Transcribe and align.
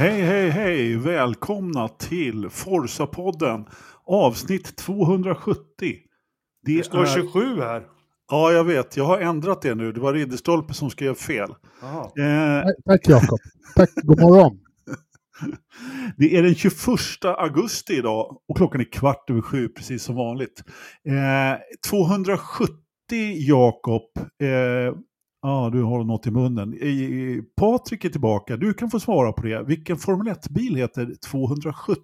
Hej, 0.00 0.22
hej, 0.22 0.50
hej! 0.50 0.96
Välkomna 0.96 1.88
till 1.88 2.48
Forsa-podden 2.48 3.64
avsnitt 4.04 4.76
270. 4.76 5.62
Det, 5.78 5.96
det 6.76 6.84
står 6.84 7.02
är... 7.02 7.06
27 7.06 7.60
här. 7.60 7.82
Ja, 8.30 8.52
jag 8.52 8.64
vet. 8.64 8.96
Jag 8.96 9.04
har 9.04 9.18
ändrat 9.18 9.62
det 9.62 9.74
nu. 9.74 9.92
Det 9.92 10.00
var 10.00 10.14
Ridderstolpe 10.14 10.74
som 10.74 10.90
skrev 10.90 11.14
fel. 11.14 11.50
Eh... 11.50 12.62
Tack 12.84 13.08
Jakob. 13.08 13.38
Tack, 13.76 13.90
god 13.94 14.20
morgon. 14.20 14.58
Det 16.16 16.36
är 16.36 16.42
den 16.42 16.54
21 16.54 16.74
augusti 17.24 17.92
idag 17.92 18.36
och 18.48 18.56
klockan 18.56 18.80
är 18.80 18.92
kvart 18.92 19.30
över 19.30 19.40
sju, 19.40 19.68
precis 19.68 20.02
som 20.02 20.16
vanligt. 20.16 20.62
Eh, 21.08 21.58
270 21.90 22.74
Jakob. 23.34 24.02
Eh, 24.42 24.94
Ja, 25.42 25.70
du 25.72 25.82
har 25.82 26.04
något 26.04 26.26
i 26.26 26.30
munnen. 26.30 26.74
Patrik 27.56 28.04
är 28.04 28.08
tillbaka. 28.08 28.56
Du 28.56 28.74
kan 28.74 28.90
få 28.90 29.00
svara 29.00 29.32
på 29.32 29.42
det. 29.42 29.62
Vilken 29.62 29.96
Formel 29.96 30.34
1-bil 30.34 30.76
heter 30.76 31.14
270? 31.30 32.00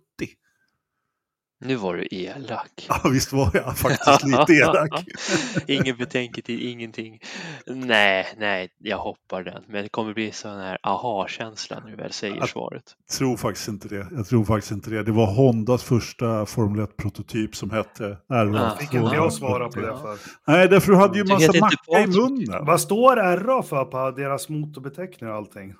Nu 1.60 1.77
var 1.77 1.95
du 1.95 2.06
elak. 2.10 2.87
Ja, 2.88 3.10
visst 3.10 3.33
var 3.33 3.51
jag 3.55 3.78
faktiskt 3.78 4.24
lite 4.24 4.52
elak. 4.52 5.05
Ingen 5.66 5.97
betänketid, 5.97 6.60
ingenting. 6.60 7.20
Nej, 7.66 8.27
nej, 8.38 8.69
jag 8.78 8.98
hoppar 8.98 9.42
den. 9.42 9.62
Men 9.69 9.83
det 9.83 9.88
kommer 9.88 10.14
bli 10.14 10.33
sån 10.33 10.59
här 10.59 10.78
aha-känsla 10.83 11.80
när 11.80 11.91
du 11.91 11.97
väl 11.97 12.12
säger 12.12 12.37
jag 12.37 12.48
svaret. 12.48 12.83
Jag 13.09 13.19
tror 13.19 13.37
faktiskt 13.37 13.69
inte 13.69 13.88
det. 13.88 14.06
Jag 14.11 14.27
tror 14.27 14.45
faktiskt 14.45 14.73
inte 14.73 14.91
det. 14.91 15.02
Det 15.02 15.12
var 15.12 15.27
Hondas 15.27 15.83
första 15.83 16.47
Formel 16.47 16.87
1-prototyp 16.87 17.55
som 17.55 17.70
hette 17.70 18.16
RA. 18.28 18.77
Fick 18.77 18.95
inte 18.95 19.17
jag 19.17 19.33
svara 19.33 19.69
på 19.69 19.80
det 19.80 19.98
för? 20.02 20.19
Nej, 20.47 20.69
därför 20.69 20.92
du 20.92 20.98
hade 20.98 21.19
ju 21.19 21.25
massa 21.25 21.52
macka 21.61 22.00
i 22.00 22.06
munnen. 22.06 22.64
Vad 22.67 22.80
står 22.80 23.17
RA 23.17 23.62
för 23.62 23.84
på 23.84 24.11
deras 24.11 24.48
motorbeteckning 24.48 25.30
och 25.30 25.36
allting? 25.36 25.75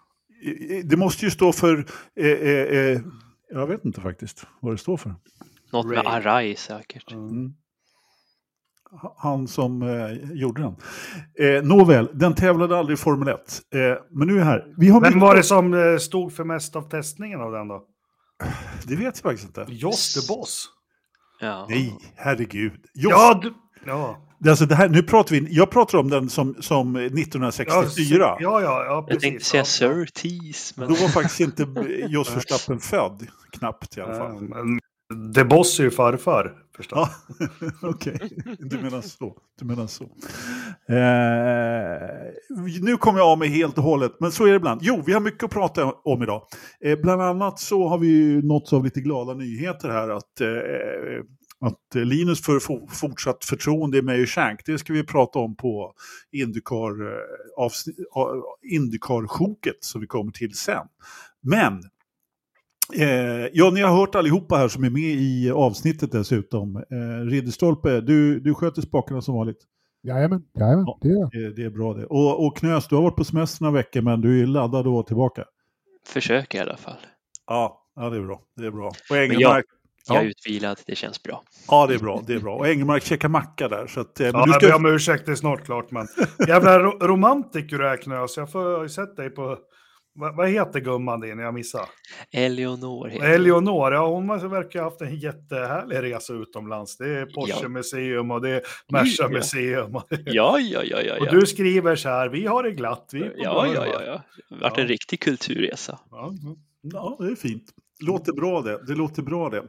Det 0.85 0.97
måste 0.97 1.25
ju 1.25 1.31
stå 1.31 1.53
för... 1.53 1.87
Eh, 2.21 2.27
eh, 2.27 2.79
eh, 2.79 3.01
jag 3.51 3.67
vet 3.67 3.85
inte 3.85 4.01
faktiskt 4.01 4.47
vad 4.61 4.75
det 4.75 4.79
står 4.79 4.97
för. 4.97 5.15
Något 5.73 5.87
Ray. 5.87 5.95
med 5.95 6.07
Arai 6.07 6.57
säkert. 6.57 7.13
Mm. 7.13 7.53
Han 9.17 9.49
som 9.49 9.83
eh, 9.83 10.33
gjorde 10.33 10.63
den. 10.63 10.77
Eh, 11.39 11.63
nåväl, 11.63 12.09
den 12.15 12.35
tävlade 12.35 12.79
aldrig 12.79 12.99
i 12.99 13.01
Formel 13.01 13.29
1. 13.29 13.39
Eh, 13.75 13.81
men 14.11 14.29
nu 14.29 14.41
är 14.41 14.45
här. 14.45 14.65
Vi 14.77 14.89
har 14.89 15.01
Vem 15.01 15.21
var 15.21 15.35
det 15.35 15.43
som 15.43 15.75
eh, 15.75 15.97
stod 15.99 16.33
för 16.33 16.45
mest 16.45 16.77
av 16.77 16.83
testningen 16.83 17.41
av 17.41 17.53
den 17.53 17.69
då? 17.69 17.85
Det 18.85 18.97
vet 18.97 19.05
jag 19.05 19.17
faktiskt 19.17 19.47
inte. 19.47 19.67
Joss 19.69 20.15
the 20.15 20.33
Boss. 20.33 20.69
Ja. 21.41 21.67
Nej, 21.69 21.99
herregud. 22.17 22.81
Joss. 22.95 23.13
Ja, 23.13 23.41
du... 23.43 23.55
ja. 23.87 24.23
Alltså 24.49 24.67
det 24.67 24.75
här, 24.75 24.89
nu 24.89 25.03
pratar 25.03 25.35
vi, 25.35 25.47
jag 25.51 25.71
pratar 25.71 25.99
om 25.99 26.11
den 26.11 26.29
som, 26.29 26.57
som 26.61 26.97
1964. 26.97 28.19
Ja, 28.19 28.37
ja, 28.41 28.85
ja, 28.85 29.07
precis. 29.09 29.23
Jag 29.23 29.31
tänkte 29.31 29.45
säga 29.45 29.65
Surtees. 29.65 30.77
Men... 30.77 30.89
Då 30.89 30.95
var 30.95 31.09
faktiskt 31.09 31.41
inte 31.41 31.67
Jos 32.09 32.37
Verstappen 32.37 32.81
född, 32.81 33.27
knappt 33.53 33.97
i 33.97 34.01
alla 34.01 34.19
fall. 34.19 34.49
The 35.35 35.45
Boss 35.45 35.81
är 35.81 35.85
ju 35.85 35.91
farfar 35.91 36.55
förstås. 36.77 37.09
Ja, 37.39 37.49
Okej, 37.83 38.15
okay. 38.15 38.57
du 38.59 38.79
menar 38.79 39.01
så. 39.01 39.37
Du 39.59 39.65
menar 39.65 39.87
så. 39.87 40.05
Eh, 40.89 41.01
nu 42.83 42.97
kommer 42.97 43.19
jag 43.19 43.29
av 43.29 43.39
mig 43.39 43.49
helt 43.49 43.79
och 43.79 43.85
hållet, 43.85 44.13
men 44.21 44.33
så 44.33 44.45
är 44.45 44.51
det 44.51 44.57
ibland. 44.57 44.81
Jo, 44.85 45.03
vi 45.07 45.13
har 45.13 45.21
mycket 45.21 45.45
att 45.45 45.51
prata 45.51 45.93
om 45.93 46.23
idag. 46.23 46.43
Eh, 46.81 46.99
bland 46.99 47.23
annat 47.23 47.59
så 47.59 47.89
har 47.89 47.99
vi 47.99 48.43
nåtts 48.43 48.73
av 48.73 48.85
lite 48.85 49.01
glada 49.01 49.35
nyheter 49.35 49.89
här 49.89 50.09
att 50.09 50.41
eh, 50.41 51.25
att 51.61 51.95
Linus 51.95 52.43
får 52.43 52.89
fortsatt 52.95 53.45
förtroende 53.45 54.17
i 54.17 54.27
Shank, 54.27 54.61
det 54.67 54.79
ska 54.79 54.93
vi 54.93 55.05
prata 55.05 55.39
om 55.39 55.57
på 55.57 55.95
eh, 56.33 56.49
Indycar-sjoket 58.73 59.85
som 59.85 60.01
vi 60.01 60.07
kommer 60.07 60.33
till 60.33 60.55
sen. 60.55 60.87
Men 61.43 61.83
Eh, 62.95 63.49
ja, 63.53 63.71
ni 63.71 63.81
har 63.81 63.97
hört 63.97 64.15
allihopa 64.15 64.57
här 64.57 64.69
som 64.69 64.85
är 64.85 64.91
med 64.91 65.03
i 65.03 65.51
avsnittet 65.51 66.13
dessutom. 66.13 66.77
Eh, 66.77 67.27
Ridderstolpe, 67.27 68.01
du, 68.01 68.41
du 68.41 68.55
sköter 68.55 68.83
spakarna 68.83 69.23
som 69.23 69.35
vanligt. 69.35 69.59
Jajamän, 70.03 70.43
jajamän 70.59 70.85
ja, 70.87 70.99
det 71.03 71.09
gör 71.09 71.29
jag. 71.33 71.57
Det, 71.57 71.65
är 71.65 71.71
bra 71.71 71.95
det. 71.95 72.07
Och, 72.07 72.47
och 72.47 72.57
Knös, 72.57 72.89
du 72.89 72.95
har 72.95 73.03
varit 73.03 73.17
på 73.17 73.25
semester 73.25 73.65
några 73.65 73.77
veckor 73.77 74.03
men 74.03 74.21
du 74.21 74.43
är 74.43 74.47
laddad 74.47 74.87
och 74.87 74.93
vara 74.93 75.03
tillbaka. 75.03 75.45
Försöker 76.07 76.59
i 76.59 76.61
alla 76.61 76.77
fall. 76.77 76.99
Ja, 77.47 77.83
ja 77.97 78.11
det 78.11 78.17
är 78.17 78.23
bra. 78.23 78.43
Det 78.57 78.67
är 78.67 78.71
bra. 78.71 78.93
Och 79.11 79.17
Engelmark, 79.17 79.65
jag, 80.07 80.17
jag 80.17 80.25
är 80.25 80.29
utvilad, 80.29 80.81
det 80.87 80.95
känns 80.95 81.23
bra. 81.23 81.43
Ja, 81.69 81.87
det 81.87 81.95
är 81.95 81.99
bra. 81.99 82.23
Det 82.27 82.35
är 82.35 82.41
bra. 82.41 82.57
Och 82.57 82.69
Engelmark 82.69 83.03
käkar 83.03 83.29
macka 83.29 83.69
där. 83.69 83.87
Så 83.87 84.01
att, 84.01 84.21
eh, 84.21 84.27
ja, 84.27 84.45
du 84.47 84.53
ska... 84.53 84.67
jag 84.67 84.81
ber 84.83 84.89
om 84.89 84.95
ursäkt, 84.95 85.27
det 85.27 85.33
är 85.33 85.37
snart 85.37 85.65
klart. 85.65 85.91
Men 85.91 86.07
jävla 86.49 86.79
romantiker 86.79 87.79
du 87.79 87.89
är 87.89 87.97
Knös. 87.97 88.37
Jag 88.37 88.53
får 88.53 88.83
ju 88.83 88.89
sett 88.89 89.17
dig 89.17 89.31
på 89.31 89.59
vad, 90.17 90.49
heter 90.49 90.81
gumman 90.81 91.21
din? 91.21 91.39
Jag 91.39 91.55
missade. 91.55 91.87
Eleonor. 92.33 93.09
Heter 93.09 93.31
Eleonor, 93.31 93.93
ja 93.93 94.09
hon 94.09 94.27
verkar 94.27 94.81
ha 94.81 94.91
haft 94.91 95.01
en 95.01 95.17
jättehärlig 95.17 96.03
resa 96.03 96.33
utomlands. 96.33 96.97
Det 96.97 97.09
är 97.09 97.27
Porsche 97.27 97.63
ja. 97.63 97.69
Museum 97.69 98.31
och 98.31 98.43
det 98.43 98.51
är 98.51 98.63
Merca 98.93 99.23
ja. 99.23 99.29
Museum. 99.29 99.93
Det... 99.93 100.23
Ja, 100.27 100.59
ja, 100.59 100.83
ja, 100.85 101.01
ja, 101.01 101.21
Och 101.21 101.41
du 101.41 101.47
skriver 101.47 101.97
så 101.97 102.09
här, 102.09 102.29
vi 102.29 102.47
har 102.47 102.63
det 102.63 102.71
glatt. 102.71 103.11
Vi 103.13 103.21
ja, 103.21 103.67
ja, 103.75 103.87
ja, 103.87 104.03
ja. 104.07 104.23
Det 104.49 104.55
har 104.55 104.71
varit 104.71 104.79
en 104.79 104.89
riktig 104.89 105.21
kulturresa. 105.21 105.99
Ja. 106.11 106.35
ja, 106.83 107.17
det 107.21 107.27
är 107.27 107.35
fint. 107.35 107.65
Låter 108.01 108.33
bra 108.33 108.63
det. 108.63 108.87
Det 108.87 108.95
låter 108.95 109.23
bra 109.23 109.51
det. 109.51 109.63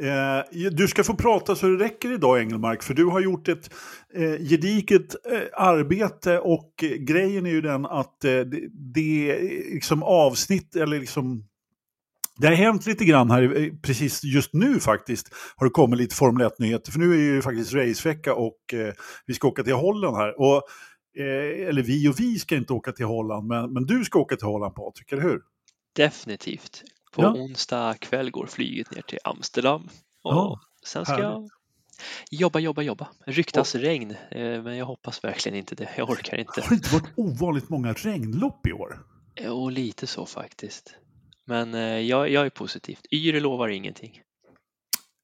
Eh, 0.00 0.70
du 0.70 0.88
ska 0.88 1.04
få 1.04 1.14
prata 1.14 1.56
så 1.56 1.66
det 1.66 1.84
räcker 1.84 2.12
idag 2.12 2.40
Engelmark, 2.40 2.82
för 2.82 2.94
du 2.94 3.04
har 3.04 3.20
gjort 3.20 3.48
ett 3.48 3.70
eh, 4.14 4.48
gediget 4.48 5.14
eh, 5.32 5.40
arbete 5.52 6.38
och 6.38 6.84
eh, 6.84 6.88
grejen 6.88 7.46
är 7.46 7.50
ju 7.50 7.60
den 7.60 7.86
att 7.86 8.24
eh, 8.24 8.30
det, 8.30 8.68
det 8.72 9.38
liksom 9.72 10.02
avsnitt, 10.02 10.76
eller 10.76 11.00
liksom 11.00 11.44
det 12.36 12.46
har 12.46 12.54
hänt 12.54 12.86
lite 12.86 13.04
grann 13.04 13.30
här, 13.30 13.70
precis 13.82 14.24
just 14.24 14.52
nu 14.52 14.80
faktiskt, 14.80 15.34
har 15.56 15.66
det 15.66 15.70
kommit 15.70 15.98
lite 15.98 16.14
Formel 16.14 16.46
1-nyheter. 16.46 16.92
För 16.92 16.98
nu 16.98 17.12
är 17.12 17.16
det 17.16 17.22
ju 17.22 17.42
faktiskt 17.42 17.74
racevecka 17.74 18.34
och 18.34 18.74
eh, 18.74 18.94
vi 19.26 19.34
ska 19.34 19.48
åka 19.48 19.62
till 19.62 19.74
Holland 19.74 20.16
här. 20.16 20.40
Och, 20.40 20.62
eh, 21.18 21.68
eller 21.68 21.82
vi 21.82 22.08
och 22.08 22.20
vi 22.20 22.38
ska 22.38 22.56
inte 22.56 22.72
åka 22.72 22.92
till 22.92 23.06
Holland, 23.06 23.46
men, 23.46 23.72
men 23.72 23.84
du 23.86 24.04
ska 24.04 24.18
åka 24.18 24.36
till 24.36 24.46
Holland 24.46 24.74
Patrik, 24.74 25.12
eller 25.12 25.22
hur? 25.22 25.40
Definitivt. 25.96 26.82
På 27.14 27.22
ja. 27.22 27.32
onsdag 27.32 27.94
kväll 27.94 28.30
går 28.30 28.46
flyget 28.46 28.90
ner 28.90 29.02
till 29.02 29.18
Amsterdam 29.24 29.88
och 30.22 30.32
ja, 30.32 30.60
sen 30.86 31.04
ska 31.04 31.14
härligt. 31.14 31.28
jag 31.28 31.50
jobba, 32.30 32.58
jobba, 32.58 32.82
jobba. 32.82 33.08
Ryktas 33.26 33.74
och. 33.74 33.80
regn, 33.80 34.10
eh, 34.30 34.62
men 34.62 34.76
jag 34.76 34.86
hoppas 34.86 35.24
verkligen 35.24 35.58
inte 35.58 35.74
det. 35.74 35.88
Jag 35.96 36.10
orkar 36.10 36.36
inte. 36.36 36.60
Har 36.60 36.68
det 36.68 36.74
inte 36.74 36.94
varit 36.94 37.12
ovanligt 37.16 37.68
många 37.68 37.92
regnlopp 37.92 38.66
i 38.66 38.72
år? 38.72 39.02
Jo, 39.40 39.68
lite 39.68 40.06
så 40.06 40.26
faktiskt. 40.26 40.94
Men 41.44 41.74
eh, 41.74 41.80
jag, 41.80 42.30
jag 42.30 42.46
är 42.46 42.50
positiv. 42.50 42.98
Yr 43.10 43.40
lovar 43.40 43.68
ingenting. 43.68 44.20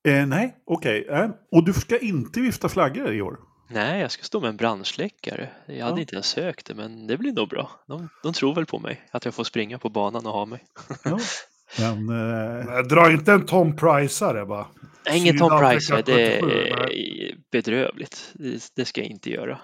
Eh, 0.08 0.26
nej, 0.26 0.56
okej. 0.64 1.04
Okay. 1.04 1.22
Eh, 1.22 1.30
och 1.52 1.64
du 1.64 1.72
ska 1.72 1.98
inte 1.98 2.40
vifta 2.40 2.68
flaggor 2.68 3.12
i 3.12 3.22
år? 3.22 3.40
Nej, 3.72 4.00
jag 4.00 4.10
ska 4.10 4.22
stå 4.22 4.40
med 4.40 4.48
en 4.48 4.56
brandsläckare. 4.56 5.48
Jag 5.66 5.84
hade 5.84 5.96
ja. 5.96 6.00
inte 6.00 6.14
ens 6.14 6.26
sökt 6.26 6.66
det, 6.66 6.74
men 6.74 7.06
det 7.06 7.16
blir 7.16 7.32
nog 7.32 7.48
bra. 7.48 7.70
De, 7.86 8.08
de 8.22 8.32
tror 8.32 8.54
väl 8.54 8.66
på 8.66 8.78
mig, 8.78 9.08
att 9.10 9.24
jag 9.24 9.34
får 9.34 9.44
springa 9.44 9.78
på 9.78 9.88
banan 9.88 10.26
och 10.26 10.32
ha 10.32 10.46
mig. 10.46 10.64
Ja. 11.04 11.18
Men, 11.78 12.08
eh... 12.08 12.78
Dra 12.82 13.12
inte 13.12 13.32
en 13.32 13.47
Tom 13.47 13.76
Priceare 13.76 14.47
bara. 14.47 14.66
Ingen 15.12 15.38
Tom 15.38 15.60
Priceare, 15.60 16.03
det 16.03 16.38
är 16.38 17.34
bedrövligt. 17.53 18.32
Det, 18.34 18.72
det, 18.76 18.84
ska 18.84 19.00
jag 19.00 19.10
inte 19.10 19.31
göra. 19.31 19.58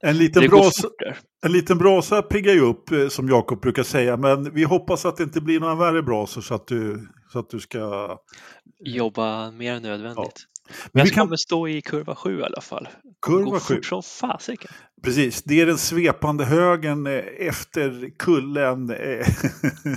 En 0.00 0.18
liten, 0.18 0.48
brasa, 0.48 0.88
en 1.42 1.52
liten 1.52 1.78
brasa 1.78 2.22
piggar 2.22 2.52
ju 2.52 2.60
upp, 2.60 2.90
eh, 2.90 3.08
som 3.08 3.28
Jakob 3.28 3.60
brukar 3.60 3.82
säga, 3.82 4.16
men 4.16 4.54
vi 4.54 4.64
hoppas 4.64 5.04
att 5.04 5.16
det 5.16 5.22
inte 5.22 5.40
blir 5.40 5.60
några 5.60 5.74
värre 5.74 6.02
brasor 6.02 6.40
så 6.40 6.54
att 6.54 6.66
du, 6.66 7.08
så 7.32 7.38
att 7.38 7.50
du 7.50 7.60
ska... 7.60 8.16
Jobba 8.84 9.50
mer 9.50 9.72
än 9.74 9.82
nödvändigt. 9.82 10.46
Men 10.92 11.04
jag 11.04 11.14
kan... 11.14 11.24
kommer 11.24 11.36
stå 11.36 11.68
i 11.68 11.82
kurva 11.82 12.14
7 12.14 12.40
i 12.40 12.42
alla 12.42 12.60
fall. 12.60 12.88
Kurva 13.26 13.60
7? 13.60 13.82
som 13.82 14.02
fasiken. 14.02 14.70
Precis, 15.02 15.42
det 15.42 15.60
är 15.60 15.66
den 15.66 15.78
svepande 15.78 16.44
högen 16.44 17.06
eh, 17.06 17.22
efter 17.38 18.10
kullen. 18.18 18.90
Eh, 18.90 18.96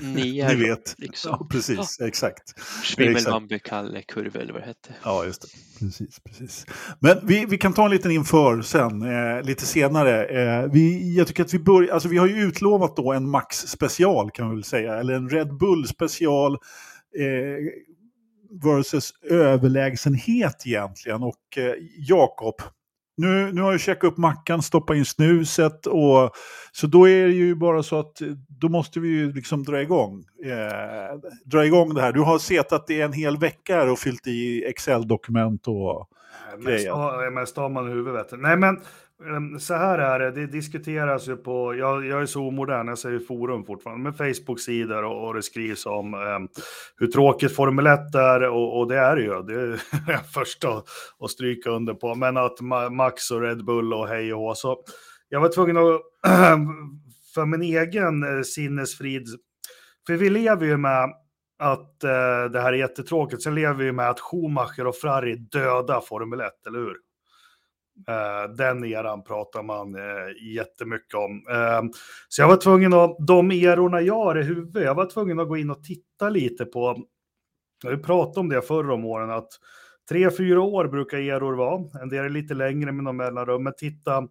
Ner, 0.02 0.48
Ni 0.56 0.68
vet. 0.68 0.96
Liksom. 0.98 1.38
Ja, 1.40 1.48
precis, 1.52 1.98
ja. 2.00 2.08
exakt. 2.08 2.60
Schwimmelwambe 2.84 3.60
kurva 3.60 4.40
eller 4.40 4.54
vad 4.54 4.62
det 4.62 4.66
hette. 4.66 4.96
Ja, 5.04 5.25
just 5.25 5.42
det. 5.42 5.48
Precis, 5.80 6.20
precis. 6.20 6.66
Men 7.00 7.20
vi, 7.24 7.46
vi 7.46 7.58
kan 7.58 7.74
ta 7.74 7.86
en 7.86 7.92
liten 7.92 8.12
inför 8.12 8.62
sen, 8.62 9.02
eh, 9.02 9.44
lite 9.44 9.66
senare. 9.66 10.25
Eh, 10.25 10.72
vi, 10.72 11.16
jag 11.18 11.28
tycker 11.28 11.44
att 11.44 11.54
vi 11.54 11.60
börjar, 11.60 11.94
alltså 11.94 12.10
vi 12.10 12.18
har 12.18 12.28
ju 12.28 12.42
utlovat 12.42 12.96
då 12.96 13.14
en 13.14 13.30
Max 13.30 13.58
special 13.58 14.31
kan 14.31 14.50
vi 14.50 14.56
väl 14.56 14.64
säga, 14.64 14.96
eller 14.96 15.14
en 15.14 15.30
Red 15.30 15.58
Bull 15.58 15.88
special. 15.88 16.54
Eh, 17.20 17.84
versus 18.63 19.13
överlägsenhet 19.29 20.63
egentligen. 20.65 21.23
Och 21.23 21.57
eh, 21.57 21.73
Jakob, 21.97 22.55
nu, 23.17 23.53
nu 23.53 23.61
har 23.61 23.71
jag 23.71 23.81
checkat 23.81 24.03
upp 24.03 24.17
mackan, 24.17 24.61
stoppat 24.61 24.95
in 24.97 25.05
snuset 25.05 25.85
och 25.85 26.31
så 26.71 26.88
då 26.88 27.09
är 27.09 27.25
det 27.25 27.33
ju 27.33 27.55
bara 27.55 27.83
så 27.83 28.00
att 28.00 28.21
då 28.47 28.69
måste 28.69 29.00
vi 29.00 29.07
ju 29.07 29.33
liksom 29.33 29.63
dra 29.63 29.81
igång. 29.81 30.25
Eh, 30.45 31.19
dra 31.45 31.65
igång 31.65 31.94
det 31.94 32.01
här. 32.01 32.11
Du 32.11 32.21
har 32.21 32.39
sett 32.39 32.73
att 32.73 32.88
det 32.88 33.01
är 33.01 33.05
en 33.05 33.13
hel 33.13 33.38
vecka 33.38 33.75
här 33.75 33.91
och 33.91 34.00
fyllt 34.00 34.27
i 34.27 34.65
Excel-dokument 34.65 35.67
och 35.67 36.09
grejer. 36.65 37.31
Mest 37.31 37.57
har 37.57 37.69
man 37.69 37.89
i 37.89 37.91
huvudet. 37.91 38.27
Nej 38.31 38.57
men 38.57 38.81
Ehm, 39.28 39.60
så 39.60 39.74
här 39.74 40.00
är 40.00 40.20
det, 40.20 40.31
det 40.31 40.46
diskuteras 40.46 41.28
ju 41.28 41.36
på, 41.36 41.75
jag, 41.75 42.06
jag 42.06 42.22
är 42.22 42.25
så 42.25 42.48
omodern, 42.48 42.88
jag 42.88 42.98
säger 42.98 43.20
forum 43.20 43.66
fortfarande, 43.66 44.04
Men 44.04 44.14
Facebook-sidor 44.14 45.04
och, 45.04 45.28
och, 45.28 45.34
det 45.34 45.44
skrivs 45.44 45.86
om 45.86 46.14
eh, 46.14 46.62
hur 46.98 47.08
tråkigt 47.08 47.56
Formel 47.56 47.88
1 47.88 48.16
är 48.16 48.44
och, 48.44 48.80
och 48.80 48.88
det 48.88 48.98
är 48.98 49.16
det 49.16 49.22
ju, 49.22 49.42
det 49.42 49.54
är 49.54 49.81
jag 50.08 50.25
först 50.34 50.64
att, 50.64 50.86
att 51.20 51.31
stryka 51.31 51.70
under 51.70 51.94
på, 51.94 52.16
men 52.16 52.38
att 52.38 52.62
Max 52.92 53.31
och 53.31 53.42
Red 53.42 53.66
Bull 53.66 53.94
och 53.94 54.08
hej 54.08 54.34
och 54.34 54.40
hå, 54.40 54.56
så 54.56 54.84
jag 55.30 55.42
var 55.42 55.50
tvungen 55.50 55.78
att, 55.78 56.02
för 57.34 57.46
min 57.46 57.62
egen 57.62 58.24
eh, 58.24 58.42
sinnesfrid, 58.42 59.28
för 60.08 60.14
vi 60.14 60.30
lever 60.30 60.66
ju 60.66 60.78
med 60.78 61.10
att 61.60 62.04
eh, 62.04 62.52
det 62.52 62.62
här 62.62 62.74
är 62.74 62.78
jättetråkigt, 62.78 63.44
sen 63.44 63.56
lever 63.56 63.84
vi 63.84 63.92
med 63.92 64.10
att 64.10 64.20
Schumacher 64.20 64.88
och 64.88 64.96
Ferrari 64.96 65.36
döda 65.36 66.02
Formel 66.02 66.42
1, 66.42 66.52
eller 66.68 66.80
hur? 66.80 67.12
Uh, 68.10 68.56
den 68.56 68.86
eran 68.86 69.24
pratar 69.24 69.63
man 69.63 69.95
uh, 69.95 70.54
jättemycket 70.56 71.13
om. 71.13 71.31
Uh, 71.31 71.92
så 72.30 72.42
jag 72.42 72.48
var 72.48 72.57
tvungen 72.57 72.94
att, 72.94 73.18
de 73.28 73.51
erorna 73.51 74.01
jag 74.01 74.13
har 74.13 74.40
i 74.40 74.44
huvudet, 74.44 74.84
jag 74.84 74.95
var 74.95 75.06
tvungen 75.06 75.40
att 75.40 75.48
gå 75.48 75.57
in 75.57 75.69
och 75.69 75.84
titta 75.84 76.30
lite 76.30 76.66
på, 76.66 77.06
jag 77.84 77.90
har 77.90 77.98
ju 77.98 78.04
pratat 78.04 78.38
om 78.38 78.50
det 78.50 78.62
förr 78.62 78.90
om 78.90 79.06
åren, 79.06 79.30
att 79.30 79.50
tre, 80.10 80.31
fyra 80.31 80.62
år 80.62 80.88
brukar 80.88 81.18
eror 81.18 81.54
vara, 81.54 82.01
en 82.01 82.10
del 82.10 82.25
är 82.25 82.30
lite 82.30 82.54
längre 82.54 82.92
med 82.92 83.04
någon 83.04 83.18
mellanrum, 83.18 83.63
men 83.63 83.74
titta 83.78 84.28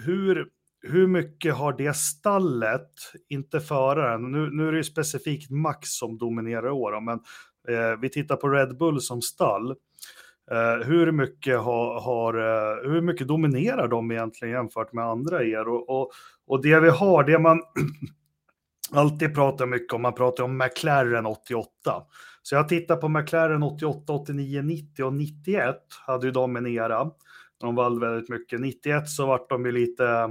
hur, 0.00 0.48
hur 0.82 1.06
mycket 1.06 1.54
har 1.54 1.72
det 1.72 1.96
stallet, 1.96 2.92
inte 3.28 3.60
föraren, 3.60 4.32
nu, 4.32 4.50
nu 4.50 4.68
är 4.68 4.72
det 4.72 4.78
ju 4.78 4.84
specifikt 4.84 5.50
Max 5.50 5.88
som 5.88 6.18
dominerar 6.18 6.66
i 6.66 6.70
år, 6.70 7.00
men 7.00 7.20
eh, 7.68 8.00
vi 8.00 8.08
tittar 8.08 8.36
på 8.36 8.48
Red 8.48 8.78
Bull 8.78 9.00
som 9.00 9.22
stall, 9.22 9.74
Eh, 10.50 10.86
hur, 10.86 11.12
mycket 11.12 11.58
har, 11.58 12.00
har 12.00 12.32
hur 12.90 13.00
mycket 13.00 13.28
dominerar 13.28 13.88
de 13.88 14.10
egentligen 14.10 14.54
jämfört 14.54 14.92
med 14.92 15.04
andra 15.04 15.44
er? 15.44 15.68
Och, 15.68 15.88
och, 15.90 16.10
och 16.46 16.62
det 16.62 16.80
vi 16.80 16.88
har, 16.88 17.24
det 17.24 17.38
man 17.38 17.62
alltid 18.92 19.34
pratar 19.34 19.66
mycket 19.66 19.92
om, 19.92 20.02
man 20.02 20.14
pratar 20.14 20.44
om 20.44 20.58
McLaren 20.58 21.26
88. 21.26 21.68
Så 22.42 22.54
jag 22.54 22.68
tittar 22.68 22.96
på 22.96 23.08
McLaren 23.08 23.62
88, 23.62 24.12
89, 24.12 24.62
90 24.62 25.04
och 25.04 25.14
91 25.14 25.76
hade 26.06 26.26
ju 26.26 26.32
de 26.32 26.56
en 26.56 26.66
era. 26.66 27.10
De 27.60 27.74
vann 27.74 28.00
väldigt 28.00 28.28
mycket. 28.28 28.60
91 28.60 29.08
så 29.08 29.26
vart 29.26 29.50
de 29.50 29.66
ju 29.66 29.72
lite 29.72 30.04
Eh, 30.04 30.28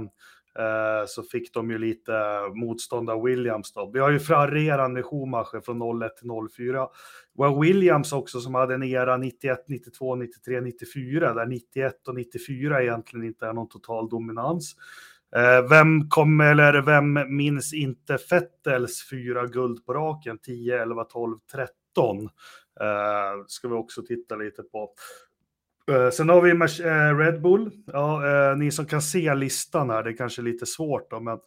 Eh, 0.58 1.06
så 1.06 1.22
fick 1.22 1.54
de 1.54 1.70
ju 1.70 1.78
lite 1.78 2.12
motstånd 2.54 3.10
av 3.10 3.22
Williams 3.22 3.72
då. 3.72 3.90
Vi 3.94 4.00
har 4.00 4.10
ju 4.10 4.18
Ferrari 4.18 4.88
med 4.88 5.04
Schumacher 5.04 5.60
från 5.60 6.02
01 6.02 6.16
till 6.16 6.30
04. 6.56 6.88
Vi 7.34 7.44
har 7.44 7.60
Williams 7.60 8.12
också 8.12 8.40
som 8.40 8.54
hade 8.54 8.74
en 8.74 8.82
era 8.82 9.16
91, 9.16 9.64
92, 9.68 10.14
93, 10.14 10.60
94 10.60 11.34
där 11.34 11.46
91 11.46 12.08
och 12.08 12.14
94 12.14 12.82
egentligen 12.82 13.26
inte 13.26 13.46
är 13.46 13.52
någon 13.52 13.68
total 13.68 14.08
dominans. 14.08 14.76
Eh, 15.36 15.68
vem 15.68 16.08
kommer, 16.08 16.50
eller 16.50 16.82
vem 16.82 17.36
minns 17.36 17.74
inte 17.74 18.18
Fettels 18.18 19.08
fyra 19.10 19.46
guld 19.46 19.86
på 19.86 19.94
raken? 19.94 20.38
10, 20.38 20.82
11, 20.82 21.04
12, 21.04 21.38
13. 21.52 22.28
ska 23.46 23.68
vi 23.68 23.74
också 23.74 24.02
titta 24.02 24.36
lite 24.36 24.62
på. 24.62 24.90
Eh, 25.88 26.10
sen 26.10 26.28
har 26.28 26.40
vi 26.42 26.50
eh, 26.50 27.16
Red 27.18 27.42
Bull. 27.42 27.70
Ja, 27.86 28.26
eh, 28.26 28.56
ni 28.56 28.70
som 28.70 28.86
kan 28.86 29.02
se 29.02 29.34
listan 29.34 29.90
här, 29.90 30.02
det 30.02 30.10
är 30.10 30.16
kanske 30.16 30.42
lite 30.42 30.66
svårt 30.66 31.10
då, 31.10 31.20
men 31.20 31.38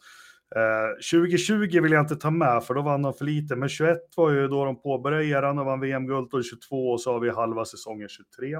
2020 1.12 1.80
vill 1.80 1.92
jag 1.92 2.02
inte 2.02 2.16
ta 2.16 2.30
med 2.30 2.64
för 2.64 2.74
då 2.74 2.82
vann 2.82 3.02
de 3.02 3.14
för 3.14 3.24
lite, 3.24 3.56
men 3.56 3.68
21 3.68 3.98
var 4.16 4.30
ju 4.30 4.48
då 4.48 4.64
de 4.64 4.82
påbörjade 4.82 5.26
eran 5.26 5.58
och 5.58 5.66
vann 5.66 5.80
VM-guld 5.80 6.34
och 6.34 6.44
22 6.44 6.90
och 6.90 7.00
så 7.00 7.12
har 7.12 7.20
vi 7.20 7.30
halva 7.30 7.64
säsongen 7.64 8.08
23. 8.08 8.56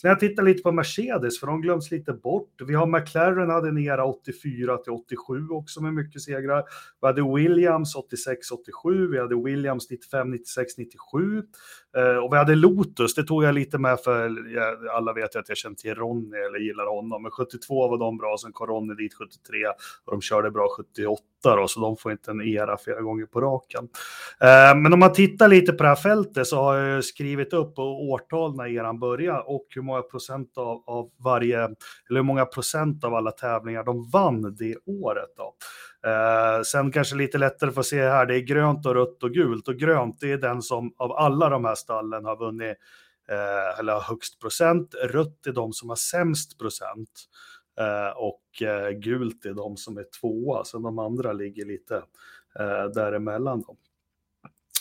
Sen 0.00 0.08
jag 0.08 0.20
tittar 0.20 0.42
lite 0.42 0.62
på 0.62 0.72
Mercedes, 0.72 1.40
för 1.40 1.46
de 1.46 1.60
glöms 1.60 1.90
lite 1.90 2.12
bort. 2.12 2.52
Vi 2.66 2.74
har 2.74 2.86
McLaren 2.86 3.50
hade 3.50 3.68
en 3.68 3.78
era 3.78 4.04
84 4.04 4.76
till 4.76 4.92
87 4.92 5.48
också 5.50 5.82
med 5.82 5.94
mycket 5.94 6.22
segrar. 6.22 6.64
Vi 7.00 7.06
hade 7.06 7.34
Williams 7.34 7.94
86 7.94 8.50
87, 8.50 9.08
vi 9.08 9.18
hade 9.18 9.42
Williams 9.44 9.90
95 9.90 10.30
96 10.30 10.78
97 10.78 11.42
Eh, 11.96 12.16
och 12.16 12.32
vi 12.32 12.36
hade 12.36 12.54
Lotus, 12.54 13.14
det 13.14 13.24
tog 13.24 13.44
jag 13.44 13.54
lite 13.54 13.78
med 13.78 14.00
för 14.00 14.30
alla 14.96 15.12
vet 15.12 15.34
ju 15.34 15.38
att 15.38 15.48
jag 15.48 15.58
känner 15.58 15.76
till 15.76 15.94
Ronny 15.94 16.36
eller 16.36 16.58
gillar 16.58 16.86
honom, 16.86 17.22
men 17.22 17.30
72 17.30 17.88
var 17.88 17.98
de 17.98 18.18
bra, 18.18 18.36
sen 18.40 18.52
kom 18.52 18.66
Ronny 18.66 18.94
dit 18.94 19.14
73 19.14 19.66
och 20.04 20.12
de 20.12 20.20
körde 20.20 20.50
bra 20.50 20.68
78 20.76 21.22
då, 21.42 21.68
så 21.68 21.80
de 21.80 21.96
får 21.96 22.12
inte 22.12 22.30
en 22.30 22.42
era 22.42 22.76
flera 22.78 23.00
gånger 23.00 23.26
på 23.26 23.40
raken. 23.40 23.88
Eh, 24.40 24.76
men 24.76 24.92
om 24.92 24.98
man 24.98 25.12
tittar 25.12 25.48
lite 25.48 25.72
på 25.72 25.82
det 25.82 25.88
här 25.88 25.96
fältet 25.96 26.46
så 26.46 26.56
har 26.56 26.76
jag 26.76 27.04
skrivit 27.04 27.52
upp 27.52 27.78
årtal 27.78 28.56
när 28.56 28.66
eran 28.66 28.98
började 28.98 29.40
och 29.40 29.66
hur 29.68 29.82
många 29.82 30.02
procent 30.02 30.58
av, 30.58 30.82
av 30.86 31.10
varje, 31.16 31.64
eller 31.64 31.76
hur 32.16 32.22
många 32.22 32.44
procent 32.44 33.04
av 33.04 33.14
alla 33.14 33.30
tävlingar 33.30 33.84
de 33.84 34.10
vann 34.10 34.56
det 34.58 34.76
året. 34.86 35.28
Då. 35.36 35.54
Eh, 36.06 36.62
sen 36.62 36.92
kanske 36.92 37.16
lite 37.16 37.38
lättare 37.38 37.70
för 37.70 37.80
att 37.80 37.86
se 37.86 38.02
här, 38.02 38.26
det 38.26 38.36
är 38.36 38.40
grönt 38.40 38.86
och 38.86 38.94
rött 38.94 39.22
och 39.22 39.30
gult 39.30 39.68
och 39.68 39.76
grönt 39.76 40.20
det 40.20 40.32
är 40.32 40.38
den 40.38 40.62
som 40.62 40.94
av 40.96 41.12
alla 41.12 41.48
de 41.48 41.64
här 41.64 41.74
stallen 41.74 42.24
har 42.24 42.36
vunnit 42.36 42.76
eh, 43.28 43.78
eller 43.78 43.92
har 43.92 44.00
högst 44.00 44.40
procent. 44.40 44.94
Rött 44.94 45.46
är 45.46 45.52
de 45.52 45.72
som 45.72 45.88
har 45.88 45.96
sämst 45.96 46.58
procent. 46.58 47.10
Eh, 47.80 48.16
och 48.16 48.62
eh, 48.62 48.90
gult 48.90 49.44
är 49.44 49.54
de 49.54 49.76
som 49.76 49.98
är 49.98 50.06
tvåa, 50.20 50.64
så 50.64 50.78
de 50.78 50.98
andra 50.98 51.32
ligger 51.32 51.64
lite 51.64 51.96
eh, 52.58 52.84
däremellan. 52.94 53.62
Då. 53.66 53.76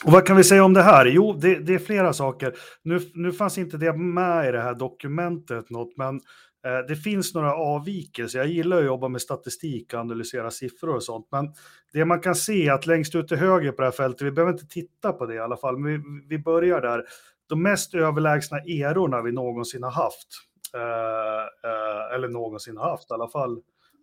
Och 0.04 0.12
vad 0.12 0.26
kan 0.26 0.38
vi 0.38 0.44
säga 0.44 0.64
om 0.64 0.74
det 0.74 0.82
här? 0.82 1.06
Jo, 1.06 1.34
det, 1.34 1.56
det, 1.56 1.74
är 1.74 1.80
flera 1.80 2.14
saker. 2.14 2.56
Nu, 2.82 3.00
nu 3.14 3.32
fanns 3.32 3.58
inte 3.58 3.78
det 3.78 3.94
med 3.94 4.50
i 4.50 4.52
det 4.52 4.62
här 4.62 4.76
dokumentet 4.76 5.70
något, 5.70 5.98
men 5.98 6.16
eh, 6.16 6.22
Eh, 6.66 6.88
det 6.88 6.96
finns 6.96 7.34
några 7.34 7.56
avvikelser. 7.56 8.40
Jag 8.40 8.48
gillar 8.48 8.78
att 8.78 8.86
jobba 8.86 9.08
med 9.08 9.22
statistik 9.22 9.94
och 9.94 10.00
analysera 10.00 10.52
siffror 10.52 10.96
och 10.96 11.04
sånt, 11.04 11.28
men 11.32 11.54
det 11.94 12.06
man 12.06 12.20
kan 12.20 12.36
se 12.36 12.68
är 12.68 12.74
att 12.74 12.86
längst 12.86 13.16
ut 13.16 13.28
till 13.28 13.38
höger 13.38 13.72
på 13.72 13.82
det 13.82 13.88
här 13.88 13.92
fältet, 13.92 14.28
vi 14.28 14.32
behöver 14.32 14.54
inte 14.54 14.68
titta 14.68 15.14
på 15.14 15.26
det 15.26 15.36
i 15.36 15.40
alla 15.40 15.58
fall, 15.58 15.78
men 15.78 15.92
vi, 15.92 16.28
vi 16.28 16.40
börjar 16.40 16.82
där. 16.82 17.04
De 17.50 17.64
mest 17.64 17.94
överlägsna 17.94 18.58
erorna 18.58 19.22
vi 19.22 19.32
någonsin 19.32 19.84
har 19.84 19.92
haft 19.92 20.28
Eh, 20.74 21.70
eh 21.70 22.16
eller 22.16 22.28
någonsin 22.28 22.78
haft, 22.78 23.12
i 23.12 23.14
alla 23.14 23.28
fall 23.28 23.60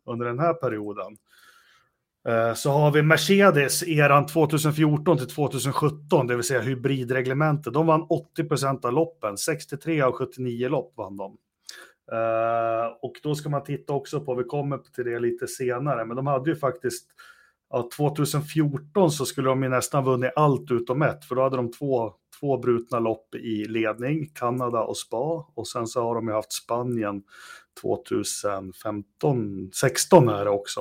under 0.07 0.27
den 0.27 0.39
här 0.39 0.55
perioden. 0.55 1.17
Eh, 2.29 2.55
så 2.55 2.71
har 2.71 2.91
vi 2.91 3.03
Mercedes, 3.03 3.83
eran 3.83 4.27
2014 4.27 5.19
till 5.19 5.29
2017, 5.29 6.27
det 6.27 6.35
vill 6.35 6.45
säga 6.45 6.61
hybridreglementet. 6.61 7.73
De 7.73 7.87
vann 7.87 8.07
80 8.09 8.45
procent 8.45 8.85
av 8.85 8.93
loppen, 8.93 9.37
63 9.37 10.01
av 10.01 10.13
79 10.13 10.69
lopp 10.69 10.93
vann 10.97 11.17
de. 11.17 11.37
Eh, 12.13 12.87
och 13.03 13.13
då 13.23 13.35
ska 13.35 13.49
man 13.49 13.65
titta 13.65 13.93
också 13.93 14.21
på, 14.21 14.35
vi 14.35 14.45
kommer 14.45 14.79
till 14.79 15.05
det 15.05 15.19
lite 15.19 15.47
senare, 15.47 16.05
men 16.05 16.17
de 16.17 16.27
hade 16.27 16.51
ju 16.51 16.57
faktiskt, 16.57 17.07
ja, 17.71 17.89
2014 17.97 19.11
så 19.11 19.27
skulle 19.27 19.49
de 19.49 19.63
ju 19.63 19.69
nästan 19.69 20.05
vunnit 20.05 20.33
allt 20.37 20.71
utom 20.71 21.03
ett, 21.03 21.25
för 21.25 21.35
då 21.35 21.43
hade 21.43 21.57
de 21.57 21.73
två 21.73 22.13
två 22.45 22.59
brutna 22.59 22.99
lopp 22.99 23.35
i 23.35 23.65
ledning, 23.65 24.31
Kanada 24.35 24.81
och 24.81 24.97
Spa. 24.97 25.47
Och 25.55 25.69
sen 25.69 25.87
så 25.87 26.03
har 26.03 26.15
de 26.15 26.29
ju 26.29 26.35
haft 26.35 26.53
Spanien 26.53 27.23
2015, 27.81 29.71
16 29.75 30.29
är 30.29 30.45
det 30.45 30.51
också. 30.51 30.81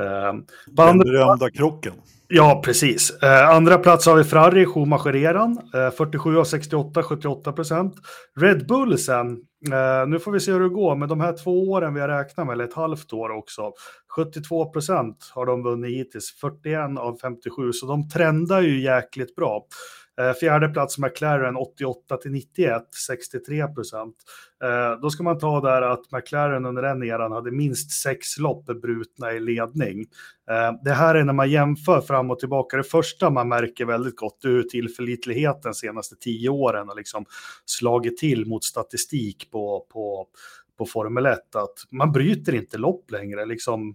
Eh, 0.00 0.32
Den 0.66 0.98
berömda 0.98 1.50
krocken. 1.50 1.92
Ja, 2.28 2.62
precis. 2.64 3.22
Eh, 3.22 3.48
andra 3.48 3.78
plats 3.78 4.06
har 4.06 4.16
vi 4.16 4.24
Ferrari, 4.24 4.66
Schumacher-eran, 4.66 5.58
eh, 5.74 5.90
47 5.90 6.38
av 6.38 6.44
68, 6.44 7.02
78 7.02 7.52
procent. 7.52 7.94
Red 8.40 8.66
Bull 8.66 8.98
sen, 8.98 9.30
eh, 9.72 10.06
nu 10.08 10.18
får 10.18 10.32
vi 10.32 10.40
se 10.40 10.52
hur 10.52 10.60
det 10.60 10.68
går, 10.68 10.96
men 10.96 11.08
de 11.08 11.20
här 11.20 11.36
två 11.44 11.70
åren 11.70 11.94
vi 11.94 12.00
har 12.00 12.08
räknat 12.08 12.46
med, 12.46 12.52
eller 12.54 12.64
ett 12.64 12.74
halvt 12.74 13.12
år 13.12 13.30
också, 13.30 13.72
72 14.16 14.72
procent 14.72 15.30
har 15.34 15.46
de 15.46 15.62
vunnit 15.62 15.90
hittills, 15.98 16.38
41 16.40 16.98
av 16.98 17.18
57, 17.22 17.72
så 17.72 17.86
de 17.86 18.08
trendar 18.08 18.60
ju 18.60 18.82
jäkligt 18.82 19.36
bra. 19.36 19.66
Eh, 20.20 20.32
fjärde 20.32 20.68
plats 20.68 20.98
McLaren 20.98 21.56
88 21.56 22.16
till 22.16 22.30
91, 22.30 22.82
63 23.06 23.68
procent. 23.68 24.16
Eh, 24.64 25.00
då 25.00 25.10
ska 25.10 25.22
man 25.22 25.38
ta 25.38 25.60
där 25.60 25.82
att 25.82 26.12
McLaren 26.12 26.66
under 26.66 26.82
den 26.82 27.02
eran 27.02 27.32
hade 27.32 27.50
minst 27.50 27.90
sex 27.90 28.38
lopp 28.38 28.66
brutna 28.66 29.32
i 29.32 29.40
ledning. 29.40 30.00
Eh, 30.50 30.72
det 30.84 30.92
här 30.92 31.14
är 31.14 31.24
när 31.24 31.32
man 31.32 31.50
jämför 31.50 32.00
fram 32.00 32.30
och 32.30 32.38
tillbaka. 32.38 32.76
Det 32.76 32.84
första 32.84 33.30
man 33.30 33.48
märker 33.48 33.84
väldigt 33.84 34.16
gott 34.16 34.44
är 34.44 34.48
hur 34.48 34.62
tillförlitligheten 34.62 35.60
de 35.62 35.74
senaste 35.74 36.16
tio 36.16 36.48
åren 36.48 36.88
har 36.88 36.96
liksom 36.96 37.24
slagit 37.64 38.18
till 38.18 38.46
mot 38.46 38.64
statistik 38.64 39.50
på, 39.50 39.86
på, 39.92 40.26
på 40.78 40.86
Formel 40.86 41.26
1. 41.26 41.56
Att 41.56 41.74
man 41.90 42.12
bryter 42.12 42.54
inte 42.54 42.78
lopp 42.78 43.10
längre. 43.10 43.46
Liksom, 43.46 43.94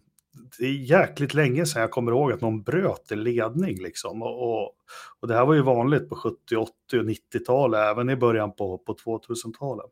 det 0.60 0.66
är 0.66 0.72
jäkligt 0.72 1.34
länge 1.34 1.66
sedan 1.66 1.82
jag 1.82 1.92
kommer 1.92 2.12
ihåg 2.12 2.32
att 2.32 2.42
någon 2.42 2.62
bröt 2.64 3.12
en 3.12 3.24
ledning. 3.24 3.78
Liksom. 3.84 4.22
Och, 4.22 4.44
och, 4.44 4.72
och 5.20 5.28
det 5.28 5.34
här 5.34 5.46
var 5.46 5.54
ju 5.54 5.62
vanligt 5.62 6.10
på 6.10 6.16
70, 6.16 6.56
80 6.56 6.72
och 6.94 7.04
90-talet, 7.04 7.80
även 7.80 8.10
i 8.10 8.16
början 8.16 8.52
på, 8.56 8.78
på 8.78 8.94
2000-talet. 8.94 9.92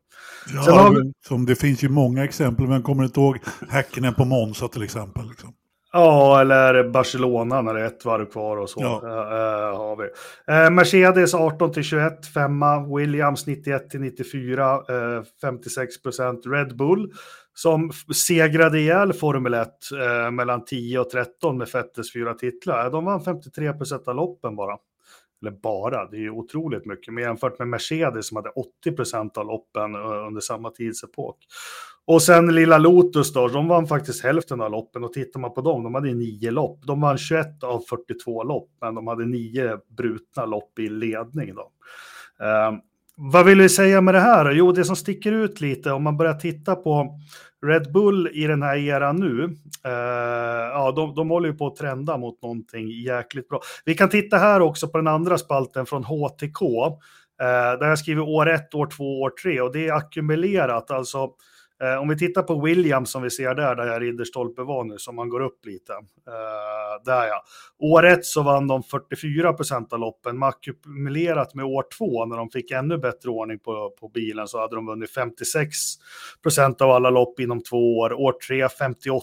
Ja, 0.66 0.94
vi... 0.94 1.12
som 1.26 1.46
det 1.46 1.56
finns 1.56 1.84
ju 1.84 1.88
många 1.88 2.24
exempel, 2.24 2.64
men 2.64 2.74
jag 2.74 2.84
kommer 2.84 3.04
inte 3.04 3.20
ihåg 3.20 3.38
Häckenen 3.68 4.14
på 4.14 4.24
Monza 4.24 4.68
till 4.68 4.82
exempel. 4.82 5.28
Liksom. 5.28 5.54
Ja, 5.96 6.40
eller 6.40 6.88
Barcelona 6.88 7.62
när 7.62 7.74
det 7.74 7.80
är 7.80 7.86
ett 7.86 8.04
varv 8.04 8.24
kvar 8.24 8.56
och 8.56 8.70
så. 8.70 8.80
Ja. 8.80 9.00
Uh, 9.04 9.78
har 9.78 9.96
vi. 9.96 10.04
Uh, 10.52 10.70
Mercedes 10.70 11.34
18 11.34 11.72
till 11.72 11.82
21, 11.82 12.26
femma. 12.26 12.96
Williams 12.96 13.46
91 13.46 13.90
till 13.90 14.00
94, 14.00 14.76
uh, 14.76 15.22
56 15.40 16.02
procent. 16.02 16.40
Red 16.46 16.76
Bull 16.76 17.12
som 17.54 17.92
segrade 18.14 18.80
ihjäl 18.80 19.12
Formel 19.12 19.54
1 19.54 19.68
uh, 19.92 20.30
mellan 20.30 20.64
10 20.64 20.98
och 20.98 21.10
13 21.10 21.58
med 21.58 21.68
Fettes 21.68 22.12
fyra 22.12 22.34
titlar. 22.34 22.90
De 22.90 23.04
vann 23.04 23.24
53 23.24 23.72
procent 23.72 24.08
av 24.08 24.14
loppen 24.14 24.56
bara. 24.56 24.76
Eller 25.42 25.50
bara, 25.50 26.10
det 26.10 26.16
är 26.16 26.20
ju 26.20 26.30
otroligt 26.30 26.86
mycket. 26.86 27.14
Men 27.14 27.24
jämfört 27.24 27.58
med 27.58 27.68
Mercedes 27.68 28.28
som 28.28 28.36
hade 28.36 28.50
80 28.50 28.92
procent 28.92 29.36
av 29.36 29.46
loppen 29.46 29.94
under 29.96 30.40
samma 30.40 30.70
tidsepok. 30.70 31.38
Och 32.06 32.22
sen 32.22 32.54
lilla 32.54 32.78
Lotus 32.78 33.32
då, 33.32 33.48
de 33.48 33.68
vann 33.68 33.86
faktiskt 33.86 34.24
hälften 34.24 34.60
av 34.60 34.70
loppen 34.70 35.04
och 35.04 35.12
tittar 35.12 35.40
man 35.40 35.54
på 35.54 35.60
dem, 35.60 35.82
de 35.82 35.94
hade 35.94 36.14
nio 36.14 36.50
lopp. 36.50 36.80
De 36.86 37.00
vann 37.00 37.18
21 37.18 37.62
av 37.62 37.80
42 37.88 38.42
lopp, 38.42 38.70
men 38.80 38.94
de 38.94 39.06
hade 39.06 39.26
nio 39.26 39.78
brutna 39.96 40.46
lopp 40.46 40.78
i 40.78 40.88
ledning 40.88 41.54
då. 41.54 41.72
Um, 42.44 42.80
vad 43.16 43.46
vill 43.46 43.60
vi 43.60 43.68
säga 43.68 44.00
med 44.00 44.14
det 44.14 44.20
här? 44.20 44.50
Jo, 44.50 44.72
det 44.72 44.84
som 44.84 44.96
sticker 44.96 45.32
ut 45.32 45.60
lite 45.60 45.92
om 45.92 46.02
man 46.02 46.16
börjar 46.16 46.34
titta 46.34 46.76
på 46.76 47.18
Red 47.66 47.92
Bull 47.92 48.28
i 48.32 48.46
den 48.46 48.62
här 48.62 48.76
eran 48.76 49.16
nu, 49.16 49.44
eh, 49.84 49.90
ja, 50.72 50.92
de, 50.96 51.14
de 51.14 51.30
håller 51.30 51.48
ju 51.48 51.54
på 51.54 51.66
att 51.66 51.76
trenda 51.76 52.16
mot 52.16 52.42
någonting 52.42 52.88
jäkligt 52.90 53.48
bra. 53.48 53.60
Vi 53.84 53.94
kan 53.94 54.08
titta 54.08 54.36
här 54.36 54.60
också 54.60 54.88
på 54.88 54.98
den 54.98 55.06
andra 55.06 55.38
spalten 55.38 55.86
från 55.86 56.04
HTK, 56.04 56.62
eh, 57.40 57.78
där 57.78 57.88
jag 57.88 57.98
skriver 57.98 58.22
år 58.22 58.48
1, 58.48 58.74
år 58.74 58.86
2, 58.86 59.20
år 59.20 59.30
3 59.42 59.60
och 59.60 59.72
det 59.72 59.88
är 59.88 59.92
ackumulerat, 59.92 60.90
alltså 60.90 61.30
Eh, 61.82 62.00
om 62.00 62.08
vi 62.08 62.18
tittar 62.18 62.42
på 62.42 62.60
Williams 62.60 63.10
som 63.10 63.22
vi 63.22 63.30
ser 63.30 63.54
där, 63.54 63.74
där 63.74 63.86
jag 63.86 64.02
Ridderstolpe 64.02 64.62
var 64.62 64.84
nu, 64.84 64.98
som 64.98 65.16
man 65.16 65.28
går 65.28 65.40
upp 65.40 65.66
lite. 65.66 65.92
Eh, 65.92 67.04
där 67.04 67.26
ja. 67.26 67.42
År 67.78 68.06
ett 68.06 68.24
så 68.24 68.42
vann 68.42 68.66
de 68.66 68.82
44 68.82 69.52
procent 69.52 69.92
av 69.92 69.98
loppen, 69.98 70.38
men 70.38 70.48
ackumulerat 70.48 71.54
med 71.54 71.64
år 71.64 71.84
två, 71.98 72.26
när 72.26 72.36
de 72.36 72.50
fick 72.50 72.70
ännu 72.70 72.98
bättre 72.98 73.30
ordning 73.30 73.58
på, 73.58 73.90
på 74.00 74.08
bilen, 74.08 74.48
så 74.48 74.60
hade 74.60 74.74
de 74.74 74.86
vunnit 74.86 75.10
56 75.10 75.76
procent 76.42 76.80
av 76.80 76.90
alla 76.90 77.10
lopp 77.10 77.40
inom 77.40 77.62
två 77.62 77.98
år. 77.98 78.12
År 78.12 78.32
tre 78.32 78.68
58 78.68 79.22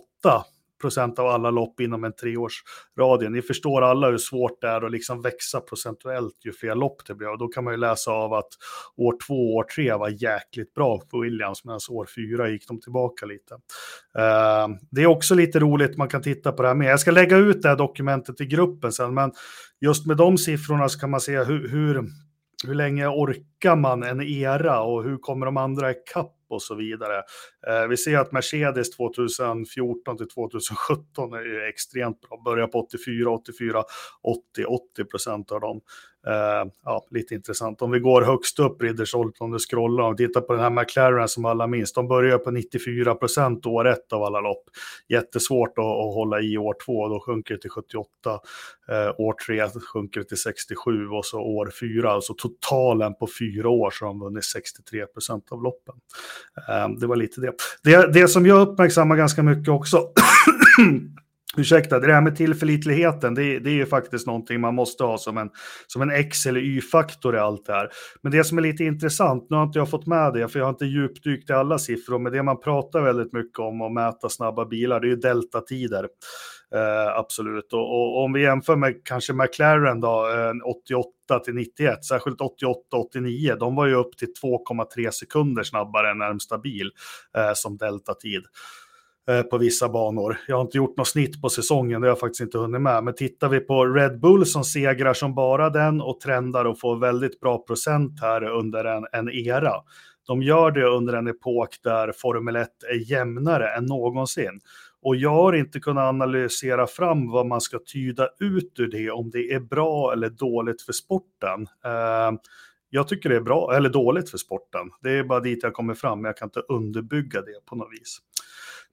procent 0.83 1.19
av 1.19 1.27
alla 1.27 1.51
lopp 1.51 1.79
inom 1.79 2.03
en 2.03 2.13
treårsradie. 2.13 3.29
Ni 3.29 3.41
förstår 3.41 3.81
alla 3.81 4.09
hur 4.09 4.17
svårt 4.17 4.61
det 4.61 4.67
är 4.67 4.85
att 4.85 4.91
liksom 4.91 5.21
växa 5.21 5.61
procentuellt 5.61 6.45
ju 6.45 6.53
fler 6.53 6.75
lopp 6.75 7.05
det 7.07 7.15
blir. 7.15 7.31
Och 7.31 7.37
då 7.37 7.47
kan 7.47 7.63
man 7.63 7.73
ju 7.73 7.77
läsa 7.77 8.11
av 8.11 8.33
att 8.33 8.49
år 8.97 9.15
två 9.27 9.33
och 9.33 9.55
år 9.55 9.63
tre 9.63 9.93
var 9.93 10.09
jäkligt 10.09 10.73
bra 10.73 11.01
för 11.11 11.21
Williams, 11.21 11.65
medan 11.65 11.79
år 11.89 12.07
fyra 12.15 12.49
gick 12.49 12.67
de 12.67 12.81
tillbaka 12.81 13.25
lite. 13.25 13.53
Uh, 13.53 14.75
det 14.91 15.01
är 15.01 15.07
också 15.07 15.35
lite 15.35 15.59
roligt, 15.59 15.97
man 15.97 16.09
kan 16.09 16.21
titta 16.21 16.51
på 16.51 16.61
det 16.61 16.67
här 16.67 16.75
med. 16.75 16.91
Jag 16.91 16.99
ska 16.99 17.11
lägga 17.11 17.37
ut 17.37 17.61
det 17.61 17.69
här 17.69 17.77
dokumentet 17.77 18.41
i 18.41 18.45
gruppen 18.45 18.91
sen, 18.91 19.13
men 19.13 19.31
just 19.81 20.05
med 20.05 20.17
de 20.17 20.37
siffrorna 20.37 20.89
så 20.89 20.99
kan 20.99 21.09
man 21.09 21.21
se 21.21 21.43
hur, 21.43 21.69
hur 21.69 22.03
hur 22.67 22.75
länge 22.75 23.07
orkar 23.07 23.75
man 23.75 24.03
en 24.03 24.21
era 24.21 24.81
och 24.81 25.03
hur 25.03 25.17
kommer 25.17 25.45
de 25.45 25.57
andra 25.57 25.91
ikapp 25.91 26.35
och 26.53 26.61
så 26.61 26.75
vidare. 26.75 27.17
Eh, 27.67 27.87
vi 27.87 27.97
ser 27.97 28.17
att 28.17 28.31
Mercedes 28.31 28.91
2014 28.91 30.17
till 30.17 30.27
2017 30.27 31.33
är 31.33 31.69
extremt 31.69 32.21
bra, 32.21 32.41
börjar 32.45 32.67
på 32.67 32.79
84, 32.79 33.31
84, 33.31 33.83
80, 34.21 34.65
80 34.65 35.03
procent 35.05 35.51
av 35.51 35.61
dem. 35.61 35.81
Uh, 36.27 36.71
ja, 36.83 37.05
lite 37.09 37.35
intressant. 37.35 37.81
Om 37.81 37.91
vi 37.91 37.99
går 37.99 38.21
högst 38.21 38.59
upp, 38.59 38.81
Riddersholt, 38.81 39.35
om 39.39 39.51
du 39.51 39.59
scrollar 39.59 40.03
och 40.03 40.17
tittar 40.17 40.41
på 40.41 40.53
den 40.53 40.61
här 40.61 40.69
McLaren 40.69 41.27
som 41.27 41.45
alla 41.45 41.67
minns, 41.67 41.93
de 41.93 42.07
börjar 42.07 42.37
på 42.37 42.51
94 42.51 43.15
procent 43.15 43.65
år 43.65 43.87
ett 43.87 44.13
av 44.13 44.23
alla 44.23 44.39
lopp. 44.39 44.63
Jättesvårt 45.09 45.77
att, 45.77 45.85
att 45.85 46.13
hålla 46.13 46.41
i 46.41 46.57
år 46.57 46.75
två, 46.85 47.07
då 47.07 47.19
sjunker 47.19 47.53
det 47.53 47.61
till 47.61 47.69
78. 47.69 48.09
Uh, 48.89 48.95
eh, 48.95 49.19
år 49.19 49.33
tre 49.33 49.69
sjunker 49.93 50.19
det 50.19 50.25
till 50.25 50.37
67 50.37 51.07
och 51.07 51.25
så 51.25 51.39
år 51.39 51.71
fyra, 51.79 52.11
alltså 52.11 52.33
totalen 52.33 53.15
på 53.15 53.27
fyra 53.39 53.69
år 53.69 53.91
så 53.91 54.05
har 54.05 54.09
de 54.09 54.19
vunnit 54.19 54.45
63 54.45 55.05
procent 55.05 55.51
av 55.51 55.63
loppen. 55.63 55.95
Uh, 56.69 56.99
det 56.99 57.07
var 57.07 57.15
lite 57.15 57.41
det. 57.41 57.53
det. 57.83 58.13
Det 58.13 58.27
som 58.27 58.45
jag 58.45 58.67
uppmärksammar 58.67 59.15
ganska 59.15 59.43
mycket 59.43 59.69
också 59.69 59.97
Ursäkta, 61.57 61.99
det 61.99 62.13
här 62.13 62.21
med 62.21 62.35
tillförlitligheten, 62.35 63.35
det, 63.35 63.59
det, 63.59 63.69
är 63.69 63.73
ju 63.73 63.85
faktiskt 63.85 64.27
någonting 64.27 64.61
man 64.61 64.75
måste 64.75 65.03
ha 65.03 65.17
som 65.17 65.37
en, 65.37 65.49
som 65.87 66.01
en 66.01 66.11
X 66.11 66.45
eller 66.45 66.59
Y-faktor 66.59 67.35
i 67.35 67.39
allt 67.39 67.65
det 67.65 67.73
här. 67.73 67.89
Men 68.21 68.31
det 68.31 68.43
som 68.43 68.57
är 68.57 68.61
lite 68.61 68.83
intressant, 68.83 69.47
nu 69.49 69.57
har 69.57 69.63
inte 69.63 69.79
jag 69.79 69.89
fått 69.89 70.07
med 70.07 70.33
det, 70.33 70.47
för 70.47 70.59
jag 70.59 70.65
har 70.65 70.69
inte 70.69 70.85
djupdykt 70.85 71.49
i 71.49 71.53
alla 71.53 71.79
siffror, 71.79 72.19
men 72.19 72.31
det 72.31 72.43
man 72.43 72.59
pratar 72.59 73.01
väldigt 73.01 73.33
mycket 73.33 73.59
om 73.59 73.81
att 73.81 73.93
mäta 73.93 74.29
snabba 74.29 74.65
bilar, 74.65 74.99
det 74.99 75.07
är 75.07 75.09
ju 75.09 75.15
deltatider. 75.15 76.07
Eh, 76.75 77.17
absolut, 77.17 77.73
och, 77.73 77.79
och, 77.79 78.23
om 78.23 78.33
vi 78.33 78.41
jämför 78.41 78.75
med 78.75 79.05
kanske 79.05 79.33
McLaren 79.33 79.99
då, 79.99 80.29
eh, 80.29 80.69
88 80.69 81.39
till 81.45 81.53
91, 81.53 82.05
särskilt 82.05 82.39
88-89, 82.39 83.55
de 83.59 83.75
var 83.75 83.85
ju 83.85 83.93
upp 83.93 84.17
till 84.17 84.33
2,3 84.43 85.11
sekunder 85.11 85.63
snabbare 85.63 86.11
än 86.11 86.17
närmsta 86.17 86.57
bil 86.57 86.91
eh, 87.37 87.51
som 87.53 87.77
deltatid. 87.77 88.43
Eh, 89.29 89.41
på 89.41 89.57
vissa 89.57 89.89
banor. 89.89 90.37
Jag 90.47 90.55
har 90.55 90.61
inte 90.61 90.77
gjort 90.77 90.97
något 90.97 91.07
snitt 91.07 91.41
på 91.41 91.49
säsongen, 91.49 92.01
det 92.01 92.07
har 92.07 92.11
jag 92.11 92.19
faktiskt 92.19 92.41
inte 92.41 92.57
hunnit 92.57 92.81
med. 92.81 93.03
Men 93.03 93.15
tittar 93.15 93.49
vi 93.49 93.59
på 93.59 93.85
Red 93.85 94.19
Bull 94.19 94.45
som 94.45 94.63
segrar 94.63 95.13
som 95.13 95.35
bara 95.35 95.69
den 95.69 96.01
och 96.01 96.19
trendar 96.19 96.65
och 96.65 96.79
får 96.79 96.95
väldigt 96.99 97.39
bra 97.39 97.57
procent 97.57 98.21
här 98.21 98.43
under 98.43 98.85
en, 98.85 99.05
en 99.11 99.29
era. 99.29 99.73
De 100.27 100.41
gör 100.41 100.71
det 100.71 100.85
under 100.85 101.13
en 101.13 101.27
epok 101.27 101.75
där 101.83 102.11
Formel 102.11 102.55
1 102.55 102.69
är 102.89 103.11
jämnare 103.11 103.69
än 103.69 103.85
någonsin. 103.85 104.59
Och 105.01 105.15
jag 105.15 105.29
har 105.29 105.53
inte 105.53 105.79
kunnat 105.79 106.09
analysera 106.09 106.87
fram 106.87 107.31
vad 107.31 107.45
man 107.45 107.61
ska 107.61 107.79
tyda 107.93 108.29
ut 108.39 108.79
ur 108.79 108.87
det, 108.87 109.11
om 109.11 109.29
det 109.29 109.53
är 109.53 109.59
bra 109.59 110.13
eller 110.13 110.29
dåligt 110.29 110.81
för 110.81 110.93
sporten. 110.93 111.67
Eh, 111.85 112.39
jag 112.89 113.07
tycker 113.07 113.29
det 113.29 113.35
är 113.35 113.41
bra, 113.41 113.73
eller 113.75 113.89
dåligt 113.89 114.29
för 114.29 114.37
sporten. 114.37 114.89
Det 115.01 115.11
är 115.11 115.23
bara 115.23 115.39
dit 115.39 115.63
jag 115.63 115.73
kommer 115.73 115.93
fram, 115.93 116.21
men 116.21 116.29
jag 116.29 116.37
kan 116.37 116.47
inte 116.47 116.59
underbygga 116.59 117.41
det 117.41 117.65
på 117.65 117.75
något 117.75 117.89
vis. 117.91 118.19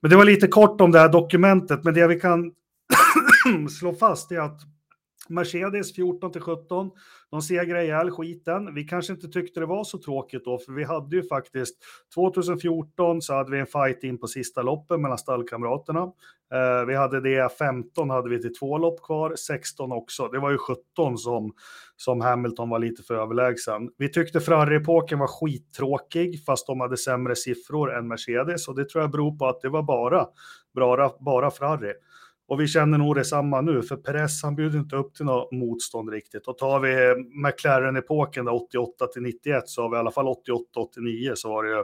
Men 0.02 0.10
det 0.10 0.16
var 0.16 0.24
lite 0.24 0.46
kort 0.46 0.80
om 0.80 0.92
det 0.92 0.98
här 0.98 1.08
dokumentet, 1.08 1.84
men 1.84 1.94
det 1.94 2.06
vi 2.06 2.20
kan 2.20 2.52
slå 3.80 3.94
fast 3.94 4.32
är 4.32 4.40
att 4.40 4.60
Mercedes 5.30 5.94
14 5.94 6.32
till 6.32 6.40
17, 6.40 6.90
de 7.30 7.42
segrade 7.42 7.84
ihjäl 7.84 8.10
skiten. 8.10 8.74
Vi 8.74 8.84
kanske 8.84 9.12
inte 9.12 9.28
tyckte 9.28 9.60
det 9.60 9.66
var 9.66 9.84
så 9.84 9.98
tråkigt 9.98 10.44
då, 10.44 10.58
för 10.58 10.72
vi 10.72 10.84
hade 10.84 11.16
ju 11.16 11.22
faktiskt 11.22 11.76
2014 12.14 13.22
så 13.22 13.34
hade 13.34 13.50
vi 13.50 13.58
en 13.58 13.66
fight 13.66 14.04
in 14.04 14.18
på 14.18 14.26
sista 14.26 14.62
loppen 14.62 15.02
mellan 15.02 15.18
stallkamraterna. 15.18 16.02
Eh, 16.54 16.86
vi 16.86 16.96
hade 16.96 17.20
det 17.20 17.52
15 17.58 18.10
hade 18.10 18.28
vi 18.28 18.42
till 18.42 18.54
två 18.54 18.78
lopp 18.78 19.02
kvar, 19.02 19.34
16 19.36 19.92
också. 19.92 20.28
Det 20.28 20.38
var 20.38 20.50
ju 20.50 20.58
17 20.58 21.18
som, 21.18 21.52
som 21.96 22.20
Hamilton 22.20 22.68
var 22.68 22.78
lite 22.78 23.02
för 23.02 23.14
överlägsen. 23.14 23.90
Vi 23.98 24.08
tyckte 24.08 24.40
Ferrari-epoken 24.40 25.18
var 25.18 25.26
skittråkig, 25.26 26.44
fast 26.44 26.66
de 26.66 26.80
hade 26.80 26.96
sämre 26.96 27.36
siffror 27.36 27.94
än 27.94 28.08
Mercedes 28.08 28.68
och 28.68 28.74
det 28.76 28.88
tror 28.88 29.02
jag 29.02 29.10
beror 29.10 29.38
på 29.38 29.46
att 29.46 29.60
det 29.60 29.68
var 29.68 29.82
bara, 29.82 30.26
bara, 30.74 31.10
bara 31.20 31.50
Ferrari. 31.50 31.92
Och 32.50 32.60
vi 32.60 32.66
känner 32.66 32.98
nog 32.98 33.14
detsamma 33.14 33.60
nu, 33.60 33.82
för 33.82 33.96
Perez 33.96 34.42
han 34.42 34.56
bjuder 34.56 34.78
inte 34.78 34.96
upp 34.96 35.14
till 35.14 35.24
något 35.24 35.52
motstånd 35.52 36.10
riktigt. 36.10 36.46
Och 36.46 36.58
tar 36.58 36.80
vi 36.80 36.92
eh, 36.92 37.14
McLaren-epoken 37.46 38.48
88 38.48 39.06
till 39.06 39.22
91 39.22 39.68
så 39.68 39.82
har 39.82 39.90
vi 39.90 39.96
i 39.96 39.98
alla 39.98 40.10
fall 40.10 40.26
88-89 40.26 41.34
så 41.34 41.48
var 41.48 41.64
det 41.64 41.70
ju 41.70 41.78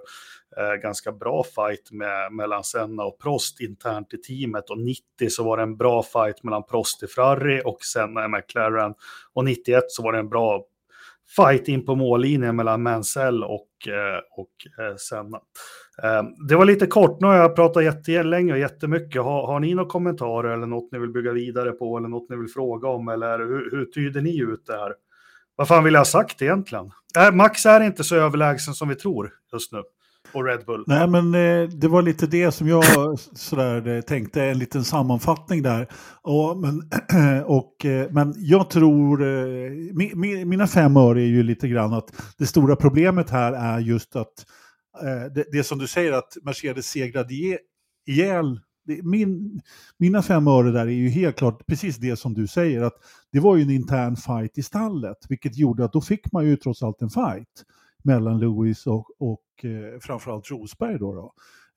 eh, 0.57 0.75
ganska 0.75 1.13
bra 1.13 1.45
fight 1.45 1.93
med, 1.93 2.33
mellan 2.33 2.65
Senna 2.65 3.05
och 3.05 3.19
Prost 3.19 3.61
internt 3.61 4.15
i 4.15 4.17
teamet. 4.17 4.71
Och 4.71 4.79
90 4.79 5.03
så 5.29 5.45
var 5.45 5.57
det 5.57 5.63
en 5.63 5.77
bra 5.77 6.03
fight 6.03 6.43
mellan 6.43 6.63
Prost 6.67 7.03
i 7.03 7.07
Ferrari 7.07 7.63
och 7.65 7.79
Senna 7.81 8.25
i 8.25 8.29
McLaren. 8.29 8.95
Och 9.33 9.45
91 9.45 9.85
så 9.89 10.03
var 10.03 10.13
det 10.13 10.19
en 10.19 10.29
bra 10.29 10.65
fight 11.37 11.69
in 11.69 11.85
på 11.85 11.95
mållinjen 11.95 12.57
mellan 12.57 12.83
Mansell 12.83 13.45
och, 13.45 13.89
eh, 13.89 14.21
och 14.31 14.85
eh, 14.85 14.97
Senna. 14.97 15.41
Eh, 16.03 16.23
det 16.49 16.57
var 16.57 16.65
lite 16.65 16.87
kort, 16.87 17.21
nu 17.21 17.27
har 17.27 17.35
jag 17.35 17.57
pratat 17.57 17.85
jättelänge 17.85 18.53
och 18.53 18.59
jättemycket. 18.59 19.23
Har, 19.23 19.47
har 19.47 19.61
ni 19.61 19.75
några 19.75 19.89
kommentarer 19.89 20.55
eller 20.55 20.67
något 20.67 20.93
ni 20.93 20.99
vill 20.99 21.11
bygga 21.11 21.33
vidare 21.33 21.73
på 21.73 21.99
eller 21.99 22.09
något 22.09 22.31
ni 22.31 22.37
vill 22.37 22.49
fråga 22.49 22.89
om 22.89 23.09
eller 23.09 23.39
hur, 23.39 23.71
hur 23.71 23.85
tyder 23.85 24.21
ni 24.21 24.41
ut 24.41 24.67
det 24.67 24.73
här? 24.73 24.93
Vad 25.57 25.69
fan 25.69 25.85
vill 25.85 25.95
jag 25.95 26.01
ha 26.01 26.05
sagt 26.05 26.43
egentligen? 26.43 26.91
Äh, 27.19 27.33
Max 27.33 27.67
är 27.67 27.81
inte 27.81 28.05
så 28.05 28.17
överlägsen 28.17 28.75
som 28.75 28.89
vi 28.89 28.95
tror 28.95 29.31
just 29.53 29.73
nu. 29.73 29.83
Och 30.33 30.45
Red 30.45 30.65
Bull. 30.67 30.85
Nej, 30.87 31.09
men 31.09 31.35
eh, 31.35 31.69
det 31.69 31.89
var 31.89 32.03
lite 32.03 32.27
det 32.27 32.53
som 32.53 32.69
jag 32.69 32.85
sådär, 33.35 33.89
eh, 33.89 34.01
tänkte, 34.01 34.43
en 34.43 34.59
liten 34.59 34.85
sammanfattning 34.85 35.63
där. 35.63 35.89
Och, 36.23 36.57
men, 36.59 36.83
och, 37.45 37.85
eh, 37.85 38.11
men 38.11 38.35
jag 38.37 38.71
tror, 38.71 39.23
eh, 39.23 39.71
mi, 39.95 40.45
mina 40.45 40.67
fem 40.67 40.97
öre 40.97 41.23
är 41.23 41.27
ju 41.27 41.43
lite 41.43 41.69
grann 41.69 41.93
att 41.93 42.13
det 42.39 42.47
stora 42.47 42.77
problemet 42.77 43.31
här 43.31 43.53
är 43.53 43.79
just 43.79 44.17
att 44.17 44.45
Eh, 45.03 45.33
det, 45.35 45.45
det 45.53 45.65
som 45.65 45.79
du 45.79 45.87
säger 45.87 46.13
att 46.13 46.37
Mercedes 46.43 46.87
segrade 46.87 47.35
ihjäl 48.07 48.61
min, 49.03 49.61
mina 49.99 50.23
fem 50.23 50.49
öre 50.49 50.71
där 50.71 50.87
är 50.87 50.91
ju 50.91 51.09
helt 51.09 51.37
klart 51.37 51.67
precis 51.67 51.97
det 51.97 52.17
som 52.17 52.35
du 52.35 52.47
säger, 52.47 52.83
att 52.83 52.95
det 53.33 53.41
var 53.41 53.57
ju 53.57 53.63
en 53.63 53.71
intern 53.71 54.17
fight 54.17 54.59
i 54.59 54.63
stallet, 54.63 55.17
vilket 55.29 55.57
gjorde 55.57 55.85
att 55.85 55.93
då 55.93 56.01
fick 56.01 56.33
man 56.33 56.47
ju 56.47 56.57
trots 56.57 56.83
allt 56.83 57.03
en 57.03 57.11
fight 57.11 57.65
mellan 58.05 58.41
Lewis 58.41 58.87
och, 58.87 59.07
och 59.19 59.65
eh, 59.65 60.01
framförallt 60.01 60.51
Rosberg. 60.51 60.99
Då, 60.99 61.15
då. 61.15 61.35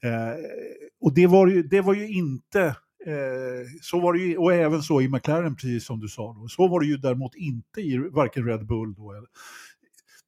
Eh, 0.10 0.36
och 1.02 1.14
det 1.14 1.28
var, 1.28 1.48
ju, 1.48 1.64
det 1.64 1.82
var 1.82 1.94
ju 1.94 2.08
inte 2.08 2.76
Eh, 3.06 3.68
så 3.82 4.00
var 4.00 4.14
det 4.14 4.20
ju, 4.20 4.38
och 4.38 4.54
även 4.54 4.82
så 4.82 5.02
i 5.02 5.10
McLaren, 5.10 5.56
precis 5.56 5.86
som 5.86 6.00
du 6.00 6.08
sa. 6.08 6.34
Då. 6.34 6.48
Så 6.48 6.68
var 6.68 6.80
det 6.80 6.86
ju 6.86 6.98
däremot 6.98 7.36
inte 7.36 7.82
i 7.82 7.98
varken 7.98 8.46
Red 8.46 8.66
Bull 8.66 8.94
då, 8.94 9.12
eller 9.12 9.28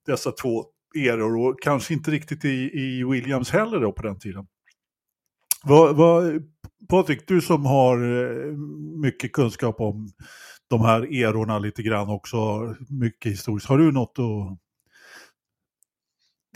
dessa 0.06 0.32
två 0.32 0.64
eror 0.94 1.36
och 1.36 1.62
kanske 1.62 1.94
inte 1.94 2.10
riktigt 2.10 2.44
i, 2.44 2.70
i 2.74 3.04
Williams 3.04 3.50
heller 3.50 3.80
då 3.80 3.92
på 3.92 4.02
den 4.02 4.18
tiden. 4.18 4.46
Vad, 5.64 5.96
vad, 5.96 6.42
Patrik, 6.88 7.28
du 7.28 7.40
som 7.40 7.66
har 7.66 7.96
eh, 7.98 8.56
mycket 9.02 9.32
kunskap 9.32 9.80
om 9.80 10.10
de 10.68 10.80
här 10.80 11.14
erorna 11.14 11.58
lite 11.58 11.82
grann 11.82 12.08
också, 12.08 12.36
mycket 12.88 13.32
historiskt. 13.32 13.68
Har 13.68 13.78
du 13.78 13.92
något 13.92 14.18
att 14.18 14.58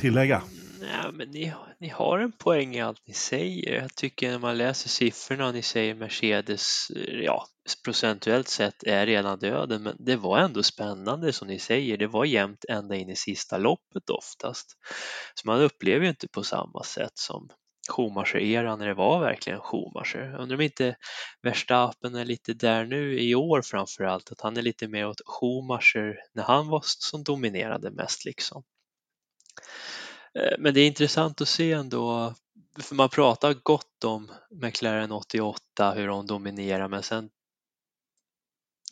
tillägga? 0.00 0.42
Nej, 0.80 1.12
men 1.12 1.30
ni, 1.30 1.52
ni 1.78 1.88
har 1.88 2.18
en 2.18 2.32
poäng 2.32 2.74
i 2.76 2.80
allt 2.80 3.06
ni 3.06 3.14
säger. 3.14 3.74
Jag 3.74 3.94
tycker 3.94 4.30
när 4.30 4.38
man 4.38 4.58
läser 4.58 4.88
siffrorna 4.88 5.46
och 5.46 5.54
ni 5.54 5.62
säger 5.62 5.94
Mercedes, 5.94 6.90
eh, 6.90 7.20
ja, 7.20 7.46
procentuellt 7.84 8.48
sett 8.48 8.82
är 8.82 9.06
redan 9.06 9.38
döden, 9.38 9.82
men 9.82 9.96
det 9.98 10.16
var 10.16 10.38
ändå 10.38 10.62
spännande 10.62 11.32
som 11.32 11.48
ni 11.48 11.58
säger. 11.58 11.96
Det 11.96 12.06
var 12.06 12.24
jämnt 12.24 12.64
ända 12.68 12.96
in 12.96 13.10
i 13.10 13.16
sista 13.16 13.58
loppet 13.58 14.10
oftast. 14.10 14.76
Så 15.34 15.46
man 15.48 15.60
upplever 15.60 16.04
ju 16.04 16.08
inte 16.08 16.28
på 16.28 16.42
samma 16.42 16.82
sätt 16.82 17.18
som 17.18 17.48
Schumacher-eran 17.90 18.78
när 18.78 18.86
det 18.86 18.94
var 18.94 19.20
verkligen 19.20 19.60
Schumacher. 19.60 20.36
Undrar 20.38 20.56
om 20.56 20.60
inte 20.60 20.96
Verstappen 21.42 22.14
är 22.14 22.24
lite 22.24 22.54
där 22.54 22.84
nu 22.84 23.20
i 23.20 23.34
år 23.34 23.62
framför 23.62 24.04
allt, 24.04 24.32
att 24.32 24.40
han 24.40 24.56
är 24.56 24.62
lite 24.62 24.88
mer 24.88 25.06
åt 25.06 25.20
Schumacher 25.26 26.16
när 26.34 26.42
han 26.42 26.68
var 26.68 26.82
som 26.84 27.24
dominerade 27.24 27.90
mest 27.90 28.24
liksom. 28.24 28.62
Eh, 30.36 30.54
men 30.58 30.74
det 30.74 30.80
är 30.80 30.86
intressant 30.86 31.40
att 31.40 31.48
se 31.48 31.72
ändå, 31.72 32.34
för 32.80 32.94
man 32.94 33.08
pratar 33.08 33.54
gott 33.62 34.04
om 34.04 34.30
McLaren 34.50 35.12
88, 35.12 35.92
hur 35.92 36.06
de 36.06 36.26
dominerar, 36.26 36.88
men 36.88 37.02
sen 37.02 37.30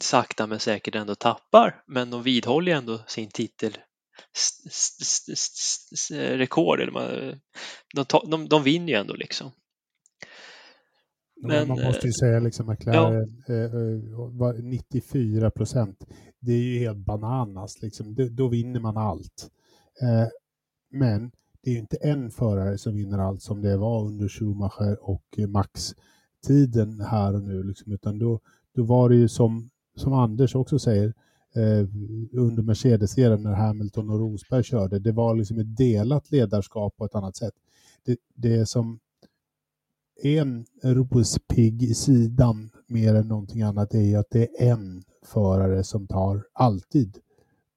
sakta 0.00 0.46
men 0.46 0.60
säkert 0.60 0.94
ändå 0.94 1.14
tappar, 1.14 1.82
men 1.86 2.10
de 2.10 2.22
vidhåller 2.22 2.72
ändå 2.72 2.98
sin 3.06 3.30
titel 3.30 3.78
rekord. 6.10 6.78
de, 7.94 8.04
de, 8.30 8.48
de 8.48 8.62
vinner 8.62 8.88
ju 8.88 8.98
ändå 8.98 9.14
liksom. 9.14 9.50
Men, 11.42 11.68
man 11.68 11.82
måste 11.82 12.06
ju 12.06 12.10
eh, 12.10 12.20
säga 12.20 12.40
liksom 12.40 12.66
McLaren 12.66 13.42
ja. 13.46 14.52
94 14.62 15.50
procent. 15.50 16.04
Det 16.40 16.52
är 16.52 16.62
ju 16.62 16.78
helt 16.78 16.98
bananas 16.98 17.82
liksom. 17.82 18.16
Då 18.30 18.48
vinner 18.48 18.80
man 18.80 18.96
allt. 18.96 19.50
Men 20.94 21.30
det 21.62 21.70
är 21.70 21.78
inte 21.78 21.96
en 21.96 22.30
förare 22.30 22.78
som 22.78 22.94
vinner 22.94 23.18
allt 23.18 23.42
som 23.42 23.62
det 23.62 23.76
var 23.76 24.04
under 24.06 24.28
Schumacher 24.28 25.10
och 25.10 25.24
eh, 25.36 25.48
Max-tiden 25.48 27.00
här 27.00 27.34
och 27.34 27.42
nu, 27.42 27.62
liksom, 27.62 27.92
utan 27.92 28.18
då, 28.18 28.40
då 28.74 28.84
var 28.84 29.08
det 29.08 29.16
ju 29.16 29.28
som, 29.28 29.70
som 29.96 30.12
Anders 30.12 30.54
också 30.54 30.78
säger, 30.78 31.14
eh, 31.54 31.88
under 32.32 32.62
Mercedes-eran 32.62 33.42
när 33.42 33.52
Hamilton 33.52 34.10
och 34.10 34.18
Rosberg 34.18 34.62
körde, 34.62 34.98
det 34.98 35.12
var 35.12 35.34
liksom 35.34 35.58
ett 35.58 35.76
delat 35.76 36.30
ledarskap 36.30 36.96
på 36.96 37.04
ett 37.04 37.14
annat 37.14 37.36
sätt. 37.36 37.54
Det, 38.04 38.18
det 38.34 38.66
som 38.66 38.98
är 40.22 40.42
en 40.42 40.66
rospigg 40.82 41.82
i 41.82 41.94
sidan 41.94 42.70
mer 42.86 43.14
än 43.14 43.28
någonting 43.28 43.62
annat 43.62 43.94
är 43.94 44.00
ju 44.00 44.16
att 44.16 44.30
det 44.30 44.62
är 44.62 44.72
en 44.72 45.04
förare 45.22 45.84
som 45.84 46.06
tar, 46.06 46.46
alltid 46.52 47.18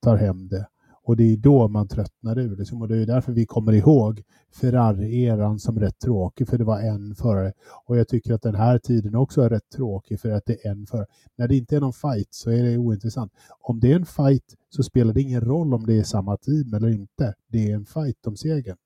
tar 0.00 0.16
hem 0.16 0.48
det. 0.48 0.68
Och 1.08 1.16
det 1.16 1.32
är 1.32 1.36
då 1.36 1.68
man 1.68 1.88
tröttnar 1.88 2.38
ur. 2.38 2.56
Liksom. 2.56 2.82
Och 2.82 2.88
det 2.88 2.96
är 2.96 3.06
därför 3.06 3.32
vi 3.32 3.46
kommer 3.46 3.72
ihåg 3.72 4.22
Ferrari-eran 4.60 5.58
som 5.58 5.80
rätt 5.80 5.98
tråkig, 5.98 6.48
för 6.48 6.58
det 6.58 6.64
var 6.64 6.80
en 6.80 7.14
förare. 7.14 7.52
Och 7.84 7.98
jag 7.98 8.08
tycker 8.08 8.34
att 8.34 8.42
den 8.42 8.54
här 8.54 8.78
tiden 8.78 9.14
också 9.14 9.42
är 9.42 9.50
rätt 9.50 9.70
tråkig, 9.76 10.20
för 10.20 10.30
att 10.30 10.46
det 10.46 10.66
är 10.66 10.70
en 10.70 10.86
förare. 10.86 11.06
När 11.36 11.48
det 11.48 11.56
inte 11.56 11.76
är 11.76 11.80
någon 11.80 11.92
fight 11.92 12.28
så 12.30 12.50
är 12.50 12.62
det 12.62 12.78
ointressant. 12.78 13.32
Om 13.60 13.80
det 13.80 13.92
är 13.92 13.96
en 13.96 14.06
fight 14.06 14.54
så 14.68 14.82
spelar 14.82 15.14
det 15.14 15.20
ingen 15.20 15.40
roll 15.40 15.74
om 15.74 15.86
det 15.86 15.98
är 15.98 16.02
samma 16.02 16.36
team 16.36 16.74
eller 16.74 16.88
inte. 16.88 17.34
Det 17.46 17.70
är 17.70 17.74
en 17.74 17.86
fight 17.86 18.26
om 18.26 18.36
segern. 18.36 18.76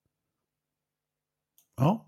Ja, 1.76 2.06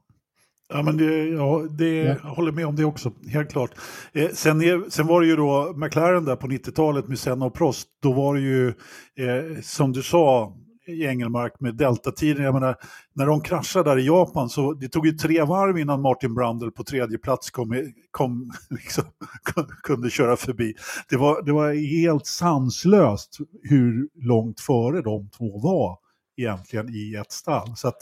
Ja, 0.69 0.83
men 0.83 0.97
det, 0.97 1.25
ja, 1.25 1.67
det, 1.71 1.95
ja. 1.95 2.17
jag 2.23 2.31
håller 2.31 2.53
med 2.53 2.67
om 2.67 2.77
det 2.77 2.85
också, 2.85 3.13
helt 3.33 3.51
klart. 3.51 3.71
Eh, 4.13 4.29
sen, 4.31 4.63
är, 4.63 4.91
sen 4.91 5.07
var 5.07 5.21
det 5.21 5.27
ju 5.27 5.37
då 5.37 5.73
McLaren 5.77 6.25
där 6.25 6.37
på 6.37 6.47
90-talet 6.47 7.09
med 7.09 7.19
Senna 7.19 7.47
och 7.47 7.55
Prost. 7.55 7.89
Då 8.03 8.13
var 8.13 8.35
det 8.35 8.41
ju, 8.41 8.69
eh, 8.69 9.61
som 9.63 9.93
du 9.93 10.03
sa, 10.03 10.57
i 10.87 11.07
Engelmark 11.07 11.61
med 11.61 11.77
deltatiden. 11.77 12.45
Jag 12.45 12.55
menar, 12.55 12.77
när 13.13 13.27
de 13.27 13.41
kraschade 13.41 13.91
där 13.91 13.99
i 13.99 14.07
Japan 14.07 14.49
så 14.49 14.73
det 14.73 14.89
tog 14.89 15.07
ju 15.07 15.13
tre 15.13 15.43
varv 15.43 15.79
innan 15.79 16.03
Martin 16.03 16.35
Brundle 16.35 16.71
på 16.71 16.85
tredje 16.85 17.19
plats 17.19 17.51
kom, 17.51 17.93
kom, 18.11 18.53
liksom, 18.71 19.05
kunde 19.83 20.11
köra 20.11 20.37
förbi. 20.37 20.75
Det 21.09 21.17
var, 21.17 21.43
det 21.43 21.53
var 21.53 21.73
helt 21.73 22.27
sanslöst 22.27 23.39
hur 23.63 24.09
långt 24.15 24.61
före 24.61 25.03
de 25.03 25.31
två 25.31 25.59
var 25.59 25.99
egentligen 26.37 26.89
i 26.89 27.15
ett 27.15 27.33
stall. 27.33 27.77
Så 27.77 27.89
att, 27.89 27.99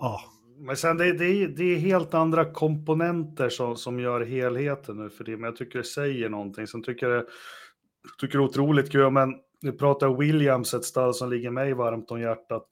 ja. 0.00 0.20
Men 0.58 0.76
sen 0.76 0.96
det, 0.96 1.12
det, 1.12 1.46
det 1.46 1.74
är 1.74 1.76
helt 1.76 2.14
andra 2.14 2.52
komponenter 2.52 3.48
som, 3.48 3.76
som 3.76 4.00
gör 4.00 4.20
helheten 4.20 4.96
nu 4.96 5.10
för 5.10 5.24
det. 5.24 5.36
Men 5.36 5.44
jag 5.44 5.56
tycker 5.56 5.78
det 5.78 5.84
säger 5.84 6.28
någonting. 6.28 6.66
Sen 6.66 6.82
tycker 6.82 7.08
jag 7.08 7.24
det, 7.24 7.26
tycker 8.20 8.38
det 8.38 8.44
är 8.44 8.48
otroligt 8.48 8.92
kul. 8.92 9.10
Men 9.10 9.34
nu 9.62 9.72
pratar 9.72 10.16
Williams, 10.18 10.74
ett 10.74 10.84
stall 10.84 11.14
som 11.14 11.30
ligger 11.30 11.50
mig 11.50 11.74
varmt 11.74 12.10
om 12.10 12.20
hjärtat. 12.20 12.68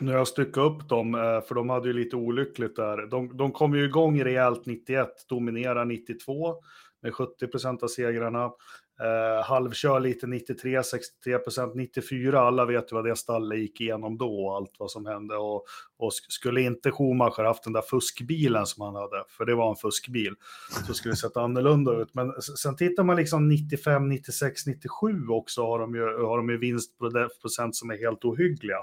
Nu 0.00 0.10
har 0.10 0.18
jag 0.18 0.28
styckat 0.28 0.72
upp 0.72 0.88
dem, 0.88 1.14
eh, 1.14 1.40
för 1.40 1.54
de 1.54 1.70
hade 1.70 1.88
ju 1.88 1.94
lite 1.94 2.16
olyckligt 2.16 2.76
där. 2.76 3.06
De, 3.06 3.36
de 3.36 3.52
kom 3.52 3.74
ju 3.74 3.84
igång 3.84 4.24
rejält 4.24 4.66
91, 4.66 5.08
dominerar 5.28 5.84
92 5.84 6.56
med 7.02 7.14
70 7.14 7.46
procent 7.46 7.82
av 7.82 7.88
segrarna. 7.88 8.50
Eh, 9.00 9.44
halvkör 9.44 10.00
lite 10.00 10.26
93, 10.26 10.82
63 10.82 11.38
procent, 11.38 11.74
94. 11.74 12.40
Alla 12.40 12.64
vet 12.64 12.92
ju 12.92 12.96
vad 12.96 13.04
det 13.04 13.16
stallet 13.16 13.58
gick 13.58 13.80
igenom 13.80 14.18
då 14.18 14.46
och 14.46 14.56
allt 14.56 14.74
vad 14.78 14.90
som 14.90 15.06
hände. 15.06 15.36
Och, 15.36 15.64
och 15.98 16.12
skulle 16.12 16.60
inte 16.60 16.90
Schumacher 16.90 17.44
haft 17.44 17.64
den 17.64 17.72
där 17.72 17.82
fuskbilen 17.82 18.66
som 18.66 18.84
han 18.84 18.94
hade, 18.94 19.24
för 19.28 19.44
det 19.44 19.54
var 19.54 19.70
en 19.70 19.76
fuskbil, 19.76 20.34
så 20.86 20.94
skulle 20.94 21.12
det 21.12 21.16
sett 21.16 21.36
annorlunda 21.36 21.92
ut. 21.92 22.14
Men 22.14 22.32
sen 22.42 22.76
tittar 22.76 23.04
man 23.04 23.16
liksom 23.16 23.48
95, 23.48 24.08
96, 24.08 24.66
97 24.66 25.28
också 25.28 25.62
har 25.62 25.78
de 25.78 25.94
ju, 25.94 26.02
har 26.02 26.36
de 26.36 26.48
ju 26.48 26.58
vinstprocent 26.58 27.76
som 27.76 27.90
är 27.90 27.98
helt 27.98 28.24
ohyggliga. 28.24 28.78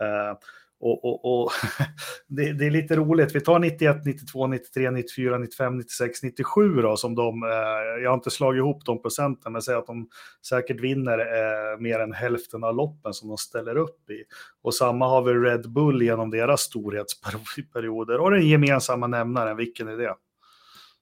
Eh, 0.00 0.38
och, 0.80 1.04
och, 1.04 1.42
och 1.42 1.50
det, 2.28 2.52
det, 2.52 2.66
är 2.66 2.70
lite 2.70 2.96
roligt. 2.96 3.34
Vi 3.34 3.40
tar 3.40 3.58
91, 3.58 4.04
92, 4.04 4.46
93, 4.46 4.90
94, 4.90 5.38
95, 5.38 5.76
96, 5.76 6.22
97 6.22 6.82
då 6.82 6.96
som 6.96 7.14
de, 7.14 7.42
eh, 7.42 8.02
jag 8.02 8.10
har 8.10 8.14
inte 8.14 8.30
slagit 8.30 8.58
ihop 8.58 8.84
de 8.84 9.02
procenten, 9.02 9.52
men 9.52 9.62
säger 9.62 9.78
att 9.78 9.86
de 9.86 10.08
säkert 10.48 10.80
vinner 10.80 11.18
eh, 11.18 11.80
mer 11.80 12.00
än 12.00 12.12
hälften 12.12 12.64
av 12.64 12.74
loppen 12.74 13.14
som 13.14 13.28
de 13.28 13.36
ställer 13.36 13.76
upp 13.76 14.10
i. 14.10 14.24
Och 14.62 14.74
samma 14.74 15.08
har 15.08 15.22
vi 15.22 15.32
Red 15.32 15.72
Bull 15.72 16.02
genom 16.02 16.30
deras 16.30 16.60
storhetsperioder. 16.60 18.20
Och 18.20 18.30
den 18.30 18.48
gemensamma 18.48 19.06
nämnaren, 19.06 19.56
vilken 19.56 19.88
är 19.88 19.96
det? 19.96 20.14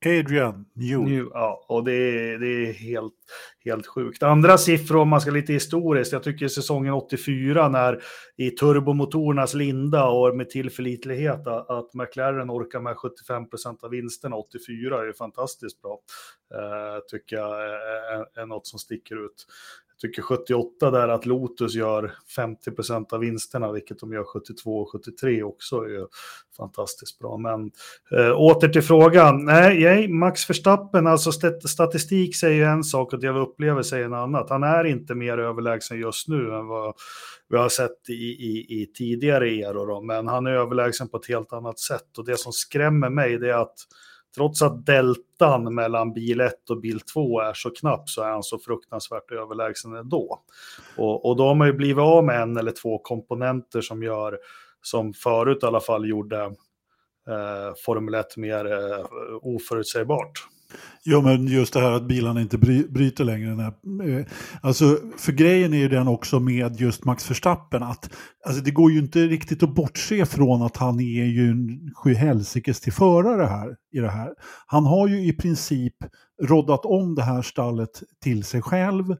Adrian 0.06 0.64
New. 0.74 1.00
New, 1.00 1.28
ja, 1.32 1.64
och 1.68 1.84
det 1.84 1.92
är, 1.92 2.38
det 2.38 2.68
är 2.68 2.72
helt, 2.72 3.14
helt 3.64 3.86
sjukt. 3.86 4.22
Andra 4.22 4.58
siffror, 4.58 5.00
om 5.00 5.08
man 5.08 5.20
ska 5.20 5.30
lite 5.30 5.52
historiskt, 5.52 6.12
jag 6.12 6.22
tycker 6.22 6.48
säsongen 6.48 6.94
84 6.94 7.68
när 7.68 8.02
i 8.36 8.50
turbomotorernas 8.50 9.54
linda 9.54 10.06
och 10.06 10.36
med 10.36 10.50
tillförlitlighet 10.50 11.46
att 11.46 11.94
McLaren 11.94 12.50
orkar 12.50 12.80
med 12.80 12.96
75 12.96 13.48
procent 13.48 13.84
av 13.84 13.90
vinsterna 13.90 14.36
84 14.36 15.00
är 15.00 15.06
ju 15.06 15.14
fantastiskt 15.14 15.82
bra. 15.82 15.98
eh, 16.54 17.00
tycker 17.08 17.36
jag 17.36 17.62
är, 17.62 18.40
är 18.42 18.46
något 18.46 18.66
som 18.66 18.78
sticker 18.78 19.24
ut 19.26 19.46
tycker 20.04 20.22
78 20.22 20.90
där 20.90 21.08
att 21.08 21.26
Lotus 21.26 21.74
gör 21.74 22.12
50% 22.36 23.12
av 23.12 23.20
vinsterna, 23.20 23.72
vilket 23.72 23.98
de 23.98 24.12
gör 24.12 24.24
72 24.24 24.80
och 24.80 24.92
73 24.92 25.42
också, 25.42 25.76
är 25.76 25.88
ju 25.88 26.06
fantastiskt 26.56 27.18
bra. 27.18 27.36
Men 27.36 27.70
eh, 28.18 28.40
åter 28.40 28.68
till 28.68 28.82
frågan. 28.82 29.44
Nej, 29.44 29.84
nej, 29.84 30.08
Max 30.08 30.50
Verstappen, 30.50 31.06
alltså 31.06 31.32
statistik 31.68 32.36
säger 32.36 32.66
en 32.66 32.84
sak 32.84 33.12
och 33.12 33.20
det 33.20 33.32
vi 33.32 33.38
upplever 33.38 33.82
säger 33.82 34.04
en 34.04 34.14
annat. 34.14 34.50
Han 34.50 34.62
är 34.62 34.84
inte 34.84 35.14
mer 35.14 35.38
överlägsen 35.38 35.98
just 35.98 36.28
nu 36.28 36.54
än 36.54 36.66
vad 36.66 36.94
vi 37.48 37.56
har 37.56 37.68
sett 37.68 38.08
i, 38.08 38.12
i, 38.12 38.82
i 38.82 38.86
tidigare 38.86 39.48
eror, 39.48 40.06
men 40.06 40.28
han 40.28 40.46
är 40.46 40.50
överlägsen 40.50 41.08
på 41.08 41.16
ett 41.16 41.28
helt 41.28 41.52
annat 41.52 41.78
sätt. 41.78 42.18
Och 42.18 42.24
det 42.24 42.36
som 42.36 42.52
skrämmer 42.52 43.10
mig 43.10 43.38
det 43.38 43.50
är 43.50 43.62
att 43.62 43.76
trots 44.34 44.62
att 44.62 44.86
deltan 44.86 45.74
mellan 45.74 46.12
bil 46.12 46.40
1 46.40 46.70
och 46.70 46.80
bil 46.80 47.00
2 47.00 47.40
är 47.40 47.54
så 47.54 47.70
knapp 47.70 48.08
så 48.08 48.22
är 48.22 48.30
han 48.30 48.42
så 48.42 48.58
fruktansvärt 48.58 49.30
överlägsen 49.30 49.94
ändå. 49.94 50.40
Och, 50.96 51.28
och 51.28 51.36
då 51.36 51.46
har 51.46 51.54
man 51.54 51.66
ju 51.66 51.72
blivit 51.72 52.02
av 52.02 52.24
med 52.24 52.42
en 52.42 52.56
eller 52.56 52.72
två 52.72 52.98
komponenter 52.98 53.80
som 53.80 54.02
gör, 54.02 54.38
som 54.82 55.12
förut 55.12 55.58
i 55.62 55.66
alla 55.66 55.80
fall 55.80 56.08
gjorde 56.08 56.40
eh, 57.28 57.74
Formel 57.84 58.14
1 58.14 58.36
mer 58.36 58.72
eh, 58.72 59.06
oförutsägbart. 59.42 60.48
Jo, 61.04 61.22
men 61.22 61.46
just 61.46 61.72
det 61.72 61.80
här 61.80 61.90
att 61.90 62.08
bilarna 62.08 62.40
inte 62.40 62.58
bry, 62.58 62.88
bryter 62.88 63.24
längre. 63.24 63.54
När, 63.54 64.18
eh, 64.18 64.26
alltså, 64.60 64.98
för 65.16 65.32
grejen 65.32 65.74
är 65.74 65.78
ju 65.78 65.88
den 65.88 66.08
också 66.08 66.40
med 66.40 66.80
just 66.80 67.04
Max 67.04 67.30
Verstappen 67.30 67.82
att 67.82 68.10
alltså, 68.46 68.62
det 68.62 68.70
går 68.70 68.92
ju 68.92 68.98
inte 68.98 69.18
riktigt 69.18 69.62
att 69.62 69.74
bortse 69.74 70.26
från 70.26 70.62
att 70.62 70.76
han 70.76 71.00
är 71.00 71.24
ju 71.24 71.50
en 71.50 71.92
sjuhelsikes 71.96 72.80
till 72.80 72.92
förare 72.92 73.46
här 73.46 73.76
i 73.92 73.98
det 73.98 74.10
här. 74.10 74.30
Han 74.66 74.86
har 74.86 75.08
ju 75.08 75.26
i 75.26 75.32
princip 75.32 75.94
roddat 76.42 76.84
om 76.84 77.14
det 77.14 77.22
här 77.22 77.42
stallet 77.42 78.02
till 78.22 78.44
sig 78.44 78.62
själv 78.62 79.16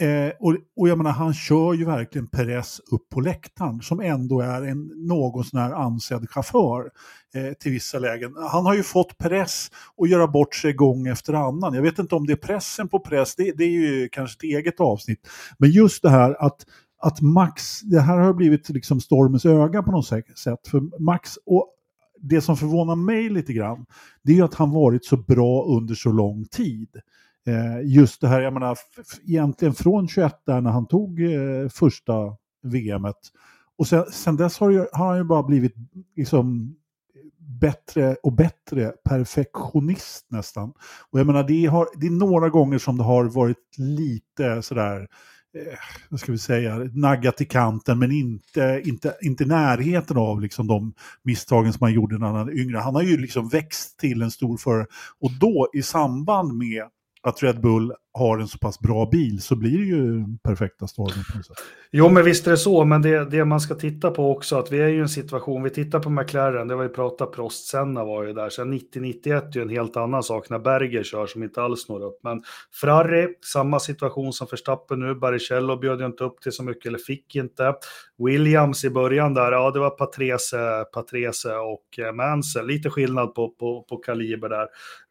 Eh, 0.00 0.32
och, 0.40 0.56
och 0.76 0.88
jag 0.88 0.98
menar, 0.98 1.10
han 1.10 1.34
kör 1.34 1.74
ju 1.74 1.84
verkligen 1.84 2.26
Perez 2.26 2.80
upp 2.92 3.08
på 3.10 3.20
läktaren 3.20 3.80
som 3.80 4.00
ändå 4.00 4.40
är 4.40 4.62
en 4.62 4.90
någon 4.94 5.44
sån 5.44 5.60
här 5.60 5.72
ansedd 5.72 6.30
chaufför 6.30 6.90
eh, 7.34 7.52
till 7.52 7.72
vissa 7.72 7.98
lägen. 7.98 8.34
Han 8.50 8.66
har 8.66 8.74
ju 8.74 8.82
fått 8.82 9.18
Perez 9.18 9.70
att 10.02 10.10
göra 10.10 10.26
bort 10.26 10.54
sig 10.54 10.72
gång 10.72 11.06
efter 11.06 11.32
annan. 11.32 11.74
Jag 11.74 11.82
vet 11.82 11.98
inte 11.98 12.14
om 12.14 12.26
det 12.26 12.32
är 12.32 12.36
pressen 12.36 12.88
på 12.88 13.00
press, 13.00 13.34
det, 13.36 13.52
det 13.52 13.64
är 13.64 13.70
ju 13.70 14.08
kanske 14.08 14.36
ett 14.36 14.56
eget 14.56 14.80
avsnitt. 14.80 15.28
Men 15.58 15.70
just 15.70 16.02
det 16.02 16.10
här 16.10 16.46
att 16.46 16.66
att 17.00 17.20
Max, 17.20 17.80
det 17.80 18.00
här 18.00 18.18
har 18.18 18.34
blivit 18.34 18.68
liksom 18.68 19.00
stormens 19.00 19.46
öga 19.46 19.82
på 19.82 19.90
något 19.92 20.06
sätt. 20.06 20.68
För 20.68 21.02
Max, 21.02 21.36
och 21.46 21.74
det 22.20 22.40
som 22.40 22.56
förvånar 22.56 22.96
mig 22.96 23.28
lite 23.28 23.52
grann, 23.52 23.86
det 24.22 24.38
är 24.38 24.44
att 24.44 24.54
han 24.54 24.70
varit 24.70 25.04
så 25.04 25.16
bra 25.16 25.64
under 25.64 25.94
så 25.94 26.12
lång 26.12 26.44
tid. 26.44 26.88
Eh, 27.48 27.80
just 27.84 28.20
det 28.20 28.28
här, 28.28 28.40
jag 28.40 28.52
menar, 28.52 28.78
egentligen 29.26 29.74
från 29.74 30.08
21 30.08 30.42
där 30.46 30.60
när 30.60 30.70
han 30.70 30.86
tog 30.86 31.22
eh, 31.22 31.68
första 31.68 32.12
VMet. 32.62 33.16
Och 33.78 33.86
sen, 33.86 34.04
sen 34.12 34.36
dess 34.36 34.58
har, 34.58 34.70
ju, 34.70 34.86
har, 34.92 35.06
han 35.06 35.16
ju 35.16 35.24
bara 35.24 35.42
blivit 35.42 35.74
liksom 36.16 36.76
bättre 37.60 38.16
och 38.22 38.32
bättre 38.32 38.92
perfektionist 39.04 40.26
nästan. 40.28 40.72
Och 41.10 41.20
jag 41.20 41.26
menar, 41.26 41.42
det, 41.42 41.66
har, 41.66 41.88
det 42.00 42.06
är 42.06 42.10
några 42.10 42.48
gånger 42.48 42.78
som 42.78 42.96
det 42.96 43.04
har 43.04 43.24
varit 43.24 43.78
lite 43.78 44.62
sådär, 44.62 45.08
eh, 45.58 45.78
vad 46.08 46.20
ska 46.20 46.32
vi 46.32 46.38
säga, 46.38 46.76
naggat 46.92 47.40
i 47.40 47.44
kanten 47.44 47.98
men 47.98 48.12
inte, 48.12 48.82
inte, 48.84 49.16
inte 49.22 49.44
närheten 49.44 50.16
av 50.16 50.40
liksom 50.40 50.66
de 50.66 50.94
misstagen 51.22 51.72
som 51.72 51.84
han 51.84 51.92
gjorde 51.92 52.18
när 52.18 52.26
han 52.26 52.46
var 52.46 52.60
yngre. 52.60 52.78
Han 52.78 52.94
har 52.94 53.02
ju 53.02 53.16
liksom 53.16 53.48
växt 53.48 53.98
till 53.98 54.22
en 54.22 54.30
stor 54.30 54.56
förare 54.56 54.86
och 55.20 55.30
då 55.40 55.70
i 55.72 55.82
samband 55.82 56.58
med 56.58 56.84
att 57.28 57.42
Red 57.42 57.60
Bull 57.60 57.92
har 58.12 58.38
en 58.38 58.48
så 58.48 58.58
pass 58.58 58.80
bra 58.80 59.08
bil 59.12 59.42
så 59.42 59.56
blir 59.56 59.78
det 59.78 59.84
ju 59.84 60.24
perfekta 60.44 60.86
stormen. 60.86 61.24
Jo, 61.90 62.08
men 62.08 62.24
visst 62.24 62.46
är 62.46 62.50
det 62.50 62.56
så, 62.56 62.84
men 62.84 63.02
det, 63.02 63.30
det 63.30 63.44
man 63.44 63.60
ska 63.60 63.74
titta 63.74 64.10
på 64.10 64.30
också, 64.30 64.58
att 64.58 64.72
vi 64.72 64.80
är 64.80 64.88
ju 64.88 64.96
i 64.96 65.00
en 65.00 65.08
situation, 65.08 65.62
vi 65.62 65.70
tittar 65.70 66.00
på 66.00 66.10
McLaren, 66.10 66.68
det 66.68 66.74
var 66.74 66.82
ju 66.82 66.88
prata, 66.88 67.26
Prost, 67.26 67.68
Senna 67.68 68.04
var 68.04 68.24
ju 68.24 68.32
där, 68.32 68.50
sen 68.50 68.74
90-91 68.74 69.48
är 69.48 69.56
ju 69.56 69.62
en 69.62 69.68
helt 69.68 69.96
annan 69.96 70.22
sak 70.22 70.50
när 70.50 70.58
Berger 70.58 71.02
kör 71.02 71.26
som 71.26 71.42
inte 71.42 71.62
alls 71.62 71.88
når 71.88 72.04
upp. 72.04 72.20
Men 72.22 72.42
Ferrari, 72.80 73.28
samma 73.52 73.80
situation 73.80 74.32
som 74.32 74.46
Verstappen 74.50 75.00
nu, 75.00 75.14
Baricello 75.14 75.76
bjöd 75.76 76.00
ju 76.00 76.06
inte 76.06 76.24
upp 76.24 76.40
till 76.40 76.52
så 76.52 76.62
mycket, 76.62 76.86
eller 76.86 76.98
fick 76.98 77.36
inte. 77.36 77.74
Williams 78.18 78.84
i 78.84 78.90
början 78.90 79.34
där, 79.34 79.52
ja 79.52 79.70
det 79.70 79.78
var 79.78 79.90
Patrese, 79.90 80.84
Patrese 80.92 81.54
och 81.54 81.98
eh, 81.98 82.12
Mansell, 82.12 82.66
lite 82.66 82.90
skillnad 82.90 83.34
på, 83.34 83.50
på, 83.50 83.82
på 83.82 83.96
kaliber 83.96 84.48
där. 84.48 84.66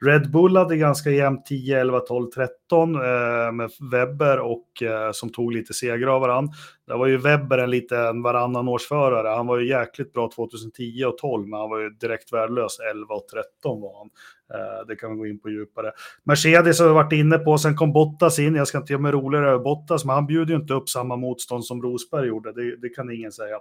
Red 0.05 0.31
Bull 0.31 0.57
hade 0.57 0.77
ganska 0.77 1.10
jämnt 1.10 1.45
10, 1.45 1.81
11, 1.81 1.99
12, 1.99 2.29
13 2.29 2.87
eh, 2.95 3.52
med 3.52 3.69
Webber 3.91 4.39
och 4.39 4.84
eh, 4.84 5.12
som 5.12 5.30
tog 5.30 5.52
lite 5.52 5.73
segrar 5.73 6.12
av 6.12 6.21
varandra. 6.21 6.54
Där 6.88 6.97
var 6.97 7.08
ju 7.08 7.17
Webber 7.17 7.58
en 7.58 7.69
liten 7.69 8.21
varannan 8.21 8.67
årsförare. 8.67 9.28
Han 9.28 9.47
var 9.47 9.60
ju 9.60 9.69
jäkligt 9.69 10.13
bra 10.13 10.30
2010 10.36 11.04
och 11.06 11.17
12, 11.17 11.47
men 11.47 11.60
han 11.60 11.69
var 11.69 11.80
ju 11.80 11.89
direkt 11.89 12.34
värdelös 12.34 12.80
11 12.91 13.15
och 13.15 13.28
13 13.28 13.82
var 13.82 13.97
han. 13.97 14.10
Eh, 14.54 14.88
det 14.88 14.95
kan 14.95 15.12
vi 15.12 15.17
gå 15.17 15.28
in 15.28 15.39
på 15.39 15.50
djupare. 15.50 15.91
Mercedes 16.23 16.80
har 16.80 16.88
vi 16.88 16.93
varit 16.93 17.13
inne 17.13 17.38
på, 17.38 17.58
sen 17.58 17.76
kom 17.76 17.93
Bottas 17.93 18.39
in. 18.39 18.56
Jag 18.56 18.67
ska 18.67 18.78
inte 18.78 18.93
göra 18.93 19.02
mig 19.02 19.12
roligare 19.12 19.50
över 19.50 19.63
Bottas, 19.63 20.06
men 20.06 20.15
han 20.15 20.28
bjuder 20.28 20.54
ju 20.54 20.60
inte 20.60 20.73
upp 20.73 20.89
samma 20.89 21.15
motstånd 21.15 21.65
som 21.65 21.82
Rosberg 21.82 22.28
gjorde. 22.28 22.54
Det, 22.54 22.76
det 22.82 22.89
kan 22.89 23.12
ingen 23.12 23.32
säga. 23.32 23.56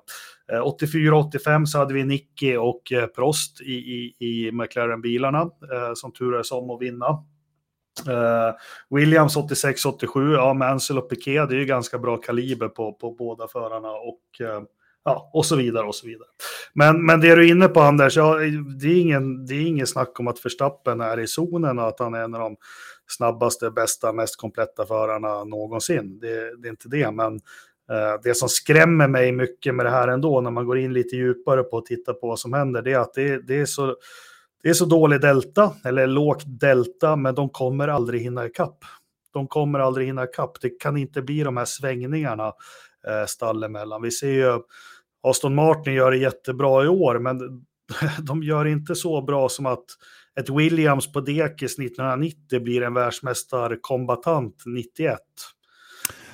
Eh, 0.52 0.62
84-85 0.62 1.64
så 1.64 1.78
hade 1.78 1.94
vi 1.94 2.04
Nicky 2.04 2.56
och 2.56 2.92
eh, 2.92 3.06
Prost 3.06 3.60
i, 3.60 3.74
i, 3.74 4.14
i 4.18 4.52
McLaren-bilarna 4.52 5.40
eh, 5.40 5.94
som 5.94 6.12
turades 6.12 6.52
om 6.52 6.70
att 6.70 6.82
vinna. 6.82 7.24
Uh, 8.08 8.54
Williams 8.90 9.36
86-87, 9.36 10.32
ja, 10.32 10.54
Mansell 10.54 10.98
och 10.98 11.10
Piquet, 11.10 11.48
det 11.48 11.54
är 11.54 11.58
ju 11.58 11.64
ganska 11.64 11.98
bra 11.98 12.16
kaliber 12.16 12.68
på, 12.68 12.92
på 12.92 13.10
båda 13.12 13.48
förarna 13.48 13.90
och, 13.90 14.20
uh, 14.40 14.62
ja, 15.04 15.30
och 15.32 15.46
så 15.46 15.56
vidare 15.56 15.86
och 15.86 15.94
så 15.94 16.06
vidare. 16.06 16.28
Men, 16.72 17.06
men 17.06 17.20
det 17.20 17.34
du 17.34 17.46
är 17.46 17.50
inne 17.50 17.68
på 17.68 17.80
Anders, 17.80 18.16
ja, 18.16 18.34
det, 18.80 18.88
är 18.88 19.00
ingen, 19.00 19.46
det 19.46 19.54
är 19.54 19.66
ingen 19.66 19.86
snack 19.86 20.20
om 20.20 20.28
att 20.28 20.44
Verstappen 20.44 21.00
är 21.00 21.20
i 21.20 21.26
zonen 21.26 21.78
och 21.78 21.88
att 21.88 22.00
han 22.00 22.14
är 22.14 22.22
en 22.22 22.34
av 22.34 22.40
de 22.40 22.56
snabbaste, 23.08 23.70
bästa, 23.70 24.12
mest 24.12 24.36
kompletta 24.36 24.86
förarna 24.86 25.44
någonsin. 25.44 26.18
Det, 26.18 26.56
det 26.56 26.68
är 26.68 26.70
inte 26.70 26.88
det, 26.88 27.10
men 27.10 27.34
uh, 27.34 28.20
det 28.22 28.34
som 28.34 28.48
skrämmer 28.48 29.08
mig 29.08 29.32
mycket 29.32 29.74
med 29.74 29.86
det 29.86 29.90
här 29.90 30.08
ändå, 30.08 30.40
när 30.40 30.50
man 30.50 30.66
går 30.66 30.78
in 30.78 30.92
lite 30.92 31.16
djupare 31.16 31.62
på 31.62 31.78
att 31.78 31.86
titta 31.86 32.14
på 32.14 32.28
vad 32.28 32.38
som 32.38 32.52
händer, 32.52 32.82
det 32.82 32.92
är 32.92 32.98
att 32.98 33.14
det, 33.14 33.46
det 33.46 33.60
är 33.60 33.66
så 33.66 33.96
det 34.66 34.70
är 34.70 34.74
så 34.74 34.84
dålig 34.84 35.20
delta, 35.20 35.74
eller 35.84 36.06
lågt 36.06 36.44
delta, 36.46 37.16
men 37.16 37.34
de 37.34 37.48
kommer 37.48 37.88
aldrig 37.88 38.20
hinna 38.20 38.46
ikapp. 38.46 38.78
De 39.32 39.48
kommer 39.48 39.78
aldrig 39.78 40.06
hinna 40.06 40.24
ikapp. 40.24 40.60
Det 40.60 40.70
kan 40.70 40.96
inte 40.96 41.22
bli 41.22 41.42
de 41.42 41.56
här 41.56 41.64
svängningarna 41.64 42.46
eh, 43.08 43.26
stall 43.26 43.64
emellan. 43.64 44.02
Vi 44.02 44.10
ser 44.10 44.30
ju 44.30 44.60
Aston 45.22 45.54
Martin 45.54 45.94
gör 45.94 46.10
det 46.10 46.16
jättebra 46.16 46.84
i 46.84 46.88
år, 46.88 47.18
men 47.18 47.38
de 48.22 48.42
gör 48.42 48.64
inte 48.64 48.94
så 48.94 49.22
bra 49.22 49.48
som 49.48 49.66
att 49.66 49.84
ett 50.40 50.50
Williams 50.50 51.12
på 51.12 51.20
dekis 51.20 51.78
1990 51.78 52.60
blir 52.60 52.82
en 52.82 52.94
världsmästarkombatant 52.94 54.62
91. 54.66 55.18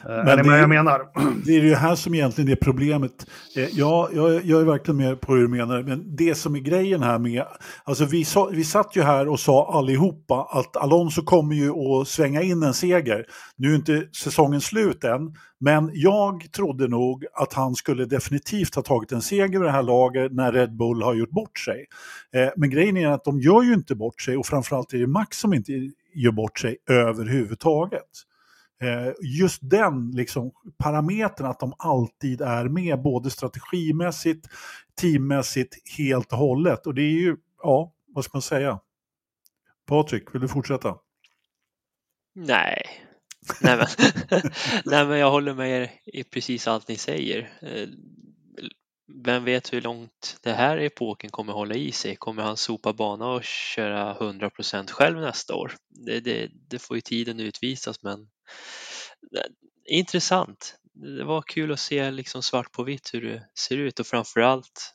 Eh, 0.09 0.17
men 0.17 0.29
är 0.29 0.37
det, 0.37 0.43
vad 0.43 0.59
jag 0.59 0.69
menar? 0.69 1.01
Det 1.45 1.57
är 1.57 1.63
det 1.63 1.77
här 1.77 1.95
som 1.95 2.15
egentligen 2.15 2.51
är 2.51 2.57
problemet. 2.57 3.27
Eh, 3.57 3.69
ja, 3.73 4.09
jag, 4.15 4.45
jag 4.45 4.61
är 4.61 4.65
verkligen 4.65 4.97
med 4.97 5.21
på 5.21 5.35
hur 5.35 5.43
du 5.43 5.49
menar, 5.49 5.83
men 5.83 6.17
det 6.17 6.35
som 6.35 6.57
är 6.57 6.61
grejen 6.61 7.03
här 7.03 7.19
med, 7.19 7.45
alltså 7.85 8.05
vi, 8.05 8.25
sa, 8.25 8.51
vi 8.53 8.65
satt 8.65 8.97
ju 8.97 9.03
här 9.03 9.29
och 9.29 9.41
sa 9.41 9.79
allihopa 9.79 10.49
att 10.51 10.77
Alonso 10.77 11.23
kommer 11.23 11.55
ju 11.55 11.71
att 11.71 12.09
svänga 12.09 12.43
in 12.43 12.63
en 12.63 12.75
seger. 12.75 13.27
Nu 13.57 13.71
är 13.71 13.77
inte 13.77 14.09
säsongen 14.17 14.61
slut 14.61 15.05
än, 15.05 15.35
men 15.61 15.91
jag 15.95 16.53
trodde 16.57 16.89
nog 16.89 17.25
att 17.35 17.53
han 17.53 17.75
skulle 17.75 18.05
definitivt 18.05 18.75
ha 18.75 18.83
tagit 18.83 19.13
en 19.13 19.23
seger 19.23 19.59
vid 19.59 19.61
det 19.61 19.71
här 19.71 19.83
laget 19.83 20.33
när 20.33 20.53
Red 20.53 20.77
Bull 20.77 21.03
har 21.03 21.15
gjort 21.15 21.31
bort 21.31 21.59
sig. 21.59 21.87
Eh, 22.35 22.49
men 22.57 22.71
grejen 22.71 22.97
är 22.97 23.09
att 23.09 23.25
de 23.25 23.41
gör 23.41 23.63
ju 23.63 23.75
inte 23.75 23.95
bort 23.95 24.21
sig 24.21 24.37
och 24.37 24.47
framförallt 24.47 24.93
är 24.93 24.99
det 24.99 25.07
Max 25.07 25.39
som 25.39 25.55
inte 25.55 25.73
gör 26.15 26.33
bort 26.33 26.59
sig 26.59 26.77
överhuvudtaget. 26.91 28.32
Eh, 28.83 29.13
just 29.21 29.59
den 29.63 30.11
liksom, 30.11 30.53
parametern 30.79 31.47
att 31.47 31.61
de 31.61 31.75
alltid 31.79 32.41
är 32.41 32.69
med, 32.69 33.03
både 33.03 33.31
strategimässigt, 33.31 34.49
teammässigt, 35.01 35.75
helt 35.99 36.33
och 36.33 36.39
hållet. 36.39 36.87
Och 36.87 36.95
det 36.95 37.03
är 37.03 37.21
ju, 37.21 37.37
ja, 37.63 37.93
vad 38.07 38.25
ska 38.25 38.37
man 38.37 38.43
säga? 38.43 38.81
Patrik, 39.87 40.35
vill 40.35 40.43
du 40.43 40.49
fortsätta? 40.49 40.97
Nej. 42.35 42.83
Nej, 43.61 43.77
men, 43.77 43.87
Nej, 44.85 45.07
men 45.07 45.19
jag 45.19 45.31
håller 45.31 45.55
med 45.55 45.83
er 45.83 45.91
i 46.05 46.25
precis 46.25 46.69
allt 46.69 46.89
ni 46.89 46.97
säger. 46.97 47.53
Eh, 47.63 47.89
vem 49.25 49.45
vet 49.45 49.73
hur 49.73 49.81
långt 49.81 50.37
det 50.43 50.53
här 50.53 50.79
epoken 50.79 51.31
kommer 51.31 51.53
hålla 51.53 51.75
i 51.75 51.93
sig? 51.93 52.17
Kommer 52.17 52.43
han 52.43 52.57
sopa 52.57 52.93
bana 52.93 53.27
och 53.27 53.45
köra 53.45 54.15
100% 54.15 54.91
själv 54.91 55.21
nästa 55.21 55.55
år? 55.55 55.73
Det, 56.07 56.21
det, 56.21 56.51
det 56.71 56.79
får 56.79 56.97
ju 56.97 57.01
tiden 57.01 57.41
utvisas 57.41 58.03
men 58.03 58.29
intressant. 59.85 60.77
Det 60.93 61.25
var 61.25 61.43
kul 61.43 61.73
att 61.73 61.81
se 61.81 62.11
liksom 62.11 62.43
svart 62.43 62.73
på 62.73 62.83
vitt 62.83 63.11
hur 63.15 63.23
det 63.23 63.43
ser 63.59 63.77
ut 63.77 64.01
och 64.01 64.07
framförallt 64.07 64.95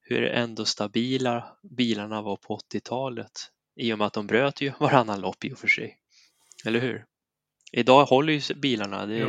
hur 0.00 0.22
ändå 0.22 0.64
stabila 0.64 1.44
bilarna 1.76 2.22
var 2.22 2.36
på 2.36 2.58
80-talet 2.72 3.32
i 3.76 3.92
och 3.92 3.98
med 3.98 4.06
att 4.06 4.12
de 4.12 4.26
bröt 4.26 4.60
ju 4.60 4.72
varannan 4.80 5.20
lopp 5.20 5.44
i 5.44 5.52
och 5.52 5.58
för 5.58 5.68
sig. 5.68 5.96
Eller 6.66 6.80
hur? 6.80 7.04
Idag 7.72 8.04
håller 8.04 8.32
ju 8.32 8.54
bilarna 8.54 9.06
det 9.06 9.24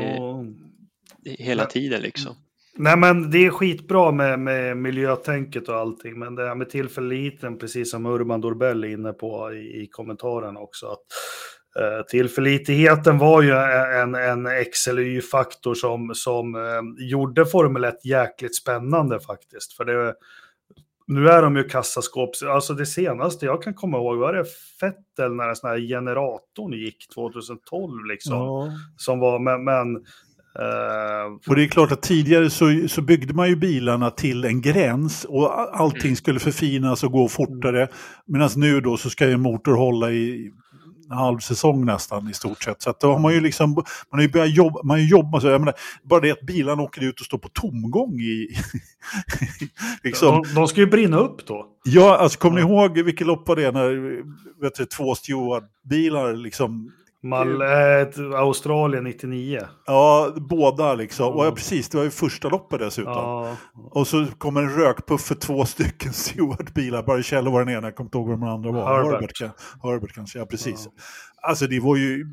det 1.18 1.32
hela 1.40 1.66
tiden 1.66 2.02
liksom. 2.02 2.36
Nej 2.78 2.98
men 2.98 3.32
det 3.32 3.46
är 3.46 3.50
skitbra 3.50 4.12
med, 4.12 4.40
med 4.40 4.78
miljötänket 4.78 5.70
och 5.70 5.76
allting, 5.76 6.20
men 6.20 6.36
det 6.36 6.48
här 6.48 6.56
med 6.56 6.70
tillförliten, 6.70 7.58
precis 7.58 7.92
som 7.92 8.06
Urban 8.06 8.42
Dorbell 8.42 8.84
är 8.84 8.88
inne 8.88 9.14
på 9.14 9.54
i, 9.54 9.82
i 9.84 9.88
kommentaren 9.88 10.58
också, 10.58 10.88
att 10.88 11.00
eh, 11.00 11.59
tillförlitligheten 12.10 13.18
var 13.18 13.42
ju 13.42 13.52
en, 14.02 14.16
en 14.16 14.48
XLY-faktor 14.74 15.74
som, 15.74 16.12
som 16.16 16.56
eh, 16.56 17.10
gjorde 17.10 17.46
Formel 17.46 17.84
1 17.84 18.06
jäkligt 18.06 18.56
spännande 18.56 19.20
faktiskt. 19.20 19.74
För 19.74 19.86
det, 19.86 20.14
nu 21.08 21.30
är 21.30 21.42
de 21.42 21.56
ju 21.56 21.64
kassaskåp, 21.64 22.30
alltså 22.48 22.74
det 22.74 22.86
senaste 22.86 23.46
jag 23.46 23.64
kan 23.64 23.74
komma 23.74 23.98
ihåg 23.98 24.18
var 24.18 24.34
det 24.34 24.46
Fettel 24.80 25.36
när 25.36 25.48
den 25.48 25.56
sån 25.56 25.70
här 25.70 25.80
generatorn 25.80 26.74
gick 26.74 27.10
2012 27.16 28.06
liksom. 28.06 28.34
Ja. 28.34 28.72
Som 28.98 29.20
var, 29.20 29.40
men, 29.40 29.64
men 29.64 30.06
Uh, 30.60 31.38
och 31.48 31.56
det 31.56 31.64
är 31.64 31.68
klart 31.68 31.92
att 31.92 32.02
tidigare 32.02 32.50
så, 32.50 32.88
så 32.88 33.02
byggde 33.02 33.34
man 33.34 33.50
ju 33.50 33.56
bilarna 33.56 34.12
till 34.12 34.46
en 34.46 34.62
gräns 34.62 35.26
och 35.26 35.80
allting 35.80 36.08
mm. 36.08 36.16
skulle 36.16 36.40
förfinas 36.40 37.04
och 37.04 37.12
gå 37.12 37.28
fortare. 37.28 37.88
Medan 38.26 38.50
nu 38.56 38.82
då 38.82 38.98
så 38.98 39.10
ska 39.10 39.30
en 39.30 39.42
motor 39.42 39.76
hålla 39.76 40.12
i 40.12 40.52
halv 41.18 41.40
säsong 41.40 41.86
nästan 41.86 42.30
i 42.30 42.34
stort 42.34 42.64
sett. 42.64 42.82
Så 42.82 42.90
att 42.90 43.00
då 43.00 43.12
har 43.12 43.20
man 43.20 43.34
ju 43.34 43.42
liksom, 43.42 43.74
man 43.74 43.84
har 44.12 44.22
ju 44.22 44.30
börjat 44.30 44.56
jobba, 44.56 44.84
man 44.84 45.00
har 45.00 45.06
jobbat, 45.06 45.42
så 45.42 45.48
jag 45.48 45.62
menar, 45.62 45.74
bara 46.04 46.20
det 46.20 46.32
att 46.32 46.42
bilarna 46.42 46.84
åker 46.84 47.04
ut 47.04 47.20
och 47.20 47.26
står 47.26 47.38
på 47.38 47.50
tomgång 47.50 48.20
i... 48.20 48.48
liksom. 50.04 50.44
de, 50.44 50.54
de 50.54 50.68
ska 50.68 50.82
ju 50.82 50.88
brinna 50.88 51.18
upp 51.18 51.48
då. 51.48 51.66
Ja, 51.84 52.18
alltså 52.18 52.40
kommer 52.40 52.56
ni 52.56 52.62
ihåg 52.62 53.00
vilket 53.00 53.28
lopp 53.28 53.48
var 53.48 53.56
det 53.56 53.72
när 53.72 54.24
vet 54.62 54.76
du, 54.76 54.86
två 54.86 55.16
Stewart-bilar 55.16 56.34
liksom 56.34 56.92
Mal 57.24 57.62
äh, 57.62 58.36
Australien 58.36 59.04
99. 59.04 59.62
Ja, 59.86 60.34
båda 60.36 60.96
liksom. 60.96 61.26
Mm. 61.26 61.38
Och 61.38 61.46
ja, 61.46 61.52
precis, 61.52 61.90
det 61.90 61.98
var 61.98 62.04
ju 62.04 62.12
första 62.12 62.50
loppet 62.50 62.80
dessutom. 62.80 63.14
Ja. 63.14 63.58
Och 63.74 64.08
så 64.08 64.26
kommer 64.38 64.62
en 64.62 64.70
rökpuff 64.70 65.22
för 65.22 65.36
två 65.36 65.66
stycken 65.66 66.14
Stewart-bilar. 66.14 67.04
Bara 67.04 67.22
Kjell 67.22 67.48
var 67.48 67.66
den 67.66 67.76
ena, 67.76 67.88
jag 67.88 67.96
kommer 67.96 68.08
inte 68.08 68.18
ihåg 68.18 68.28
vad 68.28 68.40
de 68.40 68.44
andra 68.44 68.72
var. 68.72 69.04
Herbert, 69.04 69.42
Herbert, 69.42 69.56
Herbert 69.84 70.14
kanske, 70.14 70.40
ja 70.40 70.46
precis. 70.46 70.86
Ja. 70.86 71.02
Alltså 71.42 71.68
det 71.68 71.80
var 71.80 71.96
ju 71.96 72.26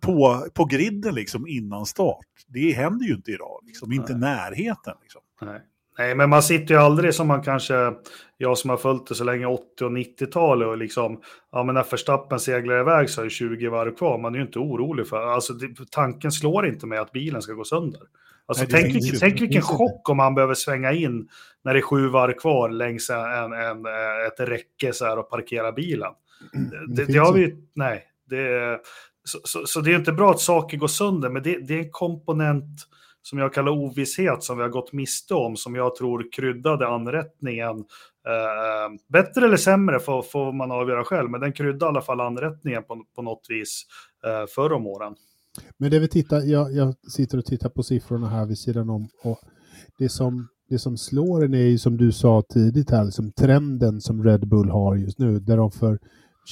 på, 0.00 0.46
på 0.54 0.64
griden 0.64 1.14
liksom 1.14 1.46
innan 1.46 1.86
start. 1.86 2.26
Det 2.48 2.72
händer 2.72 3.06
ju 3.06 3.14
inte 3.14 3.30
idag, 3.30 3.60
liksom. 3.66 3.92
inte 3.92 4.12
i 4.12 4.16
närheten. 4.16 4.94
Liksom. 5.02 5.20
Nej. 5.40 5.60
Nej, 5.98 6.14
men 6.14 6.30
man 6.30 6.42
sitter 6.42 6.74
ju 6.74 6.80
aldrig 6.80 7.14
som 7.14 7.28
man 7.28 7.42
kanske, 7.42 7.92
jag 8.36 8.58
som 8.58 8.70
har 8.70 8.76
följt 8.76 9.06
det 9.06 9.14
så 9.14 9.24
länge, 9.24 9.46
80 9.46 9.84
och 9.84 9.90
90-talet 9.90 10.68
och 10.68 10.78
liksom, 10.78 11.20
ja 11.52 11.62
men 11.64 11.74
när 11.74 11.84
Verstappen 11.90 12.40
seglar 12.40 12.80
iväg 12.80 13.10
så 13.10 13.20
är 13.20 13.24
det 13.24 13.30
20 13.30 13.68
varv 13.68 13.96
kvar, 13.96 14.18
man 14.18 14.34
är 14.34 14.38
ju 14.38 14.44
inte 14.44 14.58
orolig 14.58 15.08
för, 15.08 15.26
alltså 15.26 15.52
det, 15.52 15.90
tanken 15.90 16.32
slår 16.32 16.66
inte 16.66 16.86
med 16.86 17.00
att 17.00 17.12
bilen 17.12 17.42
ska 17.42 17.52
gå 17.52 17.64
sönder. 17.64 18.00
Alltså 18.46 18.64
Nej, 18.64 18.82
tänk, 18.82 18.94
vilken, 18.94 19.20
tänk 19.20 19.40
vilken 19.40 19.62
chock 19.62 20.08
om 20.08 20.16
man 20.16 20.34
behöver 20.34 20.54
svänga 20.54 20.92
in 20.92 21.28
när 21.64 21.74
det 21.74 21.80
är 21.80 21.82
sju 21.82 22.08
varv 22.08 22.32
kvar 22.32 22.68
längs 22.68 23.10
en, 23.10 23.52
en, 23.52 23.86
ett 24.26 24.48
räcke 24.48 24.92
så 24.92 25.04
här 25.04 25.18
och 25.18 25.30
parkera 25.30 25.72
bilen. 25.72 26.12
Det, 26.52 27.04
det, 27.04 27.12
det 27.12 27.18
har 27.18 27.32
vi, 27.32 27.56
nej, 27.74 28.04
det, 28.30 28.78
så, 29.24 29.38
så, 29.44 29.66
så, 29.66 29.80
det 29.80 29.92
är 29.92 29.98
inte 29.98 30.12
bra 30.12 30.30
att 30.30 30.40
saker 30.40 30.76
går 30.76 30.88
sönder, 30.88 31.28
men 31.28 31.42
det, 31.42 31.58
det 31.68 31.74
är 31.74 31.78
en 31.78 31.90
komponent 31.90 32.88
som 33.22 33.38
jag 33.38 33.54
kallar 33.54 33.72
ovisshet 33.72 34.42
som 34.42 34.56
vi 34.56 34.62
har 34.62 34.70
gått 34.70 34.92
miste 34.92 35.34
om, 35.34 35.56
som 35.56 35.74
jag 35.74 35.94
tror 35.94 36.32
kryddade 36.32 36.88
anrättningen. 36.88 37.78
Eh, 38.26 39.12
bättre 39.12 39.46
eller 39.46 39.56
sämre 39.56 40.00
får, 40.00 40.22
får, 40.22 40.52
man 40.52 40.70
avgöra 40.70 41.04
själv, 41.04 41.30
men 41.30 41.40
den 41.40 41.52
kryddade 41.52 41.84
i 41.84 41.88
alla 41.88 42.02
fall 42.02 42.20
anrättningen 42.20 42.82
på, 42.82 43.04
på 43.16 43.22
något 43.22 43.46
vis 43.48 43.86
eh, 44.26 44.46
förr 44.54 44.72
om 44.72 44.86
åren. 44.86 45.14
Men 45.78 45.90
det 45.90 45.98
vi 45.98 46.08
tittar, 46.08 46.40
jag, 46.40 46.72
jag 46.72 46.94
sitter 47.10 47.38
och 47.38 47.44
tittar 47.44 47.68
på 47.68 47.82
siffrorna 47.82 48.28
här 48.28 48.46
vid 48.46 48.58
sidan 48.58 48.90
om 48.90 49.08
och 49.22 49.38
det 49.98 50.08
som, 50.08 50.48
det 50.68 50.78
som 50.78 50.96
slår 50.96 51.44
en 51.44 51.54
är 51.54 51.66
ju 51.66 51.78
som 51.78 51.96
du 51.96 52.12
sa 52.12 52.42
tidigt 52.52 52.90
här, 52.90 53.04
liksom 53.04 53.32
trenden 53.32 54.00
som 54.00 54.24
Red 54.24 54.48
Bull 54.48 54.70
har 54.70 54.96
just 54.96 55.18
nu, 55.18 55.38
där 55.38 55.56
de 55.56 55.70
för 55.70 55.98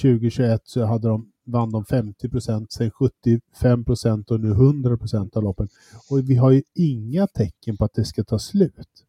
2021 0.03 0.61
så 0.65 0.85
hade 0.85 1.09
de 1.09 1.33
vann 1.51 1.71
de 1.71 1.85
50 1.85 2.29
procent, 2.29 2.73
sen 2.73 2.91
75 2.91 3.85
procent 3.85 4.31
och 4.31 4.41
nu 4.41 4.51
100 4.51 4.97
procent 4.97 5.37
av 5.37 5.43
loppen. 5.43 5.69
Och 6.11 6.31
vi 6.31 6.37
har 6.37 6.51
ju 6.51 6.63
inga 6.75 7.27
tecken 7.27 7.77
på 7.77 7.85
att 7.85 7.95
det 7.95 8.05
ska 8.05 8.25
ta 8.25 8.39
slut. 8.39 9.07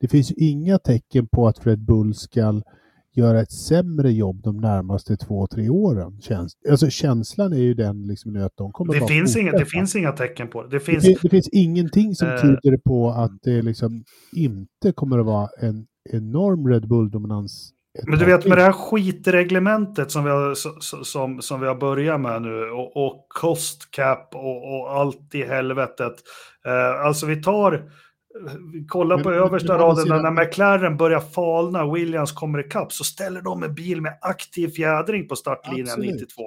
Det 0.00 0.08
finns 0.08 0.30
ju 0.30 0.34
inga 0.38 0.78
tecken 0.78 1.26
på 1.26 1.48
att 1.48 1.66
Red 1.66 1.84
Bull 1.84 2.14
ska 2.14 2.62
göra 3.16 3.40
ett 3.40 3.52
sämre 3.52 4.12
jobb 4.12 4.42
de 4.42 4.56
närmaste 4.56 5.16
två, 5.16 5.46
tre 5.46 5.68
åren. 5.68 6.20
Käns 6.20 6.52
alltså 6.70 6.90
känslan 6.90 7.52
är 7.52 7.56
ju 7.56 7.74
den 7.74 8.06
liksom 8.06 8.36
att 8.36 8.56
de 8.56 8.72
kommer 8.72 8.94
det 8.94 9.06
finns, 9.06 9.36
inga, 9.36 9.52
det 9.52 9.66
finns 9.66 9.96
inga 9.96 10.12
tecken 10.12 10.48
på 10.48 10.62
det. 10.62 10.68
Det 10.68 10.80
finns, 10.80 11.04
det, 11.04 11.16
det 11.22 11.28
finns 11.28 11.48
ingenting 11.48 12.14
som 12.14 12.28
uh, 12.28 12.40
tyder 12.40 12.76
på 12.76 13.10
att 13.10 13.32
det 13.42 13.62
liksom 13.62 14.04
inte 14.32 14.92
kommer 14.92 15.18
att 15.18 15.26
vara 15.26 15.48
en 15.58 15.86
enorm 16.10 16.68
Red 16.68 16.88
Bull-dominans 16.88 17.72
men 18.06 18.18
du 18.18 18.24
vet 18.24 18.46
med 18.46 18.58
det 18.58 18.62
här 18.62 18.72
skitreglementet 18.72 20.10
som 20.10 20.24
vi 20.24 20.30
har, 20.30 20.54
som, 21.04 21.42
som 21.42 21.60
vi 21.60 21.66
har 21.66 21.74
börjat 21.74 22.20
med 22.20 22.42
nu 22.42 22.70
och, 22.70 23.06
och 23.06 23.26
cost 23.28 23.90
cap 23.90 24.34
och, 24.34 24.80
och 24.80 24.92
allt 24.92 25.34
i 25.34 25.42
helvetet. 25.42 26.14
Eh, 26.66 27.06
alltså 27.06 27.26
vi 27.26 27.42
tar, 27.42 27.90
kolla 28.88 29.18
på 29.18 29.30
men, 29.30 29.38
översta 29.38 29.78
raden 29.78 30.08
när 30.08 30.44
McLaren 30.44 30.96
börjar 30.96 31.20
falna, 31.20 31.92
Williams 31.92 32.32
kommer 32.32 32.58
ikapp 32.58 32.92
så 32.92 33.04
ställer 33.04 33.42
de 33.42 33.62
en 33.62 33.74
bil 33.74 34.02
med 34.02 34.18
aktiv 34.20 34.68
fjädring 34.68 35.28
på 35.28 35.36
startlinjen 35.36 35.86
Absolut. 35.86 36.14
92. 36.14 36.42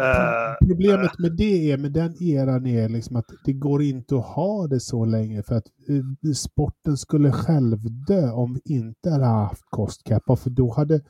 Uh, 0.00 0.68
Problemet 0.68 1.18
med 1.18 1.32
det 1.36 1.72
är, 1.72 1.78
med 1.78 1.92
den 1.92 2.22
eran 2.22 2.66
är 2.66 2.88
liksom 2.88 3.16
att 3.16 3.30
det 3.44 3.52
går 3.52 3.82
inte 3.82 4.16
att 4.16 4.24
ha 4.24 4.66
det 4.66 4.80
så 4.80 5.04
länge 5.04 5.42
för 5.42 5.54
att 5.54 5.66
uh, 5.90 6.32
sporten 6.32 6.96
skulle 6.96 7.32
själv 7.32 7.78
dö 8.06 8.30
om 8.30 8.54
vi 8.54 8.74
inte 8.74 9.10
hade 9.10 9.24
haft 9.24 9.64
kostkappar 9.70 10.36
för 10.36 10.50
då 10.50 10.72
hade 10.72 11.00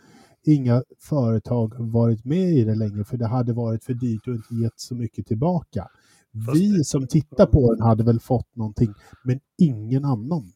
inga 0.46 0.82
företag 1.00 1.74
varit 1.78 2.24
med 2.24 2.50
i 2.50 2.64
det 2.64 2.74
längre 2.74 3.04
för 3.04 3.16
det 3.16 3.26
hade 3.26 3.52
varit 3.52 3.84
för 3.84 3.94
dyrt 3.94 4.28
och 4.28 4.34
inte 4.34 4.54
gett 4.54 4.80
så 4.80 4.94
mycket 4.94 5.26
tillbaka. 5.26 5.88
Vi 6.56 6.84
som 6.84 7.06
tittar 7.06 7.46
på 7.46 7.74
den 7.74 7.82
hade 7.82 8.04
väl 8.04 8.20
fått 8.20 8.56
någonting, 8.56 8.94
men 9.24 9.40
ingen 9.58 10.04
annan. 10.04 10.52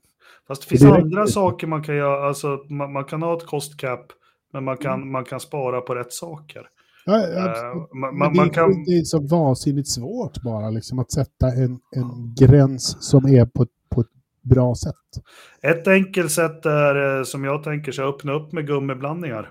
Fast 0.48 0.62
det 0.62 0.68
finns 0.68 0.82
det 0.82 0.96
andra 0.96 1.26
saker 1.26 1.66
man 1.66 1.82
kan 1.82 1.96
göra, 1.96 2.28
alltså 2.28 2.64
man, 2.68 2.92
man 2.92 3.04
kan 3.04 3.22
ha 3.22 3.36
ett 3.36 3.46
kostcap, 3.46 4.12
men 4.52 4.64
man 4.64 4.76
kan, 4.76 4.94
mm. 4.94 5.12
man 5.12 5.24
kan 5.24 5.40
spara 5.40 5.80
på 5.80 5.94
rätt 5.94 6.12
saker. 6.12 6.62
Ja, 7.08 7.74
uh, 7.74 7.98
man, 8.00 8.18
man, 8.18 8.46
det, 8.46 8.54
kan... 8.54 8.84
det 8.84 8.90
är 8.90 9.04
så 9.04 9.20
vansinnigt 9.20 9.88
svårt 9.88 10.42
bara 10.42 10.70
liksom, 10.70 10.98
att 10.98 11.12
sätta 11.12 11.46
en, 11.46 11.78
en 11.96 12.34
gräns 12.38 12.96
som 13.00 13.26
är 13.26 13.44
på, 13.46 13.66
på 13.88 14.00
ett 14.00 14.06
bra 14.42 14.74
sätt. 14.74 15.24
Ett 15.62 15.88
enkelt 15.88 16.32
sätt 16.32 16.66
är, 16.66 17.18
eh, 17.18 17.24
som 17.24 17.44
jag 17.44 17.62
tänker 17.62 17.92
sig, 17.92 18.04
öppna 18.04 18.32
upp 18.32 18.52
med 18.52 18.66
gummiblandningar. 18.66 19.50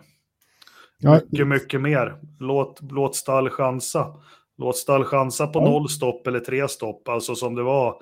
Ja. 0.99 1.19
Mycket, 1.31 1.47
mycket 1.47 1.81
mer. 1.81 2.15
Låt, 2.39 2.79
låt 2.91 3.15
stall 3.15 3.49
chansa. 3.49 4.07
Låt 4.57 4.77
stall 4.77 5.03
chansa 5.03 5.47
på 5.47 5.59
ja. 5.59 5.65
noll 5.65 5.89
stopp 5.89 6.27
eller 6.27 6.39
tre 6.39 6.67
stopp, 6.67 7.07
alltså 7.07 7.35
som 7.35 7.55
det 7.55 7.63
var 7.63 7.95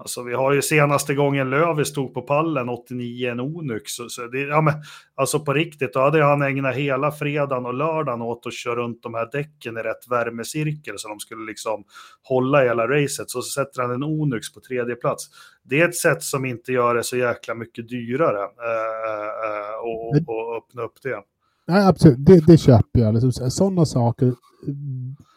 Alltså 0.00 0.22
vi 0.22 0.34
har 0.34 0.52
ju 0.52 0.62
senaste 0.62 1.14
gången 1.14 1.50
Lövi 1.50 1.84
stod 1.84 2.14
på 2.14 2.22
pallen 2.22 2.68
89 2.68 3.30
en 3.30 3.40
Onux. 3.40 3.92
Så, 3.92 4.08
så 4.08 4.26
det, 4.26 4.40
ja, 4.40 4.60
men, 4.60 4.74
alltså 5.14 5.40
på 5.40 5.52
riktigt, 5.52 5.92
då 5.92 6.00
hade 6.00 6.24
han 6.24 6.42
ägnat 6.42 6.74
hela 6.74 7.12
fredagen 7.12 7.66
och 7.66 7.74
lördagen 7.74 8.22
åt 8.22 8.46
att 8.46 8.54
köra 8.54 8.74
runt 8.74 9.02
de 9.02 9.14
här 9.14 9.28
däcken 9.32 9.76
i 9.76 9.80
rätt 9.80 10.10
värmecirkel 10.10 10.94
så 10.98 11.08
de 11.08 11.20
skulle 11.20 11.46
liksom 11.46 11.84
hålla 12.22 12.62
hela 12.62 12.88
racet. 12.88 13.30
Så, 13.30 13.42
så 13.42 13.60
sätter 13.60 13.82
han 13.82 13.90
en 13.90 14.02
Onux 14.02 14.54
på 14.54 14.60
tredje 14.60 14.94
plats. 14.94 15.24
Det 15.62 15.80
är 15.80 15.88
ett 15.88 15.96
sätt 15.96 16.22
som 16.22 16.44
inte 16.44 16.72
gör 16.72 16.94
det 16.94 17.04
så 17.04 17.16
jäkla 17.16 17.54
mycket 17.54 17.88
dyrare 17.88 18.42
äh, 18.42 19.78
och, 19.82 20.34
och, 20.34 20.56
öppna 20.56 20.82
upp 20.82 21.02
det. 21.02 21.22
Nej, 21.66 21.86
absolut, 21.86 22.26
det, 22.26 22.46
det 22.46 22.58
köper 22.58 23.00
jag. 23.00 23.14
Liksom, 23.14 23.50
sådana 23.50 23.86
saker 23.86 24.34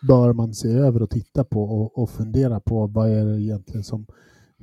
bör 0.08 0.34
man 0.34 0.54
se 0.54 0.70
över 0.70 1.02
och 1.02 1.10
titta 1.10 1.44
på 1.44 1.64
och, 1.64 2.04
och 2.04 2.10
fundera 2.10 2.60
på 2.60 2.88
vad 2.88 3.10
är 3.10 3.26
det 3.26 3.42
egentligen 3.42 3.84
som 3.84 4.06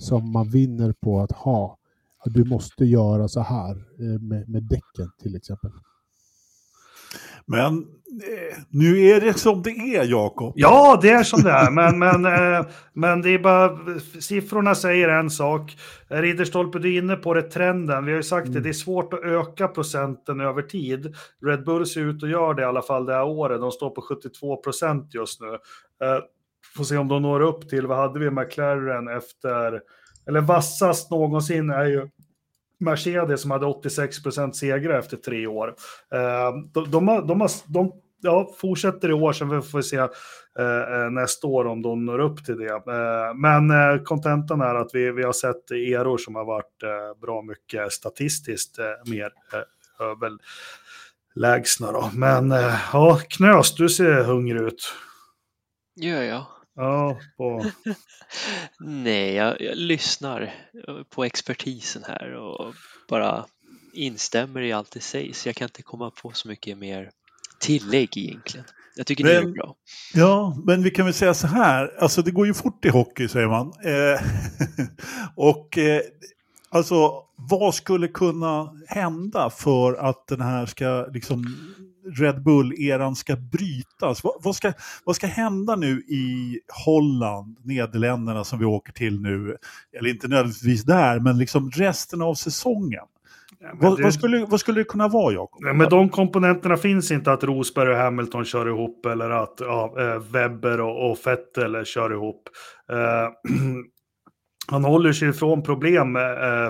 som 0.01 0.33
man 0.33 0.51
vinner 0.51 0.93
på 0.93 1.21
att 1.21 1.33
ha. 1.33 1.77
Du 2.25 2.45
måste 2.45 2.85
göra 2.85 3.29
så 3.29 3.41
här 3.41 3.71
eh, 3.71 4.21
med, 4.21 4.49
med 4.49 4.63
däcken 4.63 5.11
till 5.23 5.37
exempel. 5.37 5.71
Men 7.47 7.79
eh, 7.79 8.59
nu 8.69 9.01
är 9.01 9.21
det 9.21 9.35
som 9.35 9.63
det 9.63 9.71
är, 9.71 10.05
Jakob. 10.05 10.53
Ja, 10.57 10.99
det 11.03 11.11
är 11.11 11.23
som 11.23 11.43
det 11.43 11.51
är. 11.51 11.71
Men, 11.71 11.99
men, 11.99 12.25
eh, 12.25 12.67
men 12.93 13.23
det 13.23 13.31
är 13.31 13.39
bara, 13.39 13.79
siffrorna 14.21 14.75
säger 14.75 15.09
en 15.09 15.31
sak. 15.31 15.77
Ridderstolpe, 16.09 16.79
du 16.79 16.95
är 16.95 16.99
inne 16.99 17.17
på 17.17 17.35
det, 17.35 17.43
trenden. 17.43 18.05
Vi 18.05 18.13
har 18.13 18.17
ju 18.17 18.23
sagt 18.23 18.47
mm. 18.47 18.55
det, 18.55 18.61
det 18.61 18.69
är 18.69 18.73
svårt 18.73 19.15
att 19.15 19.25
öka 19.25 19.69
procenten 19.69 20.41
över 20.41 20.63
tid. 20.63 21.15
Red 21.47 21.65
Bull 21.65 21.87
ser 21.87 22.01
ut 22.01 22.23
att 22.23 22.31
göra 22.31 22.55
det 22.55 22.63
i 22.63 22.65
alla 22.65 22.83
fall 22.83 23.07
det 23.07 23.15
här 23.15 23.25
året. 23.25 23.61
De 23.61 23.71
står 23.71 23.91
på 23.91 24.03
72 24.03 24.57
procent 24.57 25.15
just 25.15 25.41
nu. 25.41 25.59
Får 26.77 26.85
se 26.85 26.97
om 26.97 27.09
de 27.09 27.23
når 27.23 27.41
upp 27.41 27.69
till, 27.69 27.87
vad 27.87 27.99
hade 27.99 28.21
vi 28.21 28.31
McLaren 28.31 29.09
efter, 29.09 29.81
eller 30.27 30.41
vassast 30.41 31.11
någonsin 31.11 31.71
är 31.71 31.85
ju 31.85 32.09
Mercedes 32.81 33.43
som 33.43 33.51
hade 33.51 33.67
86 33.67 34.23
procent 34.23 34.57
segrar 34.57 34.99
efter 34.99 35.17
tre 35.17 35.47
år. 35.47 35.75
Eh, 36.15 36.53
de, 36.75 36.91
de, 36.91 37.09
har, 37.09 37.23
de, 37.23 37.41
har, 37.41 37.51
de 37.67 37.93
ja, 38.21 38.55
fortsätter 38.59 39.09
i 39.11 39.13
år, 39.13 39.33
sen 39.33 39.63
får 39.63 39.79
vi 39.79 39.83
se 39.83 39.97
eh, 39.97 40.07
eh 40.59 41.11
nästa 41.11 41.47
år 41.47 41.67
om 41.67 41.83
de 41.83 42.05
når 42.05 42.19
upp 42.19 42.45
till 42.45 42.59
det. 42.59 42.73
Eh, 42.73 43.35
men 43.35 43.71
kontentan 44.05 44.61
är 44.61 44.75
att 44.75 44.91
vi, 44.93 45.11
vi 45.11 45.23
har 45.23 45.33
sett 45.33 45.71
eror 45.71 46.19
som 46.19 46.35
har 46.35 46.45
varit 46.45 46.83
bra 47.21 47.43
mycket 47.43 47.93
statistiskt 47.93 48.79
mer 49.07 49.33
överlägsna. 50.01 51.93
Då. 51.93 52.11
Men 52.15 52.51
ja, 52.93 53.21
Knös, 53.29 53.75
du 53.75 53.89
ser 53.89 54.25
hungrig 54.25 54.63
ut. 54.63 54.95
Gör 55.97 56.23
jag? 56.23 56.47
Ja, 56.77 57.19
på... 57.37 57.65
Nej, 58.81 59.35
jag, 59.35 59.61
jag, 59.61 59.77
lyssnar 59.77 60.55
på 61.11 61.25
expertisen 61.25 62.05
här 62.07 62.35
och 62.35 62.75
bara 63.09 63.45
instämmer 63.93 64.61
i 64.61 64.73
allt 64.73 64.91
det 64.91 65.01
sägs. 65.01 65.47
Jag 65.47 65.57
kan 65.57 65.67
inte 65.67 65.83
komma 65.83 66.11
på 66.11 66.33
så 66.33 66.49
mycket 66.49 66.79
mer 66.79 67.11
tillägg 67.61 68.17
egentligen. 68.17 68.67
Jag 68.97 69.07
tycker 69.07 69.25
men, 69.25 69.33
det 69.33 69.39
är 69.39 69.53
bra. 69.53 69.75
Ja, 70.15 70.63
men 70.65 70.83
vi 70.83 70.91
kan 70.91 71.05
väl 71.05 71.15
säga 71.15 71.35
så 71.35 71.47
här, 71.47 71.97
alltså 71.99 72.23
det 72.23 72.31
går 72.31 72.47
ju 72.47 72.55
fort 72.55 72.85
i 72.85 72.89
hockey 72.89 73.29
säger 73.29 73.49
man. 73.49 73.73
Eh, 73.85 74.23
och 75.37 75.79
eh, 75.79 76.01
Alltså, 76.73 77.13
vad 77.37 77.75
skulle 77.75 78.09
kunna 78.09 78.73
hända 78.87 79.51
för 79.51 79.95
att 79.95 80.27
den 80.27 80.41
här 80.41 80.67
ska, 80.67 81.07
liksom, 81.13 81.45
Red 82.17 82.43
Bull-eran 82.43 83.17
ska 83.17 83.37
brytas? 83.37 84.25
Vad, 84.25 84.35
vad, 84.43 84.57
ska, 84.57 84.73
vad 85.05 85.17
ska 85.17 85.27
hända 85.27 85.77
nu 85.77 86.01
i 86.01 86.61
Holland, 86.85 87.57
Nederländerna 87.65 88.45
som 88.45 88.59
vi 88.59 88.65
åker 88.65 88.93
till 88.93 89.21
nu? 89.21 89.57
Eller 89.99 90.11
inte 90.11 90.29
nödvändigtvis 90.29 90.85
där, 90.85 91.21
men 91.21 91.39
liksom 91.39 91.71
resten 91.71 92.23
av 92.23 92.35
säsongen. 92.35 93.05
Ja, 93.61 93.69
vad, 93.81 93.97
det... 93.97 94.03
vad, 94.03 94.15
skulle, 94.15 94.45
vad 94.45 94.61
skulle 94.61 94.81
det 94.81 94.85
kunna 94.85 95.09
vara, 95.09 95.33
Jakob? 95.35 95.65
Ja, 95.65 95.73
men 95.73 95.89
de 95.89 96.09
komponenterna 96.09 96.77
finns 96.77 97.11
inte 97.11 97.33
att 97.33 97.45
Rosberg 97.45 97.91
och 97.91 97.97
Hamilton 97.97 98.45
kör 98.45 98.69
ihop 98.69 99.07
eller 99.07 99.31
att 99.31 99.55
ja, 99.59 99.95
eh, 99.99 100.19
Webber 100.19 100.81
och, 100.81 101.11
och 101.11 101.19
Vettel 101.25 101.85
kör 101.85 102.13
ihop. 102.13 102.49
Uh, 102.93 102.99
han 104.71 104.85
håller 104.85 105.13
sig 105.13 105.29
ifrån 105.29 105.63
problem 105.63 106.17
eh, 106.17 106.23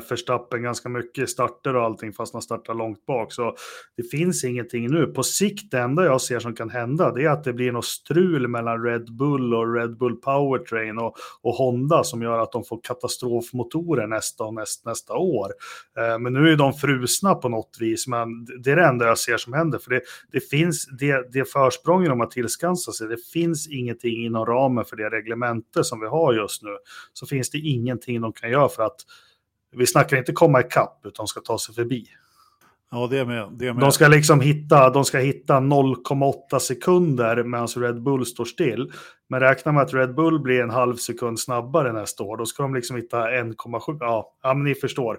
för 0.08 0.16
Stappen 0.16 0.62
ganska 0.62 0.88
mycket, 0.88 1.30
starter 1.30 1.76
och 1.76 1.82
allting, 1.82 2.12
fast 2.12 2.32
han 2.32 2.42
startar 2.42 2.74
långt 2.74 3.06
bak. 3.06 3.32
Så 3.32 3.56
det 3.96 4.02
finns 4.02 4.44
ingenting 4.44 4.90
nu. 4.90 5.06
På 5.06 5.22
sikt, 5.22 5.70
det 5.70 5.78
enda 5.78 6.04
jag 6.04 6.20
ser 6.20 6.38
som 6.38 6.54
kan 6.54 6.70
hända, 6.70 7.12
det 7.12 7.24
är 7.24 7.30
att 7.30 7.44
det 7.44 7.52
blir 7.52 7.72
något 7.72 7.84
strul 7.84 8.48
mellan 8.48 8.84
Red 8.84 9.16
Bull 9.16 9.54
och 9.54 9.74
Red 9.74 9.98
Bull 9.98 10.16
Powertrain 10.16 10.98
och, 10.98 11.16
och 11.42 11.54
Honda 11.54 12.04
som 12.04 12.22
gör 12.22 12.38
att 12.38 12.52
de 12.52 12.64
får 12.64 12.80
katastrofmotorer 12.82 14.06
nästa 14.06 14.44
och 14.44 14.54
näst, 14.54 14.86
nästa 14.86 15.14
år. 15.14 15.52
Eh, 15.98 16.18
men 16.18 16.32
nu 16.32 16.52
är 16.52 16.56
de 16.56 16.72
frusna 16.72 17.34
på 17.34 17.48
något 17.48 17.76
vis, 17.80 18.06
men 18.06 18.44
det 18.44 18.70
är 18.70 18.76
det 18.76 18.86
enda 18.86 19.06
jag 19.06 19.18
ser 19.18 19.36
som 19.36 19.52
händer. 19.52 19.78
För 19.78 19.90
det, 19.90 20.00
det 20.32 20.40
finns, 20.40 20.86
det, 20.98 21.32
det 21.32 21.44
försprång 21.44 22.04
de 22.04 22.20
har 22.20 22.26
tillskansat 22.26 22.94
sig, 22.94 23.08
det 23.08 23.30
finns 23.32 23.68
ingenting 23.68 24.24
inom 24.24 24.46
ramen 24.46 24.84
för 24.84 24.96
det 24.96 25.10
reglemente 25.10 25.84
som 25.84 26.00
vi 26.00 26.06
har 26.06 26.34
just 26.34 26.62
nu. 26.62 26.76
Så 27.12 27.26
finns 27.26 27.50
det 27.50 27.58
inget 27.58 27.89
ingenting 27.90 28.20
de 28.20 28.32
kan 28.32 28.50
göra 28.50 28.68
för 28.68 28.82
att 28.82 29.00
vi 29.72 29.86
snackar 29.86 30.16
inte 30.16 30.32
komma 30.32 30.60
ikapp 30.60 31.00
utan 31.04 31.26
ska 31.26 31.40
ta 31.40 31.58
sig 31.58 31.74
förbi. 31.74 32.06
Ja, 32.90 33.06
det 33.10 33.24
med. 33.24 33.48
Det 33.52 33.72
med. 33.72 33.82
De 33.82 33.92
ska 33.92 34.08
liksom 34.08 34.40
hitta, 34.40 34.90
de 34.90 35.04
ska 35.04 35.18
hitta 35.18 35.54
0,8 35.54 36.58
sekunder 36.58 37.42
medan 37.42 37.66
Red 37.66 38.02
Bull 38.02 38.26
står 38.26 38.44
still. 38.44 38.92
Men 39.30 39.40
räknar 39.40 39.72
med 39.72 39.82
att 39.82 39.94
Red 39.94 40.14
Bull 40.14 40.40
blir 40.40 40.62
en 40.62 40.70
halv 40.70 40.96
sekund 40.96 41.40
snabbare 41.40 41.92
nästa 41.92 42.22
år, 42.22 42.36
då 42.36 42.46
ska 42.46 42.62
de 42.62 42.74
liksom 42.74 42.96
hitta 42.96 43.16
1,7. 43.16 43.96
Ja, 44.00 44.32
ja, 44.42 44.54
men 44.54 44.64
ni 44.64 44.74
förstår. 44.74 45.18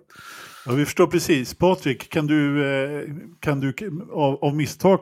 Ja, 0.65 0.71
vi 0.71 0.85
förstår 0.85 1.07
precis. 1.07 1.53
Patrik, 1.53 2.09
kan 2.09 2.27
du, 2.27 2.65
eh, 2.73 3.03
kan 3.39 3.59
du 3.59 3.73
av, 4.11 4.43
av 4.43 4.55
misstag 4.55 4.99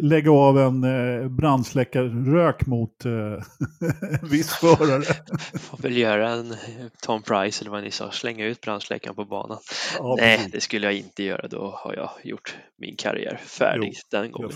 lägga 0.00 0.30
av 0.30 0.58
en 0.58 0.84
eh, 0.84 1.28
brandsläckarrök 1.28 2.66
mot 2.66 3.04
eh, 3.04 3.12
en 4.22 4.28
viss 4.28 4.52
förare? 4.52 5.02
Får 5.58 5.78
väl 5.78 5.96
göra 5.96 6.30
en 6.30 6.54
Tom 7.02 7.22
Price 7.22 7.62
eller 7.62 7.70
vad 7.70 7.82
ni 7.82 7.90
sa, 7.90 8.10
slänga 8.10 8.46
ut 8.46 8.60
brandsläckaren 8.60 9.16
på 9.16 9.24
banan. 9.24 9.58
Ja, 9.98 10.16
Nej, 10.18 10.36
precis. 10.36 10.52
det 10.52 10.60
skulle 10.60 10.86
jag 10.86 10.94
inte 10.94 11.22
göra. 11.22 11.48
Då 11.48 11.74
har 11.76 11.94
jag 11.94 12.10
gjort 12.24 12.56
min 12.78 12.96
karriär 12.96 13.40
färdig 13.46 13.92
jo, 13.94 14.18
den 14.20 14.30
gången. 14.30 14.52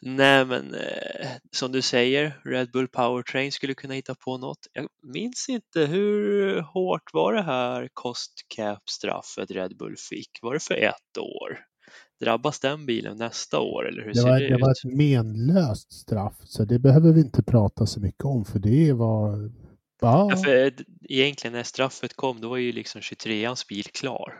Nej, 0.00 0.44
men 0.44 0.76
som 1.52 1.72
du 1.72 1.82
säger, 1.82 2.32
Red 2.44 2.70
Bull 2.70 2.88
Powertrain 3.34 3.52
skulle 3.52 3.74
kunna 3.74 3.94
hitta 3.94 4.14
på 4.14 4.38
något. 4.38 4.66
Jag 4.72 4.88
minns 5.02 5.48
inte 5.48 5.80
hur 5.80 6.60
hårt 6.60 7.12
var 7.12 7.32
det 7.32 7.42
här 7.42 7.88
cost 7.92 8.32
cap 8.56 8.88
straffet 8.90 9.50
Red 9.50 9.76
Bull 9.76 9.96
fick, 10.10 10.38
var 10.42 10.54
det 10.54 10.60
för 10.60 10.74
ett 10.74 11.18
år? 11.18 11.58
Drabbas 12.20 12.60
den 12.60 12.86
bilen 12.86 13.18
nästa 13.18 13.60
år 13.60 13.88
eller 13.88 14.02
hur 14.02 14.08
det 14.08 14.14
ser 14.14 14.28
var, 14.28 14.40
det, 14.40 14.48
det 14.48 14.54
ut? 14.54 14.60
var 14.60 14.70
ett 14.70 14.96
menlöst 14.96 15.92
straff, 15.92 16.36
så 16.44 16.64
det 16.64 16.78
behöver 16.78 17.12
vi 17.12 17.20
inte 17.20 17.42
prata 17.42 17.86
så 17.86 18.00
mycket 18.00 18.24
om 18.24 18.44
för 18.44 18.58
det 18.58 18.92
var... 18.92 19.52
Ja. 20.00 20.28
ja 20.30 20.36
för 20.36 20.74
egentligen 21.08 21.52
när 21.52 21.62
straffet 21.62 22.14
kom 22.14 22.40
då 22.40 22.48
var 22.48 22.56
ju 22.56 22.72
liksom 22.72 23.00
23ans 23.00 23.68
bil 23.68 23.84
klar. 23.84 24.32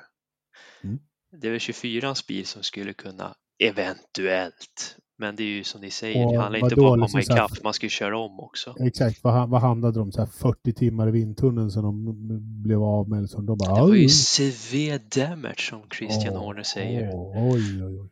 Mm. 0.85 0.99
Det 1.41 1.51
var 1.51 1.59
24ans 1.59 2.27
bil 2.29 2.47
som 2.47 2.63
skulle 2.63 2.93
kunna 2.93 3.35
eventuellt 3.59 4.97
men 5.25 5.37
det 5.37 5.43
är 5.43 5.47
ju 5.47 5.65
som 5.65 5.81
ni 5.81 5.91
säger, 5.91 6.27
och 6.27 6.33
det 6.33 6.39
handlar 6.39 6.59
inte 6.59 6.77
bara 6.77 6.91
om 6.91 7.03
att 7.03 7.11
komma 7.11 7.19
liksom 7.19 7.35
ikapp, 7.35 7.63
man 7.65 7.75
ska 7.75 7.87
ju 7.87 7.91
köra 7.91 8.19
om 8.19 8.41
också. 8.41 8.75
Exakt, 8.81 9.25
vad, 9.25 9.49
vad 9.49 9.61
handlade 9.61 9.95
det 9.95 10.01
om? 10.01 10.13
Så 10.13 10.21
här 10.21 10.27
40 10.27 10.73
timmar 10.73 11.09
i 11.09 11.11
vindtunneln 11.11 11.71
som 11.71 11.83
de 11.83 12.15
blev 12.63 12.83
av 12.83 13.09
med? 13.09 13.23
Liksom. 13.23 13.47
De 13.47 13.59
bara, 13.59 13.75
det 13.75 13.81
var 13.81 13.95
ju 13.95 14.09
severe 14.09 14.99
damage 15.17 15.69
som 15.71 15.81
Christian 15.99 16.35
oh, 16.35 16.39
Horner 16.39 16.63
säger. 16.63 17.11
Oh, 17.11 17.53
oj, 17.53 17.85
oj, 17.85 18.01
oj. 18.01 18.09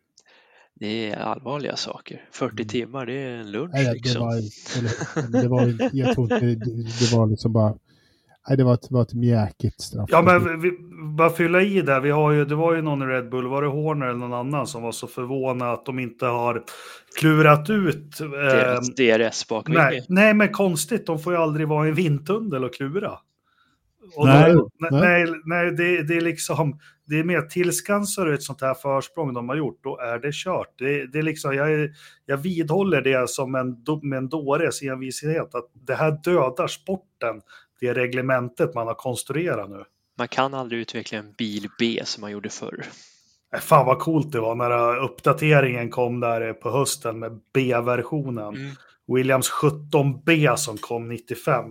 Det 0.75 1.11
är 1.11 1.17
allvarliga 1.17 1.77
saker. 1.77 2.29
40 2.31 2.53
mm. 2.53 2.69
timmar, 2.69 3.07
det 3.07 3.15
är 3.15 3.31
en 3.31 3.51
lunch 3.51 3.71
Nej, 3.75 3.95
liksom. 3.95 4.13
Det 4.13 4.19
var, 4.21 4.37
eller, 5.17 5.43
det 5.43 5.49
var, 5.49 5.91
jag 5.93 6.15
tror 6.15 6.33
inte, 6.33 6.47
det, 6.47 6.83
det 7.01 7.17
var 7.17 7.27
liksom 7.27 7.53
bara 7.53 7.75
Nej, 8.49 8.57
det 8.57 8.65
var 8.65 8.75
ett, 8.75 8.91
var 8.91 9.03
ett 9.03 9.15
mjäkigt 9.15 9.81
straff. 9.81 10.09
Ja, 10.13 10.23
men 10.23 10.61
vi, 10.61 10.73
bara 11.17 11.31
fylla 11.31 11.63
i 11.63 11.83
där. 11.83 12.01
Vi 12.01 12.11
har 12.11 12.33
ju, 12.33 12.45
det 12.45 12.55
var 12.55 12.75
ju 12.75 12.83
någon 12.83 13.03
i 13.03 13.07
Red 13.07 13.31
Bull, 13.31 13.47
var 13.47 13.63
det 13.63 13.69
Horner 13.69 14.07
eller 14.07 14.19
någon 14.19 14.33
annan 14.33 14.67
som 14.67 14.83
var 14.83 14.93
så 14.93 15.07
förvånad 15.07 15.73
att 15.73 15.87
de 15.87 15.99
inte 15.99 16.27
har 16.27 16.63
klurat 17.19 17.71
ut... 17.71 18.21
Eh, 18.21 18.81
DRS 18.97 19.49
bakvinge. 19.49 19.79
Nej, 19.79 20.07
nej, 20.09 20.35
men 20.35 20.49
konstigt. 20.49 21.07
De 21.07 21.19
får 21.19 21.33
ju 21.33 21.39
aldrig 21.39 21.69
vara 21.69 21.87
i 21.87 21.89
en 21.89 21.95
vindtunnel 21.95 22.65
och 22.65 22.75
klura. 22.75 23.19
Och 24.17 24.27
nej, 24.27 24.53
då, 24.53 24.69
nej, 24.79 24.91
nej, 25.01 25.27
nej 25.45 25.73
det, 25.73 26.03
det, 26.03 26.17
är 26.17 26.21
liksom, 26.21 26.79
det 27.07 27.19
är 27.19 27.25
mer 27.25 27.43
tillskansar 27.43 28.27
ett 28.27 28.43
sånt 28.43 28.61
här 28.61 28.75
försprång 28.75 29.35
de 29.35 29.49
har 29.49 29.57
gjort, 29.57 29.81
då 29.83 29.99
är 29.99 30.19
det 30.19 30.35
kört. 30.35 30.75
Det, 30.79 31.07
det 31.07 31.19
är 31.19 31.23
liksom, 31.23 31.55
jag, 31.55 31.91
jag 32.27 32.37
vidhåller 32.37 33.03
det 33.03 33.31
som 33.31 33.55
en, 33.55 33.77
med 34.03 34.17
en 34.17 34.29
dåres 34.29 34.83
envishet, 34.83 35.55
att 35.55 35.71
det 35.87 35.95
här 35.95 36.19
dödar 36.25 36.67
sporten 36.67 37.41
det 37.83 37.95
reglementet 37.95 38.75
man 38.75 38.87
har 38.87 38.95
konstruerat 38.95 39.71
nu. 39.71 39.85
Man 40.19 40.29
kan 40.29 40.55
aldrig 40.55 40.81
utveckla 40.81 41.19
en 41.19 41.33
bil 41.33 41.69
B 41.79 42.03
som 42.05 42.21
man 42.21 42.31
gjorde 42.31 42.49
förr. 42.49 42.85
Äh, 43.55 43.61
fan 43.61 43.87
vad 43.87 43.99
coolt 43.99 44.33
det 44.33 44.41
var 44.41 44.55
när 44.55 44.97
uppdateringen 44.97 45.91
kom 45.91 46.21
där 46.21 46.53
på 46.53 46.71
hösten 46.71 47.19
med 47.19 47.41
B-versionen. 47.55 48.55
Mm. 48.55 48.75
Williams 49.15 49.51
17B 49.51 50.57
som 50.57 50.79
kom 50.79 51.09
95. 51.09 51.65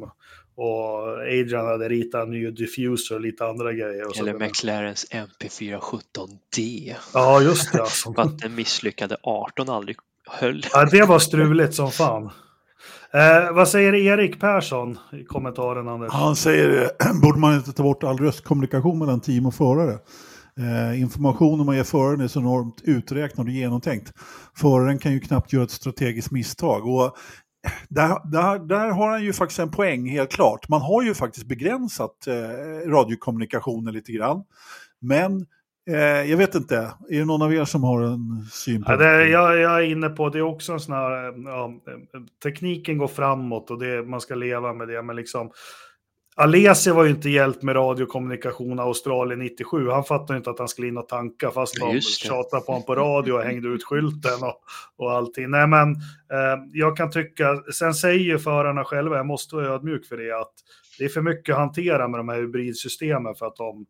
Och 0.55 1.17
Adrian 1.21 1.65
hade 1.65 1.89
ritat 1.89 2.23
en 2.23 2.31
ny 2.31 2.51
diffuser 2.51 3.15
och 3.15 3.21
lite 3.21 3.45
andra 3.45 3.73
grejer. 3.73 4.07
Och 4.07 4.17
Eller 4.17 4.33
McLarens 4.33 5.11
MP417D. 5.11 6.93
Ja, 7.13 7.41
just 7.41 7.71
det. 7.73 7.81
Alltså. 7.81 8.13
För 8.13 8.21
att 8.21 8.39
den 8.39 8.55
misslyckade 8.55 9.17
18 9.23 9.69
aldrig 9.69 9.97
höll. 10.27 10.65
Ja, 10.73 10.85
det 10.85 11.01
var 11.01 11.19
struligt 11.19 11.73
som 11.73 11.91
fan. 11.91 12.29
Eh, 13.13 13.53
vad 13.53 13.67
säger 13.67 13.95
Erik 13.95 14.39
Persson 14.39 14.97
i 15.11 15.23
kommentaren 15.23 15.87
Anders? 15.87 16.11
Han 16.13 16.35
säger, 16.35 16.81
eh, 16.81 17.13
borde 17.21 17.39
man 17.39 17.55
inte 17.55 17.71
ta 17.73 17.83
bort 17.83 18.03
all 18.03 18.17
röstkommunikation 18.17 18.99
mellan 18.99 19.21
team 19.21 19.45
och 19.45 19.55
förare? 19.55 19.99
Eh, 20.57 21.01
informationen 21.01 21.65
man 21.65 21.75
ger 21.75 21.83
föraren 21.83 22.21
är 22.21 22.27
så 22.27 22.39
enormt 22.39 22.81
uträknad 22.83 23.47
och 23.47 23.53
genomtänkt. 23.53 24.13
Föraren 24.57 24.99
kan 24.99 25.11
ju 25.11 25.19
knappt 25.19 25.53
göra 25.53 25.63
ett 25.63 25.71
strategiskt 25.71 26.31
misstag. 26.31 26.87
Och 26.87 27.05
eh, 27.05 27.11
där, 27.89 28.31
där, 28.31 28.59
där 28.59 28.89
har 28.89 29.09
han 29.09 29.23
ju 29.23 29.33
faktiskt 29.33 29.59
en 29.59 29.71
poäng 29.71 30.09
helt 30.09 30.31
klart. 30.31 30.69
Man 30.69 30.81
har 30.81 31.03
ju 31.03 31.13
faktiskt 31.13 31.45
begränsat 31.45 32.27
eh, 32.27 32.89
radiokommunikationen 32.89 33.93
lite 33.93 34.11
grann. 34.11 34.43
Men 35.01 35.45
Eh, 35.89 36.29
jag 36.31 36.37
vet 36.37 36.55
inte, 36.55 36.75
är 37.09 37.19
det 37.19 37.25
någon 37.25 37.41
av 37.41 37.53
er 37.53 37.65
som 37.65 37.83
har 37.83 38.01
en 38.01 38.45
syn 38.51 38.83
på 38.83 38.91
ja, 38.91 38.97
det? 38.97 39.27
Jag, 39.27 39.59
jag, 39.59 39.83
är 39.83 39.91
inne 39.91 40.09
på, 40.09 40.29
det 40.29 40.37
är 40.37 40.41
också 40.41 40.73
en 40.73 40.79
sån 40.79 40.95
här, 40.95 41.33
ja, 41.45 41.73
tekniken 42.43 42.97
går 42.97 43.07
framåt 43.07 43.71
och 43.71 43.79
det, 43.79 44.03
man 44.03 44.21
ska 44.21 44.35
leva 44.35 44.73
med 44.73 44.87
det, 44.87 45.01
men 45.01 45.15
liksom 45.15 45.51
Alesi 46.35 46.91
var 46.91 47.03
ju 47.03 47.09
inte 47.09 47.29
hjälpt 47.29 47.63
med 47.63 47.75
radiokommunikation 47.75 48.79
Australien 48.79 49.39
97. 49.39 49.89
Han 49.89 50.03
fattade 50.03 50.37
inte 50.37 50.49
att 50.49 50.59
han 50.59 50.67
skulle 50.67 50.87
in 50.87 50.97
och 50.97 51.07
tanka 51.07 51.51
fast 51.51 51.79
de 51.79 52.01
tjatade 52.01 52.65
på 52.65 52.71
honom 52.71 52.85
på 52.85 52.95
radio 52.95 53.33
och 53.33 53.43
hängde 53.43 53.67
ut 53.67 53.83
skylten 53.83 54.43
och, 54.43 54.61
och 54.97 55.11
allting. 55.11 55.49
Nej, 55.49 55.67
men 55.67 55.91
eh, 56.31 56.57
jag 56.73 56.97
kan 56.97 57.11
tycka, 57.11 57.63
sen 57.73 57.93
säger 57.93 58.19
ju 58.19 58.39
förarna 58.39 58.83
själva, 58.83 59.17
jag 59.17 59.25
måste 59.25 59.55
vara 59.55 59.67
ödmjuk 59.67 60.05
för 60.05 60.17
det, 60.17 60.39
att 60.39 60.53
det 60.97 61.05
är 61.05 61.09
för 61.09 61.21
mycket 61.21 61.53
att 61.53 61.59
hantera 61.59 62.07
med 62.07 62.19
de 62.19 62.29
här 62.29 62.41
hybridsystemen 62.41 63.35
för 63.35 63.45
att 63.45 63.55
de 63.55 63.85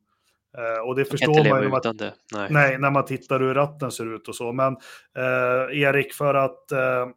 Eh, 0.58 0.88
och 0.88 0.96
det 0.96 1.06
förstår 1.06 1.50
man 1.50 1.64
ju 1.64 1.70
när 1.70 2.14
nej. 2.34 2.48
nej. 2.50 2.78
när 2.78 2.92
man 2.92 3.06
tittar 3.06 3.40
hur 3.40 3.54
ratten 3.54 3.92
ser 3.92 4.16
ut 4.16 4.28
och 4.28 4.36
så. 4.36 4.52
Men 4.52 4.74
eh, 5.18 5.82
Erik, 5.82 6.14
för 6.14 6.34
att 6.34 6.72
eh, 6.72 7.08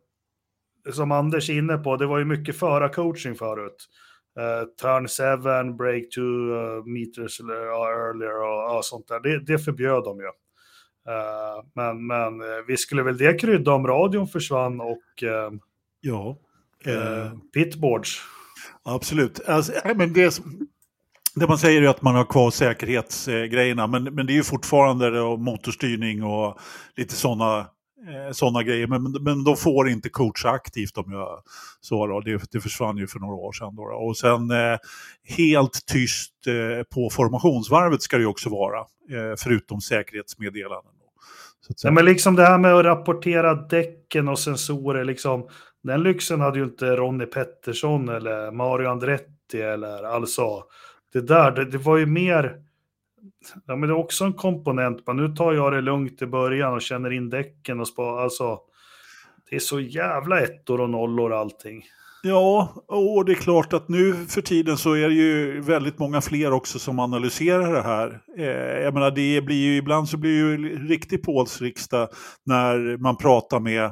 som 0.92 1.12
Anders 1.12 1.50
är 1.50 1.54
inne 1.54 1.76
på, 1.76 1.96
det 1.96 2.06
var 2.06 2.18
ju 2.18 2.24
mycket 2.24 2.58
förarcoaching 2.58 3.34
förut. 3.34 3.88
Uh, 4.40 4.64
turn 4.80 5.08
7, 5.08 5.76
break 5.76 6.10
2 6.14 6.20
uh, 6.20 6.84
meters 6.86 7.40
earlier 7.40 8.42
och 8.42 8.76
uh, 8.76 8.80
sånt 8.82 9.08
där. 9.08 9.20
Det, 9.20 9.44
det 9.46 9.58
förbjöd 9.58 10.04
de 10.04 10.20
ju. 10.20 10.26
Uh, 10.26 11.64
men 11.74 12.06
men 12.06 12.40
uh, 12.40 12.64
vi 12.66 12.76
skulle 12.76 13.02
väl 13.02 13.18
det 13.18 13.40
krydda 13.40 13.72
om 13.72 13.86
radion 13.86 14.28
försvann 14.28 14.80
och 14.80 15.24
ja, 16.00 16.38
pitboards. 17.54 18.20
Absolut. 18.82 19.40
Alltså, 19.48 19.72
men 19.94 20.12
det, 20.12 20.40
det 21.34 21.46
man 21.46 21.58
säger 21.58 21.82
är 21.82 21.88
att 21.88 22.02
man 22.02 22.14
har 22.14 22.24
kvar 22.24 22.50
säkerhetsgrejerna, 22.50 23.86
men, 23.86 24.04
men 24.04 24.26
det 24.26 24.32
är 24.32 24.34
ju 24.34 24.42
fortfarande 24.42 25.10
motorstyrning 25.38 26.24
och 26.24 26.58
lite 26.96 27.14
sådana 27.14 27.58
eh, 28.08 28.32
sådana 28.32 28.62
grejer. 28.62 28.86
Men, 28.86 29.02
men 29.20 29.44
de 29.44 29.56
får 29.56 29.88
inte 29.88 30.08
coacha 30.08 30.50
aktivt 30.50 30.98
om 30.98 31.12
jag 31.12 31.42
så. 31.80 32.06
Då. 32.06 32.20
Det, 32.20 32.52
det 32.52 32.60
försvann 32.60 32.96
ju 32.96 33.06
för 33.06 33.18
några 33.18 33.34
år 33.34 33.52
sedan. 33.52 33.76
Då. 33.76 33.82
Och 33.82 34.16
sen 34.16 34.50
eh, 34.50 34.78
helt 35.36 35.86
tyst 35.86 36.32
eh, 36.46 36.82
på 36.94 37.10
formationsvarvet 37.10 38.02
ska 38.02 38.16
det 38.16 38.22
ju 38.22 38.28
också 38.28 38.50
vara, 38.50 38.78
eh, 38.78 39.36
förutom 39.38 39.80
säkerhetsmeddelanden. 39.80 40.92
Så 41.60 41.86
ja, 41.86 41.90
men 41.90 42.04
liksom 42.04 42.36
det 42.36 42.46
här 42.46 42.58
med 42.58 42.74
att 42.74 42.84
rapportera 42.84 43.54
däcken 43.54 44.28
och 44.28 44.38
sensorer, 44.38 45.04
liksom, 45.04 45.48
den 45.82 46.02
lyxen 46.02 46.40
hade 46.40 46.58
ju 46.58 46.64
inte 46.64 46.96
Ronnie 46.96 47.26
Pettersson 47.26 48.08
eller 48.08 48.50
Mario 48.50 48.88
Andretti 48.88 49.62
eller 49.62 50.02
alltså 50.02 50.62
det 51.14 51.20
där, 51.20 51.50
det, 51.50 51.64
det 51.64 51.78
var 51.78 51.96
ju 51.96 52.06
mer 52.06 52.56
ja, 53.66 53.76
men 53.76 53.88
det 53.88 53.94
är 53.94 53.98
också 53.98 54.24
en 54.24 54.32
komponent. 54.32 55.02
Men 55.06 55.16
nu 55.16 55.28
tar 55.28 55.52
jag 55.52 55.72
det 55.72 55.80
lugnt 55.80 56.22
i 56.22 56.26
början 56.26 56.74
och 56.74 56.82
känner 56.82 57.12
in 57.12 57.30
däcken 57.30 57.80
och 57.80 57.88
spar. 57.88 58.22
Alltså, 58.22 58.58
det 59.50 59.56
är 59.56 59.60
så 59.60 59.80
jävla 59.80 60.40
ettor 60.40 60.80
och 60.80 60.90
nollor 60.90 61.32
allting. 61.32 61.82
Ja, 62.22 62.74
och 62.86 63.24
det 63.24 63.32
är 63.32 63.36
klart 63.36 63.72
att 63.72 63.88
nu 63.88 64.14
för 64.14 64.40
tiden 64.40 64.76
så 64.76 64.92
är 64.92 65.08
det 65.08 65.14
ju 65.14 65.60
väldigt 65.60 65.98
många 65.98 66.20
fler 66.20 66.52
också 66.52 66.78
som 66.78 66.98
analyserar 66.98 67.72
det 67.72 67.82
här. 67.82 68.20
Eh, 68.38 68.82
jag 68.82 68.94
menar, 68.94 69.10
det 69.10 69.42
blir 69.42 69.56
ju, 69.56 69.76
ibland 69.76 70.08
så 70.08 70.16
blir 70.16 70.30
det 70.30 70.38
ju 70.38 70.86
riktig 70.88 71.22
polsriksdag 71.22 72.08
när 72.46 72.96
man 72.96 73.16
pratar 73.16 73.60
med 73.60 73.90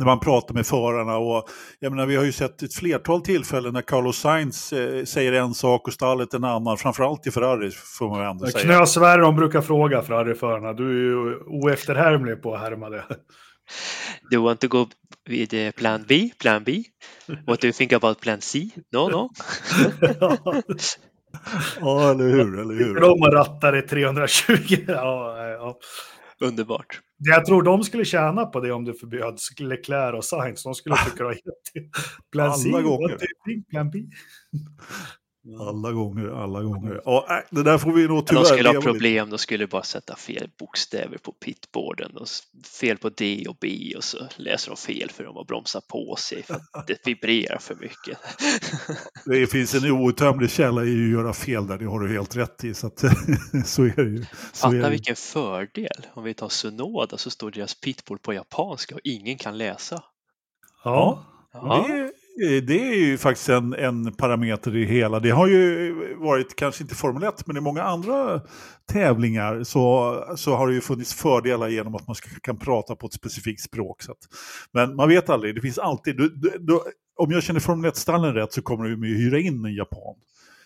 när 0.00 0.06
man 0.06 0.20
pratar 0.20 0.54
med 0.54 0.66
förarna. 0.66 1.16
Och, 1.16 1.48
jag 1.78 1.92
menar, 1.92 2.06
vi 2.06 2.16
har 2.16 2.24
ju 2.24 2.32
sett 2.32 2.62
ett 2.62 2.74
flertal 2.74 3.20
tillfällen 3.20 3.72
när 3.72 3.82
Carlos 3.82 4.18
Sainz 4.18 4.72
eh, 4.72 5.04
säger 5.04 5.32
en 5.32 5.54
sak 5.54 5.86
och 5.86 5.92
stallet 5.92 6.34
en 6.34 6.44
annan, 6.44 6.76
framförallt 6.76 7.26
i 7.26 7.30
Ferrari 7.30 7.70
får 7.70 8.08
man 8.08 8.26
ändå 8.26 8.46
säga. 8.46 8.64
Knösvärre 8.64 9.20
de 9.20 9.36
brukar 9.36 9.60
fråga 9.60 10.02
Ferrari-förarna, 10.02 10.72
du 10.72 10.88
är 10.90 11.04
ju 11.04 11.36
oefterhärmlig 11.36 12.42
på 12.42 12.54
att 12.54 12.60
härma 12.60 12.90
det. 12.90 13.04
Do 14.30 14.36
you 14.36 14.44
want 14.44 14.60
to 14.60 14.68
go 14.68 14.86
with 15.28 15.54
uh, 15.54 15.70
plan 15.70 16.04
B? 16.08 16.30
Plan 16.40 16.64
B? 16.64 16.82
What 17.46 17.60
do 17.60 17.66
you 17.66 17.72
think 17.72 17.92
about 17.92 18.20
plan 18.20 18.40
C? 18.40 18.68
No, 18.92 19.08
no. 19.08 19.30
ja, 21.80 22.10
eller 22.10 22.24
hur, 22.24 22.60
eller 22.60 22.74
hur. 22.74 23.00
De 23.00 23.30
rattar 23.30 23.76
i 23.76 23.82
320. 23.82 24.54
ja, 24.88 25.48
ja. 25.48 25.78
Underbart. 26.40 27.00
Jag 27.22 27.46
tror 27.46 27.62
de 27.62 27.82
skulle 27.82 28.04
tjäna 28.04 28.46
på 28.46 28.60
det 28.60 28.72
om 28.72 28.84
du 28.84 28.94
förbjöd 28.94 29.38
Leclerc 29.60 30.16
och 30.16 30.24
Sainz. 30.24 30.62
De 30.62 30.74
skulle 30.74 30.96
tycka 30.96 31.16
det 31.16 31.24
var 31.24 31.32
jätte... 31.32 31.88
Alla 32.38 32.82
gånger. 32.82 33.18
Plan 33.70 33.90
B. 33.90 33.98
Alla 35.58 35.92
gånger, 35.92 36.42
alla 36.42 36.62
gånger. 36.62 37.00
Ja, 37.04 37.42
det 37.50 37.62
där 37.62 37.78
får 37.78 37.92
vi 37.92 38.08
nog 38.08 38.26
tyvärr 38.26 38.42
De 38.42 38.46
skulle 38.46 38.68
ha 38.68 38.80
problem, 38.80 39.30
de 39.30 39.38
skulle 39.38 39.66
bara 39.66 39.82
sätta 39.82 40.16
fel 40.16 40.50
bokstäver 40.58 41.18
på 41.18 41.32
pitboarden. 41.32 42.16
Och 42.16 42.26
fel 42.80 42.98
på 42.98 43.08
D 43.08 43.44
och 43.48 43.56
B 43.60 43.94
och 43.96 44.04
så 44.04 44.18
läser 44.36 44.70
de 44.70 44.76
fel 44.76 45.10
för 45.10 45.24
de 45.24 45.36
har 45.36 45.44
bromsat 45.44 45.88
på 45.88 46.16
sig 46.18 46.42
för 46.42 46.54
att 46.54 46.86
det 46.86 46.98
vibrerar 47.06 47.58
för 47.58 47.74
mycket. 47.74 48.18
Det 49.26 49.46
finns 49.46 49.74
en 49.74 49.90
outtömlig 49.90 50.50
källa 50.50 50.84
i 50.84 51.04
att 51.04 51.10
göra 51.10 51.32
fel 51.32 51.66
där, 51.66 51.78
det 51.78 51.84
har 51.84 52.00
du 52.00 52.12
helt 52.12 52.36
rätt 52.36 52.64
i. 52.64 52.74
Så, 52.74 52.86
att, 52.86 52.98
så 53.64 53.82
är 53.82 53.96
det 53.96 54.10
ju. 54.10 54.24
Fatta 54.54 54.90
vilken 54.90 55.16
fördel. 55.16 56.06
Om 56.14 56.24
vi 56.24 56.34
tar 56.34 56.48
Sunoda 56.48 57.16
så 57.16 57.30
står 57.30 57.50
deras 57.50 57.80
pitboard 57.80 58.22
på 58.22 58.34
japanska 58.34 58.94
och 58.94 59.00
ingen 59.04 59.38
kan 59.38 59.58
läsa. 59.58 60.02
Ja, 60.84 61.24
ja. 61.52 61.86
Det, 61.88 62.12
det 62.40 62.88
är 62.88 62.94
ju 62.94 63.18
faktiskt 63.18 63.48
en, 63.48 63.74
en 63.74 64.12
parameter 64.12 64.76
i 64.76 64.84
hela. 64.84 65.20
Det 65.20 65.30
har 65.30 65.46
ju 65.46 65.94
varit, 66.16 66.56
kanske 66.56 66.82
inte 66.82 66.94
Formel 66.94 67.22
1, 67.22 67.46
men 67.46 67.56
i 67.56 67.60
många 67.60 67.82
andra 67.82 68.40
tävlingar 68.92 69.64
så, 69.64 70.14
så 70.36 70.54
har 70.54 70.68
det 70.68 70.74
ju 70.74 70.80
funnits 70.80 71.14
fördelar 71.14 71.68
genom 71.68 71.94
att 71.94 72.06
man 72.06 72.16
ska, 72.16 72.28
kan 72.42 72.58
prata 72.58 72.96
på 72.96 73.06
ett 73.06 73.12
specifikt 73.12 73.62
språk. 73.62 74.02
Så 74.02 74.12
att, 74.12 74.18
men 74.72 74.96
man 74.96 75.08
vet 75.08 75.30
aldrig, 75.30 75.54
det 75.54 75.60
finns 75.60 75.78
alltid, 75.78 76.16
du, 76.16 76.28
du, 76.28 76.58
du, 76.60 76.80
om 77.16 77.30
jag 77.30 77.42
känner 77.42 77.60
Formel 77.60 77.90
1-stallen 77.90 78.34
rätt 78.34 78.52
så 78.52 78.62
kommer 78.62 78.88
de 78.88 79.04
ju 79.04 79.16
hyra 79.16 79.38
in 79.38 79.64
en 79.64 79.74
japan. 79.74 80.14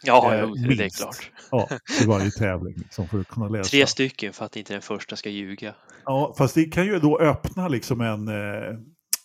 Ja, 0.04 0.34
eh, 0.34 0.50
det 0.50 0.84
är 0.84 0.88
klart. 0.88 1.30
Ja, 1.50 1.68
i 2.02 2.06
varje 2.06 2.30
tävling. 2.30 2.74
Liksom, 2.76 3.08
för 3.08 3.20
att 3.20 3.28
kunna 3.28 3.48
läsa. 3.48 3.70
Tre 3.70 3.86
stycken 3.86 4.32
för 4.32 4.44
att 4.44 4.56
inte 4.56 4.72
den 4.72 4.82
första 4.82 5.16
ska 5.16 5.30
ljuga. 5.30 5.74
Ja, 6.04 6.34
fast 6.38 6.54
det 6.54 6.64
kan 6.64 6.86
ju 6.86 6.98
då 6.98 7.18
öppna 7.18 7.68
liksom 7.68 8.00
en, 8.00 8.28
eh, 8.28 8.78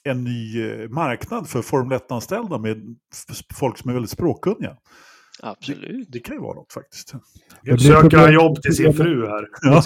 en 0.09 0.23
ny 0.23 0.69
eh, 0.69 0.89
marknad 0.89 1.47
för 1.47 1.61
Formel 1.61 1.97
1-anställda 1.97 2.57
med 2.57 2.95
folk 3.53 3.77
som 3.77 3.89
är 3.89 3.93
väldigt 3.93 4.11
språkkunniga. 4.11 4.75
Absolut. 5.43 5.81
Det, 5.81 6.05
det, 6.11 6.19
kan 6.19 6.35
ju 6.35 6.41
vara 6.41 6.55
något 6.55 6.73
faktiskt. 6.73 7.13
Jag 7.63 7.81
söker 7.81 8.17
han 8.17 8.33
jobb 8.33 8.61
till 8.61 8.75
sin 8.75 8.93
fru 8.93 9.27
här. 9.27 9.47
Ja. 9.61 9.83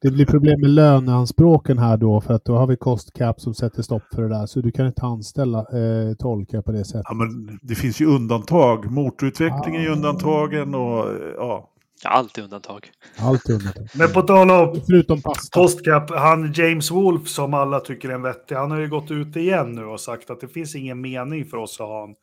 Det 0.00 0.10
blir 0.10 0.26
problem 0.26 0.60
med 0.60 0.70
löneanspråken 0.70 1.78
här 1.78 1.96
då 1.96 2.20
för 2.20 2.34
att 2.34 2.44
då 2.44 2.56
har 2.56 2.66
vi 2.66 2.76
cost 2.76 3.12
cap 3.12 3.40
som 3.40 3.54
sätter 3.54 3.82
stopp 3.82 4.02
för 4.14 4.22
det 4.22 4.28
där. 4.28 4.46
Så 4.46 4.60
du 4.60 4.72
kan 4.72 4.86
inte 4.86 5.02
anställa 5.02 5.58
eh, 5.58 6.14
tolkar 6.18 6.62
på 6.62 6.72
det 6.72 6.84
sättet. 6.84 7.06
Ja, 7.08 7.14
men 7.14 7.58
det 7.62 7.74
finns 7.74 8.00
ju 8.00 8.06
undantag. 8.06 8.90
Motorutveckling 8.90 9.76
är 9.76 9.80
ju 9.80 9.88
undantagen 9.88 10.74
och 10.74 11.06
ja. 11.36 11.70
Allt 12.04 12.38
är 12.38 12.42
undantag. 12.42 12.90
Allt 13.18 13.48
är 13.48 13.52
undantag. 13.52 13.88
Men 13.94 14.12
på 14.12 14.22
tal 14.22 14.50
om 14.50 14.80
Förutom 14.86 15.22
pasta. 15.22 15.60
Postcap, 15.60 16.10
han 16.10 16.52
James 16.52 16.90
Wolf 16.90 17.28
som 17.28 17.54
alla 17.54 17.80
tycker 17.80 18.08
är 18.08 18.14
en 18.14 18.22
vettig, 18.22 18.54
han 18.54 18.70
har 18.70 18.78
ju 18.78 18.88
gått 18.88 19.10
ut 19.10 19.36
igen 19.36 19.72
nu 19.72 19.84
och 19.84 20.00
sagt 20.00 20.30
att 20.30 20.40
det 20.40 20.48
finns 20.48 20.74
ingen 20.74 21.00
mening 21.00 21.46
för 21.46 21.56
oss 21.56 21.80
att 21.80 21.86
ha 21.86 22.04
en 22.04 22.14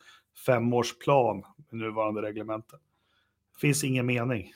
femårsplan 0.46 1.44
med 1.72 1.80
nuvarande 1.80 2.22
reglemente. 2.22 2.76
Det 3.54 3.60
finns 3.62 3.84
ingen 3.84 4.06
mening. 4.06 4.52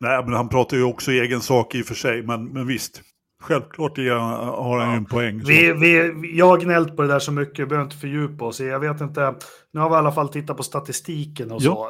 Nej, 0.00 0.24
men 0.24 0.32
han 0.32 0.48
pratar 0.48 0.76
ju 0.76 0.82
också 0.82 1.10
egen 1.10 1.40
sak 1.40 1.74
i 1.74 1.82
och 1.82 1.86
för 1.86 1.94
sig, 1.94 2.22
men, 2.22 2.44
men 2.44 2.66
visst. 2.66 3.02
Självklart 3.40 3.98
är, 3.98 4.10
har 4.10 4.78
han 4.78 4.90
ju 4.90 4.96
en 4.96 5.04
poäng. 5.04 5.42
Vi, 5.44 5.72
vi, 5.72 6.12
jag 6.38 6.46
har 6.46 6.58
gnällt 6.58 6.96
på 6.96 7.02
det 7.02 7.08
där 7.08 7.18
så 7.18 7.32
mycket, 7.32 7.58
vi 7.58 7.66
behöver 7.66 7.84
inte 7.84 7.96
fördjupa 7.96 8.44
oss 8.44 8.60
Jag 8.60 8.80
vet 8.80 9.00
inte, 9.00 9.34
nu 9.72 9.80
har 9.80 9.88
vi 9.88 9.94
i 9.94 9.98
alla 9.98 10.12
fall 10.12 10.28
tittat 10.28 10.56
på 10.56 10.62
statistiken 10.62 11.52
och 11.52 11.62
så. 11.62 11.88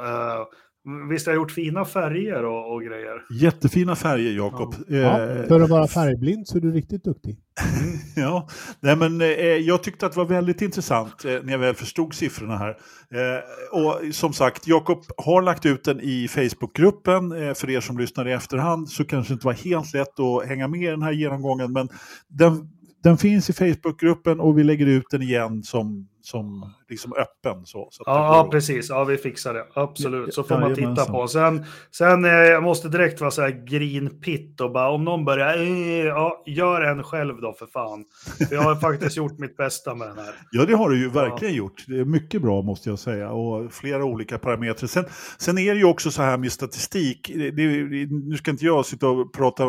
Visst 1.11 1.27
har 1.27 1.33
jag 1.33 1.41
gjort 1.41 1.51
fina 1.51 1.85
färger 1.85 2.45
och, 2.45 2.75
och 2.75 2.83
grejer? 2.83 3.23
Jättefina 3.31 3.97
färger, 3.97 4.33
Jakob. 4.33 4.75
Ja. 4.89 4.97
ja. 4.97 5.21
Eh, 5.21 5.47
för 5.47 5.61
att 5.61 5.71
vara 5.71 5.89
färgblind 5.89 6.49
så 6.49 6.57
är 6.57 6.61
du 6.61 6.73
riktigt 6.73 7.05
duktig. 7.05 7.39
ja, 8.17 8.49
Nej, 8.81 8.97
men, 8.97 9.21
eh, 9.21 9.29
jag 9.39 9.83
tyckte 9.83 10.07
att 10.07 10.13
det 10.13 10.19
var 10.19 10.27
väldigt 10.27 10.63
intressant 10.63 11.25
eh, 11.25 11.33
när 11.43 11.53
jag 11.53 11.59
väl 11.59 11.75
förstod 11.75 12.15
siffrorna 12.15 12.57
här. 12.57 12.69
Eh, 13.15 13.41
och 13.73 14.15
som 14.15 14.33
sagt, 14.33 14.67
Jakob 14.67 15.05
har 15.17 15.43
lagt 15.43 15.67
ut 15.67 15.85
den 15.85 16.01
i 16.01 16.29
Facebookgruppen. 16.29 17.33
Eh, 17.33 17.55
för 17.55 17.71
er 17.71 17.81
som 17.81 17.99
lyssnar 17.99 18.29
i 18.29 18.33
efterhand 18.33 18.89
så 18.89 19.05
kanske 19.05 19.33
det 19.33 19.35
inte 19.35 19.47
var 19.47 19.53
helt 19.53 19.95
lätt 19.95 20.21
att 20.21 20.49
hänga 20.49 20.69
med 20.69 20.83
i 20.83 20.87
den 20.87 21.03
här 21.03 21.13
genomgången. 21.13 21.73
Men 21.73 21.89
den, 22.29 22.69
den 23.03 23.19
finns 23.19 23.51
i 23.51 23.53
Facebookgruppen 23.53 24.41
och 24.41 24.59
vi 24.59 24.65
lägger 24.65 24.87
ut 24.87 25.07
den 25.11 25.23
igen 25.23 25.63
som 25.63 26.09
som 26.23 26.73
liksom 26.89 27.13
öppen. 27.13 27.67
Så, 27.67 27.89
så 27.91 28.03
ja, 28.07 28.49
precis. 28.53 28.89
Ja, 28.89 29.05
vi 29.05 29.17
fixar 29.17 29.55
det. 29.55 29.67
Absolut. 29.75 30.35
Så 30.35 30.43
får 30.43 30.57
ja, 30.57 30.61
man 30.61 30.75
titta 30.75 31.05
på. 31.05 31.29
Sen, 31.29 31.65
sen 31.91 32.25
eh, 32.25 32.31
jag 32.31 32.63
måste 32.63 32.89
direkt 32.89 33.21
vara 33.21 33.31
så 33.31 33.43
här 33.43 33.67
green 33.67 34.21
pit 34.21 34.61
och 34.61 34.73
bara 34.73 34.91
om 34.91 35.05
någon 35.05 35.25
börjar, 35.25 35.57
eh, 35.57 36.07
ja, 36.07 36.43
gör 36.47 36.81
en 36.81 37.03
själv 37.03 37.41
då 37.41 37.53
för 37.53 37.67
fan. 37.67 38.05
För 38.49 38.55
jag 38.55 38.63
har 38.63 38.77
faktiskt 38.77 39.17
gjort 39.17 39.39
mitt 39.39 39.57
bästa 39.57 39.95
med 39.95 40.09
den 40.09 40.19
här. 40.19 40.35
Ja, 40.51 40.65
det 40.65 40.75
har 40.75 40.91
du 40.91 40.99
ju 40.99 41.09
verkligen 41.09 41.55
ja. 41.55 41.59
gjort. 41.59 41.85
Det 41.87 41.99
är 41.99 42.05
mycket 42.05 42.43
bra 42.43 42.63
måste 42.63 42.89
jag 42.89 42.99
säga 42.99 43.31
och 43.31 43.73
flera 43.73 44.05
olika 44.05 44.39
parametrar. 44.39 44.87
Sen, 44.87 45.05
sen 45.39 45.59
är 45.59 45.75
det 45.75 45.79
ju 45.79 45.87
också 45.87 46.11
så 46.11 46.23
här 46.23 46.39
med 46.39 46.53
statistik. 46.53 47.31
Det, 47.35 47.51
det, 47.51 47.67
nu 48.11 48.37
ska 48.37 48.51
inte 48.51 48.65
jag 48.65 48.87
sitta 48.87 49.09
och 49.09 49.33
prata, 49.33 49.65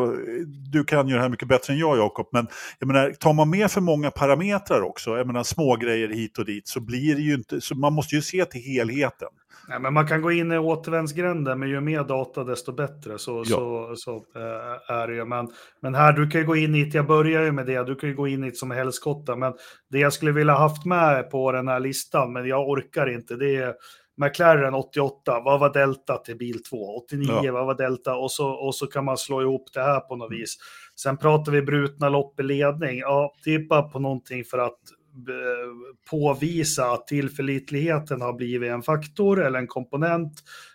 du 0.72 0.84
kan 0.84 1.08
ju 1.08 1.16
det 1.16 1.22
här 1.22 1.30
mycket 1.30 1.48
bättre 1.48 1.74
än 1.74 1.80
jag 1.80 1.98
Jakob, 1.98 2.30
men 2.32 2.48
jag 2.80 2.88
menar, 2.88 3.12
tar 3.12 3.34
man 3.34 3.50
med 3.50 3.72
för 3.72 3.82
många 3.82 4.12
parametrar 4.12 4.82
också, 4.82 5.18
jag 5.18 5.28
menar 5.28 5.44
små 5.44 5.76
grejer 5.76 6.10
hit 6.10 6.38
och 6.38 6.46
dit 6.46 6.68
så 6.68 6.80
blir 6.80 7.09
det 7.16 7.22
ju 7.22 7.34
inte, 7.34 7.62
så 7.62 7.76
man 7.76 7.94
måste 7.94 8.16
ju 8.16 8.22
se 8.22 8.46
till 8.46 8.62
helheten. 8.62 9.30
Nej, 9.70 9.80
men 9.80 9.94
man 9.94 10.08
kan 10.08 10.22
gå 10.22 10.32
in 10.32 10.52
i 10.52 10.58
återvändsgränden, 10.58 11.60
men 11.60 11.70
ju 11.70 11.82
mer 11.82 12.04
data 12.04 12.44
desto 12.44 12.72
bättre. 12.72 13.20
Så, 13.20 13.44
ja. 13.46 13.58
så, 13.58 13.96
så 13.96 14.16
äh, 14.16 14.96
är 14.96 15.08
det 15.08 15.14
ju. 15.14 15.26
Men, 15.26 15.48
men 15.82 15.96
här, 15.96 16.14
du 16.14 16.30
kan 16.30 16.42
ju 16.42 16.48
gå 16.48 16.56
in 16.56 16.76
i, 16.76 16.90
jag 16.94 17.08
börjar 17.08 17.44
ju 17.44 17.52
med 17.52 17.66
det, 17.66 17.84
du 17.84 17.96
kan 17.96 18.10
ju 18.10 18.16
gå 18.16 18.28
in 18.28 18.44
i 18.44 18.52
som 18.52 18.72
helskotta. 18.72 19.36
Men 19.36 19.54
det 19.90 20.00
jag 20.00 20.14
skulle 20.14 20.32
vilja 20.32 20.54
haft 20.54 20.86
med 20.86 21.32
på 21.32 21.52
den 21.52 21.68
här 21.68 21.80
listan, 21.80 22.34
men 22.34 22.48
jag 22.48 22.70
orkar 22.70 23.10
inte, 23.10 23.36
det 23.36 23.56
är 23.56 23.74
McLaren 24.18 24.74
88, 24.74 25.42
vad 25.46 25.60
var 25.60 25.74
delta 25.74 26.18
till 26.18 26.38
bil 26.38 26.64
2? 26.64 26.78
89, 27.06 27.42
ja. 27.44 27.52
vad 27.52 27.66
var 27.66 27.76
delta? 27.78 28.16
Och 28.16 28.32
så, 28.32 28.50
och 28.50 28.76
så 28.76 28.88
kan 28.88 29.06
man 29.06 29.18
slå 29.18 29.42
ihop 29.42 29.70
det 29.74 29.82
här 29.82 30.00
på 30.00 30.16
något 30.16 30.32
vis. 30.32 30.58
Sen 30.96 31.18
pratar 31.18 31.52
vi 31.52 31.62
brutna 31.62 32.10
lopp 32.10 32.40
i 32.40 32.44
ledning. 32.44 33.00
Ja, 33.00 33.34
tippa 33.44 33.82
på 33.82 34.00
någonting 34.00 34.44
för 34.44 34.58
att 34.58 34.80
Eh, 35.16 35.98
påvisa 36.10 36.92
att 36.92 37.08
tillförlitligheten 37.08 38.22
har 38.22 38.34
blivit 38.34 38.72
en 38.72 38.82
faktor 38.82 39.46
eller 39.46 39.60
en 39.60 39.68
komponent. 39.68 40.34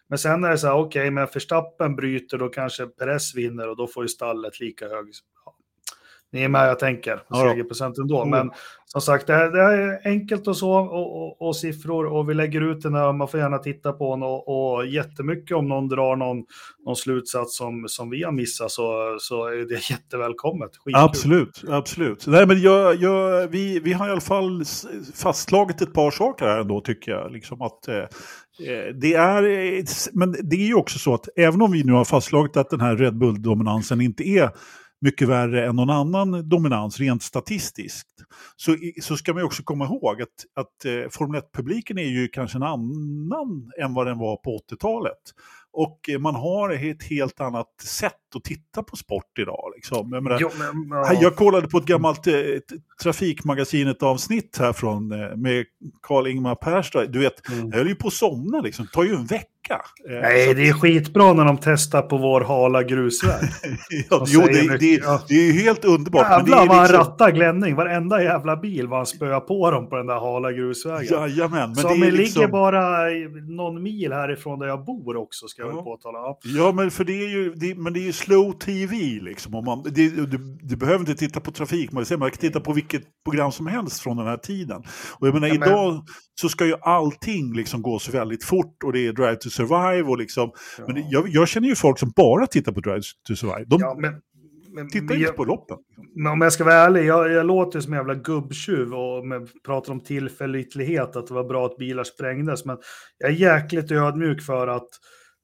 Men 0.08 0.18
sen 0.18 0.44
är 0.44 0.50
det 0.50 0.58
så 0.58 0.66
här, 0.66 0.74
okej, 0.74 1.00
okay, 1.00 1.10
men 1.10 1.26
förstappen 1.26 1.96
bryter, 1.96 2.38
då 2.38 2.48
kanske 2.48 2.86
Perez 2.86 3.34
vinner 3.34 3.68
och 3.68 3.76
då 3.76 3.86
får 3.86 4.04
ju 4.04 4.08
stallet 4.08 4.60
lika 4.60 4.88
hög. 4.88 5.06
Ni 6.34 6.42
är 6.42 6.48
med 6.48 6.68
jag 6.68 6.78
tänker, 6.78 7.22
Ja. 7.28 7.36
segerprocent 7.36 7.98
ändå. 7.98 8.22
Mm. 8.22 8.30
Men 8.30 8.50
som 8.86 9.00
sagt, 9.00 9.26
det 9.26 9.34
är, 9.34 9.50
det 9.50 9.60
är 9.62 10.00
enkelt 10.04 10.48
och 10.48 10.56
så 10.56 10.72
och, 10.72 11.22
och, 11.22 11.48
och 11.48 11.56
siffror 11.56 12.06
och 12.06 12.30
vi 12.30 12.34
lägger 12.34 12.60
ut 12.60 12.82
den 12.82 12.92
där, 12.92 13.12
man 13.12 13.28
får 13.28 13.40
gärna 13.40 13.58
titta 13.58 13.92
på 13.92 14.14
den 14.14 14.22
och, 14.22 14.74
och 14.76 14.86
jättemycket 14.86 15.56
om 15.56 15.68
någon 15.68 15.88
drar 15.88 16.16
någon, 16.16 16.36
någon 16.86 16.96
slutsats 16.96 17.56
som, 17.56 17.84
som 17.88 18.10
vi 18.10 18.22
har 18.22 18.32
missat 18.32 18.70
så, 18.70 19.16
så 19.20 19.46
är 19.46 19.68
det 19.68 19.74
jättevälkommet. 19.90 20.70
Skitkul. 20.76 21.04
Absolut, 21.04 21.64
absolut. 21.68 22.26
Nej, 22.26 22.46
men 22.46 22.60
jag, 22.60 22.94
jag, 22.96 23.48
vi, 23.48 23.80
vi 23.80 23.92
har 23.92 24.08
i 24.08 24.10
alla 24.10 24.20
fall 24.20 24.64
fastslagit 25.14 25.82
ett 25.82 25.94
par 25.94 26.10
saker 26.10 26.46
här 26.46 26.58
ändå 26.60 26.80
tycker 26.80 27.12
jag. 27.12 27.32
Liksom 27.32 27.62
att, 27.62 27.88
eh, 27.88 27.96
eh, 27.96 28.94
det 29.00 29.14
är, 29.14 29.42
eh, 29.42 29.84
men 30.12 30.36
det 30.42 30.56
är 30.56 30.66
ju 30.66 30.74
också 30.74 30.98
så 30.98 31.14
att 31.14 31.28
även 31.36 31.62
om 31.62 31.72
vi 31.72 31.84
nu 31.84 31.92
har 31.92 32.04
fastslagit 32.04 32.56
att 32.56 32.70
den 32.70 32.80
här 32.80 32.96
Red 32.96 33.18
Bull-dominansen 33.18 34.00
inte 34.00 34.28
är 34.28 34.50
mycket 35.04 35.28
värre 35.28 35.66
än 35.66 35.76
någon 35.76 35.90
annan 35.90 36.48
dominans 36.48 37.00
rent 37.00 37.22
statistiskt. 37.22 38.08
Så, 38.56 38.76
så 39.02 39.16
ska 39.16 39.32
man 39.32 39.40
ju 39.40 39.46
också 39.46 39.62
komma 39.62 39.84
ihåg 39.84 40.22
att, 40.22 40.28
att 40.54 40.84
eh, 40.84 41.10
Formel 41.10 41.40
1-publiken 41.40 41.98
är 41.98 42.08
ju 42.08 42.28
kanske 42.28 42.58
en 42.58 42.62
annan 42.62 43.72
än 43.80 43.94
vad 43.94 44.06
den 44.06 44.18
var 44.18 44.36
på 44.36 44.58
80-talet. 44.70 45.22
Och 45.76 46.00
man 46.20 46.34
har 46.34 46.70
ett 46.70 47.02
helt 47.02 47.40
annat 47.40 47.66
sätt 47.82 48.12
att 48.36 48.44
titta 48.44 48.82
på 48.82 48.96
sport 48.96 49.38
idag. 49.38 49.72
Liksom. 49.76 50.10
Jag, 50.12 50.22
menar, 50.22 50.38
Jo, 50.40 50.48
men, 50.58 50.88
ja. 50.98 51.12
jag 51.20 51.36
kollade 51.36 51.68
på 51.68 51.78
ett 51.78 51.84
gammalt 51.84 52.26
eh, 52.26 52.32
Trafikmagasinet-avsnitt 53.02 54.58
här 54.58 54.72
från, 54.72 55.12
eh, 55.12 55.36
med 55.36 55.64
Karl-Ingmar 56.02 56.54
Perstad. 56.54 57.06
Du 57.06 57.18
vet, 57.18 57.48
Mm. 57.52 57.68
jag 57.70 57.78
höll 57.78 57.88
ju 57.88 57.94
på 57.94 58.06
att 58.08 58.12
somna 58.14 58.60
liksom. 58.60 58.84
Det 58.84 58.90
tar 58.92 59.04
ju 59.04 59.14
en 59.14 59.26
vecka. 59.26 59.48
Eh, 60.10 60.20
Nej, 60.22 60.50
att- 60.50 60.56
det 60.56 60.68
är 60.68 60.72
skitbra 60.72 61.32
när 61.32 61.44
de 61.44 61.58
testar 61.62 62.02
på 62.02 62.16
vår 62.16 62.40
hala 62.40 62.82
grusväg. 62.82 63.48
ja, 64.10 64.24
jo, 64.28 64.40
det, 64.40 64.62
mycket, 64.62 64.80
det, 64.80 64.86
ja. 64.94 65.22
det 65.28 65.34
är 65.34 65.52
ju 65.52 65.52
helt 65.52 65.84
underbart. 65.84 66.22
Jävlar 66.30 66.62
är 66.62 66.66
vad 66.66 66.76
han 66.76 66.86
liksom- 66.86 66.98
rattar 67.04 67.30
glänning. 67.30 67.74
Varenda 67.74 68.22
jävla 68.22 68.56
bil 68.56 68.86
var 68.88 68.96
han 68.96 69.06
spöa 69.06 69.40
på 69.40 69.70
dem 69.70 69.88
på 69.88 69.96
den 69.96 70.06
där 70.06 70.14
hala 70.18 70.52
grusvägen. 70.52 71.06
Jajamän, 71.20 71.68
men 71.68 71.76
Som 71.76 71.90
det 72.00 72.06
är 72.06 72.10
ligger 72.10 72.18
liksom... 72.24 72.50
bara 72.50 73.10
i- 73.10 73.28
någon 73.48 73.82
mil 73.82 74.12
härifrån 74.12 74.58
där 74.58 74.66
jag 74.66 74.84
bor 74.84 75.16
också, 75.16 75.46
ska 75.48 75.63
jag 75.66 75.76
Ja. 75.78 75.82
påtala. 75.82 76.18
Ja. 76.18 76.38
Ja, 76.44 76.72
men 76.72 76.90
för 76.90 77.04
det 77.04 77.12
är 77.24 77.28
ju, 77.28 77.54
det, 77.54 77.74
men 77.74 77.92
det 77.92 78.00
är 78.00 78.04
ju 78.04 78.12
slow 78.12 78.52
tv 78.52 78.96
liksom. 79.22 79.54
Om 79.54 79.64
man, 79.64 79.82
det, 79.82 79.90
du, 80.08 80.38
du 80.62 80.76
behöver 80.76 81.00
inte 81.00 81.14
titta 81.14 81.40
på 81.40 81.50
trafik, 81.52 81.92
man 81.92 82.04
kan 82.04 82.30
titta 82.30 82.60
på 82.60 82.72
vilket 82.72 83.02
program 83.24 83.52
som 83.52 83.66
helst 83.66 84.00
från 84.00 84.16
den 84.16 84.26
här 84.26 84.36
tiden. 84.36 84.82
Och 85.18 85.26
jag 85.28 85.34
menar, 85.34 85.48
Ja, 85.48 85.54
men- 85.60 85.68
idag 85.68 86.04
så 86.40 86.48
ska 86.48 86.66
ju 86.66 86.74
allting 86.82 87.52
liksom 87.56 87.82
gå 87.82 87.98
så 87.98 88.12
väldigt 88.12 88.44
fort 88.44 88.82
och 88.84 88.92
det 88.92 89.06
är 89.06 89.12
Drive 89.12 89.36
to 89.36 89.50
Survive 89.50 90.08
och 90.08 90.18
liksom. 90.18 90.50
Men 90.86 90.94
det, 90.94 91.06
jag, 91.10 91.28
jag 91.28 91.48
känner 91.48 91.68
ju 91.68 91.74
folk 91.74 91.98
som 91.98 92.12
bara 92.16 92.46
tittar 92.46 92.72
på 92.72 92.80
Drive 92.80 93.02
to 93.28 93.34
Survive. 93.36 93.64
De 93.66 93.80
Ja, 93.80 93.96
men, 94.00 94.14
men, 94.74 94.88
tittar 94.90 95.06
men 95.06 95.20
inte 95.20 95.32
på 95.32 95.44
loppen. 95.44 95.76
men 96.14 96.32
om 96.32 96.40
jag 96.40 96.52
ska 96.52 96.64
vara 96.64 96.74
ärlig, 96.74 97.04
jag, 97.04 97.32
jag 97.32 97.46
låter 97.46 97.80
som 97.80 97.92
en 97.92 97.96
jävla 97.98 98.14
gubbtjuv 98.14 98.94
och 98.94 99.26
med, 99.26 99.48
pratar 99.66 99.92
om 99.92 100.00
tillförlitlighet, 100.00 101.16
att 101.16 101.26
det 101.26 101.34
var 101.34 101.44
bra 101.44 101.66
att 101.66 101.76
bilar 101.76 102.04
sprängdes. 102.04 102.64
Men 102.64 102.76
jag 103.18 103.30
är 103.30 103.34
jäkligt 103.34 103.90
ödmjuk 103.90 104.42
för 104.42 104.66
att 104.68 104.88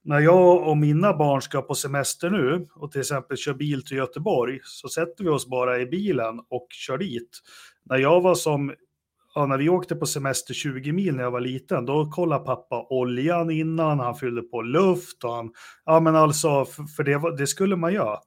när 0.05 0.21
jag 0.21 0.69
och 0.69 0.77
mina 0.77 1.17
barn 1.17 1.43
ska 1.43 1.63
på 1.63 1.75
semester 1.75 2.31
nu 2.31 2.67
och 2.75 2.93
till 2.93 3.01
exempel 3.01 3.37
kör 3.37 3.55
bil 3.55 3.85
till 3.85 3.97
Göteborg 3.97 4.59
så 4.63 4.89
sätter 4.89 5.25
vi 5.25 5.31
oss 5.31 5.47
bara 5.49 5.81
i 5.81 5.87
bilen 5.87 6.41
och 6.49 6.67
kör 6.71 6.99
dit. 6.99 7.31
När 7.85 7.99
jag 7.99 8.21
var 8.21 8.35
som 8.35 8.73
Ja, 9.35 9.47
när 9.47 9.59
vi 9.59 9.69
åkte 9.69 9.97
på 9.97 10.07
semester 10.07 10.55
20 10.55 10.93
mil 10.93 11.17
när 11.17 11.23
jag 11.23 11.31
var 11.31 11.41
liten, 11.41 11.87
då 11.87 12.11
kollade 12.11 12.45
pappa 12.45 12.87
oljan 12.91 13.51
innan, 13.51 14.01
han 14.01 14.15
fyllde 14.15 14.43
på 14.43 14.63
luft 14.63 15.25
och 15.25 15.33
han, 15.33 15.51
ja 15.85 16.01
men 16.01 16.17
alltså, 16.17 16.65
för, 16.65 16.83
för 16.83 17.05
det, 17.05 17.37
det 17.37 17.47
skulle 17.47 17.77
man 17.77 17.93
göra. 17.93 18.19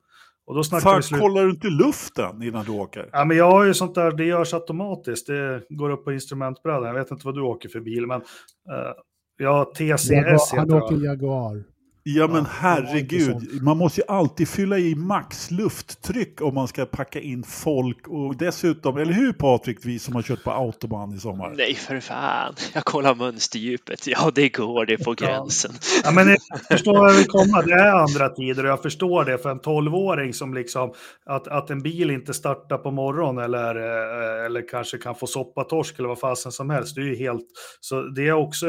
Och 0.45 0.55
då 0.55 0.63
Fan, 0.63 0.97
vi 0.97 1.03
slut. 1.03 1.21
kollar 1.21 1.43
du 1.43 1.49
inte 1.49 1.67
luften 1.67 2.43
innan 2.43 2.65
du 2.65 2.71
åker? 2.71 3.09
Ja, 3.11 3.25
men 3.25 3.37
jag 3.37 3.51
har 3.51 3.63
ju 3.63 3.73
sånt 3.73 3.95
där, 3.95 4.11
det 4.11 4.25
görs 4.25 4.53
automatiskt, 4.53 5.27
det 5.27 5.63
går 5.69 5.89
upp 5.89 6.03
på 6.03 6.13
instrumentbrädan. 6.13 6.83
Jag 6.83 6.93
vet 6.93 7.11
inte 7.11 7.25
vad 7.25 7.35
du 7.35 7.41
åker 7.41 7.69
för 7.69 7.79
bil, 7.79 8.07
men 8.07 8.21
uh, 8.21 8.93
jag 9.37 9.53
har 9.53 9.65
TCS 9.65 10.09
Jaguar, 10.09 10.57
han 10.57 10.71
åker. 10.71 11.05
Jaguar. 11.05 11.63
Ja 12.05 12.27
men 12.27 12.43
Ja, 12.43 12.49
herregud, 12.49 13.61
man 13.61 13.77
måste 13.77 14.01
ju 14.01 14.07
alltid 14.07 14.47
fylla 14.47 14.77
i 14.77 14.95
max 14.95 15.51
lufttryck 15.51 16.41
om 16.41 16.53
man 16.53 16.67
ska 16.67 16.85
packa 16.85 17.19
in 17.19 17.43
folk 17.43 18.07
och 18.07 18.37
dessutom, 18.37 18.97
eller 18.97 19.13
hur 19.13 19.33
Patrik, 19.33 19.77
vi 19.83 19.99
som 19.99 20.15
har 20.15 20.21
kört 20.21 20.43
på 20.43 20.51
autobahn 20.51 21.13
i 21.13 21.19
sommar? 21.19 21.53
Nej, 21.57 21.75
för 21.75 21.99
fan. 21.99 22.55
Jag 22.73 22.85
kollar 22.85 23.15
mönsterdjupet. 23.15 24.07
Ja, 24.07 24.31
det 24.35 24.49
går. 24.49 24.85
Det 24.85 24.93
är 24.93 25.03
på 25.03 25.13
gränsen. 25.13 25.71
Ja, 26.03 26.11
men 26.11 26.27
jag 26.27 26.39
förstår 26.71 26.97
vad 26.97 27.09
jag 27.09 27.17
vill 27.17 27.27
komma. 27.27 27.61
Det 27.61 27.73
är 27.73 27.91
andra 27.91 28.29
tider 28.29 28.63
och 28.63 28.69
jag 28.69 28.81
förstår 28.81 29.25
det 29.25 29.37
för 29.37 29.49
en 29.49 29.59
12-åring 29.59 30.33
som 30.33 30.53
liksom 30.53 30.93
att, 31.25 31.47
att 31.47 31.69
en 31.69 31.81
bil 31.81 32.11
inte 32.11 32.33
startar 32.33 32.77
på 32.77 32.91
morgonen 32.91 33.43
eller, 33.43 33.75
eh, 33.75 34.45
eller 34.45 34.67
kanske 34.69 34.97
kan 34.97 35.15
få 35.15 35.27
soppatorsk 35.27 35.99
eller 35.99 36.09
vad 36.09 36.19
fasen 36.19 36.51
som 36.51 36.69
helst. 36.69 36.95
Det 36.95 37.01
är 37.01 37.05
ju 37.05 37.15
helt, 37.15 37.47
så 37.79 38.01
det 38.01 38.21
är 38.21 38.27
jag 38.27 38.43
också 38.43 38.67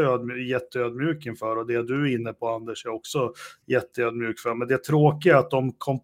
jätteödmjuk 0.48 1.26
inför 1.26 1.58
och 1.58 1.66
det 1.66 1.82
du 1.82 2.12
är 2.12 2.14
inne 2.20 2.32
på 2.32 2.48
Anders 2.48 2.86
är 2.86 2.90
också 2.94 3.23
jätteödmjuk 3.66 4.38
för. 4.40 4.54
Men 4.54 4.68
det 4.68 4.74
är 4.74 4.78
tråkiga 4.78 5.38
att 5.38 5.50
de 5.50 5.72
kom, 5.78 6.00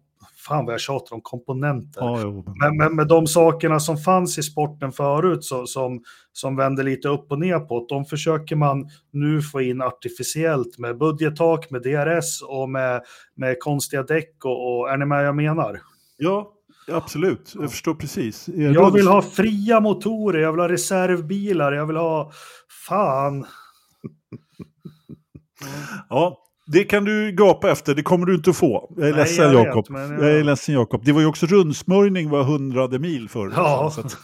fan 0.47 0.65
vad 0.65 0.73
jag 0.73 0.81
tjatar 0.81 1.15
om 1.15 1.21
komponenter. 1.21 2.01
Jo, 2.21 2.43
men- 2.59 2.77
Men, 2.77 2.95
med 2.95 3.07
de 3.07 3.27
sakerna 3.27 3.79
som 3.79 3.97
fanns 3.97 4.37
i 4.37 4.43
sporten 4.43 4.91
förut 4.91 5.43
så, 5.43 5.65
som, 5.65 6.03
som 6.31 6.55
vände 6.55 6.83
lite 6.83 7.07
upp 7.07 7.31
och 7.31 7.39
ner 7.39 7.59
på, 7.59 7.85
de 7.89 8.05
försöker 8.05 8.55
man 8.55 8.89
nu 9.11 9.41
få 9.41 9.61
in 9.61 9.81
artificiellt 9.81 10.77
med 10.77 10.97
budgettak, 10.97 11.69
med 11.71 11.81
DRS 11.81 12.41
och 12.47 12.69
med, 12.69 13.01
med 13.35 13.59
konstiga 13.59 14.03
däck 14.03 14.45
och, 14.45 14.79
och 14.79 14.89
är 14.89 14.97
ni 14.97 15.05
med 15.05 15.25
jag 15.25 15.35
menar? 15.35 15.81
ja 16.17 16.53
absolut, 16.91 17.53
jag 17.59 17.71
förstår 17.71 17.93
precis. 17.95 18.47
Jag 18.47 18.91
vill 18.93 19.07
ha 19.07 19.21
fria 19.21 19.79
motorer, 19.79 20.39
jag 20.39 20.51
vill 20.51 20.59
ha 20.61 20.69
reservbilar, 20.69 21.71
jag 21.71 21.85
vill 21.85 21.95
ha 21.97 22.31
fan. 22.87 23.45
Ja, 26.09 26.40
det 26.67 26.83
kan 26.83 27.05
du 27.05 27.31
gapa 27.31 27.71
efter, 27.71 27.95
det 27.95 28.03
kommer 28.03 28.25
du 28.25 28.35
inte 28.35 28.53
få. 28.53 28.93
Jag 28.97 29.07
är 29.07 29.11
Nej, 29.11 29.19
ledsen 29.19 29.45
jag 29.45 29.51
vet, 29.57 29.65
Jakob. 29.65 29.89
men 29.89 30.11
Jag 30.11 30.31
är 30.31 30.43
ledsen 30.43 30.75
Jakob. 30.75 31.05
Det 31.05 31.11
var 31.11 31.21
ju 31.21 31.27
också 31.27 31.45
rundsmörjning 31.45 32.29
var 32.29 32.43
hundrade 32.43 32.99
mil 32.99 33.29
förr. 33.29 33.53
Ja. 33.55 33.91
Så 33.95 34.01
att, 34.01 34.17